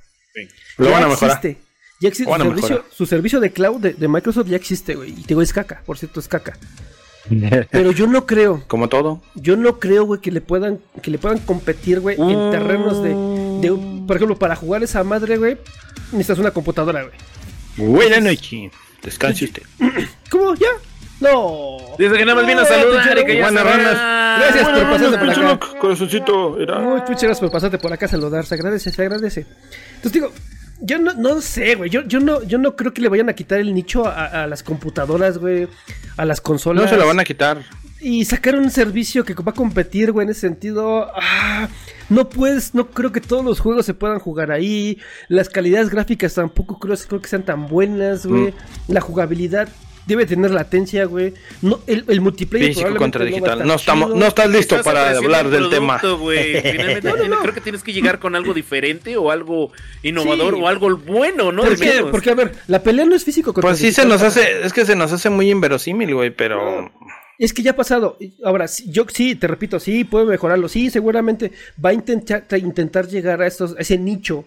Lo 0.78 0.86
Ya 0.86 0.92
van 0.92 1.04
a 1.04 1.08
mejorar. 1.08 1.38
Existe. 1.38 1.62
Ya 2.02 2.08
existe 2.10 2.32
Lo 2.32 2.38
su 2.38 2.44
servicio, 2.44 2.70
mejorar. 2.76 2.92
su 2.96 3.06
servicio 3.06 3.40
de 3.42 3.52
cloud 3.52 3.80
de, 3.82 3.94
de 3.94 4.08
Microsoft 4.08 4.48
ya 4.48 4.56
existe, 4.56 4.96
güey. 4.96 5.10
Y 5.12 5.22
te 5.24 5.28
digo, 5.30 5.42
es 5.42 5.52
caca, 5.52 5.82
por 5.86 5.98
cierto, 5.98 6.20
es 6.22 6.28
caca. 6.28 6.58
Pero 7.72 7.92
yo 7.92 8.08
no 8.08 8.26
creo, 8.26 8.64
Como 8.68 8.90
todo. 8.90 9.22
yo 9.36 9.56
no 9.58 9.80
creo, 9.80 10.06
güey, 10.06 10.22
que 10.22 10.32
le 10.32 10.42
puedan, 10.42 10.80
que 11.04 11.12
le 11.12 11.18
puedan 11.20 11.40
competir, 11.40 12.00
güey, 12.00 12.16
en 12.20 12.52
terrenos 12.52 13.04
de, 13.04 13.10
de 13.68 14.06
por 14.08 14.16
ejemplo, 14.16 14.38
para 14.40 14.56
jugar 14.56 14.82
esa 14.84 15.04
madre, 15.04 15.38
güey, 15.38 15.58
necesitas 16.12 16.40
una 16.40 16.52
computadora, 16.52 17.04
güey. 17.04 17.90
Buenas 17.92 18.24
noches. 18.24 18.72
Descanse 19.04 19.46
usted. 19.46 19.64
¿Cómo? 20.32 20.56
¿Ya? 20.56 20.68
No. 21.22 21.78
Dice 21.98 22.16
que 22.16 22.26
nada 22.26 22.36
más 22.36 22.48
vino 22.48 22.60
a 22.60 22.64
No, 22.64 22.70
saludar 22.70 23.18
y 23.18 23.26
que 23.26 23.38
ya. 23.38 23.52
Gracias 23.52 24.64
por 24.68 24.90
pasarte 24.90 25.18
por 25.18 25.28
pinche 25.28 25.46
acá. 25.46 25.68
Corazoncito. 25.80 26.50
Muy 26.52 27.02
muchas 27.02 27.08
gracias 27.08 27.40
por 27.40 27.52
pasarte 27.52 27.78
por 27.78 27.92
acá 27.92 28.06
a 28.06 28.10
saludar, 28.10 28.46
se 28.46 28.56
agradece, 28.56 28.92
se 28.92 29.02
agradece. 29.02 29.46
Entonces 29.96 30.14
digo, 30.14 30.32
Yo 30.82 30.98
no, 30.98 31.14
no 31.14 31.42
sé, 31.42 31.76
güey. 31.76 31.90
Yo, 31.90 32.04
yo, 32.04 32.20
no, 32.22 32.42
yo 32.44 32.58
no 32.58 32.76
creo 32.78 32.94
que 32.94 33.02
le 33.02 33.10
vayan 33.10 33.28
a 33.28 33.34
quitar 33.34 33.60
el 33.60 33.74
nicho 33.74 34.06
a, 34.06 34.44
a 34.44 34.48
las 34.48 34.64
computadoras, 34.64 35.38
güey. 35.38 35.68
A 36.16 36.24
las 36.26 36.40
consolas. 36.40 36.86
No 36.86 36.90
se 36.90 36.96
lo 36.98 37.06
van 37.06 37.20
a 37.20 37.26
quitar. 37.26 37.64
Y 38.02 38.24
sacar 38.24 38.56
un 38.56 38.72
servicio 38.72 39.26
que 39.26 39.34
va 39.34 39.52
a 39.52 39.54
competir, 39.56 40.14
güey, 40.14 40.24
en 40.24 40.32
ese 40.32 40.40
sentido. 40.42 41.12
ah, 41.16 41.68
no 42.08 42.30
puedes, 42.30 42.74
no 42.74 42.88
creo 42.92 43.12
que 43.12 43.20
todos 43.20 43.44
los 43.44 43.60
juegos 43.60 43.86
se 43.86 43.94
puedan 43.94 44.20
jugar 44.20 44.52
ahí. 44.52 44.98
Las 45.28 45.50
calidades 45.50 45.90
gráficas 45.90 46.34
tampoco 46.34 46.80
creo, 46.80 46.96
creo 47.10 47.20
que 47.22 47.28
sean 47.28 47.44
tan 47.44 47.68
buenas, 47.68 48.26
güey. 48.26 48.54
La 48.88 49.02
jugabilidad 49.02 49.68
debe 50.10 50.26
tener 50.26 50.52
latencia, 50.52 51.06
güey. 51.06 51.34
No, 51.62 51.80
el, 51.88 52.04
el 52.10 52.20
multiplayer 52.20 52.74
Físico 52.74 52.94
contra 52.98 53.24
digital. 53.24 53.66
No, 53.66 53.76
estamos, 53.76 54.10
chido. 54.10 54.20
no 54.20 54.26
estás 54.28 54.50
listo 54.50 54.76
Estás 54.76 54.86
para 54.94 55.18
hablar 55.18 55.50
del 55.50 55.70
tema. 55.70 55.98
producto, 56.00 56.22
güey. 56.22 56.62
Finalmente 56.62 57.02
No, 57.08 57.10
no, 57.12 57.16
tiene- 57.22 57.36
no. 57.36 57.42
creo 57.42 57.54
que 57.54 57.62
tienes 57.62 57.84
que 57.84 57.94
llegar 57.94 58.20
con 58.20 58.36
algo 58.36 58.54
diferente 58.54 59.16
o 59.16 59.32
algo 59.32 59.72
innovador 60.04 60.56
Sí. 60.56 60.62
o 60.62 60.68
algo 60.68 60.98
bueno, 60.98 61.52
¿no? 61.54 61.64
¿Por 61.64 61.80
qué? 61.80 62.04
Porque, 62.12 62.32
a 62.32 62.36
ver, 62.36 62.52
la 62.68 62.84
pelea 62.84 63.06
no 63.06 63.16
es 63.16 63.24
físico 63.24 63.54
contra 63.54 63.70
Pues 63.70 63.80
sí 63.80 63.92
se 63.94 64.06
nos 64.06 64.22
hace, 64.22 64.66
es 64.66 64.74
que 64.74 64.86
se 64.86 64.96
nos 64.96 65.12
hace 65.14 65.30
muy 65.30 65.50
inverosímil, 65.50 66.14
güey, 66.14 66.32
pero 66.32 66.92
Es 67.38 67.54
que 67.54 67.62
ya 67.62 67.72
ha 67.72 67.76
pasado. 67.76 68.18
Ahora, 68.44 68.66
yo 68.88 69.06
sí, 69.08 69.36
te 69.36 69.48
repito, 69.48 69.80
sí, 69.80 70.04
puede 70.04 70.26
mejorarlo. 70.26 70.68
Sí, 70.68 70.90
seguramente 70.90 71.54
va 71.84 71.92
a 71.92 71.94
intentar, 71.94 72.46
a 72.50 72.58
intentar 72.58 73.08
llegar 73.08 73.42
a, 73.42 73.48
estos, 73.48 73.78
a 73.78 73.80
ese 73.80 73.98
nicho 73.98 74.44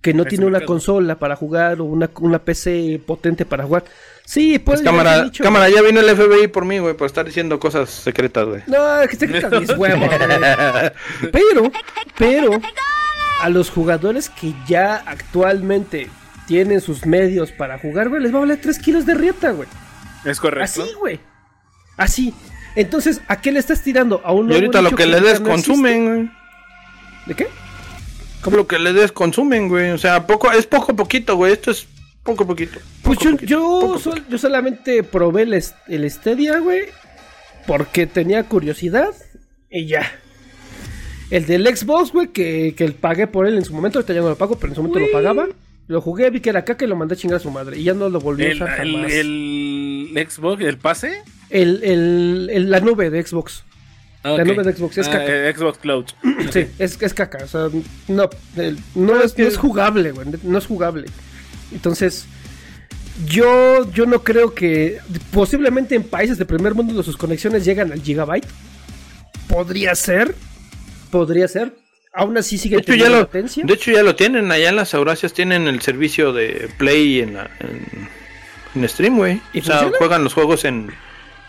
que 0.00 0.14
no 0.14 0.24
tiene 0.24 0.46
una 0.46 0.62
consola 0.62 1.18
para 1.18 1.36
jugar 1.36 1.80
o 1.80 1.84
una, 1.84 2.08
una 2.20 2.38
PC 2.38 3.00
potente 3.06 3.44
para 3.44 3.64
jugar. 3.64 3.84
Sí, 4.24 4.58
pues, 4.58 4.80
cámara, 4.82 5.30
cámara, 5.42 5.68
ya 5.68 5.82
vino 5.82 6.00
el 6.00 6.16
FBI 6.16 6.46
por 6.48 6.64
mí, 6.64 6.78
güey, 6.78 6.94
por 6.94 7.06
estar 7.06 7.24
diciendo 7.26 7.58
cosas 7.58 7.90
secretas, 7.90 8.46
güey. 8.46 8.62
No, 8.66 8.78
que 9.08 9.16
se 9.16 9.26
quitan 9.26 9.60
mis 9.60 9.76
huevos. 9.76 10.08
güey. 10.08 10.90
Pero, 11.32 11.72
pero, 12.16 12.60
a 13.40 13.48
los 13.48 13.70
jugadores 13.70 14.28
que 14.30 14.54
ya 14.68 15.02
actualmente 15.06 16.08
tienen 16.46 16.80
sus 16.80 17.06
medios 17.06 17.50
para 17.52 17.78
jugar, 17.78 18.08
güey, 18.08 18.22
les 18.22 18.32
va 18.32 18.38
a 18.38 18.40
valer 18.40 18.60
3 18.60 18.78
kilos 18.78 19.04
de 19.06 19.14
rieta, 19.14 19.50
güey. 19.50 19.68
Es 20.24 20.38
correcto. 20.38 20.82
Así, 20.82 20.92
güey. 20.98 21.20
Así. 21.96 22.34
Entonces, 22.76 23.20
¿a 23.26 23.40
qué 23.40 23.50
le 23.52 23.58
estás 23.58 23.82
tirando? 23.82 24.20
A 24.24 24.32
un 24.32 24.50
Y 24.50 24.54
ahorita 24.54 24.80
lo 24.80 24.92
que 24.92 25.06
le 25.06 25.14
ahorita 25.16 25.30
des 25.32 25.40
no 25.40 25.48
existe? 25.50 25.68
consumen, 25.70 26.06
güey. 26.06 26.30
¿De 27.26 27.34
qué? 27.34 27.48
Como 28.42 28.56
lo 28.56 28.66
que 28.66 28.78
le 28.78 28.92
des 28.92 29.12
consumen, 29.12 29.68
güey. 29.68 29.90
O 29.90 29.98
sea, 29.98 30.26
poco, 30.26 30.50
es 30.52 30.66
poco 30.66 30.92
a 30.92 30.96
poquito, 30.96 31.36
güey. 31.36 31.52
Esto 31.52 31.70
es 31.70 31.86
poco 32.22 32.44
a 32.44 32.46
poquito. 32.46 32.78
Pues 33.02 33.18
Poco 33.18 33.24
yo, 33.24 33.30
poquito, 33.32 33.50
yo, 33.50 33.78
poco 33.80 33.94
a 33.94 33.98
sol- 33.98 34.24
yo 34.28 34.38
solamente 34.38 35.02
probé 35.02 35.42
el, 35.42 35.62
el 35.88 36.10
Stadia, 36.10 36.58
güey, 36.58 36.82
porque 37.66 38.06
tenía 38.06 38.44
curiosidad 38.44 39.10
y 39.70 39.86
ya. 39.86 40.10
El 41.30 41.46
del 41.46 41.66
Xbox, 41.76 42.12
güey, 42.12 42.28
que, 42.28 42.74
que 42.76 42.90
pagué 42.90 43.26
por 43.26 43.46
él 43.46 43.56
en 43.56 43.64
su 43.64 43.72
momento, 43.72 43.98
ahorita 43.98 44.14
ya 44.14 44.20
no 44.20 44.30
lo 44.30 44.36
pago, 44.36 44.58
pero 44.58 44.72
en 44.72 44.74
su 44.76 44.82
momento 44.82 44.98
lo 45.00 45.12
pagaba. 45.12 45.46
Lo 45.86 46.00
jugué, 46.00 46.30
vi 46.30 46.40
que 46.40 46.50
era 46.50 46.64
caca 46.64 46.84
y 46.84 46.88
lo 46.88 46.96
mandé 46.96 47.14
a 47.14 47.16
chingar 47.18 47.36
a 47.38 47.42
su 47.42 47.50
madre. 47.50 47.76
Y 47.78 47.84
ya 47.84 47.94
no 47.94 48.08
lo 48.08 48.20
volví 48.20 48.44
a 48.44 48.48
El, 48.48 48.56
usar 48.62 48.80
el, 48.80 48.92
jamás. 48.94 49.12
el 49.12 50.26
Xbox, 50.28 50.62
el 50.64 50.78
pase. 50.78 51.22
El- 51.50 51.82
el- 51.84 52.48
el- 52.52 52.70
la 52.70 52.80
nube 52.80 53.10
de 53.10 53.22
Xbox. 53.24 53.64
La 54.22 54.34
Ok. 54.34 54.40
nube 54.44 54.62
de 54.64 54.72
Xbox 54.74 54.98
es 54.98 55.08
Ah, 55.08 55.12
caca. 55.12 55.48
eh, 55.48 55.54
Xbox 55.56 55.78
Cloud. 55.78 56.04
Sí, 56.52 56.66
es, 56.78 57.00
es 57.00 57.14
caca. 57.14 57.38
O 57.44 57.46
sea, 57.48 57.68
no, 58.08 58.28
el- 58.56 58.78
no, 58.94 59.20
es, 59.20 59.36
no 59.38 59.46
es 59.46 59.56
jugable, 59.56 60.12
güey. 60.12 60.26
No 60.42 60.58
es 60.58 60.66
jugable. 60.66 61.06
Entonces, 61.72 62.26
yo, 63.26 63.90
yo 63.92 64.06
no 64.06 64.22
creo 64.22 64.54
que. 64.54 64.98
Posiblemente 65.32 65.94
en 65.94 66.02
países 66.02 66.38
de 66.38 66.44
primer 66.44 66.74
mundo 66.74 67.02
sus 67.02 67.16
conexiones 67.16 67.64
llegan 67.64 67.92
al 67.92 68.02
gigabyte. 68.02 68.46
Podría 69.48 69.94
ser. 69.94 70.34
Podría 71.10 71.48
ser. 71.48 71.74
Aún 72.12 72.36
así 72.36 72.58
sigue 72.58 72.76
De 72.76 72.82
hecho, 72.82 72.94
ya 72.94 73.08
lo, 73.08 73.20
latencia. 73.20 73.64
de 73.64 73.72
hecho, 73.72 73.90
ya 73.92 74.02
lo 74.02 74.16
tienen. 74.16 74.50
Allá 74.50 74.68
en 74.68 74.76
las 74.76 74.92
Eurasias 74.94 75.32
tienen 75.32 75.68
el 75.68 75.80
servicio 75.80 76.32
de 76.32 76.68
Play 76.76 77.20
en, 77.20 77.34
la- 77.34 77.50
en, 77.60 78.08
en 78.74 78.88
stream, 78.88 79.16
güey. 79.16 79.40
¿Y 79.52 79.60
O 79.60 79.64
sea, 79.64 79.74
funciona? 79.76 79.96
juegan 79.98 80.24
los 80.24 80.34
juegos 80.34 80.64
en. 80.64 80.90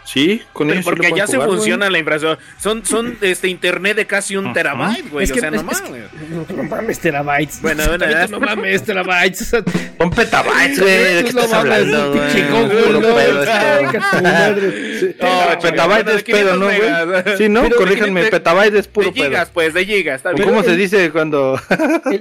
Sí, 0.04 0.41
con 0.52 0.68
Pero 0.68 0.80
lo 0.80 0.84
porque 0.84 1.12
ya 1.16 1.28
se 1.28 1.34
jugar, 1.34 1.47
güey. 1.47 1.60
funciona 1.60 1.89
la 1.89 1.99
infraestructura. 1.99 2.45
Son, 2.60 2.84
son 2.84 3.18
este 3.22 3.47
internet 3.47 3.95
de 3.95 4.08
casi 4.08 4.36
un 4.36 4.52
terabyte, 4.52 5.10
güey. 5.10 5.26
Es 5.26 5.32
o 5.32 5.36
sea, 5.36 5.52
no 5.52 5.58
es 5.58 5.64
mames. 5.64 6.04
no, 6.30 6.56
no 6.58 6.64
mames, 6.64 6.99
terabytes. 6.99 7.62
Bueno, 7.62 7.84
bueno, 7.88 8.06
tú 8.26 8.32
no 8.32 8.39
mames, 8.39 8.84
terabytes. 8.84 9.41
O 9.41 9.45
sea, 9.45 9.64
Son 9.99 10.10
petabytes, 10.10 10.80
güey. 10.80 11.14
¿De 11.16 11.24
qué 11.24 11.34
no 11.34 11.41
estás 11.41 11.52
mames, 11.52 11.54
hablando, 11.54 12.14
güey? 12.14 12.22
pinche 12.34 12.49
Google, 12.52 12.84
Puro 12.84 12.99
no, 13.02 13.16
pedo 13.16 13.43
esto. 13.43 13.54
chinga 13.80 14.12
tu 14.12 14.24
madre. 14.24 15.16
No, 15.22 15.60
petabyte 15.62 16.04
bueno, 16.04 16.18
es 16.18 16.24
pedo, 16.24 16.58
¿no, 16.58 16.68
500 16.68 16.68
megas. 16.68 17.24
güey? 17.24 17.38
Sí, 17.38 17.49
¿no? 17.49 17.62
Corríjanme, 17.70 18.22
500 18.22 18.30
petabyte 18.32 18.74
es 18.76 18.88
puro 18.88 19.12
de 19.12 19.22
gigas, 19.22 19.49
pues, 19.54 19.74
de 19.74 19.86
gigas. 19.86 20.16
Está 20.18 20.32
¿O 20.32 20.34
bien. 20.34 20.49
¿Cómo 20.49 20.64
se 20.64 20.76
dice 20.76 21.12
cuando.? 21.12 21.60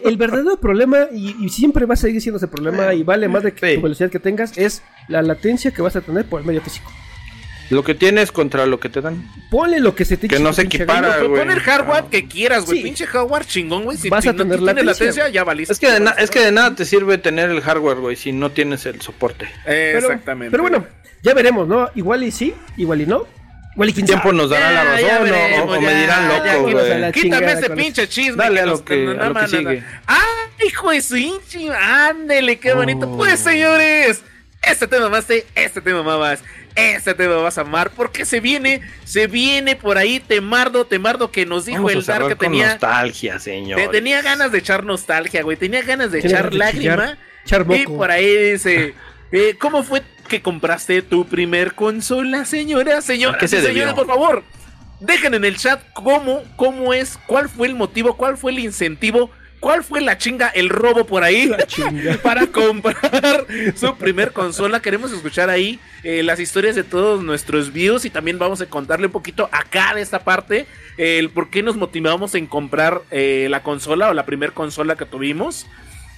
El, 0.05 0.16
verdadero 0.16 0.61
problema, 0.61 1.09
y, 1.12 1.49
siempre 1.49 1.87
va 1.87 1.95
a 1.95 1.97
seguir 1.97 2.20
siendo 2.20 2.37
ese 2.37 2.49
problema, 2.49 2.93
y 2.95 3.03
vale 3.03 3.26
más 3.28 3.43
de 3.43 3.53
que 3.53 3.76
tu 3.76 3.83
velocidad 3.83 4.11
que 4.11 4.18
tengas, 4.20 4.57
es 4.59 4.83
la 5.09 5.22
latencia 5.22 5.70
que 5.70 5.81
vas 5.83 5.97
a 5.97 6.03
tener 6.03 6.26
por 6.26 6.41
el 6.41 6.47
medio 6.47 6.61
físico. 6.61 6.93
Lo 7.70 7.82
que 7.84 7.94
tienes 7.94 8.32
contra 8.32 8.66
lo 8.66 8.78
que 8.80 8.88
te 8.88 9.00
dan. 9.00 9.24
Ponle 9.50 9.80
lo 9.80 9.94
que 9.94 10.04
se 10.04 10.16
te 10.16 10.28
Que 10.28 10.38
no 10.38 10.52
se 10.52 10.62
equipara, 10.62 11.18
güey. 11.22 11.40
pon 11.40 11.50
el 11.50 11.60
hardware 11.60 12.04
Ah. 12.06 12.10
que 12.10 12.26
quieras, 12.28 12.66
güey. 12.66 12.78
Sí. 12.78 12.84
Pinche 12.84 13.06
hardware 13.06 13.44
chingón, 13.46 13.84
güey. 13.84 13.96
Si, 13.96 14.08
Vas 14.10 14.26
a 14.26 14.34
tener 14.34 14.58
tiene 14.58 14.82
latencia, 14.82 15.28
ya 15.28 15.44
valiste. 15.44 15.72
Es 15.72 15.78
que, 15.78 15.90
de 15.90 16.00
na- 16.00 16.10
es 16.18 16.30
que 16.30 16.40
de 16.40 16.52
nada 16.52 16.74
te 16.74 16.84
sirve 16.84 17.16
tener 17.18 17.48
el 17.50 17.60
hardware, 17.60 17.98
güey, 17.98 18.16
si 18.16 18.32
no 18.32 18.50
tienes 18.50 18.84
el 18.86 19.00
soporte. 19.00 19.46
Eh, 19.66 19.92
Pero- 19.94 20.06
Exactamente. 20.08 20.50
Pero 20.50 20.62
bueno, 20.64 20.86
ya 21.22 21.32
veremos, 21.34 21.68
¿no? 21.68 21.88
Igual 21.94 22.24
y 22.24 22.30
sí, 22.30 22.54
igual 22.76 23.00
y 23.02 23.06
no. 23.06 23.26
Igual 23.74 23.88
y 23.88 23.92
quién 23.92 24.06
tiempo 24.06 24.24
sabe. 24.30 24.36
nos 24.36 24.50
dará 24.50 24.72
la 24.72 24.84
razón 24.84 25.06
ya 25.06 25.20
o- 25.20 25.22
veremos, 25.22 25.60
o, 25.60 25.70
o 25.70 25.74
ya, 25.76 25.80
me 25.80 25.94
dirán 26.00 26.28
loco, 26.28 26.44
la 26.44 26.56
güey. 26.56 27.12
Quítame 27.12 27.52
ese 27.52 27.70
pinche 27.70 28.08
chisme. 28.08 28.36
Dale 28.36 28.60
a 28.62 28.66
lo 28.66 28.84
que- 28.84 28.96
no, 28.96 29.22
a 29.22 29.28
lo 29.28 29.34
que 29.40 29.46
sigue. 29.48 29.84
¡Ah, 30.08 30.18
hijo 30.66 30.90
de 30.90 31.00
su 31.00 31.16
hinchi! 31.16 31.68
¡Ándele, 31.68 32.58
qué 32.58 32.74
bonito! 32.74 33.08
Oh. 33.08 33.16
Pues, 33.16 33.38
señores, 33.38 34.22
este 34.62 34.88
tema 34.88 35.08
más, 35.08 35.24
este 35.54 35.80
tema 35.80 36.02
más, 36.02 36.40
este 36.76 37.14
tema 37.14 37.36
vas 37.36 37.58
a 37.58 37.62
amar, 37.62 37.90
porque 37.90 38.24
se 38.24 38.40
viene, 38.40 38.80
se 39.04 39.26
viene 39.26 39.76
por 39.76 39.98
ahí 39.98 40.20
Temardo, 40.20 40.84
Temardo 40.86 41.30
que 41.30 41.46
nos 41.46 41.66
dijo 41.66 41.78
Vamos 41.84 41.92
el 41.94 42.04
Dar 42.04 42.28
que 42.28 42.36
tenía, 42.36 42.68
nostalgia, 42.70 43.38
señor. 43.38 43.80
te- 43.80 43.88
tenía 43.88 44.22
ganas 44.22 44.52
de 44.52 44.58
echar 44.58 44.84
nostalgia, 44.84 45.42
güey, 45.42 45.56
tenía 45.56 45.82
ganas 45.82 46.12
de 46.12 46.18
echar 46.20 46.50
chillar, 46.50 46.54
lágrima. 46.54 47.18
echar 47.44 47.66
Y 47.74 47.86
por 47.86 48.10
ahí 48.10 48.52
dice, 48.52 48.94
eh, 49.32 49.56
¿cómo 49.58 49.82
fue 49.82 50.02
que 50.28 50.42
compraste 50.42 51.02
tu 51.02 51.26
primer 51.26 51.74
consola, 51.74 52.44
señora? 52.44 53.02
Señora, 53.02 53.36
¿A 53.36 53.38
qué 53.38 53.48
se 53.48 53.56
señores, 53.56 53.74
debió? 53.78 53.94
por 53.94 54.06
favor, 54.06 54.44
dejen 55.00 55.34
en 55.34 55.44
el 55.44 55.56
chat 55.56 55.82
cómo, 55.92 56.42
cómo 56.56 56.92
es, 56.94 57.18
cuál 57.26 57.48
fue 57.48 57.66
el 57.66 57.74
motivo, 57.74 58.16
cuál 58.16 58.36
fue 58.38 58.52
el 58.52 58.60
incentivo, 58.60 59.30
cuál 59.61 59.84
fue 59.84 60.00
la 60.00 60.18
chinga, 60.18 60.48
el 60.48 60.68
robo 60.70 61.04
por 61.06 61.22
ahí 61.22 61.46
La 61.46 61.66
chinga. 61.66 62.16
para 62.22 62.46
comprar 62.48 63.46
su 63.76 63.94
primer 63.96 64.32
consola. 64.32 64.80
Queremos 64.80 65.12
escuchar 65.12 65.50
ahí 65.50 65.78
eh, 66.02 66.22
las 66.22 66.40
historias 66.40 66.74
de 66.74 66.82
todos 66.82 67.22
nuestros 67.22 67.72
views 67.72 68.04
y 68.04 68.11
también 68.11 68.38
vamos 68.38 68.61
a 68.61 68.66
contarle 68.66 69.06
un 69.06 69.12
poquito 69.12 69.48
acá 69.52 69.94
de 69.94 70.00
esta 70.00 70.24
parte 70.24 70.66
eh, 70.96 71.18
el 71.18 71.30
por 71.30 71.50
qué 71.50 71.62
nos 71.62 71.76
motivamos 71.76 72.34
en 72.34 72.46
comprar 72.46 73.02
eh, 73.11 73.46
la 73.50 73.62
consola 73.62 74.11
o 74.11 74.14
la 74.14 74.26
primer 74.26 74.52
consola 74.52 74.96
que 74.96 75.04
tuvimos. 75.06 75.66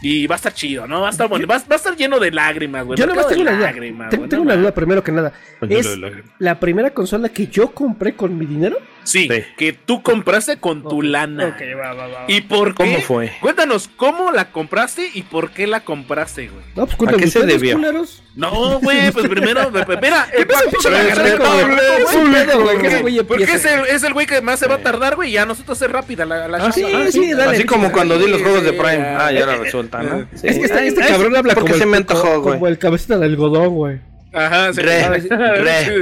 Y 0.05 0.27
va 0.27 0.35
a 0.35 0.37
estar 0.37 0.53
chido, 0.53 0.89
¿no? 0.89 1.03
Va 1.03 1.07
a 1.07 1.11
estar, 1.13 1.29
bueno, 1.29 1.47
va, 1.47 1.59
va 1.59 1.65
a 1.71 1.77
estar 1.77 1.95
lleno 1.97 2.19
de 2.19 2.33
lágrimas, 2.33 2.85
güey. 2.85 2.99
Yo 2.99 3.07
Mercado 3.07 3.29
tengo 3.29 3.43
una 3.43 3.53
duda. 3.53 3.67
lágrimas, 3.67 4.11
Tengo, 4.11 4.23
güey, 4.23 4.31
tengo 4.31 4.45
no 4.45 4.51
una 4.51 4.61
duda 4.61 4.75
primero 4.75 5.05
que 5.05 5.13
nada. 5.13 5.33
Pañuelo 5.61 6.09
¿Es 6.09 6.15
la 6.41 6.59
primera 6.59 6.91
consola 6.91 7.29
que 7.29 7.47
yo 7.47 7.71
compré 7.73 8.17
con 8.17 8.37
mi 8.37 8.45
dinero? 8.45 8.79
Sí, 9.05 9.29
Sí. 9.31 9.43
que 9.57 9.73
tú 9.73 10.03
compraste 10.03 10.59
con 10.59 10.83
tu 10.83 10.99
Ok, 10.99 11.05
lana. 11.05 11.49
ok, 11.49 11.63
va, 11.79 11.93
va, 11.95 12.07
va. 12.07 12.25
¿Y 12.29 12.43
por 12.43 12.75
qué? 12.75 12.85
¿Cómo 12.85 13.01
fue? 13.01 13.33
Cuéntanos, 13.41 13.89
¿cómo 13.97 14.31
la 14.33 14.51
compraste 14.53 15.11
y 15.13 15.23
por 15.23 15.51
qué 15.51 15.67
la 15.67 15.81
compraste, 15.81 16.49
güey? 16.49 16.63
No, 16.77 16.85
pues 16.85 16.95
¿A 16.95 16.97
cuéntame 16.99 17.23
qué 17.25 17.31
se 17.31 17.45
debió? 17.45 17.75
culeros. 17.77 18.23
No, 18.37 18.79
güey, 18.81 19.11
pues 19.11 19.29
primero, 19.31 19.71
mira, 19.71 20.29
pasa, 20.49 20.65
pinche 20.71 20.91
respetable, 20.91 21.29
lagarto, 21.29 21.45
güey? 21.45 22.03
¿Cómo 22.05 22.29
es 22.37 22.41
el 22.41 22.47
pedo, 22.47 22.63
güey? 22.63 22.79
Que 22.79 22.87
ese 22.87 23.01
güey 23.03 23.23
Porque 23.23 23.45
es 23.45 23.65
el, 23.65 23.87
es 23.87 24.03
el 24.05 24.13
güey 24.13 24.27
que 24.27 24.41
más 24.41 24.59
se 24.59 24.69
va 24.69 24.77
a 24.77 24.79
tardar, 24.79 25.17
güey, 25.17 25.31
y 25.33 25.37
a 25.37 25.45
nosotros 25.47 25.81
es 25.83 25.91
rápida 25.91 26.25
la, 26.25 26.49
la 26.49 26.59
Ah, 26.59 26.73
sí, 26.73 26.83
chamba. 26.83 27.11
sí, 27.11 27.33
dale. 27.33 27.57
Así 27.57 27.65
como 27.65 27.91
cuando 27.93 28.19
di 28.19 28.29
los 28.29 28.41
juegos 28.41 28.63
de 28.63 28.71
Sí, 28.71 28.77
Prime. 28.79 29.05
Ah, 29.19 29.33
ya 29.33 29.41
ahora 29.41 29.57
resulta, 29.57 30.03
¿no? 30.03 30.27
Sí. 30.35 30.47
Es 30.49 30.59
que 30.59 30.65
este, 30.65 30.87
este 30.87 31.01
cabrón 31.07 31.37
habla 31.37 31.55
porque 31.55 31.73
como, 31.73 31.79
se 31.85 32.69
el, 32.69 32.79
cabecita 32.79 33.19
del 33.19 33.31
algodón, 33.33 33.69
güey. 33.75 34.12
Ajá, 34.33 34.73
sí. 34.73 34.81
Re- 34.81 35.09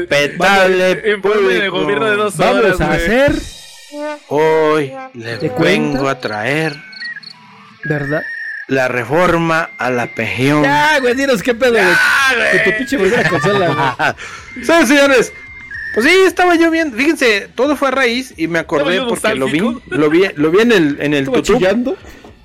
respetable 0.06 0.96
público. 1.18 1.80
gobierno 1.80 2.06
de 2.06 2.16
dos 2.16 2.36
Vamos 2.36 2.56
horas, 2.64 2.80
a 2.80 2.92
hacer, 2.92 3.32
Hoy 4.28 4.92
les 5.14 5.40
¿Te 5.40 5.48
vengo 5.48 5.56
cuenta? 5.56 6.10
a 6.10 6.18
traer 6.20 6.76
¿verdad? 7.84 8.22
la 8.68 8.86
reforma 8.86 9.70
a 9.78 9.90
la 9.90 10.06
pejión. 10.06 10.62
Ya, 10.62 11.00
güey, 11.00 11.14
dinos 11.14 11.42
qué 11.42 11.54
pedo, 11.54 11.72
güey. 11.72 11.84
De 11.84 12.58
tu 12.70 12.78
pinche 12.78 12.98
primera 12.98 13.28
consola, 13.28 14.14
güey. 14.54 14.64
Sí, 14.64 14.86
señores. 14.86 15.32
Pues 15.92 16.06
sí, 16.06 16.12
estaba 16.24 16.54
yo 16.54 16.70
viendo. 16.70 16.96
Fíjense, 16.96 17.48
todo 17.56 17.74
fue 17.74 17.88
a 17.88 17.90
raíz 17.90 18.32
y 18.36 18.46
me 18.46 18.60
acordé 18.60 18.96
¿Estaba 18.96 19.08
yo 19.08 19.08
porque 19.08 19.34
lo 19.34 19.46
vi, 19.46 19.58
lo 19.88 20.08
vi, 20.08 20.22
lo 20.36 20.50
vi 20.52 20.60
en 20.60 20.70
el, 20.70 20.98
en 21.00 21.14
el 21.14 21.42
chillando. 21.42 21.96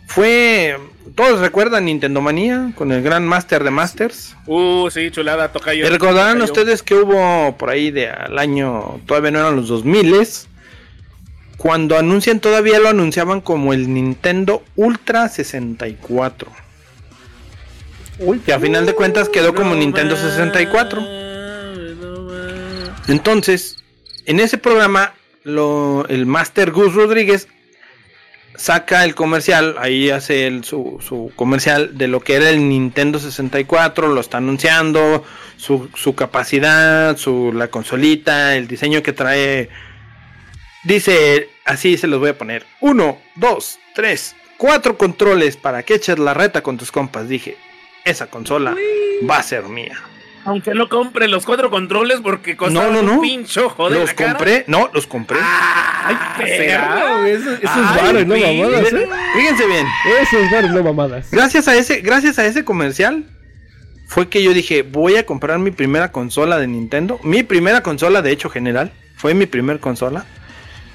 Fue, 0.08 0.80
todos 1.14 1.40
recuerdan 1.40 1.86
Nintendo 1.86 2.22
Manía 2.22 2.72
con 2.76 2.92
el 2.92 3.04
gran 3.04 3.28
Master 3.28 3.64
de 3.64 3.72
Masters. 3.72 4.36
Uh, 4.48 4.90
sí, 4.90 5.12
chulada, 5.12 5.52
toca 5.52 5.74
yo. 5.74 5.86
Y 5.86 5.90
recordarán 5.90 6.42
ustedes 6.42 6.82
que 6.82 6.96
hubo 6.96 7.56
por 7.58 7.70
ahí 7.70 7.92
de 7.92 8.10
al 8.10 8.40
año, 8.40 9.00
todavía 9.06 9.32
no 9.32 9.40
eran 9.40 9.56
los 9.56 9.68
2000 9.68 10.28
cuando 11.58 11.98
anuncian, 11.98 12.40
todavía 12.40 12.80
lo 12.80 12.90
anunciaban 12.90 13.42
como 13.42 13.74
el 13.74 13.94
Nintendo 13.94 14.64
Ultra 14.76 15.30
64. 15.30 16.52
que 18.46 18.54
a 18.54 18.60
final 18.60 18.86
de 18.86 18.94
cuentas 18.94 19.30
quedó 19.30 19.56
como 19.56 19.74
Nintendo 19.76 20.16
64. 20.16 21.02
Entonces, 23.08 23.78
en 24.26 24.40
ese 24.40 24.58
programa, 24.58 25.14
lo, 25.44 26.06
el 26.08 26.26
Master 26.26 26.72
Gus 26.72 26.94
Rodríguez 26.94 27.48
saca 28.58 29.04
el 29.04 29.16
comercial, 29.16 29.76
ahí 29.80 30.10
hace 30.10 30.48
el- 30.48 30.64
su, 30.64 31.00
su 31.06 31.32
comercial 31.36 31.98
de 31.98 32.08
lo 32.08 32.20
que 32.22 32.36
era 32.36 32.50
el 32.50 32.68
Nintendo 32.70 33.20
64, 33.20 34.08
lo 34.08 34.22
está 34.22 34.38
anunciando, 34.38 35.24
su, 35.58 35.90
su 35.96 36.16
capacidad, 36.16 37.18
su, 37.18 37.52
la 37.54 37.68
consolita, 37.70 38.56
el 38.56 38.68
diseño 38.68 39.02
que 39.04 39.14
trae. 39.14 39.70
Dice, 40.84 41.50
así 41.66 41.98
se 41.98 42.08
los 42.08 42.20
voy 42.20 42.30
a 42.30 42.38
poner. 42.38 42.66
Uno, 42.82 43.18
dos, 43.36 43.80
tres, 43.96 44.36
cuatro 44.58 44.98
controles 44.98 45.58
para 45.58 45.84
que 45.84 45.96
eches 45.96 46.20
la 46.20 46.34
reta 46.34 46.62
con 46.62 46.78
tus 46.78 46.92
compas. 46.92 47.28
Dije, 47.28 47.58
esa 48.04 48.28
consola 48.28 48.76
va 49.30 49.38
a 49.38 49.44
ser 49.44 49.64
mía. 49.64 50.00
Aunque 50.46 50.74
no 50.76 50.88
compre 50.90 51.28
los 51.28 51.46
cuatro 51.46 51.70
controles 51.70 52.22
porque 52.22 52.56
costaron 52.56 52.94
No, 52.94 53.02
no, 53.02 53.08
no. 53.08 53.14
un 53.16 53.22
pincho, 53.22 53.70
joder. 53.70 54.00
los 54.00 54.14
compré, 54.14 54.64
no, 54.68 54.90
los 54.94 55.08
compré. 55.08 55.38
Ah, 55.42 56.36
¿será? 56.38 56.96
Perro, 56.96 57.26
Eso, 57.26 57.52
eso 57.52 57.62
es 57.64 57.70
Ay, 57.74 57.98
varo 58.06 58.20
y 58.22 58.26
no 58.26 58.36
mamadas, 58.38 58.94
¿eh? 58.94 59.10
Fíjense 59.36 59.66
bien. 59.68 59.88
Eso 60.22 60.38
es 60.38 60.52
varo 60.52 60.68
y 60.68 60.70
no 60.70 60.84
mamadas. 60.84 61.32
Gracias 61.32 61.68
a 61.68 61.76
ese, 61.76 62.02
gracias 62.02 62.38
a 62.40 62.46
ese 62.46 62.64
comercial 62.64 63.26
fue 64.08 64.30
que 64.30 64.44
yo 64.44 64.54
dije, 64.54 64.84
voy 64.84 65.16
a 65.16 65.26
comprar 65.26 65.58
mi 65.58 65.72
primera 65.72 66.12
consola 66.12 66.60
de 66.60 66.68
Nintendo. 66.68 67.20
Mi 67.24 67.42
primera 67.42 67.82
consola, 67.82 68.22
de 68.22 68.32
hecho, 68.32 68.50
general. 68.52 68.92
Fue 69.18 69.34
mi 69.34 69.48
primer 69.48 69.80
consola. 69.80 70.26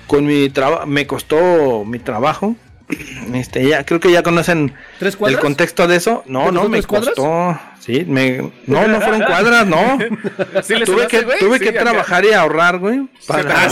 Con 0.06 0.26
mi 0.26 0.48
trabajo, 0.48 0.86
me 0.86 1.06
costó 1.08 1.84
mi 1.84 1.98
trabajo. 1.98 2.54
Este, 3.34 3.66
ya, 3.68 3.84
creo 3.84 4.00
que 4.00 4.10
ya 4.10 4.22
conocen 4.22 4.74
¿Tres 4.98 5.16
el 5.26 5.38
contexto 5.38 5.86
de 5.86 5.96
eso. 5.96 6.24
No, 6.26 6.46
¿Te 6.46 6.52
no, 6.52 6.60
costó 6.62 6.68
me 6.68 6.76
tres 6.78 6.86
cuadras? 6.86 7.14
costó. 7.14 7.60
Sí, 7.80 8.04
me, 8.06 8.50
no, 8.66 8.86
no 8.88 9.00
fueron 9.00 9.22
cuadras, 9.22 9.66
no. 9.66 9.98
¿Sí 10.62 10.74
le 10.74 10.84
tuve 10.84 11.06
que, 11.06 11.22
tuve 11.22 11.58
Sí, 11.58 11.64
que 11.64 11.72
trabajar 11.72 12.24
y 12.24 12.32
ahorrar, 12.32 12.78
güey. 12.78 13.08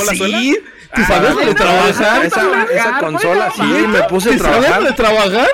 la 0.04 0.14
suela? 0.14 0.40
¿Tú 0.94 1.02
sabes 1.04 1.36
de 1.36 1.54
trabajar? 1.54 2.24
esa, 2.24 2.64
esa 2.72 2.98
consola, 2.98 3.52
sí, 3.54 3.62
me 3.62 4.02
puse 4.04 4.30
a 4.30 4.32
¿Te 4.32 4.38
sabes 4.38 4.60
trabajar. 4.60 4.82
de 4.84 4.92
trabajar? 4.92 5.48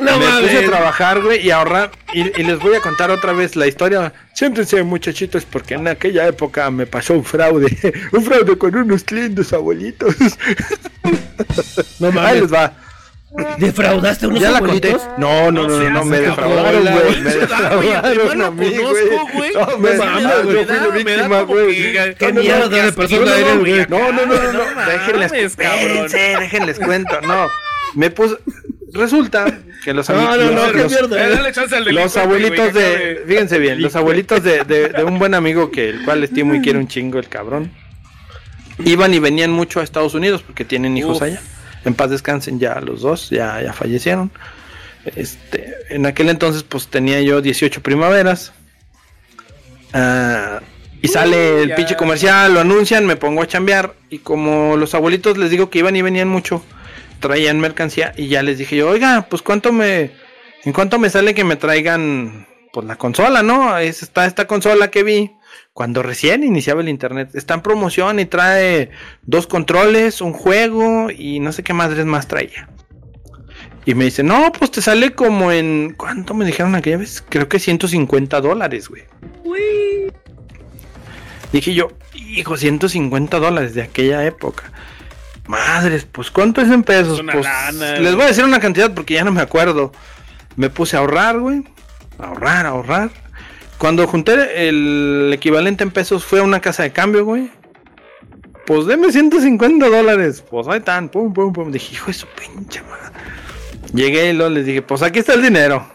No 0.00 0.18
me 0.18 0.24
puse 0.26 0.28
a 0.28 0.40
mames. 0.40 0.66
trabajar, 0.70 1.22
güey, 1.22 1.46
y 1.46 1.50
ahorrar. 1.50 1.90
Y, 2.14 2.20
y 2.40 2.44
les 2.44 2.58
voy 2.60 2.74
a 2.76 2.80
contar 2.80 3.10
otra 3.10 3.32
vez 3.32 3.56
la 3.56 3.66
historia. 3.66 4.12
Siéntense, 4.34 4.82
muchachitos, 4.82 5.44
porque 5.44 5.74
en 5.74 5.88
aquella 5.88 6.26
época 6.26 6.70
me 6.70 6.86
pasó 6.86 7.14
un 7.14 7.24
fraude. 7.24 7.76
un 8.12 8.24
fraude 8.24 8.56
con 8.56 8.74
unos 8.76 9.10
lindos 9.10 9.52
abuelitos. 9.52 10.14
No 11.98 12.08
Ahí 12.08 12.12
mames. 12.14 12.40
les 12.42 12.52
va. 12.52 12.72
¿Defraudaste 13.58 14.24
a 14.24 14.28
unos 14.30 14.40
Ya 14.40 14.50
la 14.52 14.60
conté. 14.60 14.88
abuelitos? 14.92 15.18
No, 15.18 15.52
no, 15.52 15.68
no, 15.68 15.78
no, 15.78 15.90
no, 15.90 16.04
me 16.06 16.18
defraudaron, 16.20 16.82
güey. 16.82 16.94
Me 16.94 17.30
güey. 17.30 17.38
defraudaron 17.38 18.42
a 18.42 18.50
mí, 18.50 18.76
güey. 18.78 19.52
No, 19.52 19.66
No 19.66 19.78
me 19.78 19.94
mames, 19.94 20.22
yo 20.22 20.64
fui 20.64 20.76
la 20.76 20.88
víctima, 20.88 21.40
güey. 21.42 21.92
Qué 22.14 22.26
No, 22.28 22.32
no, 22.34 22.40
mierda 22.40 22.58
no, 22.60 22.68
de 22.68 22.92
persona 22.92 23.36
eres, 23.36 23.58
güey. 23.58 23.86
No, 23.88 24.12
no, 24.12 24.26
no, 24.26 24.34
no, 24.34 24.52
no. 24.52 24.74
No 24.74 24.90
Déjenles, 24.90 25.56
mames, 25.58 26.12
déjenles 26.12 26.78
cuento. 26.78 27.20
No, 27.20 27.48
me 27.94 28.10
puse. 28.10 28.36
Resulta 28.92 29.44
que 29.84 29.92
los. 29.94 30.08
Eh, 30.10 30.12
abuelitos 32.16 32.68
que 32.72 32.78
de. 32.78 33.22
Fíjense 33.26 33.58
bien, 33.58 33.80
los 33.82 33.94
abuelitos 33.96 34.42
de, 34.42 34.64
de- 34.64 34.88
de 34.88 35.04
un 35.04 35.18
buen 35.18 35.34
amigo 35.34 35.70
que 35.70 35.90
el 35.90 36.04
cual 36.04 36.24
estimo 36.24 36.54
y 36.54 36.60
quiero 36.60 36.78
un 36.78 36.88
chingo, 36.88 37.18
el 37.18 37.28
cabrón. 37.28 37.70
Iban 38.84 39.12
y 39.12 39.18
venían 39.18 39.50
mucho 39.50 39.80
a 39.80 39.82
Estados 39.82 40.14
Unidos 40.14 40.42
porque 40.42 40.64
tienen 40.64 40.96
hijos 40.96 41.16
Uf. 41.16 41.22
allá. 41.22 41.40
En 41.84 41.94
paz 41.94 42.10
descansen 42.10 42.58
ya 42.60 42.80
los 42.80 43.02
dos, 43.02 43.30
ya, 43.30 43.60
ya 43.62 43.72
fallecieron. 43.72 44.30
Este, 45.16 45.74
en 45.90 46.06
aquel 46.06 46.28
entonces, 46.28 46.62
pues 46.62 46.88
tenía 46.88 47.20
yo 47.22 47.40
18 47.40 47.82
primaveras. 47.82 48.52
Ah, 49.92 50.60
y 51.00 51.08
sale 51.08 51.62
el 51.62 51.68
ya. 51.70 51.76
pinche 51.76 51.96
comercial, 51.96 52.52
lo 52.54 52.60
anuncian, 52.60 53.06
me 53.06 53.16
pongo 53.16 53.42
a 53.42 53.46
chambear. 53.46 53.94
Y 54.10 54.18
como 54.18 54.76
los 54.76 54.94
abuelitos 54.94 55.38
les 55.38 55.50
digo 55.50 55.70
que 55.70 55.78
iban 55.78 55.96
y 55.96 56.02
venían 56.02 56.28
mucho, 56.28 56.62
traían 57.20 57.60
mercancía. 57.60 58.12
Y 58.16 58.28
ya 58.28 58.42
les 58.42 58.58
dije 58.58 58.76
yo, 58.76 58.88
oiga, 58.88 59.26
pues 59.28 59.42
cuánto 59.42 59.72
me. 59.72 60.10
¿En 60.64 60.72
cuánto 60.72 60.98
me 60.98 61.10
sale 61.10 61.34
que 61.34 61.44
me 61.44 61.56
traigan 61.56 62.46
pues 62.72 62.86
la 62.86 62.96
consola, 62.96 63.42
no? 63.42 63.78
Es, 63.78 64.02
está 64.02 64.26
esta 64.26 64.46
consola 64.46 64.90
que 64.90 65.02
vi 65.02 65.32
cuando 65.72 66.02
recién 66.02 66.42
iniciaba 66.42 66.80
el 66.80 66.88
internet. 66.88 67.30
Está 67.34 67.54
en 67.54 67.62
promoción 67.62 68.18
y 68.18 68.26
trae 68.26 68.90
dos 69.22 69.46
controles, 69.46 70.20
un 70.20 70.32
juego 70.32 71.10
y 71.10 71.40
no 71.40 71.52
sé 71.52 71.62
qué 71.62 71.72
madres 71.72 72.04
más 72.04 72.26
traía. 72.26 72.68
Y 73.84 73.94
me 73.94 74.04
dice, 74.04 74.22
no, 74.22 74.52
pues 74.52 74.70
te 74.70 74.82
sale 74.82 75.14
como 75.14 75.50
en. 75.52 75.94
¿Cuánto 75.96 76.34
me 76.34 76.44
dijeron 76.44 76.74
aquella 76.74 76.98
vez? 76.98 77.24
Creo 77.26 77.48
que 77.48 77.58
150 77.58 78.40
dólares, 78.40 78.88
güey. 78.88 79.04
Dije 81.52 81.72
yo, 81.72 81.92
hijo, 82.14 82.56
150 82.56 83.38
dólares 83.38 83.74
de 83.74 83.82
aquella 83.82 84.26
época. 84.26 84.72
Madres, 85.48 86.06
pues 86.10 86.30
¿cuánto 86.30 86.60
es 86.60 86.70
en 86.70 86.82
pesos? 86.82 87.14
Es 87.14 87.20
una 87.20 87.32
Pues, 87.32 87.44
lana, 87.44 87.98
les 87.98 88.14
voy 88.14 88.24
a 88.24 88.28
decir 88.28 88.44
una 88.44 88.60
cantidad 88.60 88.92
porque 88.94 89.14
ya 89.14 89.24
no 89.24 89.32
me 89.32 89.40
acuerdo. 89.40 89.92
Me 90.56 90.70
puse 90.70 90.96
a 90.96 91.00
ahorrar, 91.00 91.38
güey. 91.38 91.64
Ahorrar, 92.18 92.66
ahorrar. 92.66 93.10
Cuando 93.78 94.06
junté 94.06 94.68
el 94.68 95.30
equivalente 95.32 95.84
en 95.84 95.90
pesos 95.90 96.24
fue 96.24 96.40
a 96.40 96.42
una 96.42 96.60
casa 96.60 96.82
de 96.82 96.92
cambio, 96.92 97.24
güey. 97.24 97.50
Pues 98.66 98.86
deme 98.86 99.10
150 99.10 99.88
dólares. 99.88 100.44
Pues 100.50 100.68
ahí 100.68 100.78
están, 100.78 101.08
pum, 101.08 101.32
pum, 101.32 101.52
pum. 101.52 101.72
Dije, 101.72 101.94
hijo 101.94 102.08
de 102.08 102.12
su 102.12 102.26
pinche 102.26 102.82
madre. 102.82 103.16
Llegué 103.94 104.30
y 104.30 104.32
luego 104.34 104.50
les 104.50 104.66
dije, 104.66 104.82
pues 104.82 105.00
aquí 105.02 105.20
está 105.20 105.32
el 105.34 105.42
dinero. 105.42 105.88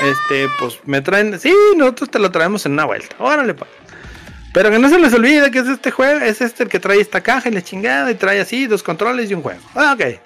Este, 0.00 0.48
pues 0.58 0.80
me 0.86 1.00
traen. 1.02 1.38
Sí, 1.38 1.54
nosotros 1.76 2.10
te 2.10 2.18
lo 2.18 2.30
traemos 2.32 2.66
en 2.66 2.72
una 2.72 2.86
vuelta. 2.86 3.14
Órale, 3.20 3.54
pa. 3.54 3.66
Pero 4.52 4.70
que 4.70 4.78
no 4.78 4.88
se 4.88 4.98
les 4.98 5.14
olvide 5.14 5.50
que 5.50 5.60
es 5.60 5.68
este 5.68 5.90
juego, 5.90 6.20
es 6.20 6.40
este 6.40 6.64
el 6.64 6.68
que 6.68 6.80
trae 6.80 7.00
esta 7.00 7.20
caja 7.20 7.48
y 7.48 7.52
la 7.52 7.62
chingada 7.62 8.10
y 8.10 8.14
trae 8.14 8.40
así 8.40 8.66
dos 8.66 8.82
controles 8.82 9.30
y 9.30 9.34
un 9.34 9.42
juego. 9.42 9.60
Ah, 9.74 9.96
ok. 9.96 10.18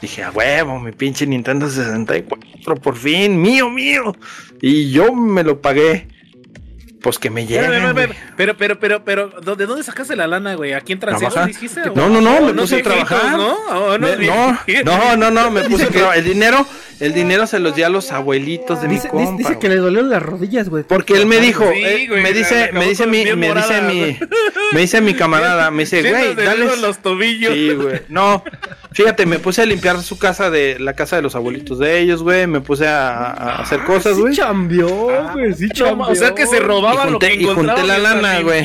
Dije, 0.00 0.24
a 0.24 0.30
huevo, 0.30 0.78
mi 0.78 0.92
pinche 0.92 1.26
Nintendo 1.26 1.70
64, 1.70 2.76
por 2.76 2.96
fin, 2.96 3.40
mío, 3.40 3.70
mío. 3.70 4.14
Y 4.60 4.90
yo 4.90 5.14
me 5.14 5.42
lo 5.42 5.60
pagué. 5.62 6.08
Pues 7.06 7.20
que 7.20 7.30
me 7.30 7.46
Pero, 7.46 7.68
llegue. 7.70 7.94
pero, 7.94 8.16
pero, 8.36 8.56
pero, 8.56 8.78
pero, 9.04 9.30
pero, 9.30 9.54
¿de 9.54 9.64
dónde 9.64 9.84
sacaste 9.84 10.16
la 10.16 10.26
lana, 10.26 10.56
güey? 10.56 10.72
¿Aquí 10.72 10.92
en 10.92 10.98
Transeo 10.98 11.30
dijiste? 11.46 11.82
No, 11.94 12.08
no, 12.08 12.20
no, 12.20 12.38
¿O 12.38 12.42
me 12.46 12.52
puse 12.54 12.80
a 12.80 12.82
trabajar. 12.82 13.36
¿no? 13.36 13.52
¿O 13.54 13.94
unos 13.94 14.18
Me- 14.18 14.26
no, 14.26 14.58
no, 14.84 15.16
no, 15.16 15.30
no, 15.30 15.50
me 15.52 15.62
puse 15.68 15.84
a 15.84 15.88
trabajar. 15.88 16.18
El 16.18 16.24
dinero, 16.24 16.66
el 16.98 17.14
dinero 17.14 17.46
se 17.46 17.60
los 17.60 17.76
di 17.76 17.84
a 17.84 17.88
los 17.90 18.10
abuelitos 18.10 18.82
de 18.82 18.88
mi 18.88 18.98
compa. 18.98 19.36
dice 19.38 19.56
que 19.60 19.68
le 19.68 19.76
dolieron 19.76 20.10
las 20.10 20.20
rodillas, 20.20 20.68
güey. 20.68 20.82
Porque 20.82 21.12
él 21.14 21.26
me 21.26 21.38
dijo, 21.38 21.64
Sí, 21.72 22.08
me 22.10 22.32
dice, 22.32 22.70
me 22.72 22.86
dice 22.88 23.06
mi, 23.06 23.24
me 23.36 23.54
dice 23.54 23.82
mi, 23.82 23.98
güey. 24.00 24.18
me 24.72 24.80
dice 24.80 25.00
mi 25.00 25.14
camarada, 25.14 25.70
me 25.70 25.84
dice, 25.84 26.00
güey, 26.10 26.34
dale. 26.34 26.76
los 26.78 26.98
tobillos. 26.98 27.52
Sí, 27.54 27.70
güey. 27.72 28.00
No, 28.08 28.42
fíjate, 28.90 29.26
me 29.26 29.38
puse 29.38 29.62
a 29.62 29.66
limpiar 29.66 30.02
su 30.02 30.18
casa 30.18 30.50
de 30.50 30.80
la 30.80 30.94
casa 30.94 31.14
de 31.14 31.22
los 31.22 31.36
abuelitos 31.36 31.78
de 31.78 32.00
ellos, 32.00 32.24
güey. 32.24 32.48
Me 32.48 32.60
puse 32.60 32.88
a, 32.88 33.30
a 33.30 33.62
hacer 33.62 33.84
cosas, 33.84 34.16
Sí 34.16 34.20
güey. 34.22 34.34
chambeó, 34.34 35.32
güey, 35.34 35.52
sí 35.52 35.66
No, 35.68 35.72
chambeó. 35.74 36.08
o 36.08 36.14
sea 36.16 36.34
que 36.34 36.46
se 36.46 36.58
robaban 36.60 36.95
Y 37.04 37.10
lo 37.10 37.18
junté- 37.18 37.28
que 37.28 37.34
y 37.34 37.44
junté 37.44 37.50
encontraban 37.52 37.86
la 37.88 37.98
lana, 37.98 38.40
güey. 38.40 38.62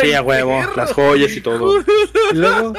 Sí, 0.00 0.12
a 0.12 0.22
huevo, 0.22 0.62
las 0.76 0.92
joyas 0.92 1.32
y 1.36 1.40
todo. 1.40 1.80
Y 2.32 2.34
luego, 2.36 2.72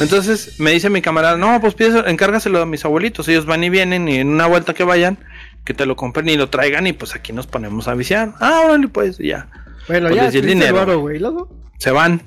Entonces 0.00 0.58
me 0.60 0.72
dice 0.72 0.90
mi 0.90 1.02
camarada, 1.02 1.36
no, 1.36 1.60
pues 1.60 1.74
pides, 1.74 1.94
encárgaselo 2.06 2.60
a 2.62 2.66
mis 2.66 2.84
abuelitos. 2.84 3.28
Ellos 3.28 3.46
van 3.46 3.62
y 3.64 3.70
vienen 3.70 4.08
y 4.08 4.16
en 4.16 4.28
una 4.28 4.46
vuelta 4.46 4.74
que 4.74 4.84
vayan, 4.84 5.18
que 5.64 5.74
te 5.74 5.86
lo 5.86 5.96
compren 5.96 6.28
y 6.28 6.36
lo 6.36 6.48
traigan 6.48 6.86
y 6.86 6.92
pues 6.92 7.14
aquí 7.14 7.32
nos 7.32 7.46
ponemos 7.46 7.88
a 7.88 7.94
viciar. 7.94 8.34
Ah, 8.40 8.62
órale, 8.66 8.88
pues, 8.88 9.18
ya. 9.18 9.48
bueno, 9.88 10.08
Pues 10.08 10.32
ya 10.32 10.38
el 10.38 10.46
dinero. 10.46 10.84
luego, 11.18 11.48
Se 11.78 11.90
van. 11.90 12.22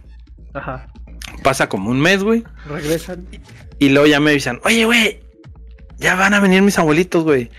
ajá, 0.53 0.87
Pasa 1.43 1.69
como 1.69 1.89
un 1.89 1.99
mes, 1.99 2.23
güey. 2.23 2.43
regresan. 2.67 3.25
Y 3.79 3.89
luego 3.89 4.07
ya 4.07 4.19
me 4.19 4.31
avisan, 4.31 4.59
oye, 4.65 4.85
güey, 4.85 5.21
ya 5.97 6.15
van 6.15 6.33
a 6.33 6.39
venir 6.39 6.61
mis 6.61 6.77
abuelitos, 6.79 7.23
güey. 7.23 7.49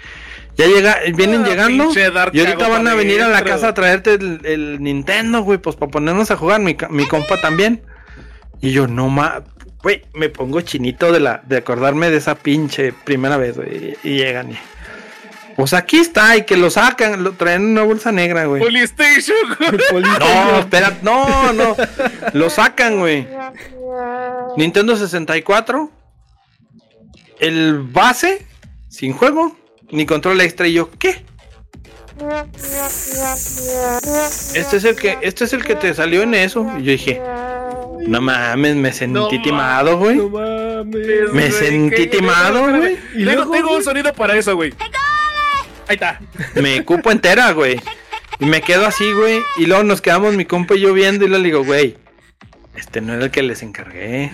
Ya 0.61 0.67
llega, 0.67 0.99
vienen 1.15 1.43
Ah, 1.43 1.49
llegando. 1.49 1.91
Y 2.33 2.41
ahorita 2.41 2.69
van 2.69 2.87
a 2.87 2.95
venir 2.95 3.23
a 3.23 3.29
la 3.29 3.43
casa 3.43 3.69
a 3.69 3.75
traerte 3.75 4.15
el, 4.15 4.41
el 4.45 4.83
Nintendo, 4.83 5.41
güey, 5.41 5.57
pues 5.57 5.75
para 5.77 5.91
ponernos 5.91 6.31
a 6.31 6.37
jugar, 6.37 6.61
mi, 6.61 6.75
compa 6.75 7.41
también. 7.41 7.83
Y 8.61 8.73
yo, 8.73 8.87
no 8.87 9.09
ma, 9.09 9.43
güey, 9.83 10.03
me 10.13 10.29
pongo 10.29 10.61
chinito 10.61 11.13
de 11.13 11.21
la, 11.21 11.41
de 11.47 11.57
acordarme 11.57 12.11
de 12.11 12.19
esa 12.19 12.35
pinche 12.35 12.93
primera 12.93 13.39
vez, 13.39 13.57
güey. 13.57 13.97
Y, 14.05 14.09
y 14.09 14.17
llegan 14.19 14.53
y. 14.53 14.59
Pues 15.57 15.73
aquí 15.73 15.97
está, 15.99 16.37
y 16.37 16.45
que 16.45 16.59
lo 16.59 16.69
sacan, 16.69 17.23
lo 17.23 17.33
traen 17.33 17.63
en 17.63 17.69
una 17.71 17.83
bolsa 17.83 18.13
negra, 18.13 18.45
güey. 18.45 18.63
Polystation, 18.63 19.37
güey. 19.91 20.03
No, 20.21 20.59
espera, 20.59 20.99
no, 21.01 21.55
no. 21.55 21.75
Lo 22.35 22.51
sacan, 22.51 22.99
güey. 22.99 23.27
Nintendo 24.59 24.95
64. 24.95 25.91
El 27.39 27.79
base, 27.79 28.47
sin 28.89 29.15
juego, 29.15 29.57
ni 29.91 30.07
control 30.07 30.41
extra. 30.41 30.67
Y 30.67 30.75
yo, 30.75 30.91
¿qué? 30.99 31.25
Este 34.55 34.77
es 34.77 34.85
el 34.85 34.97
que, 34.97 35.19
este 35.23 35.45
es 35.45 35.53
el 35.53 35.65
que 35.65 35.75
te 35.75 35.95
salió 35.95 36.23
en 36.23 36.35
eso. 36.35 36.67
Y 36.79 36.83
yo 36.85 36.93
dije, 36.93 37.21
no 38.07 38.21
mames, 38.21 38.77
me 38.77 38.93
sentí 38.93 39.15
No 39.15 39.29
timado, 39.29 39.99
güey. 39.99 40.17
No 40.17 40.29
mames. 40.29 41.33
Me 41.33 41.51
sentí 41.51 42.07
timado, 42.09 42.69
güey. 42.69 42.95
espérame. 42.95 43.27
Tengo, 43.27 43.51
tengo 43.51 43.77
un 43.77 43.85
sonido 43.85 44.13
para 44.13 44.37
eso, 44.37 44.55
güey. 44.55 44.75
Ahí 45.89 45.95
está. 45.95 46.21
me 46.55 46.85
cupo 46.85 47.11
entera, 47.11 47.53
güey. 47.53 47.81
Y 48.39 48.47
me 48.47 48.61
quedo 48.63 48.87
así, 48.87 49.11
güey. 49.13 49.43
Y 49.57 49.67
luego 49.67 49.83
nos 49.83 50.01
quedamos 50.01 50.35
mi 50.35 50.45
compa 50.45 50.75
y 50.75 50.81
yo 50.81 50.93
viendo 50.93 51.25
y 51.25 51.29
le 51.29 51.39
digo, 51.41 51.65
güey, 51.65 51.97
este 52.75 53.01
no 53.01 53.15
era 53.15 53.25
el 53.25 53.31
que 53.31 53.43
les 53.43 53.63
encargué. 53.63 54.33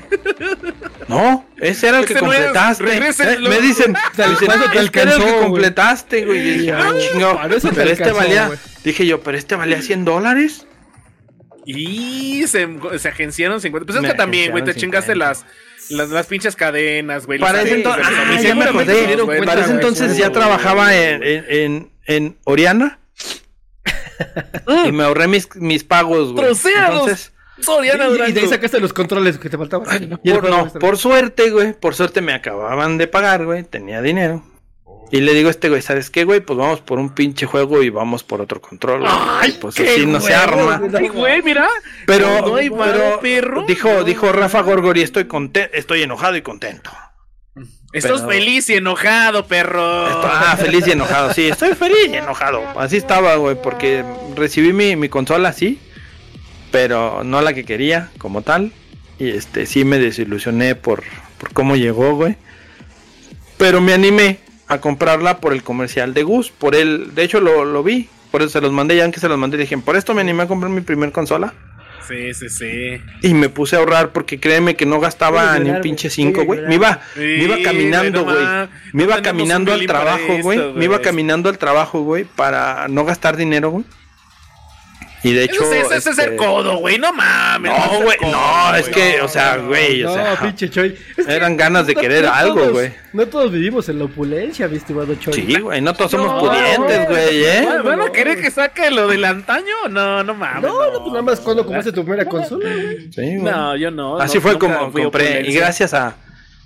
No, 1.09 1.47
ese 1.59 1.89
era 1.89 1.99
el 1.99 2.05
Ese 2.05 2.15
que 2.15 2.21
no 2.21 2.33
es, 2.33 2.39
completaste. 2.41 2.85
Eh, 2.97 3.01
me 3.01 3.61
dicen, 3.61 3.93
me 4.17 4.27
dicen, 4.29 4.47
¿Cuánto 4.47 4.71
te 4.71 4.79
"Ah, 4.79 4.83
este 4.83 4.83
era 4.83 4.83
el 4.83 4.91
que 4.91 5.01
alcanzó, 5.01 5.23
güey?" 5.23 5.41
completaste, 5.41 6.25
güey. 6.25 6.39
Y 6.39 6.59
dije, 6.59 6.73
ah, 6.73 6.93
chingado. 6.99 7.57
eso 7.57 7.69
te 7.69 7.75
Pero 7.75 7.91
este 7.91 8.05
alcanzó, 8.05 8.29
valía, 8.29 8.51
dije 8.85 9.07
yo, 9.07 9.21
pero 9.23 9.39
este 9.39 9.57
valía 9.57 9.81
100 9.81 10.05
dólares. 10.05 10.67
Y 11.65 12.47
se, 12.47 12.69
se 12.99 13.09
agenciaron 13.09 13.61
50. 13.61 13.87
Pues 13.87 14.05
es 14.05 14.11
que 14.11 14.17
también, 14.17 14.53
güey, 14.53 14.63
te 14.63 14.75
chingaste 14.75 15.13
50. 15.13 15.27
las, 15.27 15.45
las, 15.91 16.11
las 16.11 16.27
pinches 16.27 16.55
cadenas, 16.55 17.27
güey. 17.27 17.41
Para 17.41 17.63
ese 17.63 17.75
entonces, 17.75 18.07
ah, 18.07 18.41
ya 18.41 18.55
me 18.55 18.65
acordé. 18.65 19.17
Para 19.45 19.65
ese 19.65 20.31
trabajaba 20.31 20.95
en, 20.95 21.23
en, 21.25 21.91
en, 22.07 22.37
Oriana. 22.45 23.01
y 24.87 24.93
me 24.93 25.05
ahorré 25.05 25.27
mis, 25.27 25.49
mis 25.57 25.83
pagos, 25.85 26.33
güey. 26.33 26.47
Entonces, 26.47 27.33
Soriana 27.61 28.07
Y, 28.09 28.31
y 28.31 28.33
de 28.33 28.41
ahí 28.41 28.49
sacaste 28.49 28.81
los 28.81 28.93
controles 28.93 29.39
que 29.39 29.49
te 29.49 29.57
faltaban. 29.59 30.21
Y 30.23 30.31
el 30.31 30.39
por, 30.41 30.51
no, 30.51 30.73
por 30.73 30.99
suerte, 30.99 31.51
güey. 31.51 31.73
Por 31.73 31.95
suerte 31.95 32.21
me 32.21 32.33
acababan 32.35 32.99
de 32.99 33.07
pagar, 33.09 33.45
güey. 33.45 33.63
Tenía 33.65 34.03
dinero. 34.03 34.43
Y 35.13 35.21
le 35.21 35.35
digo 35.35 35.47
a 35.49 35.51
este 35.53 35.69
güey, 35.69 35.83
¿sabes 35.83 36.11
qué, 36.11 36.25
güey? 36.25 36.41
Pues 36.41 36.59
vamos 36.59 36.81
por 36.81 36.99
un 36.99 37.11
pinche 37.15 37.47
juego 37.47 37.81
y 37.83 37.91
vamos 37.91 38.25
por 38.25 38.41
otro 38.41 38.61
control. 38.61 39.01
güey. 39.01 39.13
Ay, 39.15 39.57
pues 39.61 39.77
qué 39.77 39.89
así 39.89 40.05
no 40.05 40.21
se 40.21 40.35
arma. 40.35 40.79
güey. 40.79 40.91
Ay, 41.05 41.09
güey, 41.09 41.43
mira. 41.43 41.69
Pero, 42.07 42.41
No 42.45 42.57
hay 42.57 42.69
varo, 42.69 42.93
pero 42.93 43.21
perro. 43.21 43.65
dijo, 43.69 43.89
No, 43.93 44.05
dijo 44.05 44.33
Rafa 44.33 44.63
Gorgori, 44.63 45.03
estoy 45.03 45.27
contento, 45.27 45.71
estoy 45.75 46.03
enojado 46.03 46.37
y 46.37 46.43
contento. 46.43 46.91
Estás 47.93 48.21
pero- 48.21 48.29
feliz 48.29 48.69
y 48.69 48.75
enojado, 48.75 49.47
perro. 49.47 49.81
Ah, 49.83 50.57
feliz 50.61 50.87
y 50.89 50.91
enojado, 50.91 51.33
sí, 51.33 51.47
estoy 51.49 51.75
feliz 51.75 52.09
y 52.11 52.17
enojado. 52.17 52.63
Así 52.79 52.97
estaba, 52.97 53.37
güey, 53.37 53.57
porque 53.63 54.05
recibí 54.35 54.73
mi, 54.73 54.97
mi 54.97 55.09
consola 55.09 55.51
así, 55.51 55.81
pero 56.77 57.25
no 57.25 57.41
la 57.41 57.55
que 57.55 57.65
quería 57.65 58.11
como 58.19 58.43
tal. 58.43 58.71
Y 59.19 59.31
este 59.31 59.65
sí 59.65 59.87
me 59.87 59.99
desilusioné 59.99 60.75
por, 60.75 61.05
por 61.39 61.55
cómo 61.55 61.75
llegó, 61.75 62.15
güey. 62.15 62.37
Pero 63.57 63.81
me 63.81 63.95
animé 63.95 64.41
a 64.69 64.79
comprarla 64.79 65.41
por 65.41 65.55
el 65.55 65.63
comercial 65.63 66.13
de 66.13 66.23
Gus, 66.23 66.51
por 66.51 66.75
el, 66.75 67.15
de 67.15 67.23
hecho 67.23 67.41
lo, 67.41 67.65
lo 67.65 67.83
vi, 67.83 68.11
por 68.31 68.43
eso 68.43 68.51
se 68.51 68.61
los 68.61 68.73
mandé, 68.73 68.95
ya 68.95 69.11
que 69.11 69.21
se 69.21 69.27
los 69.27 69.39
mandé, 69.39 69.57
dije, 69.57 69.79
por 69.79 69.97
esto 69.97 70.13
me 70.13 70.21
animé 70.21 70.43
a 70.43 70.49
comprar 70.49 70.71
mi 70.71 70.83
primer 70.83 71.13
consola. 71.13 71.55
Sí, 72.07 72.35
sí, 72.35 72.51
sí. 72.51 73.01
Y 73.23 73.33
me 73.33 73.49
puse 73.49 73.77
a 73.77 73.79
ahorrar 73.79 74.13
porque 74.13 74.39
créeme 74.39 74.77
que 74.77 74.85
no 74.85 75.01
gastaba 75.01 75.59
ni 75.59 75.71
un 75.71 75.81
pinche 75.81 76.09
güey. 76.09 76.15
cinco, 76.15 76.45
Voy 76.45 76.59
a 76.59 76.61
güey. 76.61 76.69
Me 76.69 76.75
iba, 76.75 77.01
Sí, 77.15 77.21
me 77.21 77.45
iba 77.45 77.57
caminando, 77.65 78.25
güey, 78.25 78.37
no 78.37 78.69
Me 78.93 79.03
iba 79.05 79.23
caminando 79.23 79.73
al 79.73 79.87
trabajo, 79.87 80.39
güey. 80.43 80.75
Me 80.75 80.85
iba 80.85 81.01
caminando 81.01 81.49
al 81.49 81.57
trabajo, 81.57 82.03
güey, 82.03 82.25
para 82.25 82.87
no 82.89 83.07
gastar 83.07 83.39
dinero, 83.39 83.71
güey. 83.71 83.87
Y 85.27 85.33
de 85.33 85.45
hecho. 85.45 85.63
Ese, 85.65 85.81
ese- 85.81 85.97
ese 85.97 86.11
es 86.11 86.19
este, 86.19 86.31
el 86.31 86.37
codo, 86.37 86.77
güey. 86.79 86.99
No 86.99 87.13
mames. 87.13 87.73
No, 87.73 88.01
güey, 88.03 88.17
no, 88.23 88.75
es 88.77 88.89
que, 88.89 89.21
o 89.21 89.29
sea, 89.29 89.57
güey, 89.57 90.05
o 90.05 90.09
No, 90.09 90.15
sea. 90.15 90.37
pinche 90.41 90.71
Choy. 90.71 90.97
Es 91.17 91.27
que 91.27 91.33
Eran 91.35 91.57
ganas 91.57 91.87
de 91.87 91.95
no- 91.95 92.01
querer 92.01 92.25
no 92.25 92.33
algo, 92.33 92.71
güey. 92.71 92.93
No 93.13 93.27
todos 93.27 93.51
vivimos 93.51 93.89
en 93.89 93.99
la 93.99 94.05
opulencia, 94.05 94.69
mi 94.69 94.77
estimado 94.77 95.15
Choy. 95.17 95.33
Sí, 95.35 95.59
güey, 95.61 95.81
no 95.81 95.95
todos 95.95 96.11
somos 96.11 96.29
No, 96.33 96.41
pudientes, 96.49 97.09
güey, 97.09 97.45
¿eh? 97.45 97.65
¿Van- 97.67 97.85
¿Van 97.85 98.01
a 98.03 98.13
querer 98.13 98.41
que 98.41 98.51
saque 98.51 98.91
lo 98.91 99.09
del 99.09 99.25
antaño? 99.25 99.89
No, 99.91 100.23
no 100.23 100.35
mames. 100.35 100.63
No, 100.63 100.91
no, 100.93 100.99
pues 101.01 101.09
nada 101.13 101.23
más 101.23 101.41
cuando 101.41 101.65
compraste 101.65 101.93
tu 101.93 102.05
primera 102.05 102.25
consola, 102.27 102.69
güey. 102.73 103.13
Sí, 103.13 103.37
güey. 103.37 103.43
No, 103.43 103.77
yo 103.77 103.91
no. 103.91 104.19
Así 104.19 104.37
no, 104.37 104.43
fue 104.43 104.59
como 104.59 104.93
compré. 104.93 105.43
Y 105.49 105.55
gracias 105.55 105.95
a, 105.95 106.15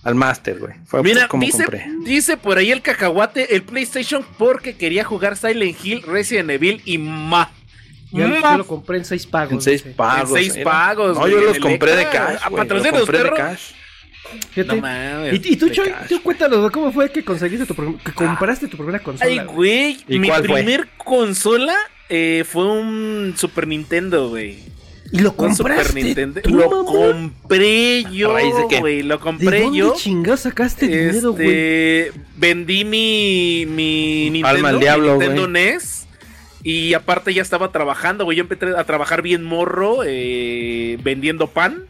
al 0.03 0.15
Master, 0.15 0.59
güey. 0.59 0.75
Fue 0.87 1.03
Mira, 1.03 1.29
como 1.29 1.45
dice, 1.45 1.59
compré. 1.65 1.87
dice 2.05 2.37
por 2.37 2.59
ahí 2.59 2.73
el 2.73 2.83
cacahuate 2.83 3.55
el 3.55 3.63
PlayStation 3.63 4.25
porque 4.39 4.77
quería 4.77 5.05
jugar 5.05 5.37
Silent 5.37 5.77
Hill, 5.85 6.03
Resident 6.03 6.51
Evil 6.51 6.83
y 6.85 6.99
Ma. 6.99 7.51
Ya 8.13 8.27
Ma. 8.29 8.53
yo 8.53 8.59
lo 8.59 8.67
compré 8.67 8.99
en 8.99 9.05
seis 9.05 9.27
pagos. 9.27 9.53
En 9.53 9.61
seis 9.61 9.83
pagos. 9.83 10.31
En 10.31 10.37
seis 10.37 10.57
era. 10.57 10.65
pagos, 10.71 11.15
No, 11.15 11.21
güey, 11.21 11.33
yo 11.33 11.41
los 11.41 11.59
compré 11.59 11.97
de 11.97 12.05
cash. 12.09 12.41
Los 12.51 12.67
compré 12.89 13.23
de 13.23 13.31
cash. 13.31 13.61
Fíjate. 14.53 14.77
No 14.77 14.83
mames. 14.83 15.33
¿Y, 15.45 15.53
y 15.53 15.57
tú, 15.57 15.67
de 15.67 15.73
Choy, 15.73 15.93
tú 16.09 16.23
cuéntanos, 16.23 16.59
güey, 16.59 16.71
¿cómo 16.71 16.93
fue 16.93 17.11
que 17.11 17.25
conseguiste 17.25 17.67
tu 17.67 17.75
que 17.99 18.13
compraste 18.13 18.69
tu 18.69 18.77
primera 18.77 19.01
consola? 19.01 19.29
Ay, 19.29 19.39
güey? 19.39 19.95
güey. 19.97 20.05
¿Y 20.09 20.19
Mi 20.21 20.29
cuál 20.29 20.45
fue? 20.47 20.55
primer 20.63 20.89
consola 20.99 21.75
eh, 22.09 22.45
fue 22.49 22.65
un 22.67 23.35
Super 23.37 23.67
Nintendo, 23.67 24.29
güey. 24.29 24.59
¿Y 25.13 25.19
lo 25.19 25.35
Un 25.37 25.57
Super 25.57 25.73
compraste? 25.75 26.03
Nintendo. 26.05 26.41
tú, 26.43 26.51
Lo 26.51 26.71
mamón? 26.71 27.31
compré 27.33 28.05
yo, 28.13 28.37
¿A 28.37 28.41
de 28.41 28.79
güey. 28.79 29.03
Lo 29.03 29.17
¿De 29.17 29.21
compré 29.21 29.63
dónde 29.63 29.79
yo. 29.79 29.95
chingados 29.97 30.41
sacaste 30.41 30.87
dinero, 30.87 31.33
güey? 31.33 31.49
Este, 31.49 32.13
vendí 32.37 32.85
mi, 32.85 33.67
mi 33.67 34.31
Nintendo, 34.31 34.49
Alma 34.49 34.69
al 34.69 34.75
mi 34.77 34.81
diablo, 34.83 35.11
Nintendo 35.17 35.41
güey. 35.49 35.53
NES. 35.53 36.00
Y 36.63 36.95
aparte 36.95 37.33
ya 37.33 37.43
estaba 37.43 37.73
trabajando, 37.73 38.25
güey. 38.25 38.37
Yo 38.37 38.43
empecé 38.43 38.77
a 38.77 38.85
trabajar 38.85 39.23
bien 39.23 39.45
morro, 39.45 40.01
eh, 40.05 40.99
vendiendo 41.03 41.47
pan. 41.49 41.90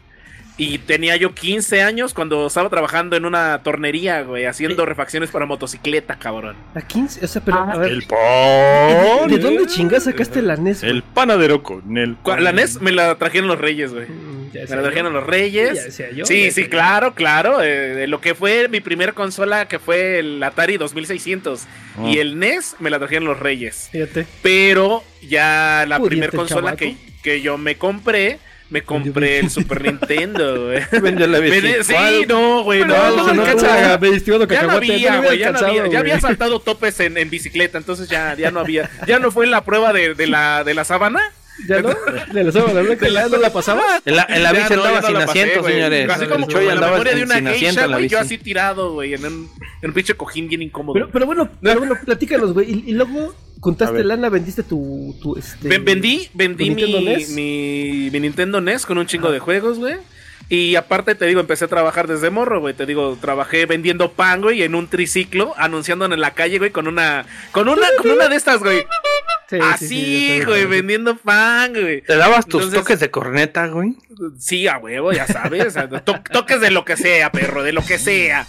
Y 0.57 0.77
tenía 0.79 1.15
yo 1.15 1.33
15 1.33 1.81
años 1.81 2.13
cuando 2.13 2.45
estaba 2.45 2.69
trabajando 2.69 3.15
en 3.15 3.25
una 3.25 3.63
tornería, 3.63 4.21
güey, 4.21 4.45
haciendo 4.45 4.85
refacciones 4.85 5.31
para 5.31 5.45
motocicleta, 5.47 6.17
cabrón. 6.19 6.55
¿A 6.75 6.81
15? 6.81 7.25
O 7.25 7.27
sea, 7.27 7.41
pero, 7.43 7.57
Ah, 7.57 7.71
a 7.73 7.77
ver, 7.77 7.91
El 7.91 7.99
¿de, 8.01 8.05
pan. 8.05 9.27
de 9.29 9.37
dónde 9.39 9.65
chingados 9.65 10.03
sacaste 10.03 10.41
la 10.41 10.57
NES? 10.57 10.81
güey? 10.81 10.91
El 10.91 11.03
panadero 11.03 11.63
con 11.63 11.97
el 11.97 12.15
pan. 12.15 12.43
La 12.43 12.51
NES 12.51 12.79
me 12.81 12.91
la 12.91 13.15
trajeron 13.17 13.47
los 13.47 13.59
Reyes, 13.59 13.91
güey. 13.93 14.05
Mm, 14.07 14.51
ya 14.53 14.61
Me 14.61 14.67
la 14.69 14.75
yo. 14.75 14.81
trajeron 14.83 15.13
los 15.13 15.23
Ya 15.25 15.31
Reyes. 15.31 15.83
decía 15.85 16.11
yo, 16.11 16.25
Sí, 16.25 16.33
ya 16.35 16.51
sí, 16.51 16.61
decía 16.61 16.69
claro, 16.69 17.15
claro. 17.15 17.61
eh, 17.63 18.05
lo 18.07 18.21
que 18.21 18.35
fue 18.35 18.67
mi 18.67 18.81
primera 18.81 19.13
consola, 19.13 19.67
que 19.67 19.79
fue 19.79 20.19
el 20.19 20.43
Atari 20.43 20.77
2600. 20.77 21.63
Ah. 21.97 22.07
Y 22.07 22.19
el 22.19 22.37
NES 22.37 22.75
me 22.79 22.89
la 22.91 22.99
trajeron 22.99 23.23
los 23.25 23.39
Reyes. 23.39 23.89
Fíjate. 23.91 24.27
Pero 24.43 25.03
ya 25.27 25.85
la 25.87 25.99
primera 25.99 26.31
consola 26.31 26.75
que, 26.75 26.95
que 27.23 27.41
yo 27.41 27.57
me 27.57 27.77
compré, 27.77 28.37
me 28.71 28.81
compré 28.83 29.39
el 29.39 29.49
Super 29.49 29.83
Nintendo, 29.83 30.67
güey. 30.67 30.81
Vendió 31.01 31.27
la. 31.27 31.39
Sí, 31.83 32.25
no, 32.27 32.63
güey, 32.63 32.85
no, 32.85 32.87
No, 32.87 33.33
no, 33.33 34.07
estimado 34.13 34.47
ya 34.47 34.63
no 34.63 34.71
había, 34.71 35.17
güey, 35.17 35.39
ya 35.39 35.51
no 35.51 35.59
había, 35.59 35.87
ya 35.87 35.99
había 35.99 36.19
saltado 36.19 36.59
topes 36.59 36.99
en, 37.01 37.17
en 37.17 37.29
bicicleta, 37.29 37.77
entonces 37.77 38.07
ya, 38.09 38.33
ya 38.35 38.49
no 38.49 38.61
había, 38.61 38.89
ya 39.05 39.19
no 39.19 39.29
fue 39.29 39.45
la 39.45 39.65
prueba 39.65 39.91
de, 39.91 40.15
de 40.15 40.27
la, 40.27 40.63
de 40.63 40.73
la 40.73 40.85
sábana. 40.85 41.19
¿Ya 41.67 41.81
no? 41.81 41.89
¿De 42.33 42.43
la 42.45 42.51
sábana 42.51 42.81
blanca 42.81 43.07
ya 43.07 43.27
no 43.27 43.37
la 43.37 43.51
pasaba? 43.51 43.83
En 44.05 44.15
la, 44.15 44.25
en 44.29 44.41
la 44.41 44.53
bici 44.53 44.73
no, 44.73 44.83
andaba 44.83 45.01
sin 45.01 45.13
la 45.13 45.25
pasé, 45.25 45.43
asiento, 45.43 45.67
señores. 45.67 46.09
Así 46.09 46.25
como 46.25 46.47
con 46.47 46.65
la 46.65 46.71
andaba 46.71 46.91
memoria 46.93 47.13
de 47.13 47.23
una 47.23 47.41
geisha, 47.41 47.83
en 47.83 47.91
güey, 47.91 48.07
yo 48.07 48.19
así 48.19 48.37
tirado, 48.37 48.93
güey, 48.93 49.13
en 49.13 49.25
un, 49.25 49.51
en 49.81 49.89
un 49.89 49.93
pinche 49.93 50.15
cojín 50.15 50.47
bien 50.47 50.61
incómodo. 50.61 50.93
Pero, 50.93 51.09
pero 51.11 51.25
bueno, 51.25 51.49
pero 51.61 51.79
bueno, 51.79 51.97
platícanos, 52.05 52.53
güey. 52.53 52.71
Y, 52.71 52.91
y 52.91 52.93
luego 52.93 53.35
Ver. 53.93 54.05
lana, 54.05 54.29
vendiste 54.29 54.63
tu, 54.63 55.15
tu 55.21 55.37
este. 55.37 55.67
Ven- 55.67 55.85
vendí, 55.85 56.29
vendí 56.33 56.65
¿Tu 56.69 56.75
mi, 56.75 56.75
Nintendo 56.83 57.01
NES? 57.11 57.29
mi, 57.29 58.09
mi 58.11 58.19
Nintendo 58.19 58.59
NES 58.61 58.85
con 58.85 58.97
un 58.97 59.05
chingo 59.05 59.31
de 59.31 59.39
juegos, 59.39 59.77
güey. 59.77 59.95
Y 60.49 60.75
aparte, 60.75 61.15
te 61.15 61.25
digo, 61.27 61.39
empecé 61.39 61.63
a 61.65 61.67
trabajar 61.69 62.07
desde 62.07 62.29
morro, 62.29 62.59
güey. 62.59 62.73
Te 62.73 62.85
digo, 62.85 63.17
trabajé 63.21 63.65
vendiendo 63.65 64.11
pan, 64.11 64.41
güey, 64.41 64.63
en 64.63 64.75
un 64.75 64.89
triciclo, 64.89 65.53
anunciando 65.57 66.03
en 66.05 66.19
la 66.19 66.31
calle, 66.33 66.57
güey, 66.57 66.71
con 66.71 66.87
una, 66.87 67.25
con 67.53 67.69
una, 67.69 67.87
con 67.97 68.11
una 68.11 68.27
de 68.27 68.35
estas, 68.35 68.59
güey. 68.59 68.79
Sí, 68.79 68.85
sí, 69.49 69.59
Así, 69.61 69.87
sí, 69.87 70.39
ya 70.39 70.45
güey, 70.45 70.65
vendiendo 70.65 71.15
pan, 71.15 71.71
güey. 71.71 72.01
¿Te 72.01 72.17
dabas 72.17 72.45
tus 72.47 72.63
Entonces- 72.63 72.79
toques 72.81 72.99
de 72.99 73.11
corneta, 73.11 73.67
güey? 73.67 73.95
Sí, 74.39 74.67
a 74.67 74.77
huevo, 74.77 75.13
ya 75.13 75.25
sabes. 75.27 75.73
to- 76.03 76.21
toques 76.33 76.59
de 76.59 76.71
lo 76.71 76.83
que 76.83 76.97
sea, 76.97 77.31
perro, 77.31 77.63
de 77.63 77.71
lo 77.71 77.85
que 77.85 77.97
sea. 77.97 78.45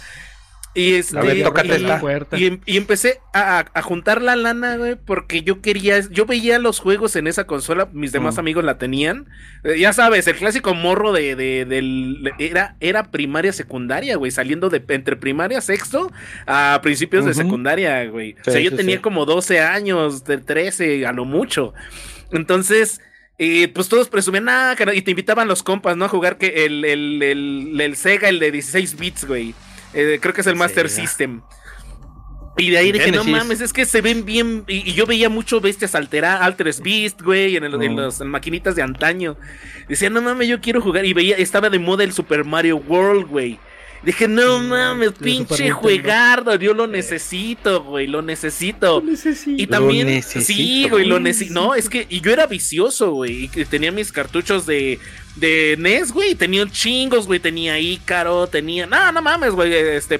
Y 0.75 0.95
este, 0.95 1.19
A 1.19 1.21
ver, 1.21 1.43
tócate 1.43 1.79
y-. 1.79 2.41
Y, 2.41 2.45
em- 2.47 2.59
y 2.65 2.77
empecé 2.77 3.19
a, 3.31 3.65
a- 3.73 3.81
juntar 3.83 4.23
la 4.23 4.35
lana, 4.35 4.75
güey, 4.77 4.95
porque 4.95 5.43
yo 5.43 5.61
quería, 5.61 5.99
yo 6.09 6.25
veía 6.25 6.57
los 6.57 6.79
juegos 6.79 7.15
en 7.15 7.27
esa 7.27 7.43
consola, 7.45 7.87
mis 7.93 8.11
demás 8.11 8.37
Mm. 8.37 8.39
amigos 8.39 8.63
la 8.63 8.79
tenían. 8.79 9.27
Eh, 9.63 9.77
ya 9.77 9.93
sabes, 9.93 10.25
el 10.27 10.35
clásico 10.35 10.73
morro 10.73 11.11
de, 11.13 11.35
de- 11.35 11.65
del, 11.65 12.31
era, 12.39 12.75
era 12.79 13.11
primaria 13.11 13.53
secundaria, 13.53 14.15
güey, 14.17 14.31
saliendo 14.31 14.69
de 14.69 14.83
entre 14.87 15.15
primaria, 15.15 15.61
sexto, 15.61 16.11
a 16.47 16.79
principios 16.81 17.23
de 17.25 17.35
secundaria, 17.35 18.03
güey. 18.05 18.35
o 18.45 18.49
sea, 18.51 18.59
yo 18.59 18.71
sí, 18.71 18.75
tenía 18.75 18.95
sí. 18.95 19.01
como 19.03 19.25
12 19.25 19.59
años, 19.59 20.23
de 20.23 20.39
13, 20.39 21.05
a 21.05 21.11
lo 21.13 21.25
mucho. 21.25 21.75
Entonces, 22.31 22.99
eh, 23.37 23.67
pues 23.67 23.89
todos 23.89 24.09
presumían, 24.09 24.49
ah, 24.49 24.73
cara", 24.77 24.93
y 24.95 25.01
te 25.01 25.11
invitaban 25.11 25.47
los 25.47 25.61
compas, 25.63 25.97
¿no? 25.97 26.05
A 26.05 26.09
jugar 26.09 26.37
que 26.37 26.65
el, 26.65 26.83
el, 26.85 27.21
el, 27.21 27.79
el 27.79 27.95
Sega, 27.95 28.29
el 28.29 28.39
de 28.39 28.51
16 28.51 28.97
bits, 28.97 29.25
güey. 29.25 29.53
Eh, 29.93 30.19
creo 30.21 30.33
que 30.33 30.41
es 30.41 30.47
el 30.47 30.55
Master. 30.55 30.89
System. 30.89 31.41
Y 32.55 32.69
de 32.69 32.77
ahí 32.77 32.91
dije, 32.91 33.11
no 33.11 33.23
Genesis. 33.23 33.31
mames, 33.31 33.61
es 33.61 33.73
que 33.73 33.83
se 33.85 34.01
ven 34.01 34.25
bien. 34.25 34.63
Y, 34.67 34.87
y 34.89 34.93
yo 34.93 35.07
veía 35.07 35.27
mucho 35.27 35.59
bestias 35.59 35.95
altera, 35.95 36.43
Alteres 36.45 36.81
Beast, 36.81 37.21
güey, 37.21 37.55
en, 37.55 37.63
el- 37.63 37.81
en 37.81 37.93
Mm. 37.95 37.97
las 37.97 38.21
en 38.21 38.27
maquinitas 38.27 38.75
de 38.75 38.83
antaño. 38.83 39.37
Decía, 39.89 40.11
no 40.11 40.21
mames, 40.21 40.47
yo 40.47 40.61
quiero 40.61 40.79
jugar. 40.79 41.03
Y 41.05 41.13
veía, 41.13 41.35
estaba 41.37 41.69
de 41.71 41.79
moda 41.79 42.03
el 42.03 42.13
Super 42.13 42.43
Mario 42.45 42.77
World, 42.77 43.27
güey. 43.27 43.59
Dije, 44.03 44.27
no 44.27 44.59
mames, 44.59 45.13
pinche 45.13 45.71
juegardo, 45.71 46.55
yo 46.55 46.73
lo 46.73 46.87
necesito, 46.87 47.83
güey, 47.83 48.05
lo 48.05 48.21
necesito. 48.21 49.01
Y 49.47 49.65
Lo 49.65 49.69
también, 49.69 50.07
necesito. 50.07 50.45
sí, 50.45 50.87
güey, 50.89 51.05
lo 51.07 51.21
necesito. 51.21 51.53
No, 51.53 51.73
es 51.73 51.87
que, 51.89 52.05
y 52.09 52.19
yo 52.19 52.31
era 52.33 52.45
vicioso, 52.45 53.11
güey. 53.11 53.49
Y 53.55 53.65
tenía 53.65 53.93
mis 53.93 54.11
cartuchos 54.11 54.65
de, 54.65 54.99
de 55.35 55.75
NES, 55.77 56.11
güey. 56.11 56.35
Tenía 56.35 56.65
chingos, 56.69 57.27
güey. 57.27 57.39
Tenía 57.39 57.79
Ícaro, 57.79 58.47
tenía. 58.47 58.85
No, 58.85 59.11
no 59.11 59.21
mames, 59.21 59.51
güey. 59.51 59.73
Este, 59.73 60.19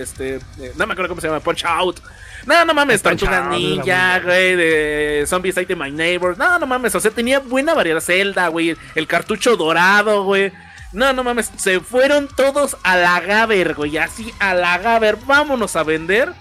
este, 0.00 0.40
no 0.76 0.86
me 0.86 0.92
acuerdo 0.92 1.08
cómo 1.08 1.20
se 1.20 1.28
llama, 1.28 1.40
Punch 1.40 1.64
Out. 1.64 2.00
No, 2.46 2.64
no 2.64 2.74
mames, 2.74 3.02
Tortugas 3.02 3.48
Ninja, 3.50 4.18
güey, 4.20 4.56
de 4.56 5.24
Zombies 5.26 5.56
Ate 5.58 5.76
My 5.76 5.90
Neighbors. 5.90 6.36
No, 6.36 6.58
no 6.58 6.66
mames, 6.66 6.94
o 6.94 7.00
sea, 7.00 7.10
tenía 7.10 7.38
buena 7.38 7.74
variedad. 7.74 8.00
Zelda, 8.00 8.48
güey, 8.48 8.76
el 8.94 9.06
cartucho 9.06 9.56
dorado, 9.56 10.24
güey. 10.24 10.52
No, 10.92 11.12
no 11.12 11.24
mames, 11.24 11.50
se 11.56 11.80
fueron 11.80 12.28
todos 12.28 12.76
a 12.82 12.96
la 12.96 13.20
Gaber, 13.20 13.74
güey, 13.74 13.96
así 13.96 14.32
a 14.40 14.54
la 14.54 14.78
Gaber. 14.78 15.16
Vámonos 15.24 15.76
a 15.76 15.84
vender. 15.84 16.32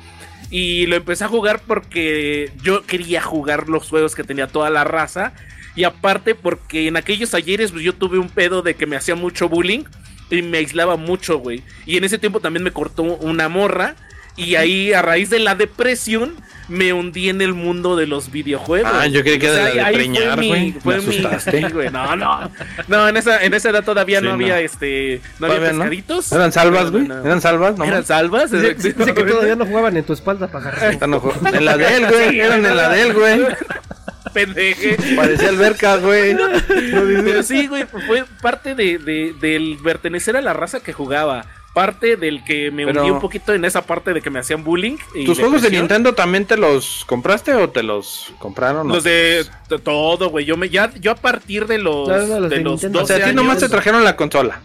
Y 0.51 0.85
lo 0.87 0.97
empecé 0.97 1.23
a 1.23 1.29
jugar 1.29 1.61
porque 1.65 2.51
yo 2.61 2.85
quería 2.85 3.21
jugar 3.21 3.69
los 3.69 3.89
juegos 3.89 4.13
que 4.13 4.23
tenía 4.23 4.47
toda 4.47 4.69
la 4.69 4.83
raza. 4.83 5.33
Y 5.75 5.85
aparte 5.85 6.35
porque 6.35 6.87
en 6.87 6.97
aquellos 6.97 7.33
ayeres 7.33 7.71
pues, 7.71 7.83
yo 7.83 7.95
tuve 7.95 8.19
un 8.19 8.29
pedo 8.29 8.61
de 8.61 8.75
que 8.75 8.85
me 8.85 8.97
hacía 8.97 9.15
mucho 9.15 9.47
bullying 9.47 9.85
y 10.29 10.41
me 10.41 10.57
aislaba 10.57 10.97
mucho, 10.97 11.39
güey. 11.39 11.63
Y 11.85 11.95
en 11.97 12.03
ese 12.03 12.19
tiempo 12.19 12.41
también 12.41 12.63
me 12.63 12.71
cortó 12.71 13.03
una 13.03 13.47
morra. 13.47 13.95
Y 14.35 14.55
ahí, 14.55 14.93
a 14.93 15.01
raíz 15.01 15.29
de 15.29 15.39
la 15.39 15.55
depresión, 15.55 16.35
me 16.69 16.93
hundí 16.93 17.27
en 17.29 17.41
el 17.41 17.53
mundo 17.53 17.97
de 17.97 18.07
los 18.07 18.31
videojuegos. 18.31 18.89
Ah, 18.93 19.05
yo 19.07 19.21
creí 19.23 19.37
que 19.39 19.49
O 19.49 19.53
sea, 19.53 19.63
era 19.69 19.73
de 19.73 19.81
ahí 19.81 19.93
fue 19.95 20.03
preñar, 20.03 20.39
mi- 20.39 20.47
güey. 20.47 20.71
Fue 20.81 20.97
Me 20.97 21.01
mi. 21.03 21.17
asustaste. 21.17 21.67
Sí, 21.67 21.67
güey, 21.73 21.89
no, 21.91 22.15
no. 22.15 22.51
No, 22.87 23.09
en 23.09 23.17
esa, 23.17 23.43
en 23.43 23.53
esa 23.53 23.69
edad 23.71 23.83
todavía 23.83 24.19
Sí, 24.19 24.25
no 24.25 24.31
había 24.33 24.59
este. 24.61 25.21
No 25.39 25.47
había 25.47 25.59
no. 25.59 25.79
pescaditos. 25.79 26.31
¿Eran 26.31 26.51
salvas, 26.53 26.91
güey? 26.91 27.07
no. 27.07 27.23
¿Eran 27.25 27.41
salvas? 27.41 27.77
No, 27.77 27.83
¿Eran 27.83 28.05
salvas? 28.05 28.51
Dice, 28.77 28.93
que 28.95 29.03
todavía 29.23 29.55
no 29.57 29.65
jugaban 29.65 29.97
en 29.97 30.03
tu 30.05 30.13
espalda 30.13 30.47
para. 30.47 30.71
En 30.93 31.65
la 31.65 31.77
de 31.77 31.95
él, 31.97 32.07
güey. 32.07 32.39
Eran 32.39 32.65
en 32.65 32.75
la 32.77 32.89
de 32.89 33.01
él, 33.01 33.13
güey. 33.13 33.41
Pendeje. 34.33 34.97
Parecía 35.15 35.49
alberca, 35.49 35.97
güey. 35.97 36.37
Pero 36.67 37.43
sí, 37.43 37.67
güey, 37.67 37.85
fue 38.07 38.23
parte 38.41 38.75
de, 38.75 38.97
de- 38.97 39.35
del 39.41 39.77
pertenecer 39.83 40.37
a 40.37 40.41
la 40.41 40.53
raza 40.53 40.79
que 40.79 40.93
jugaba. 40.93 41.45
Parte 41.73 42.17
del 42.17 42.43
que 42.43 42.69
me 42.69 42.85
Pero- 42.85 42.99
hundí 43.01 43.11
un 43.11 43.21
poquito 43.21 43.53
en 43.53 43.63
esa 43.63 43.81
parte 43.85 44.13
de 44.13 44.21
que 44.21 44.29
me 44.29 44.39
hacían 44.39 44.63
bullying. 44.63 44.97
y 45.15 45.23
¿Tus 45.25 45.39
juegos 45.39 45.61
de. 45.61 45.69
Nintendo 45.71 46.13
también 46.13 46.45
te 46.45 46.57
los 46.57 47.05
compraste 47.07 47.53
o 47.53 47.69
te 47.69 47.81
los 47.81 48.33
compraron? 48.39 48.89
Los 48.89 49.03
de 49.05 49.45
de 49.69 49.79
todo, 49.79 50.29
güey. 50.29 50.43
Yo, 50.45 50.57
me, 50.57 50.69
ya, 50.69 50.91
yo 50.99 51.11
a 51.11 51.15
partir 51.15 51.67
de 51.67 51.77
los, 51.77 52.09
No, 52.09 52.17
no, 52.27 52.39
los 52.41 52.49
de 52.49 52.57
de 52.57 52.63
los 52.63 52.73
Nintendo. 52.73 52.99
12 52.99 53.13
O 53.13 53.17
sea, 53.17 53.25
a 53.25 53.29
ti 53.29 53.35
nomás 53.35 53.59
te 53.59 53.69
trajeron 53.69 54.03
la 54.03 54.17
consola. 54.17 54.59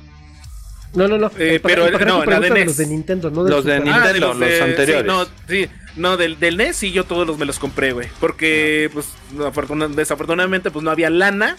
No, 0.94 1.06
no, 1.06 1.18
no. 1.18 1.30
Eh, 1.38 1.60
pero 1.62 1.86
el 1.86 2.06
no, 2.06 2.24
la 2.24 2.40
de 2.40 2.50
NES. 2.50 2.66
Los 2.66 2.76
de 2.78 2.86
Nintendo, 2.86 3.30
no 3.30 3.44
Los 3.44 3.64
de. 3.64 3.74
Nintendo. 3.80 4.00
Ah, 4.02 4.12
de 4.12 4.18
los, 4.20 4.36
los 4.36 4.60
anteriores. 4.62 5.02
Sí, 5.02 5.06
no, 5.06 5.24
sí, 5.46 5.68
no, 5.96 6.16
del, 6.16 6.40
del 6.40 6.56
NES 6.56 6.74
sí, 6.76 6.90
yo 6.90 7.04
todos 7.04 7.24
los 7.26 7.38
me 7.38 7.44
los 7.44 7.58
compré, 7.60 7.92
güey. 7.92 8.08
Porque, 8.18 8.90
pues, 8.92 9.06
no, 9.32 9.46
afortuna- 9.46 9.88
desafortunadamente, 9.88 10.70
pues 10.72 10.82
no 10.84 10.90
había 10.90 11.10
lana. 11.10 11.56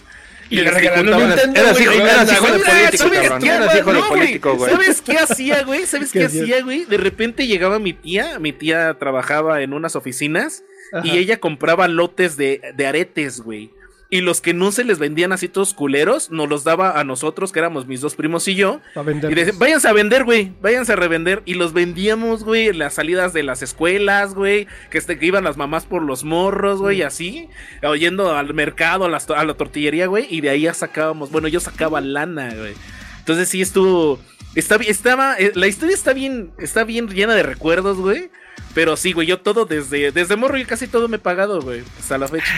Y 0.50 0.56
le 0.56 0.70
regalaron 0.70 1.06
Nintendo, 1.28 1.60
Eras 1.60 1.72
güey, 1.72 1.82
hijo, 1.84 1.92
ahí 1.92 1.98
eras 2.00 2.18
anda, 2.20 2.32
hijo 2.32 2.46
de 2.46 2.50
güey. 2.52 2.62
político, 2.64 2.98
¿Sabes 3.04 3.20
cabrón. 3.20 3.40
qué, 3.42 3.48
Eras 3.48 3.66
güey? 3.66 3.78
hijo 3.78 3.92
de 3.92 3.92
No, 4.00 4.06
güey. 4.08 4.20
político, 4.20 4.54
güey. 4.56 4.70
¿Sabes 4.72 5.02
qué 5.02 5.18
hacía, 5.18 5.62
güey? 5.64 5.86
¿Sabes 5.86 6.12
¿Qué 6.12 6.18
qué 6.20 6.24
hacía? 6.26 6.42
hacía, 6.42 6.62
güey? 6.62 6.84
De 6.84 6.96
repente 6.96 7.46
llegaba 7.46 7.78
mi 7.78 7.92
tía, 7.92 8.38
mi 8.38 8.52
tía 8.52 8.96
trabajaba 8.98 9.62
en 9.62 9.72
unas 9.74 9.94
oficinas 9.96 10.62
Ajá. 10.92 11.06
y 11.06 11.18
ella 11.18 11.38
compraba 11.38 11.86
lotes 11.88 12.36
de, 12.36 12.60
de 12.74 12.86
aretes, 12.86 13.40
güey. 13.40 13.70
Y 14.10 14.22
los 14.22 14.40
que 14.40 14.54
no 14.54 14.72
se 14.72 14.84
les 14.84 14.98
vendían 14.98 15.32
así 15.32 15.48
todos 15.48 15.74
culeros, 15.74 16.30
nos 16.30 16.48
los 16.48 16.64
daba 16.64 16.98
a 16.98 17.04
nosotros, 17.04 17.52
que 17.52 17.58
éramos 17.58 17.86
mis 17.86 18.00
dos 18.00 18.14
primos 18.14 18.48
y 18.48 18.54
yo. 18.54 18.80
A 18.94 19.02
vender. 19.02 19.30
Y 19.30 19.34
decían, 19.34 19.58
váyanse 19.58 19.86
a 19.86 19.92
vender, 19.92 20.24
güey, 20.24 20.52
váyanse 20.62 20.94
a 20.94 20.96
revender. 20.96 21.42
Y 21.44 21.54
los 21.54 21.74
vendíamos, 21.74 22.42
güey, 22.42 22.68
en 22.68 22.78
las 22.78 22.94
salidas 22.94 23.34
de 23.34 23.42
las 23.42 23.60
escuelas, 23.60 24.34
güey. 24.34 24.66
Que, 24.90 24.96
este, 24.96 25.18
que 25.18 25.26
iban 25.26 25.44
las 25.44 25.58
mamás 25.58 25.84
por 25.84 26.02
los 26.02 26.24
morros, 26.24 26.80
güey, 26.80 27.02
así. 27.02 27.50
Oyendo 27.82 28.34
al 28.34 28.54
mercado, 28.54 29.04
a, 29.04 29.10
la 29.10 29.54
tortillería, 29.54 30.06
güey. 30.06 30.26
Y 30.30 30.40
de 30.40 30.50
ahí 30.50 30.62
ya 30.62 30.72
sacábamos, 30.72 31.30
bueno, 31.30 31.48
yo 31.48 31.60
sacaba 31.60 32.00
lana, 32.00 32.54
güey. 32.54 32.74
Entonces 33.18 33.48
sí 33.50 33.60
estuvo... 33.60 34.18
Está, 34.54 34.76
estaba, 34.76 35.36
eh, 35.36 35.52
la 35.54 35.66
historia 35.66 35.94
está 35.94 36.14
bien, 36.14 36.50
está 36.58 36.82
bien 36.84 37.08
llena 37.08 37.34
de 37.34 37.42
recuerdos, 37.42 37.98
güey. 37.98 38.30
Pero 38.74 38.96
sí, 38.96 39.12
güey, 39.12 39.26
yo 39.26 39.40
todo 39.40 39.64
desde, 39.64 40.12
desde 40.12 40.36
morro 40.36 40.56
y 40.58 40.64
casi 40.64 40.86
todo 40.86 41.08
me 41.08 41.16
he 41.16 41.18
pagado, 41.20 41.60
güey. 41.60 41.82
Hasta 41.98 42.18
la 42.18 42.28
fecha. 42.28 42.52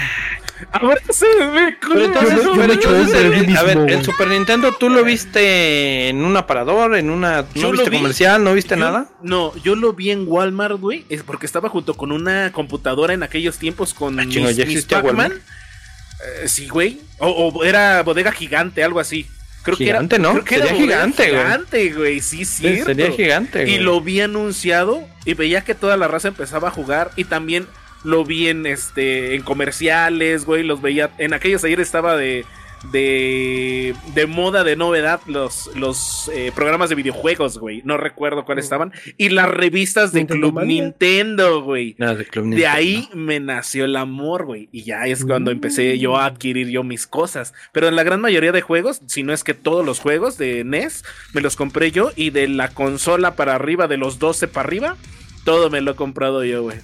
Ahora 0.72 1.00
se 1.08 1.24
ve 1.26 1.74
Pero 1.80 2.04
entonces, 2.04 2.44
Yo 2.44 2.62
entonces, 2.62 3.56
a 3.56 3.62
ver, 3.62 3.78
el. 3.88 4.04
Super 4.04 4.28
Nintendo, 4.28 4.72
¿tú 4.78 4.90
lo 4.90 5.02
viste 5.04 6.08
en 6.10 6.22
un 6.22 6.36
aparador, 6.36 6.96
en 6.96 7.08
una... 7.08 7.46
Yo 7.54 7.62
¿No 7.62 7.72
viste 7.72 7.88
vi. 7.88 7.96
comercial? 7.96 8.44
¿No 8.44 8.52
viste 8.52 8.74
Yo- 8.74 8.80
nada? 8.84 9.08
No, 9.22 9.54
yo 9.62 9.74
lo 9.74 9.94
vi 9.94 10.10
en 10.10 10.24
Walmart, 10.28 10.78
güey. 10.78 11.06
Es 11.08 11.22
porque 11.22 11.46
estaba 11.46 11.70
junto 11.70 11.94
con 11.94 12.12
una 12.12 12.52
computadora 12.52 13.14
en 13.14 13.22
aquellos 13.22 13.56
tiempos 13.56 13.94
con 13.94 14.20
Ah, 14.20 14.26
chingo, 14.28 14.48
mis, 14.48 14.56
¿ya 14.56 14.66
mis 14.66 14.84
Pac-Man. 14.84 15.04
Walmart? 15.06 15.34
Eh, 15.34 16.48
sí, 16.48 16.68
güey. 16.68 17.00
O, 17.18 17.28
o 17.30 17.64
era 17.64 18.02
bodega 18.02 18.30
gigante, 18.32 18.84
algo 18.84 19.00
así. 19.00 19.26
Creo 19.62 19.76
Gigante, 19.76 20.16
que 20.16 20.22
era, 20.22 20.32
¿no? 20.32 20.32
creo 20.32 20.44
que 20.44 20.54
Sería 20.56 20.70
era 20.70 20.80
gigante, 20.80 21.30
güey. 21.30 21.42
Gigante, 21.42 21.92
güey. 21.92 22.20
Sí, 22.20 22.44
cierto. 22.44 22.84
Sería 22.86 23.10
gigante, 23.12 23.62
Y 23.62 23.74
güey. 23.74 23.78
lo 23.78 24.00
vi 24.00 24.20
anunciado 24.20 25.06
y 25.24 25.34
veía 25.34 25.60
que 25.62 25.74
toda 25.74 25.96
la 25.96 26.08
raza 26.08 26.28
empezaba 26.28 26.68
a 26.68 26.70
jugar 26.70 27.10
y 27.16 27.24
también 27.24 27.66
lo 28.02 28.24
vi 28.24 28.48
en 28.48 28.64
este 28.64 29.34
en 29.34 29.42
comerciales, 29.42 30.46
güey, 30.46 30.62
los 30.62 30.80
veía 30.80 31.10
en 31.18 31.34
aquellos 31.34 31.62
ayer 31.64 31.80
estaba 31.80 32.16
de 32.16 32.46
de, 32.92 33.94
de 34.14 34.26
moda, 34.26 34.64
de 34.64 34.76
novedad, 34.76 35.20
los, 35.26 35.70
los 35.74 36.30
eh, 36.32 36.52
programas 36.54 36.88
de 36.88 36.94
videojuegos, 36.94 37.58
güey. 37.58 37.82
No 37.84 37.96
recuerdo 37.96 38.44
cuáles 38.44 38.64
estaban. 38.64 38.92
Y 39.16 39.28
las 39.28 39.48
revistas 39.48 40.12
de 40.12 40.20
Nintendo 40.20 40.48
Club 40.48 40.54
Mania. 40.54 40.82
Nintendo, 40.82 41.62
güey. 41.62 41.94
De 41.94 42.26
Club 42.26 42.44
De 42.44 42.50
Nintendo. 42.50 42.68
ahí 42.70 43.08
me 43.14 43.40
nació 43.40 43.84
el 43.84 43.96
amor, 43.96 44.46
güey. 44.46 44.68
Y 44.72 44.84
ya 44.84 45.06
es 45.06 45.24
cuando 45.24 45.50
empecé 45.50 45.98
yo 45.98 46.16
a 46.16 46.26
adquirir 46.26 46.68
yo 46.68 46.82
mis 46.82 47.06
cosas. 47.06 47.54
Pero 47.72 47.88
en 47.88 47.96
la 47.96 48.02
gran 48.02 48.20
mayoría 48.20 48.52
de 48.52 48.62
juegos, 48.62 49.02
si 49.06 49.22
no 49.22 49.32
es 49.32 49.44
que 49.44 49.54
todos 49.54 49.84
los 49.84 50.00
juegos 50.00 50.38
de 50.38 50.64
NES, 50.64 51.04
me 51.34 51.40
los 51.40 51.56
compré 51.56 51.90
yo. 51.90 52.10
Y 52.16 52.30
de 52.30 52.48
la 52.48 52.68
consola 52.68 53.36
para 53.36 53.54
arriba, 53.54 53.88
de 53.88 53.98
los 53.98 54.18
12 54.18 54.48
para 54.48 54.66
arriba, 54.66 54.96
todo 55.44 55.70
me 55.70 55.80
lo 55.80 55.92
he 55.92 55.96
comprado 55.96 56.44
yo, 56.44 56.62
güey. 56.62 56.78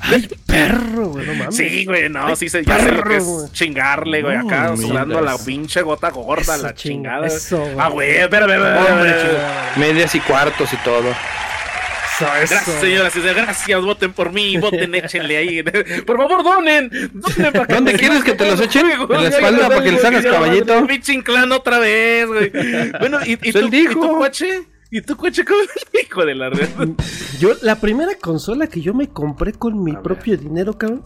Ay, 0.00 0.28
perro, 0.46 1.08
güey, 1.08 1.26
no 1.26 1.34
mames. 1.34 1.56
Sí, 1.56 1.84
güey, 1.84 2.08
no, 2.08 2.34
sí 2.36 2.48
sé, 2.48 2.64
ya 2.64 2.78
sé 2.78 2.92
lo 2.92 3.02
que 3.02 3.16
es 3.16 3.24
güey. 3.24 3.50
chingarle, 3.52 4.22
güey, 4.22 4.36
acá 4.36 4.68
No, 4.70 4.76
sudando 4.76 5.20
la 5.20 5.36
pinche 5.38 5.82
gota 5.82 6.10
gorda, 6.10 6.54
Eso, 6.54 6.62
la 6.62 6.74
chinga, 6.74 7.10
chingada. 7.20 7.26
eso, 7.26 7.58
güey. 7.58 7.74
Ah, 7.78 7.88
güey, 7.88 8.10
espérame, 8.16 8.50
espérame. 8.52 9.76
Medias 9.76 10.14
y 10.14 10.20
cuartos 10.20 10.72
y 10.72 10.76
todo. 10.78 11.10
Eso, 11.10 12.26
eso. 12.42 12.54
Gracias, 12.54 12.80
señoras 12.80 13.14
y 13.14 13.20
señores, 13.20 13.44
gracias, 13.44 13.80
voten 13.80 14.12
por 14.12 14.32
mí, 14.32 14.56
voten, 14.56 14.92
échenle 14.94 15.36
ahí. 15.36 15.62
Por 16.06 16.16
favor, 16.16 16.42
donen, 16.42 16.90
donen 17.12 17.52
para 17.52 17.66
¿Dónde 17.74 17.92
quieres 17.94 18.24
que 18.24 18.34
te 18.34 18.44
los 18.50 18.60
echen? 18.60 18.86
Güey, 19.06 19.18
¿En 19.18 19.30
la 19.30 19.36
espalda 19.36 19.68
para 19.68 19.82
que 19.84 19.92
les 19.92 20.04
hagas 20.04 20.24
caballito? 20.24 20.84
Pinche 20.86 21.12
inclán 21.12 21.52
otra 21.52 21.78
vez, 21.78 22.26
güey. 22.26 22.50
Bueno, 22.98 23.20
y, 23.24 23.32
y, 23.34 23.36
Pues 23.36 23.52
tú, 23.54 23.68
dijo. 23.70 23.92
¿y 23.92 23.94
tú, 23.94 24.18
coche? 24.18 24.62
¿Y 24.90 25.00
tú, 25.02 25.16
coche? 25.16 25.44
¿Cómo 25.44 25.58
hijo 26.02 26.24
de 26.24 26.34
la 26.34 26.50
red? 26.50 26.68
Yo, 27.40 27.50
la 27.62 27.80
primera 27.80 28.14
consola 28.16 28.66
que 28.66 28.80
yo 28.80 28.94
me 28.94 29.08
compré 29.08 29.52
con 29.52 29.82
mi 29.84 29.94
propio 29.96 30.36
dinero, 30.36 30.76
cabrón, 30.78 31.02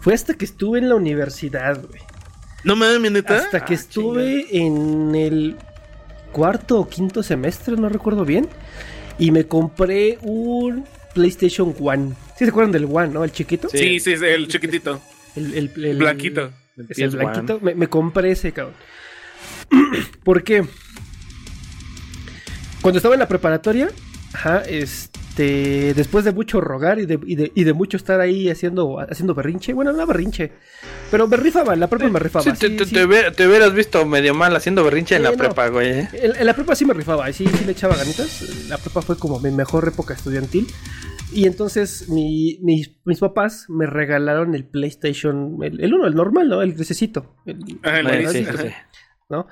fue 0.00 0.14
hasta 0.14 0.34
que 0.34 0.44
estuve 0.44 0.78
en 0.78 0.88
la 0.88 0.94
universidad, 0.94 1.80
güey. 1.88 2.00
No 2.64 2.76
me 2.76 2.86
da 2.86 2.98
mi 2.98 3.08
neta. 3.10 3.36
Hasta 3.36 3.64
que 3.64 3.74
estuve 3.74 4.46
en 4.56 5.14
el 5.14 5.56
cuarto 6.32 6.80
o 6.80 6.88
quinto 6.88 7.22
semestre, 7.22 7.76
no 7.76 7.88
recuerdo 7.88 8.24
bien. 8.24 8.48
Y 9.18 9.30
me 9.30 9.46
compré 9.46 10.18
un 10.22 10.84
PlayStation 11.14 11.74
One. 11.80 12.14
¿Sí 12.36 12.44
se 12.44 12.50
acuerdan 12.50 12.72
del 12.72 12.84
One, 12.84 13.08
no? 13.08 13.24
El 13.24 13.32
chiquito. 13.32 13.68
Sí, 13.68 13.98
sí, 14.00 14.16
sí, 14.16 14.24
el 14.24 14.46
chiquitito. 14.48 15.00
El, 15.34 15.54
el- 15.54 15.84
el- 15.84 15.98
Blanquito. 15.98 16.50
El 16.76 16.86
PS1. 16.88 17.10
blanquito. 17.12 17.58
Me, 17.60 17.74
me 17.74 17.88
compré 17.88 18.32
ese, 18.32 18.52
cabrón. 18.52 18.74
¿Por 20.24 20.42
qué? 20.44 20.64
Cuando 22.82 22.98
estaba 22.98 23.14
en 23.14 23.20
la 23.20 23.28
preparatoria, 23.28 23.88
ajá, 24.32 24.62
este, 24.66 25.94
después 25.94 26.24
de 26.24 26.32
mucho 26.32 26.60
rogar 26.60 26.98
y 26.98 27.06
de, 27.06 27.18
y 27.26 27.34
de, 27.34 27.52
y 27.54 27.64
de 27.64 27.72
mucho 27.72 27.96
estar 27.96 28.20
ahí 28.20 28.48
haciendo, 28.50 28.98
haciendo 29.00 29.34
berrinche, 29.34 29.72
bueno, 29.72 29.92
no 29.92 30.06
berrinche, 30.06 30.52
pero 31.10 31.26
me 31.28 31.36
rifaba, 31.36 31.74
en 31.74 31.80
la 31.80 31.86
prepa 31.88 32.08
me 32.08 32.18
rifaba. 32.18 32.44
Sí, 32.44 32.52
te, 32.52 32.68
sí, 32.68 32.76
te- 32.76 32.84
sí. 32.86 32.94
te 32.94 33.04
hubiera- 33.04 33.32
te 33.32 33.46
hubieras 33.48 33.72
visto 33.74 34.04
medio 34.06 34.34
mal 34.34 34.54
haciendo 34.54 34.84
berrinche 34.84 35.16
en 35.16 35.22
la 35.24 35.30
no. 35.32 35.36
prepa, 35.36 35.68
güey. 35.68 35.90
¿eh? 36.00 36.08
En, 36.12 36.36
en 36.36 36.46
la 36.46 36.54
prepa 36.54 36.74
sí 36.74 36.84
me 36.84 36.94
rifaba, 36.94 37.32
sí, 37.32 37.46
sí 37.46 37.64
le 37.64 37.72
echaba 37.72 37.96
ganitas. 37.96 38.42
La 38.68 38.78
prepa 38.78 39.02
fue 39.02 39.16
como 39.16 39.40
mi 39.40 39.50
mejor 39.50 39.88
época 39.88 40.14
estudiantil. 40.14 40.66
Y 41.32 41.46
entonces 41.46 42.08
mi- 42.08 42.58
mis, 42.62 42.92
mis 43.04 43.18
papás 43.18 43.66
me 43.68 43.84
regalaron 43.86 44.54
el 44.54 44.64
PlayStation, 44.64 45.58
el, 45.62 45.78
el 45.80 45.92
uno, 45.94 46.06
el 46.06 46.14
normal, 46.14 46.48
¿no? 46.48 46.62
El 46.62 46.72
grisecito. 46.74 47.36
el- 47.44 47.58
Ajá, 47.82 48.00
el 48.00 48.28
sí. 48.28 48.46
¿no? 49.28 49.46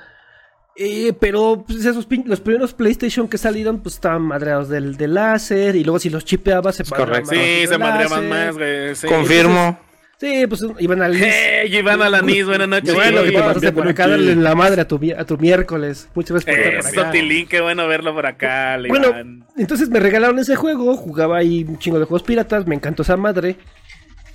Eh, 0.78 1.14
pero 1.18 1.64
pues, 1.66 1.84
esos 1.86 2.06
pin- 2.08 2.24
los 2.26 2.40
primeros 2.40 2.74
PlayStation 2.74 3.28
que 3.28 3.38
salieron, 3.38 3.80
pues 3.80 3.94
estaban 3.94 4.22
madreados 4.22 4.68
del, 4.68 4.96
del 4.96 5.14
láser. 5.14 5.74
Y 5.76 5.84
luego 5.84 5.98
si 5.98 6.10
los 6.10 6.24
chipeabas, 6.24 6.76
se 6.76 6.84
madreaban 6.84 7.22
correcto. 7.24 7.34
más 7.34 7.44
Sí, 7.44 7.66
se 7.66 7.78
madreaban 7.78 8.28
más, 8.28 8.54
güey. 8.56 8.94
Sí. 8.94 9.06
Confirmo. 9.06 9.78
Sí, 10.18 10.46
pues 10.48 10.64
iban 10.78 11.02
al. 11.02 11.14
Hey, 11.14 11.76
Iván 11.76 12.00
Alanis, 12.00 12.46
buenas 12.46 12.68
noches. 12.68 12.94
bueno, 12.94 13.22
que 13.22 13.32
pasaste 13.32 13.70
por 13.72 13.86
acá 13.86 14.08
darle 14.08 14.32
en 14.32 14.42
la 14.42 14.54
madre 14.54 14.80
a 14.80 14.88
tu, 14.88 14.98
a 15.16 15.24
tu 15.26 15.36
miércoles. 15.36 16.08
Muchas 16.14 16.30
gracias 16.44 16.56
por 16.56 16.64
estar 16.64 16.80
por 16.82 16.90
Eso, 16.90 17.00
acá. 17.02 17.10
Tilín, 17.10 17.46
qué 17.46 17.60
bueno 17.60 17.86
verlo 17.86 18.14
por 18.14 18.24
acá, 18.24 18.78
Bueno, 18.88 19.08
Iván. 19.08 19.44
entonces 19.58 19.90
me 19.90 20.00
regalaron 20.00 20.38
ese 20.38 20.56
juego, 20.56 20.96
jugaba 20.96 21.36
ahí 21.36 21.64
un 21.68 21.78
chingo 21.78 21.98
de 21.98 22.06
juegos 22.06 22.22
piratas, 22.22 22.66
me 22.66 22.74
encantó 22.74 23.02
esa 23.02 23.18
madre. 23.18 23.56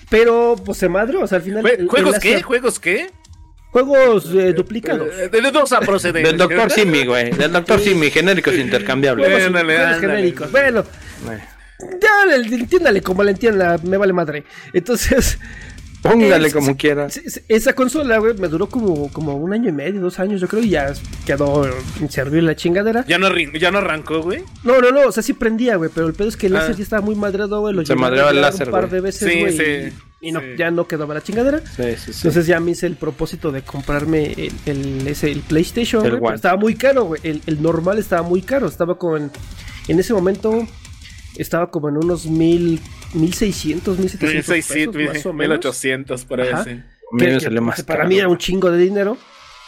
Pero, 0.10 0.56
pues 0.64 0.78
se 0.78 0.90
madre, 0.90 1.18
o 1.18 1.26
sea, 1.26 1.38
al 1.38 1.44
final. 1.44 1.64
Jue- 1.64 1.80
el- 1.80 1.88
¿Juegos 1.88 2.16
el 2.16 2.22
qué? 2.22 2.34
láser- 2.36 2.44
¿Juegos 2.44 2.80
qué? 2.80 3.10
Juegos 3.72 4.26
eh, 4.34 4.54
duplicados. 4.54 5.08
Eh, 5.18 5.30
De 5.30 5.42
de 5.42 5.52
dos 5.52 5.72
a 5.72 5.80
proceder. 5.80 6.26
Del 6.26 6.38
doctor 6.38 6.70
Simi, 6.72 7.06
güey. 7.06 7.32
Del 7.38 7.52
doctor 7.54 7.80
Simi, 7.80 8.12
genéricos 8.12 8.54
intercambiables. 8.56 9.46
Ándale, 9.46 9.78
ándale. 9.78 10.00
genéricos. 10.00 10.52
Bueno, 10.52 10.82
Eh. 11.30 11.40
Ya, 12.00 12.38
le- 12.38 12.56
entiéndale 12.56 13.02
como 13.02 13.24
le 13.24 13.32
entienda, 13.32 13.78
me 13.84 13.98
vale 13.98 14.14
madre. 14.14 14.44
Entonces, 14.72 15.40
Póngale 16.02 16.48
Es- 16.48 16.54
como 16.54 16.76
quiera. 16.78 17.08
esa 17.48 17.74
consola, 17.74 18.18
güey, 18.18 18.36
me 18.38 18.48
duró 18.48 18.68
como, 18.68 19.12
como 19.12 19.36
un 19.36 19.54
año 19.54 19.70
y 19.70 19.72
medio, 19.72 20.02
dos 20.02 20.20
años, 20.20 20.42
yo 20.42 20.48
creo, 20.48 20.64
y 20.64 20.70
ya 20.70 20.94
quedó 21.26 21.68
inservible 22.00 22.42
la 22.42 22.56
chingadera. 22.56 23.06
Ya 23.08 23.18
no, 23.20 23.28
ya 23.38 23.70
no 23.72 23.78
arrancó, 23.80 24.22
güey. 24.22 24.44
No, 24.64 24.82
no, 24.82 24.92
no, 24.92 25.08
o 25.08 25.12
sea, 25.12 25.22
sí 25.22 25.34
prendía, 25.34 25.76
güey, 25.76 25.92
pero 25.94 26.08
el 26.08 26.14
pedo 26.14 26.30
es 26.30 26.38
que 26.38 26.48
el 26.48 26.56
Ah. 26.56 26.62
láser 26.62 26.78
ya 26.78 26.84
estaba 26.84 27.02
muy 27.04 27.16
madreado, 27.16 27.60
güey. 27.62 27.76
Lo 27.76 27.86
Se 27.86 27.96
madreaba 27.96 28.32
el 28.32 28.42
láser, 28.42 28.68
un 28.68 28.72
par 28.72 28.82
güey. 28.88 28.94
de 28.94 29.02
veces, 29.02 29.32
Sí, 29.32 29.40
güey, 29.42 29.58
sí, 29.58 29.96
y, 30.22 30.30
y 30.30 30.32
no, 30.32 30.40
sí. 30.40 30.46
ya 30.58 30.72
no 30.72 30.88
quedaba 30.88 31.14
la 31.14 31.22
chingadera. 31.22 31.60
Sí, 31.60 31.84
sí, 31.98 32.14
sí. 32.14 32.20
Entonces 32.20 32.48
ya 32.48 32.60
me 32.60 32.72
hice 32.72 32.88
el 32.88 32.96
propósito 32.96 33.52
de 33.52 33.62
comprarme 33.62 34.32
el, 34.34 34.52
el, 34.66 35.08
ese, 35.08 35.32
el 35.32 35.42
PlayStation, 35.42 36.04
El 36.06 36.14
pero 36.20 36.34
estaba 36.34 36.58
muy 36.58 36.74
caro, 36.76 37.04
güey. 37.06 37.22
El, 37.24 37.42
el 37.46 37.62
normal 37.62 38.00
estaba 38.00 38.24
muy 38.24 38.42
caro, 38.42 38.68
estaba 38.68 38.98
como 38.98 39.18
en, 39.18 39.30
en 39.88 40.00
ese 40.00 40.14
momento, 40.14 40.68
estaba 41.42 41.70
como 41.72 41.90
en 41.90 41.98
unos 41.98 42.26
mil, 42.26 42.80
mil 43.14 43.34
seiscientos, 43.34 43.98
mil 44.00 44.10
setecientos 44.10 44.48
pesos, 44.48 44.76
1600, 44.78 45.14
más 45.16 45.26
o 45.26 45.34
menos. 45.34 45.58
1800, 45.60 46.26
por 46.26 46.42
ahí, 46.42 46.50
sí. 46.64 46.82
Que- 47.18 47.38
que, 47.40 47.50
más 47.62 47.84
para 47.84 48.00
caro. 48.00 48.10
mí 48.10 48.18
era 48.20 48.30
un 48.30 48.38
chingo 48.38 48.72
de 48.72 48.78
dinero. 48.78 49.18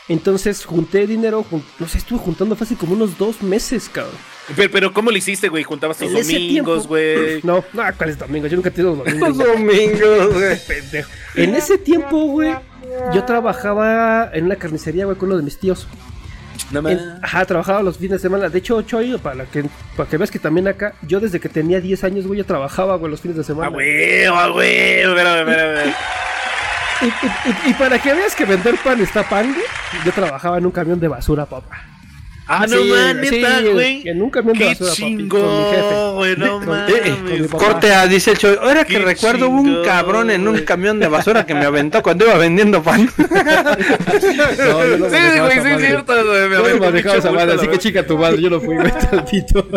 Entonces 0.09 0.65
junté 0.65 1.07
dinero, 1.07 1.45
jun- 1.49 1.63
no 1.79 1.87
sé, 1.87 1.97
estuve 1.97 2.19
juntando 2.19 2.55
fácil 2.57 2.75
como 2.77 2.93
unos 2.93 3.17
dos 3.17 3.41
meses, 3.41 3.87
cabrón. 3.89 4.13
Pero, 4.57 4.69
pero 4.71 4.93
¿cómo 4.93 5.11
lo 5.11 5.17
hiciste, 5.17 5.47
güey? 5.47 5.63
¿Juntabas 5.63 5.97
tus 5.97 6.11
domingos, 6.11 6.87
güey? 6.87 7.39
No, 7.43 7.63
no, 7.71 7.83
¿cuál 7.97 8.09
es 8.09 8.19
domingo? 8.19 8.47
Yo 8.47 8.57
nunca 8.57 8.67
he 8.67 8.71
tenido 8.73 8.95
domingos. 8.97 9.29
Los 9.29 9.37
domingos, 9.37 10.33
güey. 10.33 10.57
pendejo. 10.67 11.09
En 11.35 11.55
ese 11.55 11.77
tiempo, 11.77 12.25
güey, 12.25 12.53
yo 13.13 13.23
trabajaba 13.23 14.29
en 14.33 14.45
una 14.45 14.57
carnicería, 14.57 15.05
güey, 15.05 15.17
con 15.17 15.29
uno 15.29 15.37
de 15.37 15.43
mis 15.43 15.57
tíos. 15.57 15.87
No 16.71 16.79
En- 16.79 16.83
mames. 16.83 17.01
ajá, 17.21 17.45
trabajaba 17.45 17.81
los 17.83 17.97
fines 17.97 18.11
de 18.11 18.19
semana. 18.19 18.49
De 18.49 18.57
hecho, 18.59 18.81
Choy, 18.83 19.17
para 19.17 19.45
que, 19.45 19.65
para 19.97 20.09
que 20.09 20.17
veas 20.17 20.31
que 20.31 20.39
también 20.39 20.67
acá, 20.67 20.93
yo 21.01 21.19
desde 21.19 21.39
que 21.39 21.49
tenía 21.49 21.79
10 21.81 22.03
años, 22.03 22.25
güey, 22.27 22.39
yo 22.39 22.45
trabajaba, 22.45 22.95
güey, 22.97 23.11
los 23.11 23.21
fines 23.21 23.37
de 23.37 23.43
semana. 23.43 23.67
Ah, 23.67 23.71
güey, 23.71 24.25
ah, 24.25 24.47
güey. 24.47 24.99
Espérame, 25.01 25.49
espérame. 25.49 25.93
Y, 27.01 27.05
y- 27.05 27.09
y- 27.67 27.69
y 27.71 27.73
para 27.73 27.99
que 27.99 28.13
veas 28.13 28.35
que 28.35 28.45
vender 28.45 28.75
pan 28.83 29.01
está 29.01 29.27
pan, 29.27 29.53
güey, 29.53 29.65
yo 30.05 30.11
trabajaba 30.11 30.57
en 30.57 30.65
un 30.65 30.71
camión 30.71 30.99
de 30.99 31.07
basura, 31.07 31.45
papá. 31.45 31.81
Ah, 32.45 32.65
no 32.67 32.77
Sí, 32.77 32.89
mames, 32.89 33.29
sí, 33.29 33.43
güey. 33.71 34.07
En 34.07 34.21
un 34.21 34.29
camión 34.29 34.57
de 34.57 34.75
Qué 34.75 34.85
chingón, 34.91 36.15
güey, 36.15 36.35
no 36.35 36.59
mames. 36.59 37.49
Corte 37.51 37.93
A, 37.93 38.05
dice 38.07 38.31
el 38.31 38.37
Choy. 38.37 38.57
Ahora 38.61 38.83
que 38.83 38.99
recuerdo, 38.99 39.49
hubo 39.49 39.61
un 39.61 39.83
cabrón 39.83 40.29
en 40.29 40.47
un 40.47 40.59
camión 40.59 40.99
de 40.99 41.07
basura 41.07 41.45
que 41.45 41.53
me 41.53 41.65
aventó 41.65 42.03
cuando 42.03 42.25
iba 42.25 42.37
vendiendo 42.37 42.81
pan. 42.83 43.09
No, 44.63 44.85
yo 44.85 44.97
no 44.97 45.09
Sí, 45.09 45.15
güey, 45.39 45.61
sí 45.61 45.69
es 45.69 45.79
cierto, 45.79 46.13
güey. 46.13 46.49
Me 46.49 46.55
aventó 46.55 46.85
manejaba 46.85 47.15
esa 47.15 47.31
madre, 47.31 47.55
así 47.55 47.67
que 47.67 47.77
chica 47.77 48.05
tu 48.05 48.17
madre, 48.17 48.41
yo 48.41 48.49
no 48.49 48.59
fui, 48.59 48.75
güey, 48.75 48.91
tantito. 49.11 49.67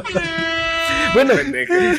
Bueno, 1.14 1.32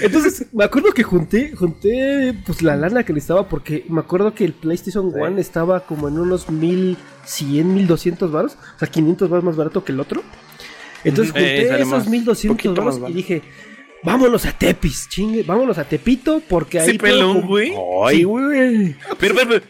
entonces 0.01 0.45
me 0.53 0.63
acuerdo 0.63 0.91
que 0.91 1.01
junté, 1.03 1.53
junté 1.55 2.35
pues 2.45 2.61
la 2.61 2.75
lana 2.75 3.03
que 3.03 3.13
necesitaba 3.13 3.47
porque 3.47 3.83
me 3.89 3.99
acuerdo 3.99 4.33
que 4.35 4.45
el 4.45 4.53
PlayStation 4.53 5.11
One 5.19 5.41
estaba 5.41 5.79
como 5.81 6.07
en 6.07 6.19
unos 6.19 6.49
1100, 6.49 7.73
1200 7.73 8.31
baros, 8.31 8.57
o 8.75 8.79
sea, 8.79 8.87
500 8.87 9.29
baros 9.29 9.43
más 9.43 9.55
barato 9.55 9.83
que 9.83 9.91
el 9.91 9.99
otro. 9.99 10.21
Entonces 11.09 11.31
junté 11.33 11.61
Eh, 11.61 11.75
esos 11.75 11.87
más, 11.87 12.07
1200 12.07 12.55
poquito 12.55 12.81
baros 12.81 12.99
más 12.99 13.09
y 13.09 13.13
dije, 13.13 13.41
vámonos 14.03 14.45
a 14.45 14.51
Tepis, 14.51 15.07
chingue, 15.09 15.43
vámonos 15.43 15.77
a 15.77 15.83
Tepito 15.83 16.41
porque 16.47 16.79
ahí 16.79 16.91
Sí, 16.91 16.97
pelón, 16.97 17.41
güey. 17.47 17.73
Ay, 18.05 18.23
güey. 18.23 18.95
Pero, 19.19 19.35
pero, 19.35 19.49
pero, 19.49 19.61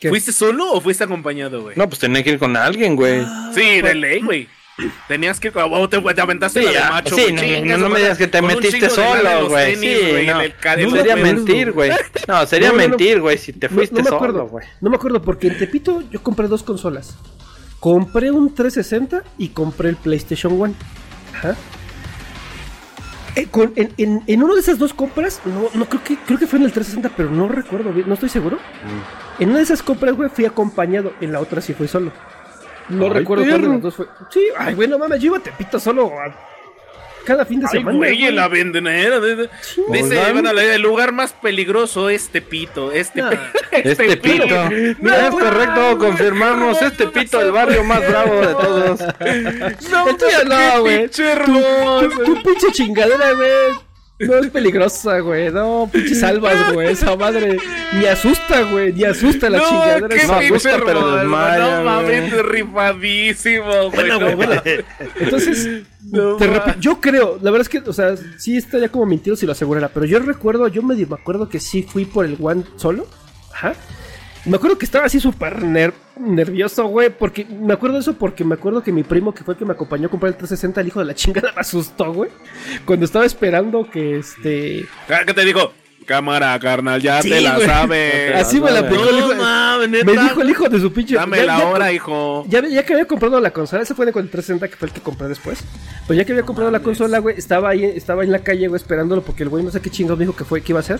¿Qué? 0.00 0.08
¿fuiste 0.10 0.32
solo 0.32 0.72
o 0.72 0.80
fuiste 0.80 1.04
acompañado, 1.04 1.62
güey? 1.62 1.76
No, 1.76 1.88
pues 1.88 1.98
tenía 1.98 2.22
que 2.22 2.30
ir 2.30 2.38
con 2.38 2.56
alguien, 2.56 2.94
güey. 2.94 3.24
Sí, 3.54 3.80
de 3.80 3.94
ley, 3.94 4.20
güey. 4.20 4.48
Tenías 5.08 5.40
que. 5.40 5.50
o 5.52 5.88
te, 5.88 6.00
te 6.00 6.20
aventaste 6.20 6.60
Sí, 6.60 6.66
la 6.66 6.70
de 6.70 6.78
ya, 6.78 6.90
macho. 6.90 7.14
sí, 7.16 7.22
güey, 7.22 7.32
no, 7.34 7.40
chingas, 7.42 7.78
no, 7.80 7.88
no 7.88 7.94
me 7.94 7.98
digas 7.98 8.16
que 8.18 8.28
te 8.28 8.42
metiste 8.42 8.90
solo, 8.90 9.48
güey. 9.48 9.74
Sí, 9.74 9.98
güey, 10.10 10.26
no. 10.26 10.90
Sería 10.96 11.16
mentir, 11.16 11.72
güey. 11.72 11.90
No, 12.28 12.46
sería 12.46 12.72
mentir, 12.72 13.20
güey, 13.20 13.38
si 13.38 13.52
te 13.52 13.68
fuiste 13.68 13.96
no, 13.96 14.08
me 14.08 14.14
acuerdo, 14.14 14.38
solo, 14.38 14.48
güey. 14.50 14.66
No 14.80 14.90
me 14.90 14.96
acuerdo 14.96 15.20
porque 15.20 15.48
en 15.48 15.58
Tepito 15.58 16.04
yo 16.12 16.22
compré 16.22 16.46
dos 16.46 16.62
consolas. 16.62 17.16
Compré 17.80 18.30
un 18.30 18.54
360 18.54 19.22
y 19.38 19.48
compré 19.50 19.90
el 19.90 19.96
PlayStation 19.96 20.60
One. 20.60 20.74
Ajá. 21.36 21.54
Eh, 23.36 23.46
con- 23.50 23.72
en, 23.76 23.92
en, 23.98 24.22
en 24.26 24.42
una 24.42 24.54
de 24.54 24.60
esas 24.60 24.78
dos 24.78 24.92
compras, 24.92 25.40
no, 25.44 25.68
no 25.74 25.84
creo 25.86 26.02
que 26.02 26.16
creo 26.16 26.38
que 26.38 26.46
fue 26.48 26.58
en 26.58 26.64
el 26.64 26.72
360, 26.72 27.14
pero 27.16 27.30
no 27.30 27.46
recuerdo 27.48 27.92
bien, 27.92 28.08
no 28.08 28.14
estoy 28.14 28.28
seguro. 28.28 28.56
Mm. 28.56 29.42
En 29.42 29.48
una 29.50 29.58
de 29.58 29.64
esas 29.64 29.82
compras, 29.82 30.16
güey, 30.16 30.28
fui 30.28 30.44
acompañado, 30.44 31.12
en 31.20 31.30
la 31.32 31.40
otra 31.40 31.60
sí 31.60 31.72
fui 31.72 31.86
solo. 31.86 32.10
No 32.88 33.04
Ay, 33.04 33.10
recuerdo 33.10 33.44
cuál 33.46 33.62
de 33.62 33.68
las 33.68 33.82
dos 33.82 33.94
fue. 33.94 34.06
Sí, 34.30 34.40
ay, 34.58 34.74
güey, 34.74 34.88
no 34.88 34.98
mames, 34.98 35.20
yo 35.20 35.26
iba 35.26 35.36
a 35.36 35.40
Tepito 35.40 35.78
solo 35.78 36.10
a- 36.18 36.34
cada 37.24 37.44
fin 37.44 37.60
de 37.60 37.66
Ay, 37.70 37.78
semana. 37.78 37.96
güey, 37.98 38.18
güey. 38.20 38.32
la 38.32 38.48
vendenera. 38.48 39.20
de- 39.20 39.36
de- 39.36 39.50
Dice, 39.90 40.18
Hola. 40.18 40.32
bueno, 40.32 40.52
la- 40.52 40.74
el 40.74 40.82
lugar 40.82 41.12
más 41.12 41.32
peligroso 41.32 42.08
es 42.08 42.28
Tepito. 42.28 42.92
Este, 42.92 43.20
No. 43.22 43.30
Este 43.70 44.16
pito. 44.16 44.46
No, 45.00 45.14
es 45.14 45.30
güey. 45.30 45.44
correcto, 45.44 45.98
confirmamos. 45.98 46.80
Este 46.82 47.06
pito, 47.08 47.40
el 47.40 47.52
barrio 47.52 47.84
más 47.84 48.00
bravo 48.08 48.34
de 48.40 48.54
todos. 48.54 49.00
No, 49.90 50.08
El 50.08 50.16
tuyo 50.16 50.44
no, 50.46 50.80
güey. 50.80 50.98
pinche 51.00 51.34
Tu, 51.44 51.52
tu- 52.10 52.24
tu 52.24 52.42
pinche 52.42 52.72
chingadera, 52.72 53.32
güey. 53.32 53.88
No 54.20 54.36
es 54.38 54.48
peligrosa, 54.48 55.20
güey. 55.20 55.48
No, 55.52 55.88
pinche 55.92 56.12
salvas, 56.16 56.72
güey. 56.72 56.88
Esa 56.88 57.14
madre 57.14 57.56
ni 57.92 58.04
asusta, 58.06 58.62
güey. 58.62 58.92
Ni 58.92 59.04
asusta 59.04 59.48
la 59.48 59.58
no, 59.58 59.68
chingadera. 59.68 60.00
no 60.00 60.08
güey. 60.34 60.46
asusta, 60.46 60.78
pero 60.84 61.16
desmaya, 61.18 61.58
No 61.78 61.84
mames, 61.84 62.32
rifadísimo, 62.42 63.64
güey. 63.70 63.90
Bueno, 63.90 64.18
no 64.18 64.24
güey, 64.34 64.34
bueno. 64.34 64.62
Entonces, 65.20 65.82
No 66.10 66.36
te 66.36 66.48
yo 66.80 67.00
creo, 67.00 67.38
la 67.42 67.50
verdad 67.50 67.62
es 67.62 67.68
que, 67.68 67.88
o 67.88 67.92
sea, 67.92 68.14
sí 68.38 68.56
estaría 68.56 68.88
como 68.88 69.06
mentido 69.06 69.36
si 69.36 69.46
lo 69.46 69.52
asegurara, 69.52 69.88
pero 69.88 70.06
yo 70.06 70.18
recuerdo, 70.20 70.66
yo 70.68 70.82
medio 70.82 71.06
me 71.08 71.14
acuerdo 71.16 71.48
que 71.48 71.60
sí 71.60 71.82
fui 71.82 72.04
por 72.04 72.24
el 72.24 72.36
One 72.40 72.64
solo. 72.76 73.06
Ajá. 73.52 73.74
Me 74.44 74.56
acuerdo 74.56 74.78
que 74.78 74.84
estaba 74.86 75.04
así 75.04 75.20
súper 75.20 75.62
ner- 75.64 75.92
nervioso, 76.18 76.86
güey, 76.86 77.10
porque 77.10 77.44
me 77.44 77.72
acuerdo 77.74 77.96
de 77.96 78.00
eso 78.02 78.14
porque 78.14 78.44
me 78.44 78.54
acuerdo 78.54 78.82
que 78.82 78.92
mi 78.92 79.02
primo, 79.02 79.34
que 79.34 79.44
fue 79.44 79.54
el 79.54 79.58
que 79.58 79.64
me 79.66 79.72
acompañó 79.72 80.06
a 80.06 80.10
comprar 80.10 80.28
el 80.32 80.36
360, 80.38 80.80
el 80.80 80.86
hijo 80.86 81.00
de 81.00 81.04
la 81.06 81.14
chingada, 81.16 81.52
me 81.52 81.60
asustó, 81.60 82.12
güey. 82.12 82.30
Cuando 82.86 83.04
estaba 83.04 83.26
esperando 83.26 83.90
que 83.90 84.18
este. 84.18 84.86
Ah, 85.08 85.20
¿Qué 85.26 85.34
te 85.34 85.44
digo? 85.44 85.72
Cámara, 86.08 86.58
carnal, 86.58 87.02
ya 87.02 87.20
Sí, 87.20 87.28
te 87.28 87.40
la 87.42 87.56
güey. 87.56 87.66
sabes. 87.68 88.34
Así 88.34 88.60
me 88.62 88.70
la 88.70 88.80
aplicó 88.80 89.10
el 89.10 89.18
hijo. 89.18 90.04
Me 90.04 90.12
dijo 90.22 90.40
el 90.40 90.48
hijo 90.50 90.68
de 90.70 90.80
su 90.80 90.90
pinche. 90.90 91.14
Dame 91.16 91.36
ya- 91.36 91.44
la 91.44 91.58
ya- 91.58 91.66
hora, 91.68 91.92
hijo. 91.92 92.46
Ya, 92.48 92.66
ya 92.66 92.82
que 92.82 92.94
había 92.94 93.04
comprado 93.04 93.38
la 93.40 93.50
consola, 93.52 93.82
ese 93.82 93.94
fue 93.94 94.06
el 94.06 94.12
360 94.12 94.68
que 94.68 94.76
fue 94.76 94.88
el 94.88 94.94
que 94.94 95.02
compré 95.02 95.28
después. 95.28 95.58
Pues 96.06 96.16
ya 96.18 96.24
que 96.24 96.32
había 96.32 96.44
comprado 96.44 96.70
la 96.70 96.80
consola, 96.80 97.18
güey, 97.18 97.36
estaba 97.36 97.68
ahí, 97.68 97.84
estaba 97.84 98.24
en 98.24 98.32
la 98.32 98.38
calle, 98.38 98.68
güey, 98.68 98.80
esperándolo 98.80 99.20
porque 99.22 99.42
el 99.42 99.50
güey 99.50 99.62
no 99.62 99.70
sé 99.70 99.80
qué 99.82 99.90
chingados 99.90 100.18
me 100.18 100.24
dijo 100.24 100.34
que 100.34 100.44
fue, 100.44 100.62
que 100.62 100.72
iba 100.72 100.78
a 100.78 100.82
hacer. 100.82 100.98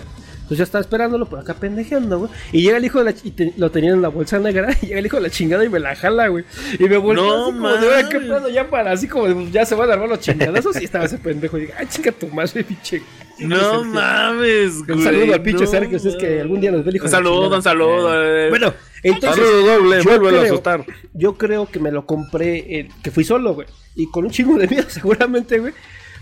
Entonces 0.49 0.57
ya 0.57 0.63
estaba 0.63 0.81
esperándolo 0.81 1.27
por 1.27 1.37
acá 1.39 1.53
pendejeando, 1.53 2.17
güey. 2.19 2.31
Y 2.51 2.63
llega 2.63 2.77
el 2.77 2.85
hijo 2.85 2.97
de 3.03 3.05
la 3.05 3.17
y 3.23 3.29
te- 3.31 3.53
lo 3.55 3.69
tenían 3.69 3.93
en 3.95 4.01
la 4.01 4.07
bolsa 4.09 4.39
negra, 4.39 4.75
y 4.81 4.87
llega 4.87 4.99
el 4.99 5.05
hijo 5.05 5.17
de 5.17 5.23
la 5.23 5.29
chingada 5.29 5.63
y 5.63 5.69
me 5.69 5.79
la 5.79 5.95
jala, 5.95 6.27
güey. 6.29 6.43
Y 6.79 6.83
me 6.85 6.97
volvió 6.97 7.23
No 7.23 7.43
así 7.45 7.53
como 7.55 7.69
de 7.69 7.87
mames. 8.03 8.05
pedo 8.09 8.49
ya 8.49 8.67
para 8.69 8.91
así 8.91 9.07
como 9.07 9.27
de, 9.27 9.51
ya 9.51 9.63
se 9.65 9.75
van 9.75 9.89
a 9.89 9.93
armar 9.93 10.09
los 10.09 10.19
chingadazos 10.19 10.81
y 10.81 10.85
estaba 10.85 11.05
ese 11.05 11.19
pendejo 11.19 11.57
y 11.57 11.61
dije, 11.61 11.73
ay 11.77 11.85
chinga 11.87 12.11
tu 12.11 12.27
madre, 12.29 12.63
pinche. 12.63 13.01
No 13.39 13.83
mames, 13.85 14.83
güey. 14.85 14.97
Un 14.97 15.03
saludo 15.03 15.33
al 15.33 15.41
pinche 15.41 15.63
no 15.65 15.69
Sergio, 15.69 15.99
si 15.99 16.09
es 16.09 16.15
que 16.15 16.41
algún 16.41 16.59
día 16.59 16.71
nos 16.71 16.83
ve 16.83 16.89
el 16.89 16.95
hijo 16.97 17.05
Un 17.05 17.11
de 17.11 17.17
la 17.17 17.17
saludo, 17.23 17.35
chingada. 17.41 17.55
un 17.57 17.63
saludo. 17.63 18.23
eh. 18.25 18.49
Bueno, 18.49 18.73
entonces 19.03 19.45
Saludo 19.45 19.65
doble, 19.77 20.03
yo 20.03 20.11
a 20.13 20.17
creo- 20.19 20.41
asustar. 20.41 20.85
yo 21.13 21.37
creo 21.37 21.65
que 21.67 21.79
me 21.79 21.91
lo 21.91 22.05
compré, 22.05 22.57
eh, 22.79 22.89
que 23.03 23.11
fui 23.11 23.23
solo, 23.23 23.53
güey. 23.53 23.67
Y 23.95 24.09
con 24.09 24.25
un 24.25 24.31
chingo 24.31 24.57
de 24.57 24.67
miedo, 24.67 24.85
seguramente, 24.89 25.59
güey. 25.59 25.73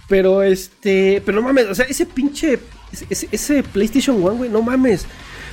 Pero 0.08 0.42
este, 0.44 1.22
pero 1.26 1.42
no 1.42 1.48
mames, 1.48 1.68
o 1.68 1.76
sea, 1.76 1.86
ese 1.86 2.06
pinche, 2.06 2.60
ese, 3.10 3.28
ese 3.32 3.64
PlayStation 3.64 4.24
One, 4.24 4.38
güey, 4.38 4.50
no 4.50 4.62
mames. 4.62 5.06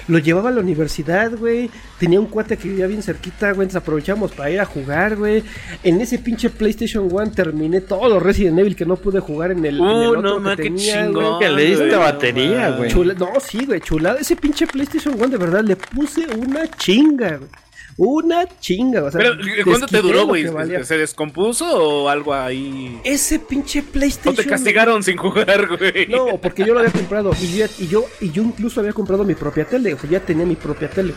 Lo 0.06 0.18
llevaba 0.18 0.50
a 0.50 0.52
la 0.52 0.60
universidad, 0.60 1.32
güey. 1.34 1.70
Tenía 1.98 2.20
un 2.20 2.26
cuate 2.26 2.58
que 2.58 2.68
vivía 2.68 2.86
bien 2.86 3.02
cerquita, 3.02 3.52
güey. 3.52 3.64
Entonces 3.64 3.76
aprovechamos 3.76 4.32
para 4.32 4.50
ir 4.50 4.60
a 4.60 4.66
jugar, 4.66 5.16
güey. 5.16 5.42
En 5.82 5.98
ese 5.98 6.18
pinche 6.18 6.50
PlayStation 6.50 7.08
One 7.10 7.30
terminé 7.30 7.80
todos 7.80 8.10
los 8.10 8.22
Resident 8.22 8.58
Evil 8.58 8.76
que 8.76 8.84
no 8.84 8.96
pude 8.96 9.20
jugar 9.20 9.52
en 9.52 9.64
el, 9.64 9.80
en 9.80 9.86
el 9.86 10.08
Uh, 10.08 10.10
otro 10.10 10.22
no 10.22 10.34
que 10.34 10.40
mames, 10.40 10.56
qué 10.58 10.74
chingón. 10.74 11.40
Que 11.40 11.48
le 11.48 11.64
diste 11.64 11.96
batería, 11.96 12.70
güey. 12.72 12.92
No, 12.92 13.28
sí, 13.40 13.64
güey, 13.64 13.80
chulada. 13.80 14.20
Ese 14.20 14.36
pinche 14.36 14.66
PlayStation 14.66 15.14
One, 15.14 15.28
de 15.30 15.38
verdad, 15.38 15.64
le 15.64 15.76
puse 15.76 16.26
una 16.36 16.68
chinga, 16.76 17.38
güey. 17.38 17.50
Una 17.96 18.46
chinga, 18.58 19.04
o 19.04 19.10
sea, 19.10 19.20
Pero, 19.20 19.36
¿cuánto 19.64 19.86
te 19.86 20.02
duró, 20.02 20.26
güey? 20.26 20.46
¿Se 20.82 20.98
descompuso 20.98 21.64
o 21.66 22.08
algo 22.08 22.34
ahí? 22.34 23.00
Ese 23.04 23.38
pinche 23.38 23.80
¿O 23.80 23.84
PlayStation. 23.84 24.34
te 24.34 24.46
castigaron 24.46 25.02
sin 25.04 25.16
jugar, 25.16 25.68
güey? 25.68 26.08
No, 26.08 26.38
porque 26.38 26.64
yo 26.64 26.74
lo 26.74 26.80
había 26.80 26.90
comprado 26.90 27.30
y 27.40 27.56
yo, 27.56 27.66
y 27.78 27.86
yo, 27.86 28.04
y 28.20 28.30
yo 28.32 28.42
incluso 28.42 28.80
había 28.80 28.92
comprado 28.92 29.22
mi 29.22 29.34
propia 29.34 29.64
tele, 29.64 29.94
o 29.94 29.98
sea, 29.98 30.10
ya 30.10 30.20
tenía 30.20 30.44
mi 30.44 30.56
propia 30.56 30.90
tele. 30.90 31.14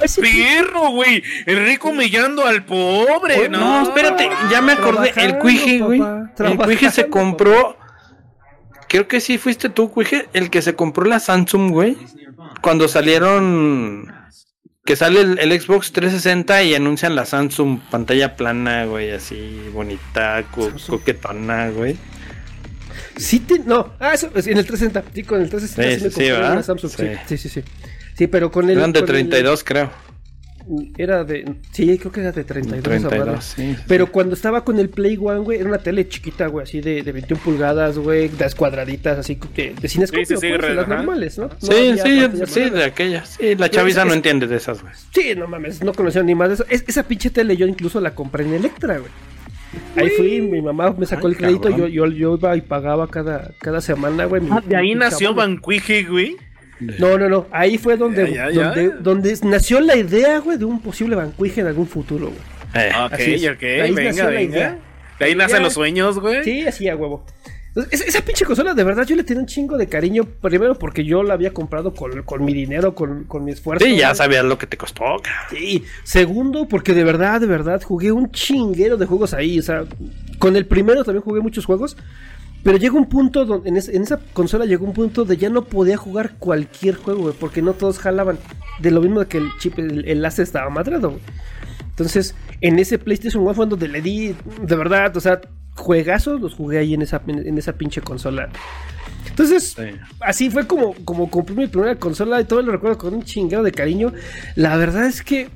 Ese 0.00 0.20
Perro, 0.20 0.90
güey. 0.90 1.22
El 1.46 1.64
rico 1.64 1.90
humillando 1.90 2.44
al 2.44 2.64
pobre, 2.64 3.48
¿no? 3.48 3.58
No, 3.58 3.82
espérate, 3.82 4.28
ya 4.50 4.60
me 4.60 4.72
acordé. 4.72 5.12
El 5.16 5.38
Cuije, 5.38 5.78
güey. 5.78 6.02
El 6.38 6.56
Cuije 6.56 6.90
se 6.90 7.08
compró. 7.08 7.76
Creo 8.88 9.06
que 9.06 9.20
sí 9.20 9.38
fuiste 9.38 9.68
tú, 9.68 9.90
Cuije, 9.90 10.28
el 10.32 10.50
que 10.50 10.60
se 10.62 10.74
compró 10.74 11.04
la 11.04 11.20
Samsung, 11.20 11.70
güey. 11.70 11.96
Cuando 12.60 12.88
salieron. 12.88 14.19
Que 14.90 14.96
sale 14.96 15.20
el, 15.20 15.38
el 15.38 15.60
Xbox 15.60 15.92
360 15.92 16.64
y 16.64 16.74
anuncian 16.74 17.14
la 17.14 17.24
Samsung 17.24 17.78
pantalla 17.92 18.34
plana, 18.34 18.86
güey, 18.86 19.12
así 19.12 19.68
bonita, 19.72 20.42
co- 20.50 20.72
coquetona, 20.88 21.70
güey. 21.70 21.96
Sí, 23.16 23.38
te- 23.38 23.60
no, 23.60 23.92
ah, 24.00 24.14
eso, 24.14 24.32
es 24.34 24.48
en 24.48 24.58
el 24.58 24.66
360, 24.66 25.04
sí, 25.14 25.22
con 25.22 25.40
el 25.42 25.48
360 25.48 25.92
Sí, 26.10 26.10
sí, 26.10 26.20
me 26.20 26.56
sí, 26.56 26.64
Samsung, 26.64 26.90
sí. 26.90 27.06
Sí. 27.28 27.38
sí, 27.38 27.48
sí, 27.48 27.62
sí. 28.16 28.26
Pero 28.26 28.50
con 28.50 28.68
el... 28.68 28.78
Eran 28.78 28.92
de 28.92 28.98
con 28.98 29.08
el- 29.10 29.14
32, 29.28 29.62
creo. 29.62 29.92
Era 30.96 31.24
de, 31.24 31.56
sí, 31.72 31.98
creo 31.98 32.12
que 32.12 32.20
era 32.20 32.32
de 32.32 32.44
32. 32.44 32.78
esa 32.78 33.08
32, 33.08 33.26
madre. 33.26 33.40
sí, 33.42 33.74
sí. 33.76 33.82
Pero 33.88 34.10
cuando 34.12 34.34
estaba 34.34 34.64
con 34.64 34.78
el 34.78 34.88
Play 34.88 35.18
One, 35.20 35.40
güey, 35.40 35.58
era 35.60 35.68
una 35.68 35.78
tele 35.78 36.08
chiquita, 36.08 36.46
güey, 36.46 36.64
así 36.64 36.80
de, 36.80 37.02
de 37.02 37.12
21 37.12 37.42
pulgadas, 37.42 37.98
güey, 37.98 38.28
de 38.28 38.36
las 38.38 38.54
cuadraditas, 38.54 39.18
así 39.18 39.38
de, 39.56 39.74
de 39.80 39.88
cinescopio, 39.88 40.24
Sí, 40.26 40.34
sí, 40.34 40.40
sí, 40.40 40.48
pues, 40.56 40.62
de 40.68 40.74
las 40.74 40.84
ajá. 40.86 40.96
normales, 40.96 41.38
¿no? 41.38 41.44
No 41.48 41.50
Sí, 41.60 41.72
había 41.72 41.96
sí, 41.96 42.46
sí, 42.46 42.70
de 42.70 42.84
aquellas. 42.84 43.36
Sí, 43.40 43.54
la 43.56 43.68
chaviza 43.70 44.02
es- 44.02 44.06
no 44.08 44.14
entiende 44.14 44.46
de 44.46 44.56
esas, 44.56 44.82
güey. 44.82 44.92
Sí, 45.12 45.34
no 45.36 45.46
mames, 45.46 45.82
no 45.82 45.92
conocía 45.92 46.22
ni 46.22 46.34
más 46.34 46.48
de 46.48 46.54
eso. 46.54 46.64
Es- 46.68 46.84
esa 46.86 47.02
pinche 47.06 47.30
tele 47.30 47.56
yo 47.56 47.66
incluso 47.66 48.00
la 48.00 48.14
compré 48.14 48.44
en 48.44 48.54
Electra, 48.54 48.98
güey. 48.98 49.10
Ahí 49.96 50.08
fui, 50.10 50.40
mi 50.40 50.60
mamá 50.60 50.94
me 50.98 51.06
sacó 51.06 51.28
Ay, 51.28 51.32
el 51.34 51.38
crédito, 51.38 51.70
yo, 51.70 51.86
yo, 51.86 52.06
yo 52.08 52.34
iba 52.36 52.56
y 52.56 52.60
pagaba 52.60 53.06
cada, 53.08 53.52
cada 53.60 53.80
semana, 53.80 54.24
güey. 54.24 54.42
mi- 54.42 54.48
Ah, 54.50 54.62
de 54.66 54.76
ahí 54.76 54.94
nació 54.96 55.28
chavo, 55.28 55.40
güey. 56.08 56.36
No, 56.98 57.18
no, 57.18 57.28
no, 57.28 57.46
ahí 57.50 57.78
fue 57.78 57.96
donde, 57.96 58.32
Ya, 58.32 58.50
ya, 58.50 58.52
ya. 58.52 58.64
donde, 58.68 58.88
donde 59.00 59.38
nació 59.44 59.80
la 59.80 59.96
idea, 59.96 60.38
güey, 60.38 60.56
de 60.58 60.64
un 60.64 60.80
posible 60.80 61.14
bancuije 61.16 61.60
en 61.60 61.66
algún 61.66 61.86
futuro, 61.86 62.26
güey. 62.26 62.38
Eh, 62.86 62.90
Ok, 63.04 63.12
ok, 63.56 63.62
ahí 63.62 63.92
venga, 63.92 64.02
nació 64.10 64.24
la 64.24 64.30
venga. 64.30 64.56
idea. 64.56 64.78
De 65.18 65.24
ahí 65.26 65.34
nacen 65.34 65.62
los 65.62 65.74
sueños, 65.74 66.18
güey. 66.18 66.42
Sí, 66.44 66.62
así 66.66 66.88
a 66.88 66.96
huevo. 66.96 67.24
Entonces, 67.74 68.00
esa, 68.08 68.20
pinche 68.24 68.44
consola, 68.44 68.74
de 68.74 68.82
verdad, 68.82 69.06
yo 69.06 69.14
le 69.14 69.22
tenía 69.22 69.42
un 69.42 69.46
chingo 69.46 69.76
de 69.76 69.86
cariño. 69.88 70.24
Primero 70.24 70.76
porque 70.76 71.04
yo 71.04 71.22
la 71.22 71.34
había 71.34 71.52
comprado 71.52 71.94
con, 71.94 72.22
con 72.24 72.44
mi 72.44 72.52
dinero, 72.52 72.94
con, 72.96 73.24
con 73.24 73.44
mi 73.44 73.52
esfuerzo. 73.52 73.84
sí, 73.84 73.96
ya 73.96 74.08
güey. 74.08 74.16
sabías 74.16 74.44
lo 74.44 74.58
que 74.58 74.66
te 74.66 74.76
costó. 74.76 75.04
Sí. 75.50 75.84
Segundo, 76.02 76.66
porque 76.66 76.94
de 76.94 77.04
verdad, 77.04 77.40
de 77.40 77.46
verdad, 77.46 77.80
jugué 77.82 78.10
un 78.10 78.32
chinguero 78.32 78.96
de 78.96 79.06
juegos 79.06 79.34
ahí. 79.34 79.58
O 79.58 79.62
sea, 79.62 79.84
con 80.40 80.56
el 80.56 80.66
primero 80.66 81.04
también 81.04 81.22
jugué 81.22 81.40
muchos 81.40 81.64
juegos. 81.64 81.96
Pero 82.62 82.76
llegó 82.76 82.98
un 82.98 83.08
punto, 83.08 83.44
donde, 83.46 83.68
en, 83.70 83.76
es- 83.76 83.88
en 83.88 84.02
esa 84.02 84.18
consola 84.32 84.64
llegó 84.66 84.84
un 84.84 84.92
punto 84.92 85.24
de 85.24 85.36
ya 85.36 85.48
no 85.48 85.64
podía 85.64 85.96
jugar 85.96 86.34
cualquier 86.38 86.94
juego, 86.96 87.22
güey, 87.22 87.34
porque 87.38 87.62
no 87.62 87.72
todos 87.72 87.98
jalaban. 87.98 88.38
De 88.80 88.90
lo 88.90 89.00
mismo 89.00 89.24
que 89.26 89.38
el 89.38 89.48
chip, 89.58 89.78
el 89.78 90.06
enlace 90.08 90.42
estaba 90.42 90.68
madrado, 90.70 91.10
güey. 91.10 91.22
Entonces, 91.88 92.34
en 92.60 92.78
ese 92.78 92.98
PlayStation 92.98 93.44
One 93.44 93.54
fue 93.54 93.66
donde 93.66 93.88
le 93.88 94.00
di, 94.02 94.34
de 94.62 94.76
verdad, 94.76 95.14
o 95.16 95.20
sea, 95.20 95.40
juegazos 95.74 96.40
los 96.40 96.54
jugué 96.54 96.78
ahí 96.78 96.94
en 96.94 97.02
esa, 97.02 97.20
en 97.26 97.56
esa 97.58 97.72
pinche 97.74 98.00
consola. 98.02 98.48
Entonces, 99.28 99.74
Sí. 99.76 99.84
así 100.20 100.50
fue 100.50 100.66
como, 100.66 100.94
como 101.04 101.30
compré 101.30 101.54
mi 101.54 101.66
primera 101.66 101.94
consola 101.96 102.40
y 102.40 102.44
todo 102.44 102.62
lo 102.62 102.72
recuerdo 102.72 102.98
con 102.98 103.14
un 103.14 103.22
chingado 103.22 103.62
de 103.62 103.72
cariño. 103.72 104.12
La 104.56 104.76
verdad 104.76 105.06
es 105.06 105.22
que, 105.22 105.48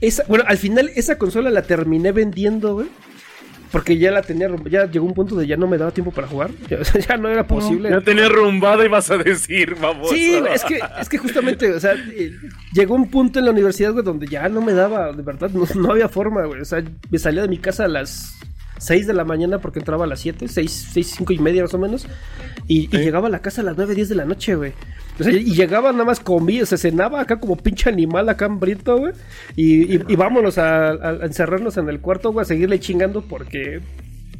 esa, 0.00 0.24
bueno, 0.28 0.44
al 0.46 0.58
final 0.58 0.90
esa 0.96 1.16
consola 1.16 1.48
la 1.50 1.62
terminé 1.62 2.12
vendiendo, 2.12 2.74
güey. 2.74 2.88
Porque 3.72 3.96
ya 3.96 4.10
la 4.10 4.20
tenía, 4.20 4.48
ya 4.70 4.88
llegó 4.88 5.06
un 5.06 5.14
punto 5.14 5.34
de 5.34 5.46
ya 5.46 5.56
no 5.56 5.66
me 5.66 5.78
daba 5.78 5.90
tiempo 5.90 6.12
para 6.12 6.28
jugar. 6.28 6.50
Ya, 6.68 6.78
o 6.78 6.84
sea, 6.84 7.00
ya 7.00 7.16
no 7.16 7.28
era 7.28 7.46
posible. 7.46 7.90
Ya 7.90 8.00
tenía 8.00 8.28
rumbada 8.28 8.84
y 8.84 8.88
vas 8.88 9.10
a 9.10 9.18
decir, 9.18 9.74
vamos. 9.80 10.10
Sí, 10.10 10.40
es 10.52 10.64
que, 10.64 10.80
es 11.00 11.08
que 11.08 11.18
justamente, 11.18 11.72
o 11.72 11.80
sea, 11.80 11.94
eh, 11.94 12.32
llegó 12.72 12.94
un 12.94 13.10
punto 13.10 13.38
en 13.38 13.46
la 13.46 13.50
universidad, 13.50 13.92
güey, 13.92 14.04
donde 14.04 14.26
ya 14.28 14.48
no 14.48 14.60
me 14.60 14.72
daba, 14.72 15.12
de 15.12 15.22
verdad, 15.22 15.50
no, 15.50 15.66
no 15.74 15.90
había 15.90 16.08
forma, 16.08 16.44
güey. 16.44 16.60
O 16.60 16.64
sea, 16.64 16.82
me 17.10 17.18
salía 17.18 17.42
de 17.42 17.48
mi 17.48 17.58
casa 17.58 17.84
a 17.84 17.88
las 17.88 18.38
6 18.78 19.06
de 19.06 19.12
la 19.14 19.24
mañana 19.24 19.58
porque 19.58 19.78
entraba 19.78 20.04
a 20.04 20.08
las 20.08 20.20
7, 20.20 20.48
6, 20.48 20.88
6 20.92 21.14
5 21.18 21.32
y 21.32 21.38
media 21.38 21.62
más 21.62 21.74
o 21.74 21.78
menos. 21.78 22.06
Y, 22.66 22.88
y 22.94 23.00
llegaba 23.00 23.28
a 23.28 23.30
la 23.30 23.40
casa 23.40 23.60
a 23.60 23.64
las 23.64 23.76
9, 23.76 23.94
10 23.94 24.08
de 24.08 24.14
la 24.14 24.24
noche, 24.24 24.54
güey. 24.54 24.72
O 25.20 25.24
sea, 25.24 25.32
y 25.32 25.44
llegaba 25.54 25.92
nada 25.92 26.04
más 26.04 26.20
comía, 26.20 26.62
o 26.62 26.66
sea, 26.66 26.78
cenaba 26.78 27.20
acá 27.20 27.38
como 27.38 27.56
pinche 27.56 27.90
animal 27.90 28.28
acá 28.28 28.46
hambriento, 28.46 28.96
güey. 28.98 29.12
Y, 29.56 29.96
y, 29.96 30.02
y 30.08 30.16
vámonos 30.16 30.56
a, 30.58 30.90
a- 30.90 31.24
encerrarnos 31.26 31.76
en 31.76 31.88
el 31.88 32.00
cuarto, 32.00 32.32
güey, 32.32 32.42
a 32.42 32.46
seguirle 32.46 32.80
chingando 32.80 33.22
porque 33.22 33.80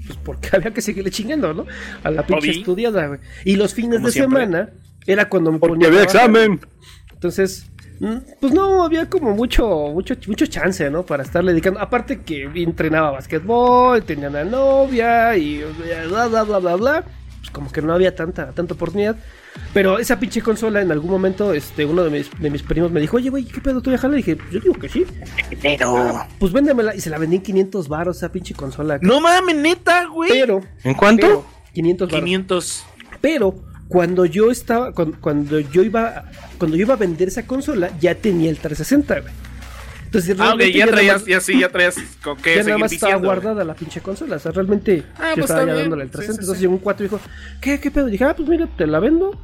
pues 0.06 0.18
porque 0.24 0.48
había 0.56 0.72
que 0.72 0.80
seguirle 0.80 1.10
chingando, 1.10 1.52
¿no? 1.54 1.66
A 2.02 2.10
la 2.10 2.26
pinche 2.26 2.50
estudiada, 2.50 3.06
güey. 3.06 3.20
Y 3.44 3.56
los 3.56 3.74
fines 3.74 3.96
Como 3.96 4.06
de 4.06 4.12
siempre. 4.12 4.40
semana 4.44 4.70
era 5.06 5.28
cuando 5.28 5.52
me 5.52 5.58
Porque 5.58 5.74
ponía 5.74 5.88
había 5.88 6.02
examen. 6.04 6.60
Entonces, 7.12 7.66
pues 8.40 8.52
no, 8.52 8.82
había 8.82 9.08
como 9.08 9.32
mucho, 9.32 9.66
mucho, 9.92 10.16
mucho 10.26 10.46
chance, 10.46 10.90
¿no? 10.90 11.04
Para 11.04 11.22
estarle 11.22 11.52
dedicando. 11.52 11.80
Aparte 11.80 12.20
que 12.20 12.50
entrenaba 12.56 13.12
basquetbol, 13.12 14.02
tenía 14.02 14.28
una 14.28 14.44
novia 14.44 15.36
y 15.36 15.62
bla, 16.08 16.26
bla, 16.26 16.42
bla, 16.42 16.58
bla, 16.58 16.76
bla. 16.76 17.04
Pues 17.38 17.50
como 17.50 17.70
que 17.70 17.80
no 17.80 17.92
había 17.92 18.14
tanta, 18.14 18.50
tanta 18.52 18.74
oportunidad. 18.74 19.16
Pero 19.72 19.98
esa 19.98 20.18
pinche 20.18 20.42
consola, 20.42 20.80
en 20.80 20.90
algún 20.90 21.10
momento, 21.10 21.52
este, 21.52 21.84
uno 21.84 22.02
de 22.02 22.10
mis, 22.10 22.30
de 22.40 22.50
mis 22.50 22.62
primos 22.62 22.90
me 22.90 23.00
dijo, 23.00 23.18
oye, 23.18 23.30
güey, 23.30 23.44
¿qué 23.44 23.60
pedo 23.60 23.80
tú 23.80 23.90
ya 23.90 23.98
jala? 23.98 24.14
Y 24.14 24.22
dije, 24.22 24.38
yo 24.50 24.58
digo 24.58 24.74
que 24.74 24.88
sí. 24.88 25.06
Pero. 25.60 26.26
Pues 26.40 26.52
véndemela. 26.52 26.96
Y 26.96 27.00
se 27.00 27.10
la 27.10 27.18
vendí 27.18 27.36
en 27.36 27.42
500 27.42 27.88
baros 27.88 28.16
esa 28.16 28.32
pinche 28.32 28.54
consola. 28.54 28.98
No 29.00 29.20
mames, 29.20 29.56
neta, 29.56 30.06
güey. 30.06 30.30
Pero, 30.30 30.60
¿En 30.82 30.94
cuánto? 30.94 31.26
pero, 31.26 31.44
500 31.72 32.08
baros. 32.08 32.24
500. 32.24 32.86
Pero 33.20 33.71
cuando 33.92 34.24
yo 34.24 34.50
estaba, 34.50 34.92
cuando, 34.92 35.18
cuando 35.20 35.60
yo 35.60 35.82
iba, 35.82 36.24
cuando 36.56 36.76
yo 36.78 36.82
iba 36.86 36.94
a 36.94 36.96
vender 36.96 37.28
esa 37.28 37.46
consola, 37.46 37.90
ya 38.00 38.14
tenía 38.14 38.48
el 38.48 38.56
360, 38.56 39.20
güey. 39.20 39.32
Entonces 40.06 40.30
Ah, 40.30 40.32
ok, 40.54 40.58
realmente 40.58 40.72
ya 40.78 40.84
nada 40.86 40.96
traías, 40.96 41.16
más- 41.20 41.26
ya 41.26 41.40
sí, 41.40 41.60
ya 41.60 41.68
traías 41.68 41.96
con 42.22 42.36
qué 42.38 42.56
ya 42.56 42.62
nada 42.64 42.78
más 42.78 42.92
estaba 42.92 43.12
diciendo. 43.12 43.28
güey. 43.28 43.40
guardada 43.40 43.64
la 43.64 43.74
pinche 43.74 44.00
consola. 44.00 44.36
O 44.36 44.38
sea, 44.38 44.52
realmente 44.52 45.04
Ah, 45.16 45.30
yo 45.30 45.34
pues 45.42 45.50
estaba 45.50 45.66
ya 45.66 45.74
dándole 45.74 46.04
el 46.04 46.08
Sí, 46.08 46.12
360. 46.12 46.32
sí, 46.32 46.40
Entonces 46.40 46.56
sí. 46.56 46.62
llegó 46.62 46.72
un 46.74 46.78
cuate 46.80 47.02
y 47.02 47.06
dijo, 47.06 47.20
¿qué, 47.60 47.80
qué 47.80 47.90
pedo? 47.90 48.08
Y 48.08 48.12
dije, 48.12 48.24
ah, 48.24 48.34
pues 48.36 48.48
mira, 48.48 48.66
te 48.76 48.86
la 48.86 48.98
vendo. 48.98 49.38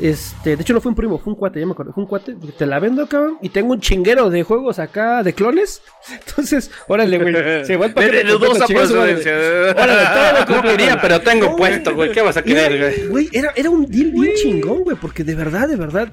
Este, 0.00 0.56
de 0.56 0.62
hecho 0.62 0.72
no 0.72 0.80
fue 0.80 0.90
un 0.90 0.96
primo, 0.96 1.18
fue 1.18 1.32
un 1.32 1.38
cuate, 1.38 1.60
ya 1.60 1.66
me 1.66 1.72
acuerdo, 1.72 1.92
fue 1.92 2.02
un 2.02 2.08
cuate, 2.08 2.34
te 2.56 2.66
la 2.66 2.78
vendo, 2.78 3.06
cabrón, 3.08 3.38
y 3.42 3.48
tengo 3.50 3.72
un 3.72 3.80
chinguero 3.80 4.30
de 4.30 4.42
juegos 4.42 4.78
acá, 4.78 5.22
de 5.22 5.32
clones. 5.32 5.82
Entonces, 6.26 6.70
órale, 6.88 7.18
güey, 7.18 7.64
se 7.64 7.76
va 7.76 7.86
el 7.86 7.92
De, 7.92 7.94
paquete 7.94 8.24
de 8.24 8.24
dudosa 8.24 8.66
procedencia. 8.66 9.32
Órale, 9.32 10.46
todo 10.46 10.56
lo 10.56 10.62
No 10.62 10.62
quería, 10.62 11.00
pero 11.00 11.20
tengo 11.20 11.56
puesto, 11.56 11.94
güey. 11.94 12.12
¿Qué 12.12 12.22
vas 12.22 12.36
a 12.36 12.42
querer, 12.42 12.78
güey? 12.78 13.08
Güey, 13.08 13.28
era, 13.32 13.52
era 13.56 13.70
un 13.70 13.86
deal 13.86 14.10
bien 14.10 14.34
chingón, 14.34 14.82
güey, 14.82 14.96
porque 14.96 15.24
de 15.24 15.34
verdad, 15.34 15.68
de 15.68 15.76
verdad. 15.76 16.12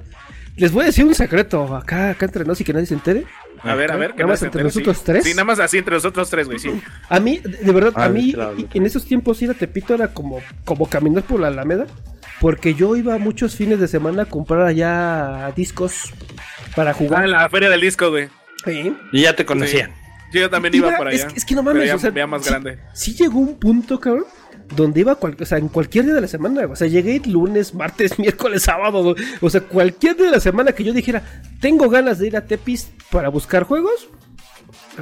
Les 0.59 0.73
voy 0.73 0.83
a 0.83 0.85
decir 0.87 1.05
un 1.05 1.15
secreto 1.15 1.73
acá, 1.73 2.09
acá 2.09 2.25
entre 2.25 2.43
nos 2.43 2.59
y 2.59 2.65
que 2.65 2.73
nadie 2.73 2.85
se 2.85 2.93
entere. 2.93 3.25
A 3.63 3.75
ver, 3.75 3.91
a 3.93 3.95
ver. 3.95 4.11
Nada 4.11 4.27
más 4.27 4.43
entre 4.43 4.59
sí. 4.61 4.65
nosotros 4.65 5.03
tres. 5.05 5.23
Sí, 5.23 5.31
nada 5.31 5.45
más 5.45 5.59
así 5.59 5.77
entre 5.77 5.95
nosotros 5.95 6.29
tres, 6.29 6.47
güey, 6.47 6.59
sí. 6.59 6.69
A 7.07 7.19
mí, 7.21 7.39
de 7.39 7.71
verdad, 7.71 7.93
a 7.95 8.09
mí, 8.09 8.33
claro, 8.33 8.55
claro. 8.55 8.69
en 8.73 8.85
esos 8.85 9.05
tiempos 9.05 9.41
ir 9.41 9.51
a 9.51 9.53
Tepito 9.53 9.93
era 9.93 10.09
como, 10.09 10.41
como 10.65 10.89
caminar 10.89 11.23
por 11.23 11.39
la 11.39 11.47
Alameda. 11.47 11.87
Porque 12.39 12.73
yo 12.73 12.95
iba 12.95 13.17
muchos 13.17 13.55
fines 13.55 13.79
de 13.79 13.87
semana 13.87 14.23
a 14.23 14.25
comprar 14.25 14.61
allá 14.61 15.51
discos 15.55 16.13
para 16.75 16.91
Ah, 16.91 16.93
jugar. 16.93 17.25
en 17.25 17.31
la 17.31 17.49
feria 17.49 17.69
del 17.69 17.81
disco, 17.81 18.09
güey. 18.09 18.29
Sí. 18.65 18.93
Y 19.11 19.21
ya 19.23 19.35
te 19.35 19.45
conocían. 19.45 19.91
Yo 20.31 20.49
también 20.49 20.75
iba 20.75 20.89
Iba- 20.89 20.97
por 20.97 21.07
allá. 21.07 21.27
Es, 21.27 21.37
es 21.37 21.45
que 21.45 21.55
no 21.55 21.63
mames, 21.63 21.87
ya, 21.87 21.95
o 21.95 21.99
sea, 21.99 22.13
ya 22.13 22.27
más 22.27 22.43
sí- 22.43 22.49
grande. 22.49 22.79
Sí 22.93 23.13
llegó 23.15 23.39
un 23.39 23.57
punto, 23.59 23.99
cabrón, 23.99 24.25
donde 24.75 24.99
iba 25.01 25.15
cual- 25.15 25.35
o 25.39 25.45
sea, 25.45 25.57
en 25.57 25.69
cualquier 25.69 26.05
día 26.05 26.13
de 26.13 26.21
la 26.21 26.27
semana, 26.27 26.61
o 26.69 26.75
sea, 26.75 26.87
llegué 26.87 27.19
lunes, 27.25 27.73
martes, 27.73 28.17
miércoles, 28.19 28.61
sábado, 28.63 29.15
o 29.41 29.49
sea, 29.49 29.61
cualquier 29.61 30.15
día 30.15 30.25
de 30.27 30.31
la 30.33 30.39
semana 30.39 30.71
que 30.73 30.83
yo 30.83 30.93
dijera, 30.93 31.23
tengo 31.59 31.89
ganas 31.89 32.19
de 32.19 32.27
ir 32.27 32.37
a 32.37 32.45
Tepis 32.45 32.91
para 33.11 33.29
buscar 33.29 33.63
juegos, 33.63 34.07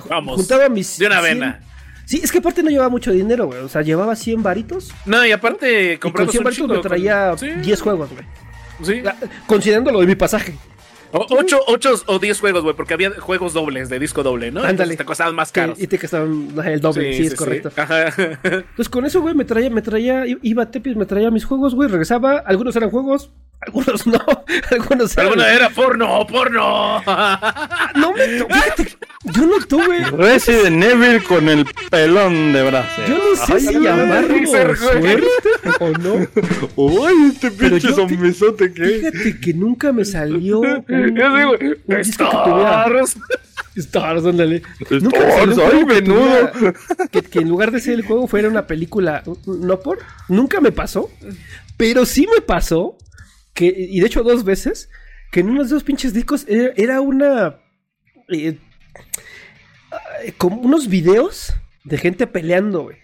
Vamos. 0.09 0.37
juntaba 0.37 0.69
mis 0.69 0.97
De 0.97 1.07
una 1.07 1.21
100. 1.21 1.39
vena. 1.39 1.59
Sí, 2.07 2.21
es 2.23 2.31
que 2.31 2.37
aparte 2.37 2.63
no 2.63 2.69
llevaba 2.69 2.89
mucho 2.89 3.11
dinero, 3.11 3.47
güey, 3.47 3.59
o 3.59 3.67
sea, 3.67 3.81
llevaba 3.81 4.15
100 4.15 4.41
varitos 4.41 4.91
No, 5.05 5.25
y 5.25 5.31
aparte, 5.33 5.93
y 5.93 5.97
con 5.97 6.11
compramos 6.11 6.31
100 6.31 6.41
un 6.41 6.43
varitos 6.45 6.69
me 6.69 6.81
traía 6.81 7.29
con- 7.31 7.37
sí, 7.39 7.49
10 7.63 7.81
juegos, 7.81 8.09
güey. 8.11 8.23
Sí. 8.83 9.01
La- 9.01 9.15
Considerando 9.45 9.91
lo 9.91 9.99
de 9.99 10.07
mi 10.07 10.15
pasaje. 10.15 10.55
O- 11.11 11.25
ocho, 11.37 11.59
ocho 11.67 11.93
o 12.07 12.19
diez 12.19 12.39
juegos, 12.39 12.63
güey, 12.63 12.75
porque 12.75 12.93
había 12.93 13.11
juegos 13.11 13.53
dobles, 13.53 13.89
de 13.89 13.97
disco 13.99 14.23
doble, 14.23 14.51
¿no? 14.51 14.61
Ándale. 14.63 14.95
Te 14.97 15.05
costaban 15.05 15.35
más 15.35 15.51
caros. 15.51 15.79
Y 15.81 15.87
te 15.87 15.97
costaban 15.99 16.53
el 16.65 16.79
doble, 16.81 17.13
sí, 17.13 17.25
es 17.27 17.35
correcto. 17.35 17.71
Ajá. 17.75 18.07
Entonces 18.43 18.89
con 18.89 19.05
eso, 19.05 19.21
güey, 19.21 19.33
me 19.35 19.45
traía, 19.45 19.69
me 19.69 19.81
traía, 19.81 20.23
iba 20.41 20.63
a 20.63 20.71
Tepis, 20.71 20.95
me 20.95 21.05
traía 21.05 21.29
mis 21.31 21.45
juegos, 21.45 21.75
güey, 21.75 21.89
regresaba, 21.89 22.37
algunos 22.39 22.75
eran 22.75 22.89
juegos, 22.89 23.31
algunos 23.61 24.07
no, 24.07 24.19
algunos 24.71 25.13
eran... 25.17 25.27
Alguna 25.27 25.53
era 25.53 25.69
porno, 25.69 26.25
porno. 26.27 27.01
No 27.95 28.13
me 28.13 28.27
tu- 28.37 28.47
fíjate, 28.47 28.97
yo 29.23 29.45
no 29.45 29.65
tuve, 29.65 29.99
Resident 30.11 30.83
Evil 30.83 31.23
con 31.23 31.49
el 31.49 31.65
pelón 31.89 32.53
de 32.53 32.63
brazo. 32.63 33.01
yo 33.07 33.17
no 33.17 33.45
sé 33.45 33.59
si 33.59 33.67
Ay, 33.75 33.83
llamarlo 33.83 34.27
Freezer, 34.27 34.67
güey. 34.77 35.01
suerte 35.01 35.27
o 35.79 35.89
no. 35.89 36.27
Uy, 36.75 37.31
este 37.33 37.51
pinche 37.51 37.93
zombizote 37.93 38.71
que 38.73 38.83
Fíjate 38.85 39.39
que 39.39 39.53
nunca 39.53 39.91
me 39.91 40.05
salió 40.05 40.59
un, 40.59 40.85
Yo 40.87 41.35
digo, 41.37 41.51
un 41.87 41.97
disco 42.01 42.29
que 42.29 42.37
tuviera... 42.49 42.85
Stars. 43.03 43.17
Stars, 43.75 44.25
ándale. 44.25 44.61
Stars, 44.89 45.57
ay, 45.73 45.85
menudo. 45.85 46.51
que 47.31 47.39
en 47.39 47.49
lugar 47.49 47.71
de 47.71 47.79
ser 47.79 47.93
el 47.95 48.03
juego 48.05 48.27
fuera 48.27 48.47
una 48.47 48.65
película, 48.67 49.23
no 49.45 49.79
por, 49.79 49.99
nunca 50.29 50.61
me 50.61 50.71
pasó, 50.71 51.09
pero 51.75 52.05
sí 52.05 52.27
me 52.33 52.41
pasó 52.41 52.97
que, 53.57 53.73
y 53.75 53.99
de 53.99 54.05
hecho 54.05 54.21
dos 54.21 54.43
veces, 54.43 54.89
que 55.31 55.39
en 55.39 55.49
uno 55.49 55.61
de 55.61 55.65
esos 55.67 55.83
pinches 55.83 56.13
discos 56.13 56.45
era, 56.47 56.71
era 56.77 57.01
una, 57.01 57.57
eh, 58.29 58.57
eh, 60.23 60.33
como 60.37 60.57
unos 60.61 60.87
videos 60.87 61.53
de 61.83 61.97
gente 61.97 62.27
peleando, 62.27 62.83
güey. 62.83 62.97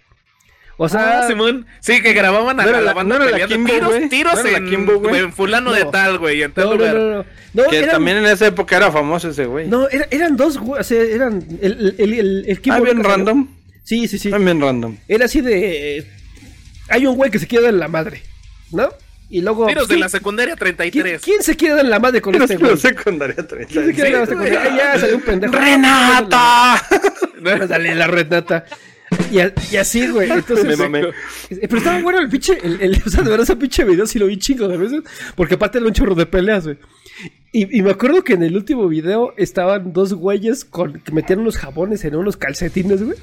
O 0.77 0.89
sea, 0.89 1.19
Ah, 1.21 1.27
Simón. 1.27 1.65
Sí, 1.81 2.01
que 2.01 2.13
grababan 2.13 2.59
a 2.59 2.65
No 2.65 2.71
la 2.71 2.81
la- 2.81 2.93
banda 2.93 3.19
no 3.19 3.25
peleando. 3.25 3.47
Kimbo, 3.55 3.71
tiros, 3.73 3.89
güey. 3.89 4.09
tiros 4.09 4.43
No 4.43 4.49
en, 4.49 4.69
Kimbo, 4.69 5.09
en 5.15 5.31
fulano 5.33 5.71
de 5.71 5.85
No. 5.85 5.91
tal, 5.91 6.17
güey, 6.17 6.41
en 6.41 6.51
tal 6.51 6.65
no, 6.65 6.69
no, 6.71 6.75
lugar. 6.77 6.95
no, 6.95 7.09
no, 7.17 7.25
no, 7.53 7.63
Que 7.69 7.77
eran- 7.79 7.91
también 7.91 8.17
en 8.17 8.25
esa 8.25 8.47
época 8.47 8.77
era 8.77 8.91
famoso 8.91 9.29
ese 9.29 9.45
güey. 9.45 9.67
no, 9.67 9.87
era- 9.89 10.07
eran 10.11 10.35
dos, 10.35 10.57
güey, 10.57 10.81
o 10.81 10.83
sea, 10.83 11.01
eran 11.01 11.45
el, 11.61 11.95
el, 11.99 12.13
el, 12.47 12.61
ah, 12.71 12.79
bien 12.79 13.03
random. 13.03 13.47
Sí, 13.83 14.07
sí, 14.07 14.17
sí. 14.17 14.31
Ah, 14.33 14.37
bien 14.39 14.59
random. 14.61 14.97
Era 15.07 15.25
así 15.25 15.41
de. 15.41 16.07
hay 16.89 17.05
un 17.05 17.15
güey 17.17 17.29
que 17.31 17.39
se 17.39 17.47
quiere 17.47 17.65
dar 17.65 17.73
en 17.73 17.79
la 17.79 17.87
madre, 17.87 18.23
¿no? 18.71 18.89
Y 19.29 19.41
luego. 19.41 19.65
Tiros 19.67 19.87
de 19.87 19.93
¿quién- 19.95 19.99
la 20.01 20.09
secundaria 20.09 20.55
¿quién, 20.55 20.75
33. 20.75 21.21
quién 21.21 21.41
se 21.43 21.55
quiere 21.55 21.75
dar 21.75 21.85
en 21.85 21.91
la 21.91 21.99
madre 21.99 22.21
con 22.21 22.35
este 22.35 22.55
güey? 22.57 22.71
la 22.71 22.77
secundaria 22.77 23.35
30. 23.47 23.71
¿Quién 23.71 23.85
se 23.87 23.93
quiere 23.93 24.11
dar 24.11 24.19
la 24.21 24.25
secundaria? 24.27 24.59
güey. 24.61 24.77
Ya 24.77 24.99
salió 24.99 25.15
un 25.15 25.21
pendejo. 25.23 25.53
¡Renata! 25.53 26.87
Dale 27.67 27.95
la 27.95 28.07
Renata. 28.07 28.65
Y, 29.31 29.39
a- 29.39 29.53
y 29.71 29.75
así, 29.77 30.07
güey. 30.07 30.29
Entonces, 30.31 30.65
Me 30.65 30.75
mamé. 30.75 31.01
Eh, 31.49 31.59
Pero 31.61 31.77
estaba 31.77 32.01
bueno 32.01 32.19
el 32.19 32.29
pinche, 32.29 32.57
el, 32.63 32.81
el- 32.81 33.01
o 33.05 33.09
sea, 33.09 33.21
de 33.23 33.29
verdad 33.29 33.43
ese 33.43 33.55
pinche 33.55 33.83
video 33.83 34.05
sí 34.07 34.17
lo 34.19 34.27
vi 34.27 34.37
chingo 34.37 34.67
de 34.67 34.77
veces, 34.77 35.01
porque 35.35 35.55
aparte 35.55 35.77
era 35.79 35.87
un 35.87 35.93
chorro 35.93 36.15
de 36.15 36.25
peleas, 36.25 36.65
güey. 36.65 36.77
Y, 37.51 37.77
y 37.77 37.81
me 37.83 37.91
acuerdo 37.91 38.23
que 38.23 38.33
en 38.33 38.41
el 38.43 38.55
último 38.55 38.87
video 38.87 39.33
estaban 39.37 39.93
dos 39.93 40.13
güeyes 40.13 40.65
con, 40.65 40.99
que 40.99 41.11
metían 41.11 41.39
unos 41.39 41.57
jabones 41.57 42.03
en 42.05 42.15
unos 42.15 42.37
calcetines, 42.37 43.03
güey. 43.03 43.17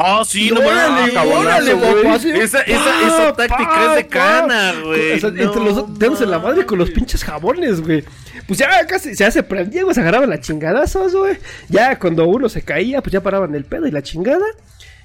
Ah, 0.00 0.22
sí, 0.24 0.50
no 0.50 0.60
Órale, 0.60 1.74
papá, 1.74 2.16
Esa, 2.16 2.60
esa, 2.60 2.84
pa, 2.84 3.06
esa 3.06 3.32
táctica 3.34 3.90
es 3.90 3.96
de 3.96 4.06
cana, 4.06 4.72
güey. 4.84 5.12
O 5.12 5.18
sea, 5.20 5.30
No 5.30 5.42
entre 5.42 5.64
los 5.64 5.74
dos, 5.74 5.98
dándose 5.98 6.24
la 6.26 6.38
madre 6.38 6.64
con 6.64 6.78
los 6.78 6.90
pinches 6.90 7.24
jabones, 7.24 7.80
güey. 7.80 8.04
Pues 8.46 8.60
ya 8.60 8.86
casi 8.86 9.14
se 9.16 9.42
prendía, 9.42 9.82
güey, 9.82 9.94
se 9.94 10.00
agarraban 10.00 10.30
las 10.30 10.40
chingadazos, 10.40 11.14
güey. 11.14 11.36
Ya 11.68 11.98
cuando 11.98 12.26
uno 12.26 12.48
se 12.48 12.62
caía, 12.62 13.02
pues 13.02 13.12
ya 13.12 13.20
paraban 13.22 13.54
el 13.54 13.64
pedo 13.64 13.86
y 13.86 13.90
la 13.90 14.02
chingada. 14.02 14.46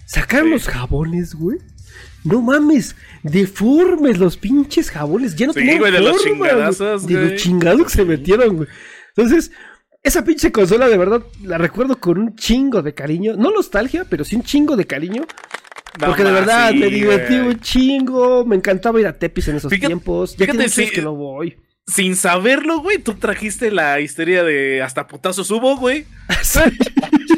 Sacaron 0.06 0.52
los 0.52 0.68
jabones, 0.68 1.34
güey. 1.34 1.57
No 2.24 2.41
mames, 2.41 2.95
deformes 3.24 4.18
los 4.18 4.38
pinches 4.38 4.91
jabones. 4.91 5.36
Ya 5.36 5.48
no 5.48 5.53
Sí, 5.53 5.60
tenían 5.60 5.80
güey, 5.80 5.91
de 5.91 5.99
los 5.99 6.22
forma, 6.22 6.38
güey, 6.38 6.49
chingadazos, 6.52 7.07
De 7.07 7.14
los 7.14 7.41
chingados 7.41 7.84
que 7.84 7.90
se 7.90 8.06
metieron, 8.06 8.57
güey. 8.57 8.70
Entonces, 9.15 9.52
esa 10.03 10.23
pinche 10.23 10.51
consola 10.51 10.88
de 10.89 10.97
verdad 10.97 11.23
la 11.43 11.57
recuerdo 11.57 11.99
con 11.99 12.17
un 12.17 12.35
chingo 12.35 12.81
de 12.81 12.93
cariño. 12.93 13.35
No 13.38 13.51
nostalgia, 13.51 14.05
pero 14.09 14.23
sí 14.25 14.35
un 14.35 14.43
chingo 14.43 14.75
de 14.75 14.85
cariño. 14.85 15.23
No 15.99 16.07
Porque 16.07 16.23
de 16.23 16.31
verdad 16.31 16.71
sí, 16.71 16.77
me 16.80 16.88
divertí 16.88 17.38
güey. 17.38 17.47
un 17.49 17.59
chingo. 17.59 18.45
Me 18.45 18.55
encantaba 18.55 18.99
ir 18.99 19.07
a 19.07 19.13
Tepis 19.17 19.47
en 19.49 19.55
esos 19.57 19.69
Fíjate- 19.69 19.88
tiempos. 19.88 20.35
Ya 20.35 20.45
fíjate, 20.47 20.69
sí. 20.69 20.89
que 20.89 21.01
no 21.01 21.15
voy. 21.15 21.55
Sin 21.85 22.15
saberlo, 22.15 22.80
güey, 22.80 22.97
tú 22.99 23.14
trajiste 23.15 23.69
la 23.69 23.99
histeria 23.99 24.41
de 24.43 24.81
hasta 24.81 25.05
putazos 25.07 25.51
hubo, 25.51 25.76
güey. 25.77 26.05
Sí, 26.43 26.61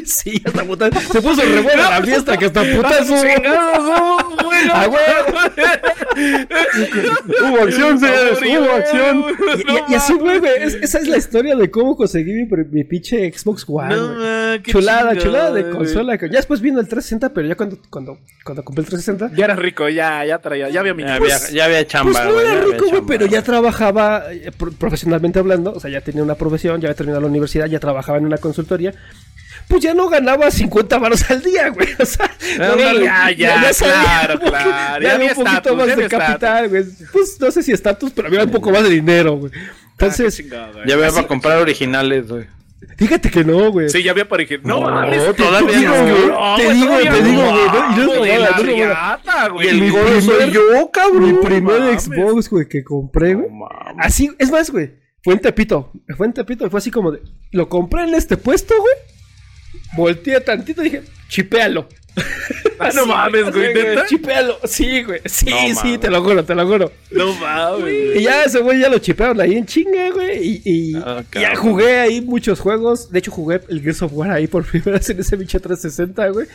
sí, 0.04 0.42
hasta 0.44 0.64
puta. 0.64 0.88
Se 1.00 1.20
puso 1.20 1.42
re 1.42 1.60
buena 1.60 1.90
la 1.90 2.02
fiesta 2.02 2.36
que 2.36 2.46
hasta 2.46 2.62
putas 2.76 3.08
hubo. 3.10 3.16
Hubo, 3.20 4.44
güey. 4.44 4.58
Ah, 4.72 4.86
güey. 4.86 5.02
Hubo 7.42 7.62
acción, 7.62 7.98
señores, 7.98 8.38
hubo 8.40 8.72
acción. 8.72 9.24
Y, 9.58 9.72
y- 9.72 9.92
y 9.92 9.94
así, 9.94 10.12
güey, 10.14 10.38
güey. 10.38 10.52
es- 10.62 10.74
esa 10.74 10.98
es 10.98 11.08
la 11.08 11.16
historia 11.18 11.54
de 11.56 11.70
cómo 11.70 11.96
conseguí 11.96 12.32
mi, 12.32 12.46
mi 12.70 12.84
pinche 12.84 13.30
Xbox 13.32 13.64
One. 13.68 13.94
No, 13.96 14.62
qué 14.62 14.70
chulada, 14.72 15.16
chulada 15.16 15.52
de 15.52 15.62
güey. 15.62 15.74
consola. 15.74 16.16
que- 16.18 16.28
Ya 16.28 16.36
después 16.36 16.60
vino 16.60 16.80
el 16.80 16.86
360, 16.88 17.32
pero 17.34 17.48
ya 17.48 17.54
cuando, 17.56 17.78
cuando, 17.90 18.18
cuando 18.44 18.64
compré 18.64 18.82
el 18.84 18.88
360. 18.90 19.36
Ya 19.36 19.44
era 19.44 19.56
rico, 19.56 19.88
ya, 19.88 20.24
ya 20.24 20.38
traía, 20.38 20.68
ya 20.70 20.80
había 20.80 20.94
mi 20.94 21.02
Ya 21.04 21.14
había, 21.16 21.38
ya 21.50 21.64
había 21.64 21.86
chamba, 21.86 22.12
Pues 22.12 22.24
no 22.24 22.32
güey, 22.34 22.46
era 22.46 22.60
rico, 22.60 22.76
güey, 22.78 22.90
chamba. 22.92 23.06
pero 23.08 23.26
ya 23.26 23.42
trabajaba 23.42 24.32
eh, 24.32 24.35
profesionalmente 24.78 25.38
hablando, 25.38 25.72
o 25.72 25.80
sea, 25.80 25.90
ya 25.90 26.00
tenía 26.00 26.22
una 26.22 26.34
profesión, 26.34 26.80
ya 26.80 26.88
había 26.88 26.96
terminado 26.96 27.20
la 27.22 27.28
universidad, 27.28 27.66
ya 27.66 27.80
trabajaba 27.80 28.18
en 28.18 28.26
una 28.26 28.38
consultoría. 28.38 28.94
Pues 29.68 29.82
ya 29.82 29.94
no 29.94 30.08
ganaba 30.08 30.50
50 30.50 30.98
varos 30.98 31.28
al 31.30 31.42
día, 31.42 31.68
güey. 31.70 31.88
O 31.98 32.06
sea, 32.06 32.26
Ah, 32.26 32.68
no, 32.68 32.76
dale, 32.76 33.04
ya, 33.04 33.30
ya, 33.32 33.70
claro, 33.76 34.38
claro, 34.38 35.02
ya 35.02 35.08
ya 35.08 35.14
había 35.16 35.32
un 35.32 35.44
poquito 35.44 35.76
más 35.76 35.86
ya 35.88 35.96
de 35.96 36.08
capital, 36.08 36.68
güey. 36.68 36.84
Pues 37.12 37.40
no 37.40 37.50
sé 37.50 37.62
si 37.62 37.72
estatus, 37.72 38.12
pero 38.14 38.28
había 38.28 38.44
un 38.44 38.50
poco 38.50 38.70
más 38.70 38.82
de 38.84 38.90
dinero, 38.90 39.36
güey. 39.36 39.52
Entonces, 39.92 40.44
Ya 40.86 40.94
había 40.94 41.08
para 41.10 41.26
comprar 41.26 41.58
originales, 41.58 42.28
güey. 42.28 42.46
Fíjate 42.96 43.30
que 43.30 43.44
no, 43.44 43.70
güey. 43.72 43.88
Sí, 43.88 44.02
ya 44.02 44.10
había 44.12 44.28
para 44.28 44.44
que. 44.44 44.58
No, 44.58 44.80
No, 44.80 45.34
todavía 45.34 45.78
digo, 45.78 45.92
no. 45.92 46.56
te 46.56 46.72
digo, 46.74 46.96
te 46.98 47.22
digo, 47.22 47.42
güey, 48.12 49.66
y 49.66 49.68
el 49.68 49.80
Mi 49.80 49.90
gordo 49.90 50.04
primer- 50.06 50.22
soy 50.22 50.50
yo, 50.52 50.90
cabrón. 50.92 51.22
Mi 51.26 51.32
primer 51.46 51.80
mames. 51.80 52.04
Xbox, 52.04 52.50
güey, 52.50 52.68
que 52.68 52.84
compré, 52.84 53.34
güey. 53.34 53.48
No. 53.50 53.66
Así, 53.98 54.30
es 54.38 54.50
más, 54.50 54.70
güey. 54.70 54.94
Fue 55.22 55.34
en 55.34 55.40
Tepito. 55.40 55.92
Fue 56.16 56.26
en 56.26 56.32
Tepito 56.32 56.70
fue 56.70 56.78
así 56.78 56.90
como 56.90 57.10
de. 57.12 57.20
Lo 57.52 57.68
compré 57.68 58.04
en 58.04 58.14
este 58.14 58.36
puesto, 58.36 58.74
güey. 58.78 58.94
Volteé 59.96 60.40
tantito 60.40 60.82
y 60.82 60.84
dije, 60.90 61.02
chipéalo. 61.28 61.88
Ah, 62.78 62.90
no 62.94 63.06
mames, 63.06 63.50
güey, 63.52 63.72
Sí, 63.72 63.78
neta. 63.78 64.06
Chipéalo. 64.06 64.58
Sí, 64.64 65.02
güey. 65.02 65.20
Sí, 65.24 65.46
No 65.50 65.80
sí, 65.80 65.96
te 65.96 66.10
lo 66.10 66.22
juro, 66.22 66.44
te 66.44 66.54
lo 66.54 66.66
juro. 66.66 66.92
No 67.10 67.32
mames. 67.34 67.80
güey. 67.80 68.18
Y 68.18 68.22
ya 68.24 68.44
ese 68.44 68.60
güey 68.60 68.80
ya 68.80 68.90
lo 68.90 68.98
chipearon 68.98 69.40
ahí 69.40 69.54
en 69.56 69.64
chinga, 69.64 70.10
güey. 70.10 70.38
Y, 70.46 70.62
y- 70.64 70.94
Ah, 70.96 71.24
ya 71.32 71.56
jugué 71.56 72.00
ahí 72.00 72.20
muchos 72.20 72.60
juegos. 72.60 73.10
De 73.10 73.18
hecho, 73.20 73.30
jugué 73.30 73.60
el 73.70 73.80
Gears 73.80 74.02
of 74.02 74.12
War 74.14 74.30
ahí 74.30 74.46
por 74.46 74.62
primera 74.70 74.98
vez 74.98 75.08
en 75.08 75.18
ese 75.20 75.38
pinche 75.38 75.58
360, 75.58 76.28
güey. 76.28 76.46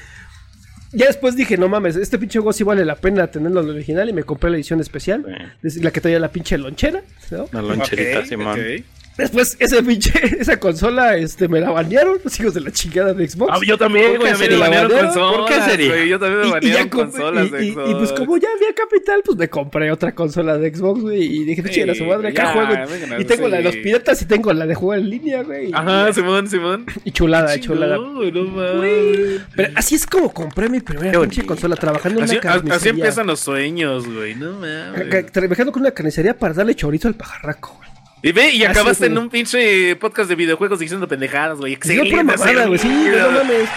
Ya 0.93 1.07
después 1.07 1.35
dije, 1.35 1.57
no 1.57 1.67
mames, 1.69 1.95
este 1.95 2.19
pinche 2.19 2.37
juego 2.37 2.53
sí 2.53 2.63
vale 2.63 2.85
la 2.85 2.95
pena 2.95 3.25
tenerlo 3.27 3.61
en 3.61 3.69
el 3.69 3.75
original 3.75 4.07
y 4.09 4.13
me 4.13 4.23
compré 4.23 4.51
la 4.51 4.57
edición 4.57 4.79
especial. 4.79 5.25
Es 5.63 5.77
La 5.77 5.89
que 5.89 6.01
traía 6.01 6.19
la 6.19 6.31
pinche 6.31 6.55
lonchera, 6.57 7.01
¿no? 7.31 7.47
Una 7.51 7.61
loncherita, 7.61 8.19
Ok, 8.19 8.25
Simón. 8.25 8.59
ok. 8.59 8.83
Después 9.17 9.57
ese 9.59 9.83
pinche, 9.83 10.11
esa 10.39 10.57
consola, 10.59 11.17
este, 11.17 11.47
me 11.47 11.59
la 11.59 11.69
banearon, 11.71 12.17
los 12.23 12.39
hijos 12.39 12.53
de 12.53 12.61
la 12.61 12.71
chingada 12.71 13.13
de 13.13 13.27
Xbox. 13.27 13.51
Ah, 13.53 13.59
yo 13.65 13.77
también, 13.77 14.11
¿Por 14.11 14.19
güey. 14.21 14.31
Me 14.31 14.37
sería? 14.37 14.57
banearon 14.59 14.91
consolas. 14.91 15.37
¿Por 15.37 15.45
qué 15.47 15.61
sería? 15.61 15.87
güey, 15.89 16.09
Yo 16.09 16.19
también 16.19 16.39
me 16.41 16.45
Y- 16.45 16.47
y, 16.47 16.51
banearon 16.51 16.89
compré- 16.89 17.11
consolas 17.11 17.47
y- 17.47 17.49
de 17.51 17.65
y- 17.65 17.71
Xbox. 17.73 17.89
y 17.89 17.93
pues 17.95 18.11
como 18.13 18.37
ya 18.37 18.47
había 18.55 18.73
capital, 18.73 19.21
pues 19.25 19.37
me 19.37 19.49
compré 19.49 19.91
otra 19.91 20.11
consola 20.13 20.57
de 20.57 20.73
Xbox, 20.73 21.01
güey, 21.01 21.23
y 21.23 21.43
dije, 21.43 21.61
a 21.91 21.95
su 21.95 22.05
madre, 22.05 22.29
acá 22.29 22.53
juego. 22.53 22.73
Y 23.19 23.25
tengo 23.25 23.47
la 23.47 23.57
de 23.57 23.63
los 23.63 23.73
sí. 23.73 23.79
piratas 23.81 24.21
y 24.21 24.25
tengo 24.25 24.53
la 24.53 24.65
de 24.65 24.75
jugar 24.75 24.99
en 24.99 25.09
línea, 25.09 25.43
güey. 25.43 25.71
Ajá, 25.73 26.11
Simón, 26.13 26.49
Simón. 26.49 26.85
Y 27.03 27.11
chulada, 27.11 27.59
chulada. 27.59 27.97
No, 27.97 28.23
no 28.23 28.43
mames. 28.45 29.41
Pero 29.55 29.73
así 29.75 29.95
es 29.95 30.05
como 30.05 30.33
compré 30.33 30.69
mi 30.69 30.79
primera 30.79 31.19
pinche 31.19 31.45
consola, 31.45 31.75
trabajando 31.75 32.21
en 32.23 32.29
una 32.29 32.39
carnicería. 32.39 32.75
así 32.75 32.89
empiezan 32.89 33.27
los 33.27 33.39
sueños, 33.39 34.07
güey. 34.07 34.35
No 34.35 34.53
mames. 34.53 35.31
Trabajando 35.31 35.71
con 35.71 35.81
una 35.81 35.91
carnicería 35.91 36.37
para 36.37 36.53
darle 36.53 36.75
chorizo 36.75 37.07
al 37.07 37.15
pajarraco, 37.15 37.75
güey. 37.77 37.80
Y 38.23 38.31
ve, 38.33 38.51
y 38.51 38.63
Así 38.63 38.65
acabaste 38.65 39.07
en 39.07 39.17
un 39.17 39.29
pinche 39.29 39.95
podcast 39.95 40.29
de 40.29 40.35
videojuegos 40.35 40.77
diciendo 40.79 41.07
pendejadas, 41.07 41.57
güey. 41.57 41.73
Sí, 41.81 41.97
pura 41.97 42.03
Excelente. 42.03 42.23
mamada, 42.23 42.65
güey, 42.67 42.79
sí, 42.79 42.87
no 42.87 43.31
mames. 43.31 43.69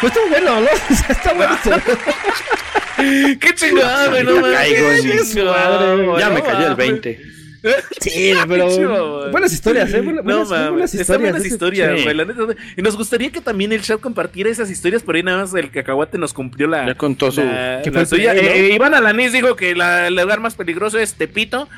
Pues 0.00 0.12
está 0.16 0.28
bueno, 0.30 0.60
¿no? 0.60 0.66
Está 1.08 1.32
bueno. 1.34 1.58
Qué 3.40 3.54
chingada, 3.54 4.08
güey. 4.08 4.24
No 4.24 4.34
Ya 4.36 4.40
mames. 4.40 4.56
caigo 4.58 4.90
en- 4.90 5.02
Qué 5.10 5.18
chingada, 5.24 5.94
güey, 5.96 6.18
Ya 6.20 6.30
me 6.30 6.42
cayó 6.42 6.58
el 6.58 6.70
mames. 6.70 6.76
20. 6.76 7.20
Sí, 8.00 8.32
pero 8.48 9.30
buenas 9.30 9.52
historias, 9.52 9.92
¿eh? 9.92 10.00
Buenas, 10.00 10.24
No 10.24 10.32
buenas, 10.46 10.48
mames, 10.48 10.70
buenas 10.70 10.94
están 10.94 11.00
historias. 11.16 11.32
buenas 11.32 11.46
historias, 11.46 11.98
sí. 11.98 12.02
güey. 12.04 12.14
la 12.16 12.24
neta. 12.24 12.40
Y 12.74 12.80
nos 12.80 12.96
gustaría 12.96 13.30
que 13.30 13.42
también 13.42 13.70
el 13.72 13.82
chat 13.82 14.00
compartiera 14.00 14.48
esas 14.48 14.70
historias, 14.70 15.02
por 15.02 15.14
ahí 15.14 15.22
nada 15.22 15.42
más 15.42 15.52
el 15.52 15.70
cacahuate 15.70 16.16
nos 16.16 16.32
cumplió 16.32 16.66
la. 16.68 16.86
Ya 16.86 16.94
contó 16.94 17.30
su- 17.30 17.42
la- 17.44 17.82
la 17.84 18.06
suya. 18.06 18.32
primero. 18.32 18.54
Eh, 18.54 18.72
Iván 18.74 18.94
Alanís 18.94 19.34
dijo 19.34 19.56
que 19.56 19.74
la- 19.74 20.06
el 20.06 20.14
lugar 20.16 20.40
más 20.40 20.54
peligroso 20.54 20.98
es 20.98 21.12
Tepito. 21.12 21.68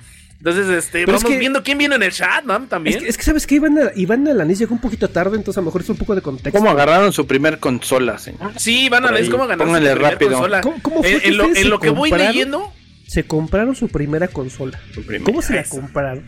Entonces, 0.44 0.66
este, 0.70 1.05
Pero 1.05 1.16
es 1.16 1.23
vamos 1.23 1.32
que- 1.35 1.39
viendo 1.39 1.62
quién 1.62 1.78
viene 1.78 1.94
en 1.94 2.02
el 2.02 2.10
chat, 2.10 2.44
¿no? 2.44 2.56
Es 2.56 2.69
También. 2.69 2.98
que, 2.98 3.09
es 3.09 3.16
que, 3.16 3.23
¿sabes 3.23 3.47
qué? 3.47 3.55
Iván, 3.55 3.78
Iván 3.94 4.27
Alanis 4.27 4.59
llegó 4.59 4.74
un 4.74 4.81
poquito 4.81 5.09
tarde, 5.09 5.36
entonces 5.36 5.59
a 5.59 5.60
lo 5.60 5.66
mejor 5.66 5.82
es 5.82 5.89
un 5.89 5.97
poco 5.97 6.16
de 6.16 6.20
contexto. 6.20 6.59
¿Cómo 6.59 6.69
agarraron 6.69 7.12
su 7.12 7.28
primer 7.28 7.60
consola, 7.60 8.19
señor? 8.19 8.51
Sí, 8.56 8.86
Iván 8.86 9.05
ahí, 9.06 9.28
¿cómo 9.28 9.44
póngale 9.47 9.64
su 9.64 9.73
primer 9.94 9.98
rápido. 10.01 10.32
consola? 10.32 10.60
¿Cómo- 10.62 10.82
cómo 10.82 10.97
fue 11.02 11.12
En- 11.12 11.20
que 11.20 11.28
en, 11.28 11.36
lo, 11.36 11.44
en 11.55 11.70
lo 11.70 11.78
que 11.78 11.90
voy 11.90 12.10
leyendo. 12.10 12.73
Se 13.06 13.24
compraron 13.24 13.77
su 13.77 13.89
primera 13.89 14.27
consola. 14.27 14.81
Su 14.93 15.02
primera. 15.06 15.24
¿Cómo 15.27 15.43
se 15.43 15.55
la 15.55 15.62
compraron? 15.64 16.24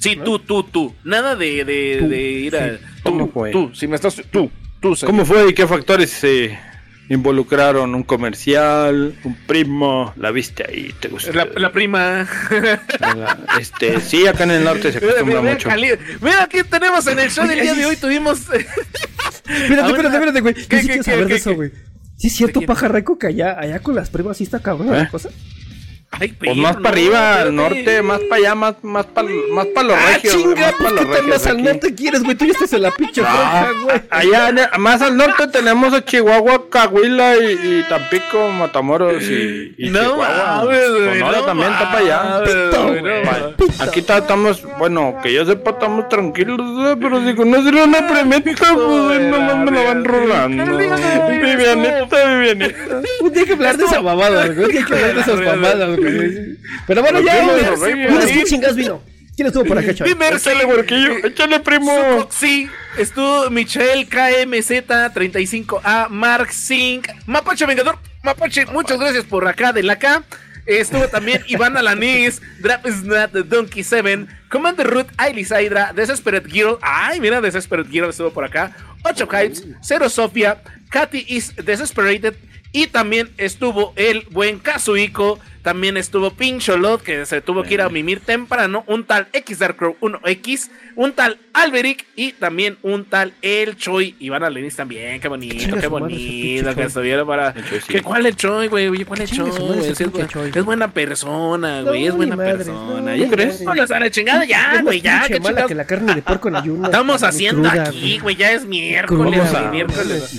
Sí, 0.00 0.16
tú, 0.24 0.38
tú, 0.38 0.62
tú. 0.62 0.94
Nada 1.02 1.34
de, 1.34 1.64
de, 1.64 1.96
Tú, 2.00 2.08
de 2.08 2.22
ir 2.22 2.56
a. 2.56 2.68
sí. 2.76 2.76
¿Cómo 3.02 3.26
tú, 3.26 3.32
fue? 3.32 3.50
Tú, 3.50 3.70
si 3.74 3.88
me 3.88 3.96
estás. 3.96 4.14
Tú, 4.30 4.48
tú. 4.80 4.94
Sergio. 4.94 5.06
¿Cómo 5.08 5.24
fue 5.26 5.48
y 5.48 5.54
qué 5.54 5.66
factores 5.66 6.10
se 6.10 6.56
involucraron? 7.08 7.94
¿Un 7.94 8.02
comercial? 8.02 9.14
¿Un 9.24 9.34
primo? 9.46 10.12
¿La 10.16 10.30
viste 10.30 10.64
ahí? 10.68 10.94
¿Te 11.00 11.08
gustó? 11.08 11.32
La, 11.32 11.46
la 11.56 11.72
prima. 11.72 12.26
La- 13.00 13.38
este, 13.60 14.00
sí, 14.00 14.26
acá 14.26 14.44
en 14.44 14.50
el 14.52 14.64
norte 14.64 14.92
se 14.92 14.98
acostumbra 14.98 15.40
mira, 15.40 15.54
mucho. 15.54 15.68
Cali- 15.68 15.98
mira, 16.20 16.44
aquí 16.44 16.62
tenemos 16.64 17.06
en 17.06 17.18
el 17.18 17.30
show 17.30 17.46
del 17.46 17.60
día 17.60 17.74
de 17.74 17.86
hoy. 17.86 17.96
Tuvimos. 17.96 18.40
Espérate, 18.40 19.80
Ahora- 19.80 19.90
espérate, 19.90 20.14
espérate, 20.16 20.40
güey. 20.40 20.54
¿Qué, 20.54 20.66
qué, 20.66 20.86
qué, 20.88 21.02
saber 21.02 21.20
de 21.24 21.26
qué, 21.28 21.34
eso, 21.36 21.50
qué? 21.50 21.56
güey. 21.56 21.70
¿Sí 22.18 22.28
es 22.28 22.32
cierto, 22.36 22.62
pajarraco, 22.62 23.18
que 23.18 23.26
allá, 23.26 23.58
allá 23.60 23.78
con 23.80 23.94
las 23.94 24.08
primas 24.08 24.38
sí 24.38 24.44
está 24.44 24.60
cabrón 24.60 24.90
la 24.90 25.02
¿Eh? 25.02 25.08
cosa? 25.10 25.28
Ay, 26.18 26.28
Pues 26.28 26.50
perro, 26.50 26.54
más 26.56 26.76
no, 26.76 26.82
para 26.82 26.92
arriba, 26.94 27.40
al 27.42 27.54
norte, 27.54 28.02
más 28.02 28.20
para 28.20 28.36
allá, 28.36 28.54
más, 28.54 28.74
más 28.82 29.06
para 29.06 29.28
más 29.52 29.66
pa 29.66 29.82
los 29.82 29.96
Ah, 29.96 30.12
regios. 30.14 30.34
chinga, 30.34 30.54
más 30.66 30.74
pues 30.78 30.92
qué 30.92 31.04
tan 31.06 31.28
más 31.28 31.46
al 31.46 31.62
norte 31.62 31.94
quieres, 31.94 32.22
güey. 32.22 32.36
Tú 32.36 32.44
ya 32.46 32.52
estás 32.52 32.72
en 32.72 32.82
la 32.82 32.90
pinche 32.90 33.20
franja, 33.22 33.68
güey. 33.82 34.00
Allá, 34.10 34.70
más 34.78 35.02
al 35.02 35.16
norte 35.16 35.46
tenemos 35.48 35.92
a 35.92 36.04
Chihuahua, 36.04 36.68
Cahuila 36.70 37.36
y, 37.36 37.52
y 37.52 37.84
Tampico, 37.88 38.48
Matamoros 38.48 39.22
y, 39.24 39.74
y 39.76 39.90
No 39.90 40.00
Chihuahua. 40.00 40.62
mames, 40.64 40.90
güey, 40.90 41.18
no 41.20 41.32
también 41.44 41.72
está 41.72 41.92
para 41.92 41.98
allá. 41.98 42.44
Pito. 42.44 43.82
Aquí 43.82 44.02
ta- 44.02 44.18
estamos, 44.18 44.62
bueno, 44.78 45.16
que 45.22 45.32
yo 45.32 45.44
sepa, 45.44 45.72
estamos 45.72 46.08
tranquilos, 46.08 46.60
¿eh? 46.90 46.96
pero 47.00 47.22
si 47.26 47.34
conoces 47.34 47.72
una 47.72 48.06
premieta, 48.08 48.74
pues 48.74 49.20
no 49.20 49.40
mames, 49.40 49.74
la 49.74 49.82
van 49.82 50.04
rolando. 50.04 50.64
Vivianita, 51.28 52.26
Vivianita. 52.38 53.00
Un 53.20 53.32
día 53.32 53.44
que 53.44 53.52
hablar 53.52 53.76
de 53.76 53.84
esa 53.84 54.00
mamada, 54.02 54.46
güey. 54.48 54.64
Un 54.64 54.70
día 54.72 54.84
que 54.86 54.94
hablar 54.94 55.14
de 55.14 55.20
esas 55.20 55.40
mamadas, 55.40 55.96
güey. 55.96 56.05
Pero 56.86 57.02
bueno, 57.02 57.20
ya, 57.20 57.44
quién 58.26 58.44
chingas 58.44 58.76
vino. 58.76 59.02
¿Quién 59.36 59.48
estuvo 59.48 59.66
por 59.66 59.76
acá, 59.76 59.94
chaval? 59.94 60.14
Dime, 60.14 60.28
Échale, 60.28 60.64
huerquillo, 60.64 61.26
échale, 61.26 61.60
primo. 61.60 62.26
Sí, 62.30 62.70
estuvo 62.96 63.50
Michelle 63.50 64.08
KMZ35A, 64.08 66.08
Mark 66.08 66.50
Zink, 66.52 67.06
Mapache 67.26 67.66
Vengador. 67.66 67.98
Mapache, 68.22 68.64
muchas 68.66 68.98
gracias 68.98 69.26
por 69.26 69.46
acá 69.46 69.74
de 69.74 69.82
la 69.82 69.98
K. 69.98 70.22
Estuvo 70.64 71.06
también 71.08 71.42
Iván 71.48 71.76
Alanis, 71.76 72.40
Drap 72.60 72.86
Snap 72.86 73.32
de 73.32 73.42
Donkey 73.42 73.84
7, 73.84 74.26
Commander 74.48 74.86
Root, 74.86 75.08
Ailis 75.16 75.50
Hydra, 75.50 75.92
Desperate 75.94 76.48
Girl. 76.50 76.78
Ay, 76.82 77.20
mira, 77.20 77.40
Desperate 77.40 77.88
Girl 77.90 78.08
estuvo 78.08 78.30
por 78.30 78.44
acá. 78.44 78.74
8 79.04 79.28
Hypes, 79.30 79.64
Zero 79.82 80.08
Sofia, 80.08 80.60
Katy 80.90 81.24
is 81.28 81.54
Desesperated. 81.56 82.34
Y 82.72 82.88
también 82.88 83.30
estuvo 83.38 83.92
el 83.96 84.26
buen 84.30 84.58
Kazuhiko. 84.58 85.38
También 85.66 85.96
estuvo 85.96 86.30
Pincholot, 86.30 87.02
que 87.02 87.26
se 87.26 87.40
tuvo 87.40 87.64
que 87.64 87.74
ir 87.74 87.80
a 87.80 87.88
mimir 87.88 88.20
temprano. 88.20 88.84
Un 88.86 89.02
tal 89.02 89.26
X 89.32 89.58
Dark 89.58 89.74
Crow 89.74 89.96
1X. 90.00 90.70
Un 90.94 91.12
tal 91.12 91.38
Alberic. 91.52 92.06
Y 92.14 92.34
también 92.34 92.78
un 92.82 93.04
tal 93.04 93.32
El 93.42 93.76
Choi. 93.76 94.14
Y 94.20 94.28
van 94.28 94.44
a 94.44 94.48
Lenis 94.48 94.76
también. 94.76 95.18
Qué 95.18 95.26
bonito, 95.26 95.76
qué 95.76 95.88
bonito. 95.88 96.72
Que 96.72 96.82
estuvieron 96.84 97.26
para. 97.26 97.52
¿Qué, 97.88 98.00
¿Cuál 98.00 98.26
el 98.26 98.36
Choi, 98.36 98.68
güey? 98.68 98.86
Oye, 98.86 99.04
¿cuál 99.04 99.22
el 99.22 99.28
Choi? 99.28 99.50
Es, 100.54 100.64
buena 100.64 100.86
persona, 100.92 101.80
No, 101.80 101.88
güey. 101.88 102.06
es 102.06 102.14
buena 102.14 102.36
persona. 102.36 103.00
no, 103.00 103.16
¿Ya 103.16 103.28
crees? 103.28 103.60
No, 103.62 103.74
la 103.74 103.88
sale 103.88 104.08
chingada 104.12 104.44
ya, 104.44 104.82
güey. 104.82 105.00
Ya, 105.00 105.26
que 105.26 105.40
la 105.74 105.84
carne 105.84 106.14
de 106.14 106.22
ayuno. 106.58 106.84
Estamos 106.84 107.24
haciendo 107.24 107.68
cruda, 107.68 107.88
aquí, 107.88 108.20
güey. 108.20 108.36
Ya 108.36 108.52
es 108.52 108.64
miércoles. 108.64 109.42
Miércoles. 109.72 110.32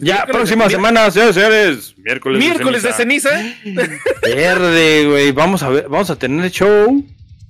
Ya, 0.00 0.26
próxima 0.26 0.68
semana, 0.68 1.12
señores, 1.12 1.36
señores. 1.36 1.94
Miércoles, 2.04 2.38
Miércoles 2.38 2.82
de 2.82 2.92
ceniza. 2.92 3.30
Verde, 4.64 5.06
güey. 5.08 5.32
Vamos 5.32 5.62
a 5.62 5.68
ver, 5.68 5.88
vamos 5.88 6.10
a 6.10 6.16
tener 6.16 6.50
show. 6.50 7.04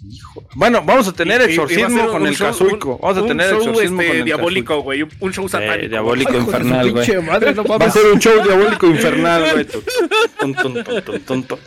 Hijo. 0.06 0.44
Bueno, 0.54 0.82
vamos 0.84 1.08
a 1.08 1.12
tener 1.12 1.40
Y- 1.40 1.44
a 1.44 1.46
exorcismo 1.46 1.88
ser 1.98 2.06
con 2.08 2.22
un 2.22 2.28
el 2.28 2.34
show- 2.36 2.46
Kazuiko. 2.48 2.98
Vamos 2.98 3.16
a 3.18 3.22
un 3.22 3.28
tener 3.28 3.48
show, 3.50 3.58
exorcismo 3.58 4.00
este, 4.02 4.08
con 4.12 4.18
el 4.18 4.24
diabólico, 4.26 4.80
güey. 4.82 5.02
Un, 5.20 5.32
show. 5.32 5.46
Eh, 5.46 5.48
satánico. 5.48 5.88
diabólico 5.88 6.30
Hijo 6.36 6.38
de 6.38 6.44
su 6.44 6.50
infernal, 6.50 6.90
güey. 6.92 7.06
no 7.54 7.64
Va 7.78 7.86
a 7.86 7.90
ser 7.90 8.06
un 8.12 8.18
show 8.20 8.42
diabólico 8.44 8.86
infernal, 8.90 9.52
güey. 9.52 9.66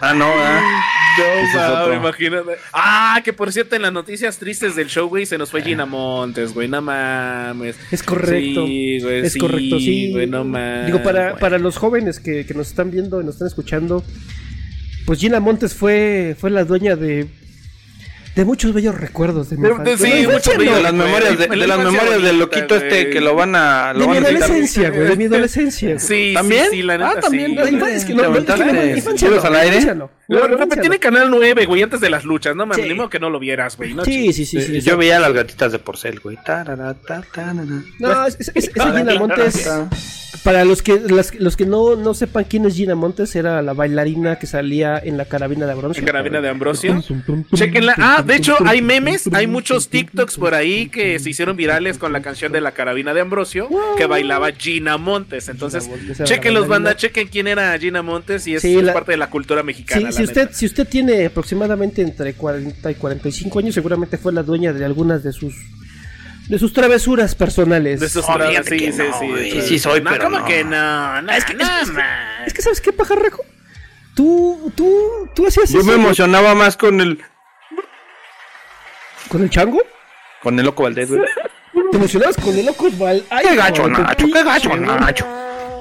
Ah, 0.01 0.13
no, 0.13 0.25
ah. 0.37 0.83
No, 1.17 1.81
otro. 1.81 1.93
imagínate. 1.95 2.51
Ah, 2.73 3.21
que 3.23 3.33
por 3.33 3.51
cierto, 3.51 3.75
en 3.75 3.81
las 3.81 3.91
noticias 3.93 4.37
tristes 4.37 4.75
del 4.75 4.87
show, 4.87 5.07
güey, 5.09 5.25
se 5.25 5.37
nos 5.39 5.49
fue 5.49 5.63
Gina 5.63 5.85
Montes, 5.87 6.53
güey. 6.53 6.67
No 6.67 6.81
mames. 6.81 7.75
Es 7.91 8.03
correcto. 8.03 8.65
Sí, 8.67 8.99
güey, 9.01 9.25
es 9.25 9.33
sí, 9.33 9.39
correcto, 9.39 9.79
sí. 9.79 10.11
güey, 10.11 10.27
no 10.27 10.43
mames. 10.43 10.85
Digo, 10.85 11.01
para, 11.01 11.35
para 11.37 11.57
los 11.57 11.77
jóvenes 11.77 12.19
que, 12.19 12.45
que 12.45 12.53
nos 12.53 12.67
están 12.67 12.91
viendo 12.91 13.19
y 13.19 13.23
nos 13.25 13.35
están 13.35 13.47
escuchando, 13.47 14.03
pues 15.07 15.19
Gina 15.19 15.39
Montes 15.39 15.73
fue, 15.73 16.35
fue 16.38 16.49
la 16.49 16.65
dueña 16.65 16.97
de, 16.97 17.27
de 18.35 18.45
muchos 18.45 18.73
bellos 18.73 18.93
recuerdos 18.99 19.49
de 19.49 19.55
mi 19.57 19.63
de- 19.84 19.97
sí, 19.97 20.27
muchos 20.27 20.57
bellos 20.57 20.71
no, 20.73 20.77
De 20.77 20.84
las 20.84 20.93
memorias, 20.93 21.38
de, 21.39 21.47
La 21.47 21.55
de 21.55 21.67
las 21.67 21.77
memorias 21.79 22.21
del 22.21 22.38
loquito 22.39 22.75
este 22.75 23.09
que 23.09 23.21
lo 23.21 23.34
van 23.34 23.55
a. 23.55 23.93
Lo 23.93 24.01
De 24.01 24.07
mi 24.07 24.17
a 24.17 24.19
adolescencia, 24.19 24.89
güey, 24.89 25.07
de 25.07 25.15
mi 25.15 25.23
adolescencia. 25.31 25.88
güey. 25.95 25.99
Sí, 25.99 26.34
¿También? 26.35 26.65
sí, 26.65 26.71
sí, 26.77 26.84
la 26.84 26.97
neta, 26.97 27.13
Ah, 27.15 27.19
también, 27.21 27.51
sí. 27.51 27.55
La 27.55 27.69
infancia, 27.71 27.95
es 27.97 28.05
que 28.05 28.13
no, 28.13 28.21
¿Te 28.21 28.27
no, 28.27 28.35
es 28.38 28.43
que 28.45 28.97
infancia 28.99 29.29
no, 29.29 29.41
al 29.41 29.53
la 29.53 29.59
aire? 29.61 29.75
infancia 29.77 29.95
no. 29.95 30.11
Lo 30.27 30.47
repetí 30.47 30.85
en 30.87 30.93
el 30.93 30.99
canal 30.99 31.29
9, 31.29 31.65
güey, 31.65 31.83
antes 31.83 32.01
de 32.01 32.09
las 32.09 32.23
luchas. 32.25 32.55
No 32.55 32.65
mames, 32.65 32.85
Sí. 32.85 32.93
ni 32.93 33.07
que 33.09 33.19
no 33.19 33.29
lo 33.29 33.39
vieras, 33.39 33.77
güey. 33.77 33.93
No, 33.93 34.03
Sí, 34.03 34.33
sí, 34.33 34.45
sí, 34.45 34.61
sí. 34.61 34.77
Eh, 34.77 34.81
Yo 34.81 34.97
veía 34.97 35.19
las 35.19 35.31
gatitas 35.33 35.71
de 35.71 35.79
porcel, 35.79 36.19
güey. 36.19 36.37
Tarara, 36.45 36.93
ta, 36.95 37.23
ta, 37.33 37.53
na, 37.53 37.63
na. 37.63 37.83
No, 37.99 38.25
es, 38.27 38.35
es, 38.39 38.51
es- 38.53 38.67
esa 38.75 38.91
Gina 38.97 39.15
Montes, 39.15 39.69
para 40.43 40.65
los 40.65 40.81
que 40.81 40.99
las- 40.99 41.33
los 41.35 41.55
que 41.57 41.65
no, 41.65 41.95
no 41.95 42.13
sepan 42.13 42.43
quién 42.45 42.65
es 42.65 42.75
Gina 42.75 42.95
Montes, 42.95 43.35
era 43.35 43.61
la 43.61 43.73
bailarina 43.73 44.37
que 44.37 44.47
salía 44.47 44.97
en 44.97 45.17
la 45.17 45.25
carabina 45.25 45.65
de 45.65 45.71
Ambrosio. 45.73 45.99
En 46.01 46.05
carabina 46.05 46.41
de 46.41 46.49
Ambrosio. 46.49 47.01
Chequenla. 47.55 47.95
Ah, 47.97 48.23
de 48.25 48.35
hecho, 48.35 48.55
hay 48.65 48.81
memes, 48.81 49.29
hay 49.33 49.47
muchos 49.47 49.87
TikToks 49.89 50.37
por 50.37 50.53
ahí 50.55 50.89
que 50.89 51.19
se 51.19 51.29
hicieron 51.29 51.55
virales 51.55 51.97
con 51.97 52.11
la 52.13 52.21
canción 52.21 52.51
de 52.51 52.59
la 52.61 52.71
carabina 52.71 53.13
de 53.13 53.21
Ambrosio 53.21 53.69
que 53.97 54.05
bailaba 54.05 54.51
Gina 54.51 54.97
Montes. 54.97 55.47
Entonces, 55.49 55.85
Gina 55.85 55.95
Montes 55.97 56.27
chequen 56.27 56.53
los 56.53 56.67
banda, 56.67 56.95
chequen 56.97 57.27
quién 57.29 57.47
era 57.47 57.77
Gina 57.79 58.01
Montes 58.01 58.45
y 58.47 58.55
es, 58.55 58.61
Sí, 58.61 58.75
es 58.77 58.83
la- 58.83 58.93
parte 58.93 59.11
de 59.13 59.17
la 59.17 59.29
cultura 59.29 59.63
mexicana. 59.63 60.11
Sí, 60.18 60.23
si 60.23 60.23
usted, 60.23 60.49
si 60.53 60.65
usted 60.65 60.88
tiene 60.88 61.26
aproximadamente 61.27 62.02
entre 62.02 62.34
40 62.34 62.91
y 62.91 62.95
45 62.95 63.60
años, 63.60 63.73
seguramente 63.76 64.18
fue 64.18 64.34
la 64.34 64.44
dueña 64.44 64.73
de 64.73 64.84
algunas 64.85 65.23
de 65.23 65.31
sus 65.31 65.53
de 66.48 66.57
sus 66.57 66.72
travesuras 66.72 67.35
personales. 67.35 67.99
De 67.99 68.07
tragos, 68.10 68.48
fíjate 68.49 68.69
sí, 68.80 68.85
que 68.85 68.91
sí, 68.94 68.98
no, 68.99 69.19
sí, 69.19 69.27
güey. 69.27 69.52
sí. 69.52 69.61
Sí 69.64 69.80
soy, 69.80 70.02
no, 70.02 70.10
pero 70.11 70.23
¿cómo 70.26 70.39
no. 70.39 70.45
que 70.45 70.64
no? 70.64 71.22
No, 71.22 71.31
Es 71.34 71.44
que- 71.44 71.53
no, 71.56 71.64
es 71.64 71.69
que- 71.69 71.81
es 71.81 71.89
que- 71.89 71.94
man. 71.95 72.44
Es 72.45 72.53
que 72.53 72.61
sabes 72.61 72.80
qué 72.81 72.94
pajarraco, 72.94 73.44
tú 74.15 74.72
tú 74.76 75.30
tú 75.35 75.45
hacías 75.48 75.69
Yo 75.69 75.80
eso 75.80 75.88
me 75.88 75.95
emocionaba 75.95 76.56
más 76.56 76.77
con 76.77 77.02
el. 77.02 77.19
con 79.30 79.44
el 79.44 79.49
chango, 79.49 79.81
Con 80.41 80.57
el 80.60 80.65
loco 80.65 80.84
Valdés, 80.84 81.10
güey. 81.10 81.22
te 81.91 81.98
emocionabas 81.98 82.38
con 82.38 82.57
el 82.57 82.65
loco 82.65 82.88
Val. 82.98 83.23
Ay, 83.30 83.45
Qué 83.49 83.56
gacho, 83.56 83.88
Nacho, 83.89 84.26
qué 84.27 84.44
gacho, 84.44 84.76
Nacho. 84.77 85.26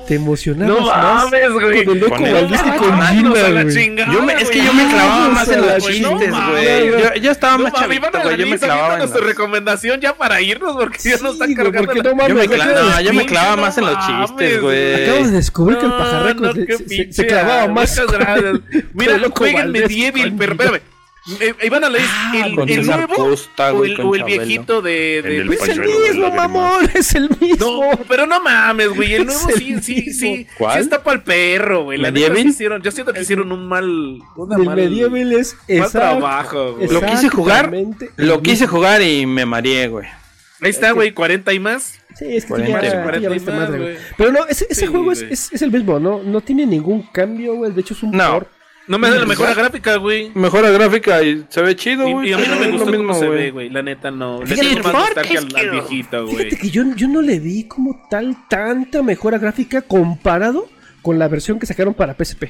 Te 0.07 0.15
emocionabas 0.15 0.79
No 0.81 0.87
más 0.87 1.25
mames, 1.25 1.53
güey. 1.53 1.85
con 1.85 1.95
el 1.95 2.01
loco 2.01 2.15
Con 2.15 2.33
Valdés 2.33 2.63
que 2.63 2.71
Gina, 2.71 3.31
güey. 3.63 3.97
Yo 4.13 4.23
me, 4.23 4.33
es 4.35 4.51
que 4.51 4.59
güey. 4.59 4.67
yo 4.67 4.73
me 4.75 4.89
clavaba 4.89 5.29
más 5.31 5.49
en 5.49 5.61
los 5.63 5.85
chistes, 5.85 6.09
güey. 6.31 6.31
güey. 6.31 6.91
Yo, 7.03 7.15
yo 7.23 7.31
estaba 7.33 7.57
No 7.59 7.65
más 7.65 7.73
chavito, 7.73 8.07
güey. 8.23 8.37
Yo 8.37 8.47
me 8.47 8.59
clavaba 8.59 8.93
en 8.93 8.99
nuestra 9.01 9.21
los... 9.21 9.29
recomendación 9.29 10.01
ya 10.01 10.15
para 10.15 10.41
irnos 10.41 10.77
porque 10.77 10.99
ya 10.99 11.17
nos 11.19 11.33
está 11.33 11.47
Sí, 11.47 11.55
güey, 11.55 11.73
cargando. 11.73 11.87
porque 11.87 12.03
la- 12.03 12.11
no 12.11 12.15
mames, 12.17 12.29
Yo 12.29 12.35
me, 12.37 12.47
no, 12.47 13.01
yo 13.01 13.27
clavaba 13.27 13.57
no 13.57 13.63
más 13.63 13.79
en 13.79 13.85
los 13.87 13.95
chistes, 14.07 14.53
Acabo 14.57 14.71
de 14.71 15.07
güey. 15.19 15.31
descubrir 15.33 15.79
que 15.79 15.85
el 15.85 15.91
No, 15.91 15.99
pajarraco 15.99 16.41
no, 16.41 16.53
se- 17.11 17.27
clavaba 17.27 17.67
más. 17.69 18.01
Mira, 18.95 19.19
jueguen 19.35 19.73
Medieval, 19.73 20.35
pero 20.39 20.53
espérame. 20.53 20.81
Eh, 21.41 21.55
Iván 21.65 21.83
Alanis, 21.83 22.09
el, 22.35 22.55
con 22.55 22.69
el 22.69 22.75
César 22.77 22.99
nuevo 23.09 23.15
Costa, 23.17 23.73
o 23.73 23.79
güey, 23.79 23.95
el, 23.95 24.01
o 24.01 24.15
el 24.15 24.23
viejito 24.25 24.81
de... 24.81 25.23
de- 25.23 25.37
el 25.39 25.53
Es 25.53 25.69
el 25.69 25.81
mismo, 25.81 26.31
mamón, 26.31 26.89
es 26.95 27.15
el 27.17 27.29
mismo. 27.41 27.57
No, 27.91 27.99
pero 28.09 28.27
no 28.27 28.41
mames, 28.41 28.91
güey. 28.91 29.15
El 29.15 29.27
nuevo 29.27 29.49
el 29.49 29.57
sí, 29.57 29.77
sí, 29.83 30.13
sí. 30.13 30.31
mismo. 30.31 30.53
¿Cuál? 30.59 30.75
Sí 30.75 30.81
está 30.85 31.03
para 31.03 31.17
el 31.17 31.23
perro, 31.25 31.85
güey. 31.85 31.99
La 31.99 32.13
sí 32.13 32.49
hicieron. 32.49 32.81
Yo 32.83 32.93
siento 32.93 33.13
que 33.13 33.23
hicieron 33.23 33.51
un 33.51 33.67
mal. 33.67 34.21
Una 34.37 34.57
El 34.57 34.65
mal, 34.65 34.77
medieval 34.77 35.33
es 35.33 35.55
mal 35.55 35.79
exacto- 35.79 35.99
trabajo, 35.99 36.75
güey. 36.75 36.89
Lo 36.89 37.01
quise 37.03 37.29
jugar, 37.29 37.73
Lo 38.17 38.35
el 38.35 38.43
quise 38.43 38.67
jugar 38.69 39.03
y 39.03 39.27
me 39.27 39.45
mareé, 39.47 39.89
güey. 39.89 40.07
Ahí 40.61 40.71
está, 40.71 40.93
güey. 40.93 41.13
40 41.13 41.53
y 41.53 41.59
más. 41.59 41.99
Sí, 42.15 42.25
es 42.37 42.45
que 42.45 42.49
tú 42.49 42.55
Cuarenta, 42.55 42.81
ya, 42.83 42.91
tú 42.91 42.97
ya 42.97 43.03
cuarenta 43.03 43.27
y 43.27 43.29
valiste 43.29 43.51
más, 43.51 43.61
madre, 43.61 43.79
güey. 43.79 43.93
güey. 43.95 44.05
Pero 44.17 44.33
no, 44.33 44.47
ese, 44.47 44.67
ese 44.71 44.81
Sí, 44.83 44.87
juego 44.87 45.13
es, 45.13 45.21
es, 45.23 45.53
es 45.53 45.61
el 45.61 45.71
mismo, 45.71 45.99
¿no? 46.01 46.23
No 46.23 46.41
tiene 46.41 46.65
ningún 46.65 47.03
cambio, 47.13 47.57
güey. 47.57 47.73
De 47.73 47.81
hecho, 47.83 47.93
es 47.93 48.03
un 48.03 48.13
No. 48.13 48.33
port. 48.33 48.49
No 48.89 48.99
me 48.99 49.11
da 49.11 49.17
la 49.17 49.27
mejor 49.27 49.53
gráfica, 49.55 49.97
güey. 49.97 50.31
Mejora 50.35 50.71
gráfica 50.71 51.23
y 51.23 51.45
se 51.49 51.61
ve 51.63 51.75
chido, 51.75 52.07
Y, 52.09 52.13
güey. 52.13 52.31
y 52.31 52.33
a 52.33 52.39
mí 52.39 52.45
no 52.49 52.57
me 52.61 52.71
gustó 52.71 52.87
mismo, 52.87 53.07
cómo 53.09 53.19
se 53.19 53.27
güey. 53.27 53.39
ve, 53.39 53.51
güey. 53.51 53.71
La 53.71 53.83
neta 53.83 54.11
no. 54.11 54.43
Le 54.45 54.55
tengo 54.57 54.83
más 54.85 54.93
nostalgia 54.93 55.41
al, 55.41 55.57
al 55.57 55.71
viejito, 55.71 56.25
güey. 56.25 56.37
Fíjate 56.37 56.57
que 56.59 56.71
yo, 56.71 56.85
yo 56.95 57.09
no 57.09 57.21
le 57.21 57.41
vi 57.41 57.65
como 57.65 58.07
tal 58.09 58.37
tanta 58.49 59.03
mejora 59.03 59.39
gráfica 59.39 59.83
comparado 59.83 60.69
con 61.03 61.19
la 61.19 61.27
versión 61.29 61.59
que 61.59 61.67
sacaron 61.67 61.95
para 61.95 62.15
PSP. 62.15 62.45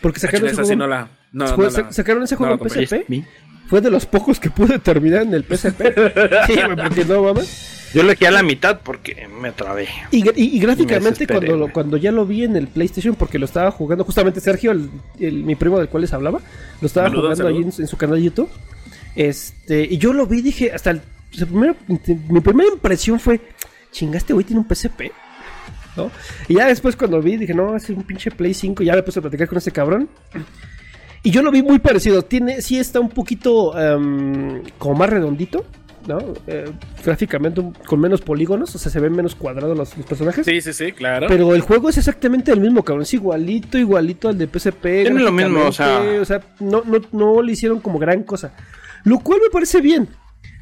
Porque 0.00 0.18
Ah, 0.18 0.20
sacaron 0.22 0.46
ese 0.46 0.54
esa 0.54 0.62
sí 0.64 0.68
juego, 0.70 0.78
no 0.80 0.86
la. 0.88 1.08
No, 1.32 1.46
fue- 1.54 1.64
no 1.66 1.70
sa- 1.70 1.82
la- 1.82 1.92
sacaron 1.92 2.22
ese 2.24 2.34
juego 2.36 2.54
en. 2.54 2.68
PSP. 2.68 3.24
Fue 3.72 3.80
de 3.80 3.90
los 3.90 4.04
pocos 4.04 4.38
que 4.38 4.50
pude 4.50 4.78
terminar 4.78 5.22
en 5.22 5.32
el 5.32 5.44
PSP. 5.44 5.80
sí, 6.46 6.54
porque 6.76 7.06
no 7.06 7.22
mames. 7.22 7.88
Yo 7.94 8.02
le 8.02 8.16
quedé 8.16 8.28
a 8.28 8.32
la 8.32 8.42
mitad 8.42 8.80
porque 8.82 9.26
me 9.40 9.50
trabé. 9.52 9.88
Y, 10.10 10.18
y- 10.38 10.56
y 10.56 10.60
gráficamente 10.60 11.26
cuando, 11.26 11.56
lo, 11.56 11.72
cuando 11.72 11.96
ya 11.96 12.12
lo 12.12 12.26
vi 12.26 12.44
en 12.44 12.56
el 12.56 12.68
PlayStation, 12.68 13.14
porque 13.14 13.38
lo 13.38 13.46
estaba 13.46 13.70
jugando 13.70 14.04
justamente 14.04 14.42
Sergio, 14.42 14.72
el, 14.72 14.90
el- 15.18 15.42
mi 15.44 15.54
primo 15.54 15.78
del 15.78 15.88
cual 15.88 16.02
les 16.02 16.12
hablaba, 16.12 16.40
lo 16.82 16.86
estaba 16.86 17.08
Saludos, 17.08 17.38
jugando 17.38 17.46
ahí 17.58 17.64
en, 17.64 17.86
su 17.88 17.96
canal 17.96 18.16
de 18.16 18.24
YouTube. 18.24 18.50
Este, 19.16 19.84
y 19.90 19.96
yo 19.96 20.12
lo 20.12 20.26
vi 20.26 20.40
y 20.40 20.42
dije, 20.42 20.70
hasta 20.72 20.90
el, 20.90 20.98
o 21.32 21.34
sea, 21.34 21.46
primero- 21.46 21.74
mi 22.28 22.40
primera 22.42 22.68
impresión 22.74 23.18
fue, 23.18 23.40
chingaste, 23.90 24.34
güey, 24.34 24.44
tiene 24.44 24.60
un 24.60 24.68
PSP. 24.68 25.12
¿No? 25.96 26.10
Y 26.46 26.56
ya 26.56 26.66
después 26.66 26.94
cuando 26.94 27.22
vi, 27.22 27.38
dije, 27.38 27.54
no, 27.54 27.74
es 27.74 27.88
un 27.88 28.02
pinche 28.02 28.30
Play 28.30 28.52
5, 28.52 28.82
ya 28.82 28.94
me 28.94 29.02
puse 29.02 29.18
a 29.18 29.22
platicar 29.22 29.48
con 29.48 29.56
ese 29.56 29.70
cabrón. 29.72 30.10
Y 31.22 31.30
yo 31.30 31.42
lo 31.42 31.50
vi 31.50 31.62
muy 31.62 31.78
parecido. 31.78 32.22
Tiene, 32.22 32.60
sí 32.62 32.78
está 32.78 32.98
un 33.00 33.08
poquito 33.08 33.78
em, 33.78 34.62
como 34.78 34.96
más 34.96 35.08
redondito, 35.08 35.64
¿no? 36.08 36.18
Eh, 36.48 36.64
gráficamente 37.04 37.60
un- 37.60 37.72
con 37.72 38.00
menos 38.00 38.20
polígonos, 38.22 38.74
o 38.74 38.78
sea, 38.78 38.90
se 38.90 38.98
ven 38.98 39.12
menos 39.14 39.36
cuadrados 39.36 39.76
los, 39.78 39.96
los 39.96 40.04
personajes. 40.06 40.44
Sí, 40.44 40.60
sí, 40.60 40.72
sí, 40.72 40.90
claro. 40.90 41.26
Pero 41.28 41.54
el 41.54 41.60
juego 41.60 41.88
es 41.90 41.98
exactamente 41.98 42.50
el 42.50 42.60
mismo, 42.60 42.82
cabrón. 42.82 43.02
Es 43.02 43.14
igualito, 43.14 43.78
igualito 43.78 44.28
al 44.28 44.36
de 44.38 44.48
PSP. 44.48 44.82
Tiene 45.02 45.20
lo 45.20 45.30
mismo, 45.30 45.66
o 45.66 45.72
sea- 45.72 46.02
gráficamente, 46.24 46.40
no, 46.58 46.82
no, 46.84 46.98
no 47.12 47.40
le 47.42 47.52
hicieron 47.52 47.78
como 47.78 48.00
gran 48.00 48.24
cosa. 48.24 48.52
Lo 49.04 49.18
cual 49.20 49.40
me 49.44 49.50
parece 49.50 49.80
bien. 49.80 50.08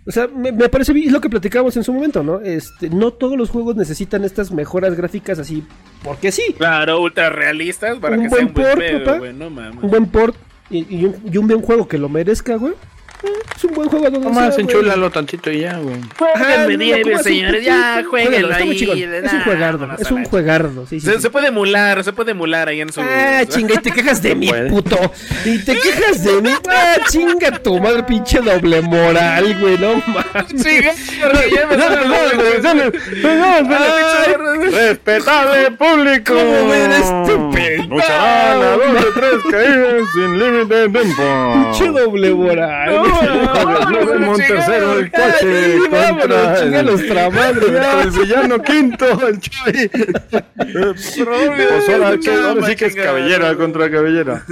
O 0.06 0.12
sea, 0.12 0.26
me, 0.28 0.50
me 0.50 0.68
parece 0.68 0.92
bien. 0.92 1.06
Es 1.08 1.12
lo 1.12 1.20
que 1.20 1.28
platicábamos 1.30 1.76
en 1.76 1.84
su 1.84 1.92
momento, 1.92 2.22
¿no? 2.22 2.40
Este, 2.40 2.88
no 2.90 3.12
todos 3.12 3.36
los 3.38 3.48
juegos 3.50 3.76
necesitan 3.76 4.24
estas 4.24 4.50
mejoras 4.50 4.94
gráficas 4.96 5.38
así, 5.38 5.62
porque 6.02 6.32
sí. 6.32 6.54
Claro, 6.56 7.00
ultra 7.02 7.30
realistas 7.30 7.98
para 7.98 8.16
Un 8.16 8.22
que 8.24 8.28
buen 8.28 8.40
sea 8.40 8.46
un 8.48 8.54
buen 8.54 8.66
port, 8.66 8.78
pedo, 8.78 9.04
papá. 9.04 9.32
No. 9.32 9.46
Un 9.48 9.90
buen 9.90 10.06
port 10.06 10.36
y, 10.70 10.86
y 10.96 11.04
un, 11.04 11.16
y 11.30 11.36
un 11.36 11.46
buen 11.46 11.60
juego 11.62 11.88
que 11.88 11.98
lo 11.98 12.08
merezca, 12.08 12.56
güey. 12.56 12.74
Es 13.56 13.64
un 13.64 13.74
buen 13.74 13.88
juego 13.88 14.06
a 14.06 14.10
donde 14.10 14.28
Nomás 14.28 14.58
enchúlalo 14.58 15.10
tantito 15.10 15.50
y 15.50 15.60
ya, 15.60 15.76
güey. 15.78 15.96
Ajá, 16.34 16.44
Jueguen 16.44 16.78
Medieval, 16.78 17.02
no, 17.02 17.16
no, 17.18 17.22
señores, 17.22 17.64
ya, 17.64 18.02
jueguenlo 18.08 18.50
está 18.50 18.64
muy 18.64 18.76
ahí, 18.76 19.02
Es 19.24 19.32
un 19.32 19.42
juegardo, 19.42 19.88
es 19.98 20.10
un 20.10 20.24
juegardo. 20.24 20.86
Sí, 20.86 21.00
sí, 21.00 21.06
Se, 21.06 21.14
sí. 21.16 21.22
se 21.22 21.30
puede 21.30 21.48
emular, 21.48 22.02
se 22.02 22.12
puede 22.12 22.30
emular 22.30 22.68
ahí 22.68 22.80
en 22.80 22.92
su. 22.92 23.00
Ah, 23.02 23.42
chinga, 23.48 23.74
y 23.74 23.78
te 23.78 23.90
quejas 23.92 24.22
de 24.22 24.34
mí, 24.34 24.50
puto. 24.70 24.98
Y 25.44 25.58
te 25.58 25.76
quejas 25.78 26.24
de 26.24 26.40
mí. 26.40 26.50
Ah, 26.72 26.98
chinga 27.10 27.58
tu 27.62 27.80
madre, 27.80 28.04
pinche 28.04 28.38
doble 28.38 28.80
moral, 28.80 29.58
güey, 29.60 29.76
no 29.76 29.96
mames. 30.06 30.62
Chinga, 30.62 30.92
Respetable 34.70 35.70
público. 35.78 36.34
¿Cómo 36.34 36.68
ven 36.68 36.92
este 36.92 37.86
Lucharán 37.86 38.62
a 38.62 38.76
dos 38.76 38.94
de 38.94 39.10
tres 39.14 39.40
caídas 39.50 40.08
sin 40.14 40.38
límite 40.38 40.74
de 40.74 40.88
tiempo. 40.88 41.72
Che 41.72 41.88
doble 41.88 42.30
moral. 42.34 43.09
Luego 43.90 44.30
un 44.32 44.36
tercero 44.38 44.98
el 44.98 45.10
coche 45.10 45.78
contra 45.90 46.58
el, 46.60 46.86
nuestra 46.86 47.30
madre. 47.30 47.60
contra 47.60 48.02
el 48.02 48.10
villano 48.10 48.62
quinto, 48.62 49.28
el 49.28 49.40
Chuy. 49.40 49.90
Pues 50.60 51.88
ahora, 51.88 52.66
sí 52.66 52.76
que 52.76 52.86
es 52.86 52.94
cabellera 52.94 53.54
contra 53.56 53.90
cabellera. 53.90 54.44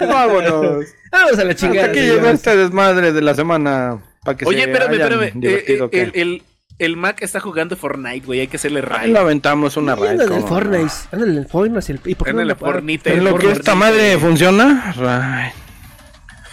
Vámonos. 0.00 0.86
Vamos 1.12 1.38
a 1.38 1.44
la 1.44 1.50
Hasta 1.50 1.54
chingada. 1.54 1.88
aquí 1.88 2.00
llegó 2.00 2.28
este 2.28 2.56
desmadre 2.56 3.12
de 3.12 3.22
la 3.22 3.34
semana. 3.34 3.98
Para 4.24 4.36
que 4.36 4.44
Oye, 4.44 4.64
se 4.64 4.70
espérame, 4.70 4.92
espérame. 4.94 5.32
Eh, 5.42 5.88
el, 5.92 6.10
el, 6.14 6.42
el 6.78 6.96
Mac 6.96 7.18
está 7.22 7.40
jugando 7.40 7.76
Fortnite, 7.76 8.26
güey. 8.26 8.40
Hay 8.40 8.46
que 8.48 8.56
hacerle 8.56 8.80
raid. 8.82 9.12
lo 9.12 9.20
aventamos 9.20 9.76
una 9.76 9.94
raid. 9.94 10.20
Anda 10.20 10.24
en 10.24 10.32
el 10.32 10.40
¿cómo 10.40 10.40
no? 10.42 10.46
Fortnite. 10.48 10.94
Anda 11.12 11.26
en 11.26 11.36
el 11.38 11.46
Fortnite. 11.46 12.00
¿Y 12.10 12.14
por 12.14 12.26
qué 12.26 12.32
no 12.32 12.40
Ándale, 12.40 12.48
lo 12.54 12.56
para? 12.58 12.72
Fortnite. 12.74 13.12
En 13.14 13.24
lo 13.24 13.36
que 13.38 13.50
esta 13.52 13.74
madre 13.74 14.18
funciona. 14.18 14.94
raid. 14.96 15.52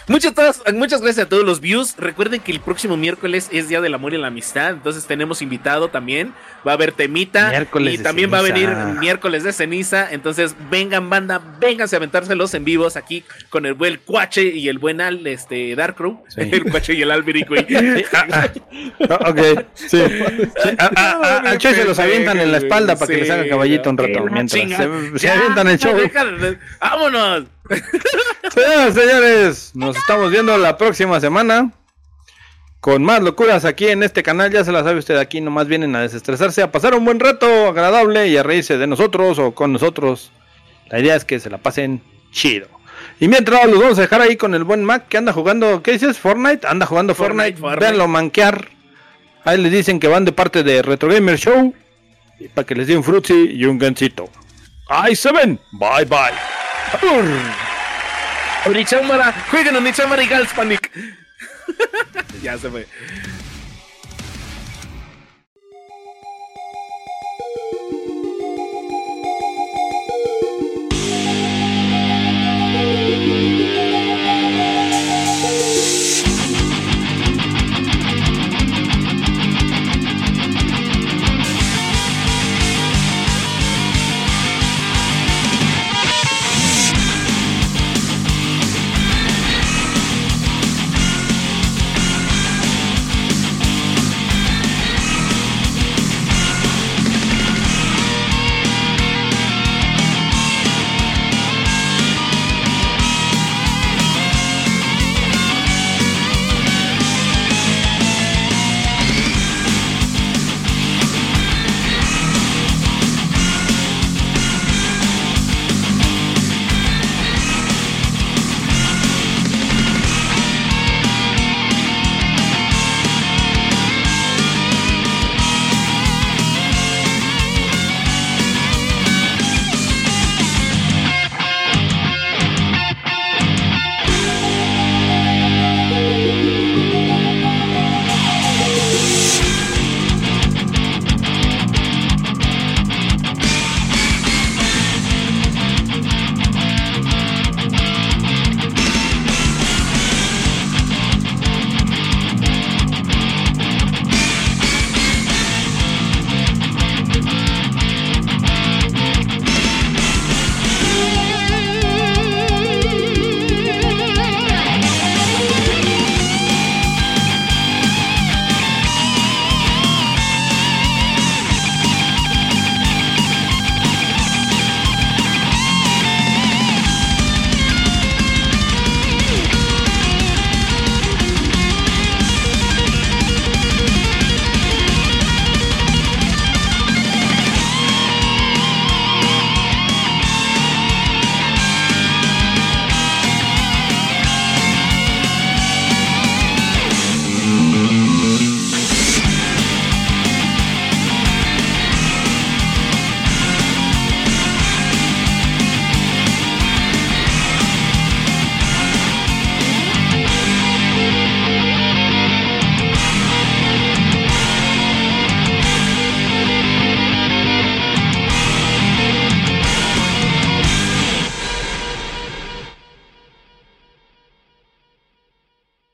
Muchas, 0.07 0.33
todas- 0.33 0.61
muchas 0.73 1.01
gracias 1.01 1.25
a 1.25 1.29
todos 1.29 1.45
los 1.45 1.61
views. 1.61 1.95
Recuerden 1.97 2.41
que 2.41 2.51
el 2.51 2.59
próximo 2.59 2.97
miércoles 2.97 3.47
es 3.53 3.69
Día 3.69 3.79
del 3.79 3.93
Amor 3.93 4.13
y 4.13 4.17
la 4.17 4.27
Amistad. 4.27 4.71
Entonces 4.71 5.05
tenemos 5.05 5.41
invitado 5.41 5.87
también. 5.89 6.33
Va 6.67 6.71
a 6.71 6.75
haber 6.75 6.91
temita. 6.91 7.49
Miércoles 7.49 7.99
y 7.99 8.03
también 8.03 8.31
va 8.33 8.39
a 8.39 8.41
venir 8.41 8.69
miércoles 8.99 9.43
de 9.43 9.53
ceniza. 9.53 10.11
Entonces 10.11 10.55
vengan, 10.69 11.09
banda, 11.09 11.41
vénganse 11.59 11.95
a 11.95 11.97
aventárselos 11.97 12.53
en 12.53 12.65
vivos 12.65 12.97
aquí 12.97 13.23
con 13.49 13.65
el 13.65 13.75
buen 13.75 13.99
Cuache 14.05 14.43
y 14.43 14.67
el 14.67 14.77
buen 14.77 14.99
Al, 14.99 15.25
este, 15.25 15.73
Darkrow. 15.75 16.23
Sí. 16.27 16.41
El 16.53 16.65
Cuache 16.65 16.93
y 16.93 17.01
el 17.01 17.11
Alberic, 17.11 17.47
güey. 17.47 17.65
Ah, 18.13 18.25
ah. 18.31 18.47
Ah, 19.09 19.29
ok, 19.29 19.65
sí. 19.73 20.01
Al 20.77 21.57
Choy 21.57 21.73
se 21.73 21.85
los 21.85 21.97
avientan 21.99 22.39
en 22.39 22.51
la 22.51 22.57
espalda 22.57 22.95
para 22.95 23.07
que 23.13 23.21
les 23.21 23.29
haga 23.29 23.47
caballito 23.47 23.89
un 23.89 23.97
rato. 23.97 24.25
Mientras 24.31 24.61
se, 24.69 25.19
se 25.19 25.29
avientan 25.29 25.67
el 25.67 25.77
show. 25.79 25.95
¡Vámonos! 26.81 27.45
Señoras, 28.53 28.93
señores, 28.93 29.71
nos 29.73 29.95
estamos 29.95 30.31
viendo 30.31 30.57
la 30.57 30.77
próxima 30.77 31.19
semana 31.19 31.71
con 32.79 33.03
más 33.03 33.21
locuras 33.21 33.63
aquí 33.63 33.87
en 33.87 34.03
este 34.03 34.23
canal. 34.23 34.51
Ya 34.51 34.63
se 34.63 34.71
la 34.71 34.83
sabe 34.83 34.99
usted, 34.99 35.17
aquí 35.17 35.39
nomás 35.39 35.67
vienen 35.67 35.95
a 35.95 36.01
desestresarse, 36.01 36.61
a 36.61 36.71
pasar 36.71 36.95
un 36.95 37.05
buen 37.05 37.19
rato 37.19 37.67
agradable 37.67 38.27
y 38.27 38.37
a 38.37 38.43
reírse 38.43 38.77
de 38.77 38.87
nosotros 38.87 39.39
o 39.39 39.53
con 39.53 39.71
nosotros. 39.71 40.31
La 40.89 40.99
idea 40.99 41.15
es 41.15 41.25
que 41.25 41.39
se 41.39 41.49
la 41.49 41.57
pasen 41.57 42.03
chido. 42.31 42.67
Y 43.19 43.27
mientras 43.27 43.65
los 43.67 43.79
vamos 43.79 43.97
a 43.97 44.01
dejar 44.01 44.21
ahí 44.21 44.35
con 44.35 44.53
el 44.53 44.63
buen 44.63 44.83
Mac 44.83 45.07
que 45.07 45.17
anda 45.17 45.31
jugando, 45.31 45.81
¿qué 45.81 45.93
dices? 45.93 46.19
Fortnite, 46.19 46.67
anda 46.67 46.85
jugando 46.85 47.15
Fortnite, 47.15 47.57
Fortnite, 47.57 47.79
véanlo 47.79 48.07
manquear. 48.07 48.69
Ahí 49.45 49.57
les 49.57 49.71
dicen 49.71 49.99
que 49.99 50.07
van 50.07 50.25
de 50.25 50.31
parte 50.31 50.63
de 50.63 50.81
Retro 50.81 51.09
Gamer 51.09 51.37
Show 51.37 51.73
y 52.39 52.47
para 52.49 52.65
que 52.65 52.75
les 52.75 52.87
den 52.87 52.97
un 52.97 53.03
frutzi 53.03 53.33
y 53.33 53.65
un 53.65 53.77
gancito. 53.77 54.29
Ahí 54.89 55.15
se 55.15 55.31
ven. 55.31 55.59
Bye 55.71 56.05
bye. 56.05 56.72
Nichamara, 58.73 59.33
jueguen 59.49 59.75
a 59.75 59.79
Nichamara 59.79 60.23
y 60.23 60.27
Gals 60.27 60.53
Panic. 60.53 60.91
ya 62.41 62.57
se 62.57 62.69
fue. 62.69 62.87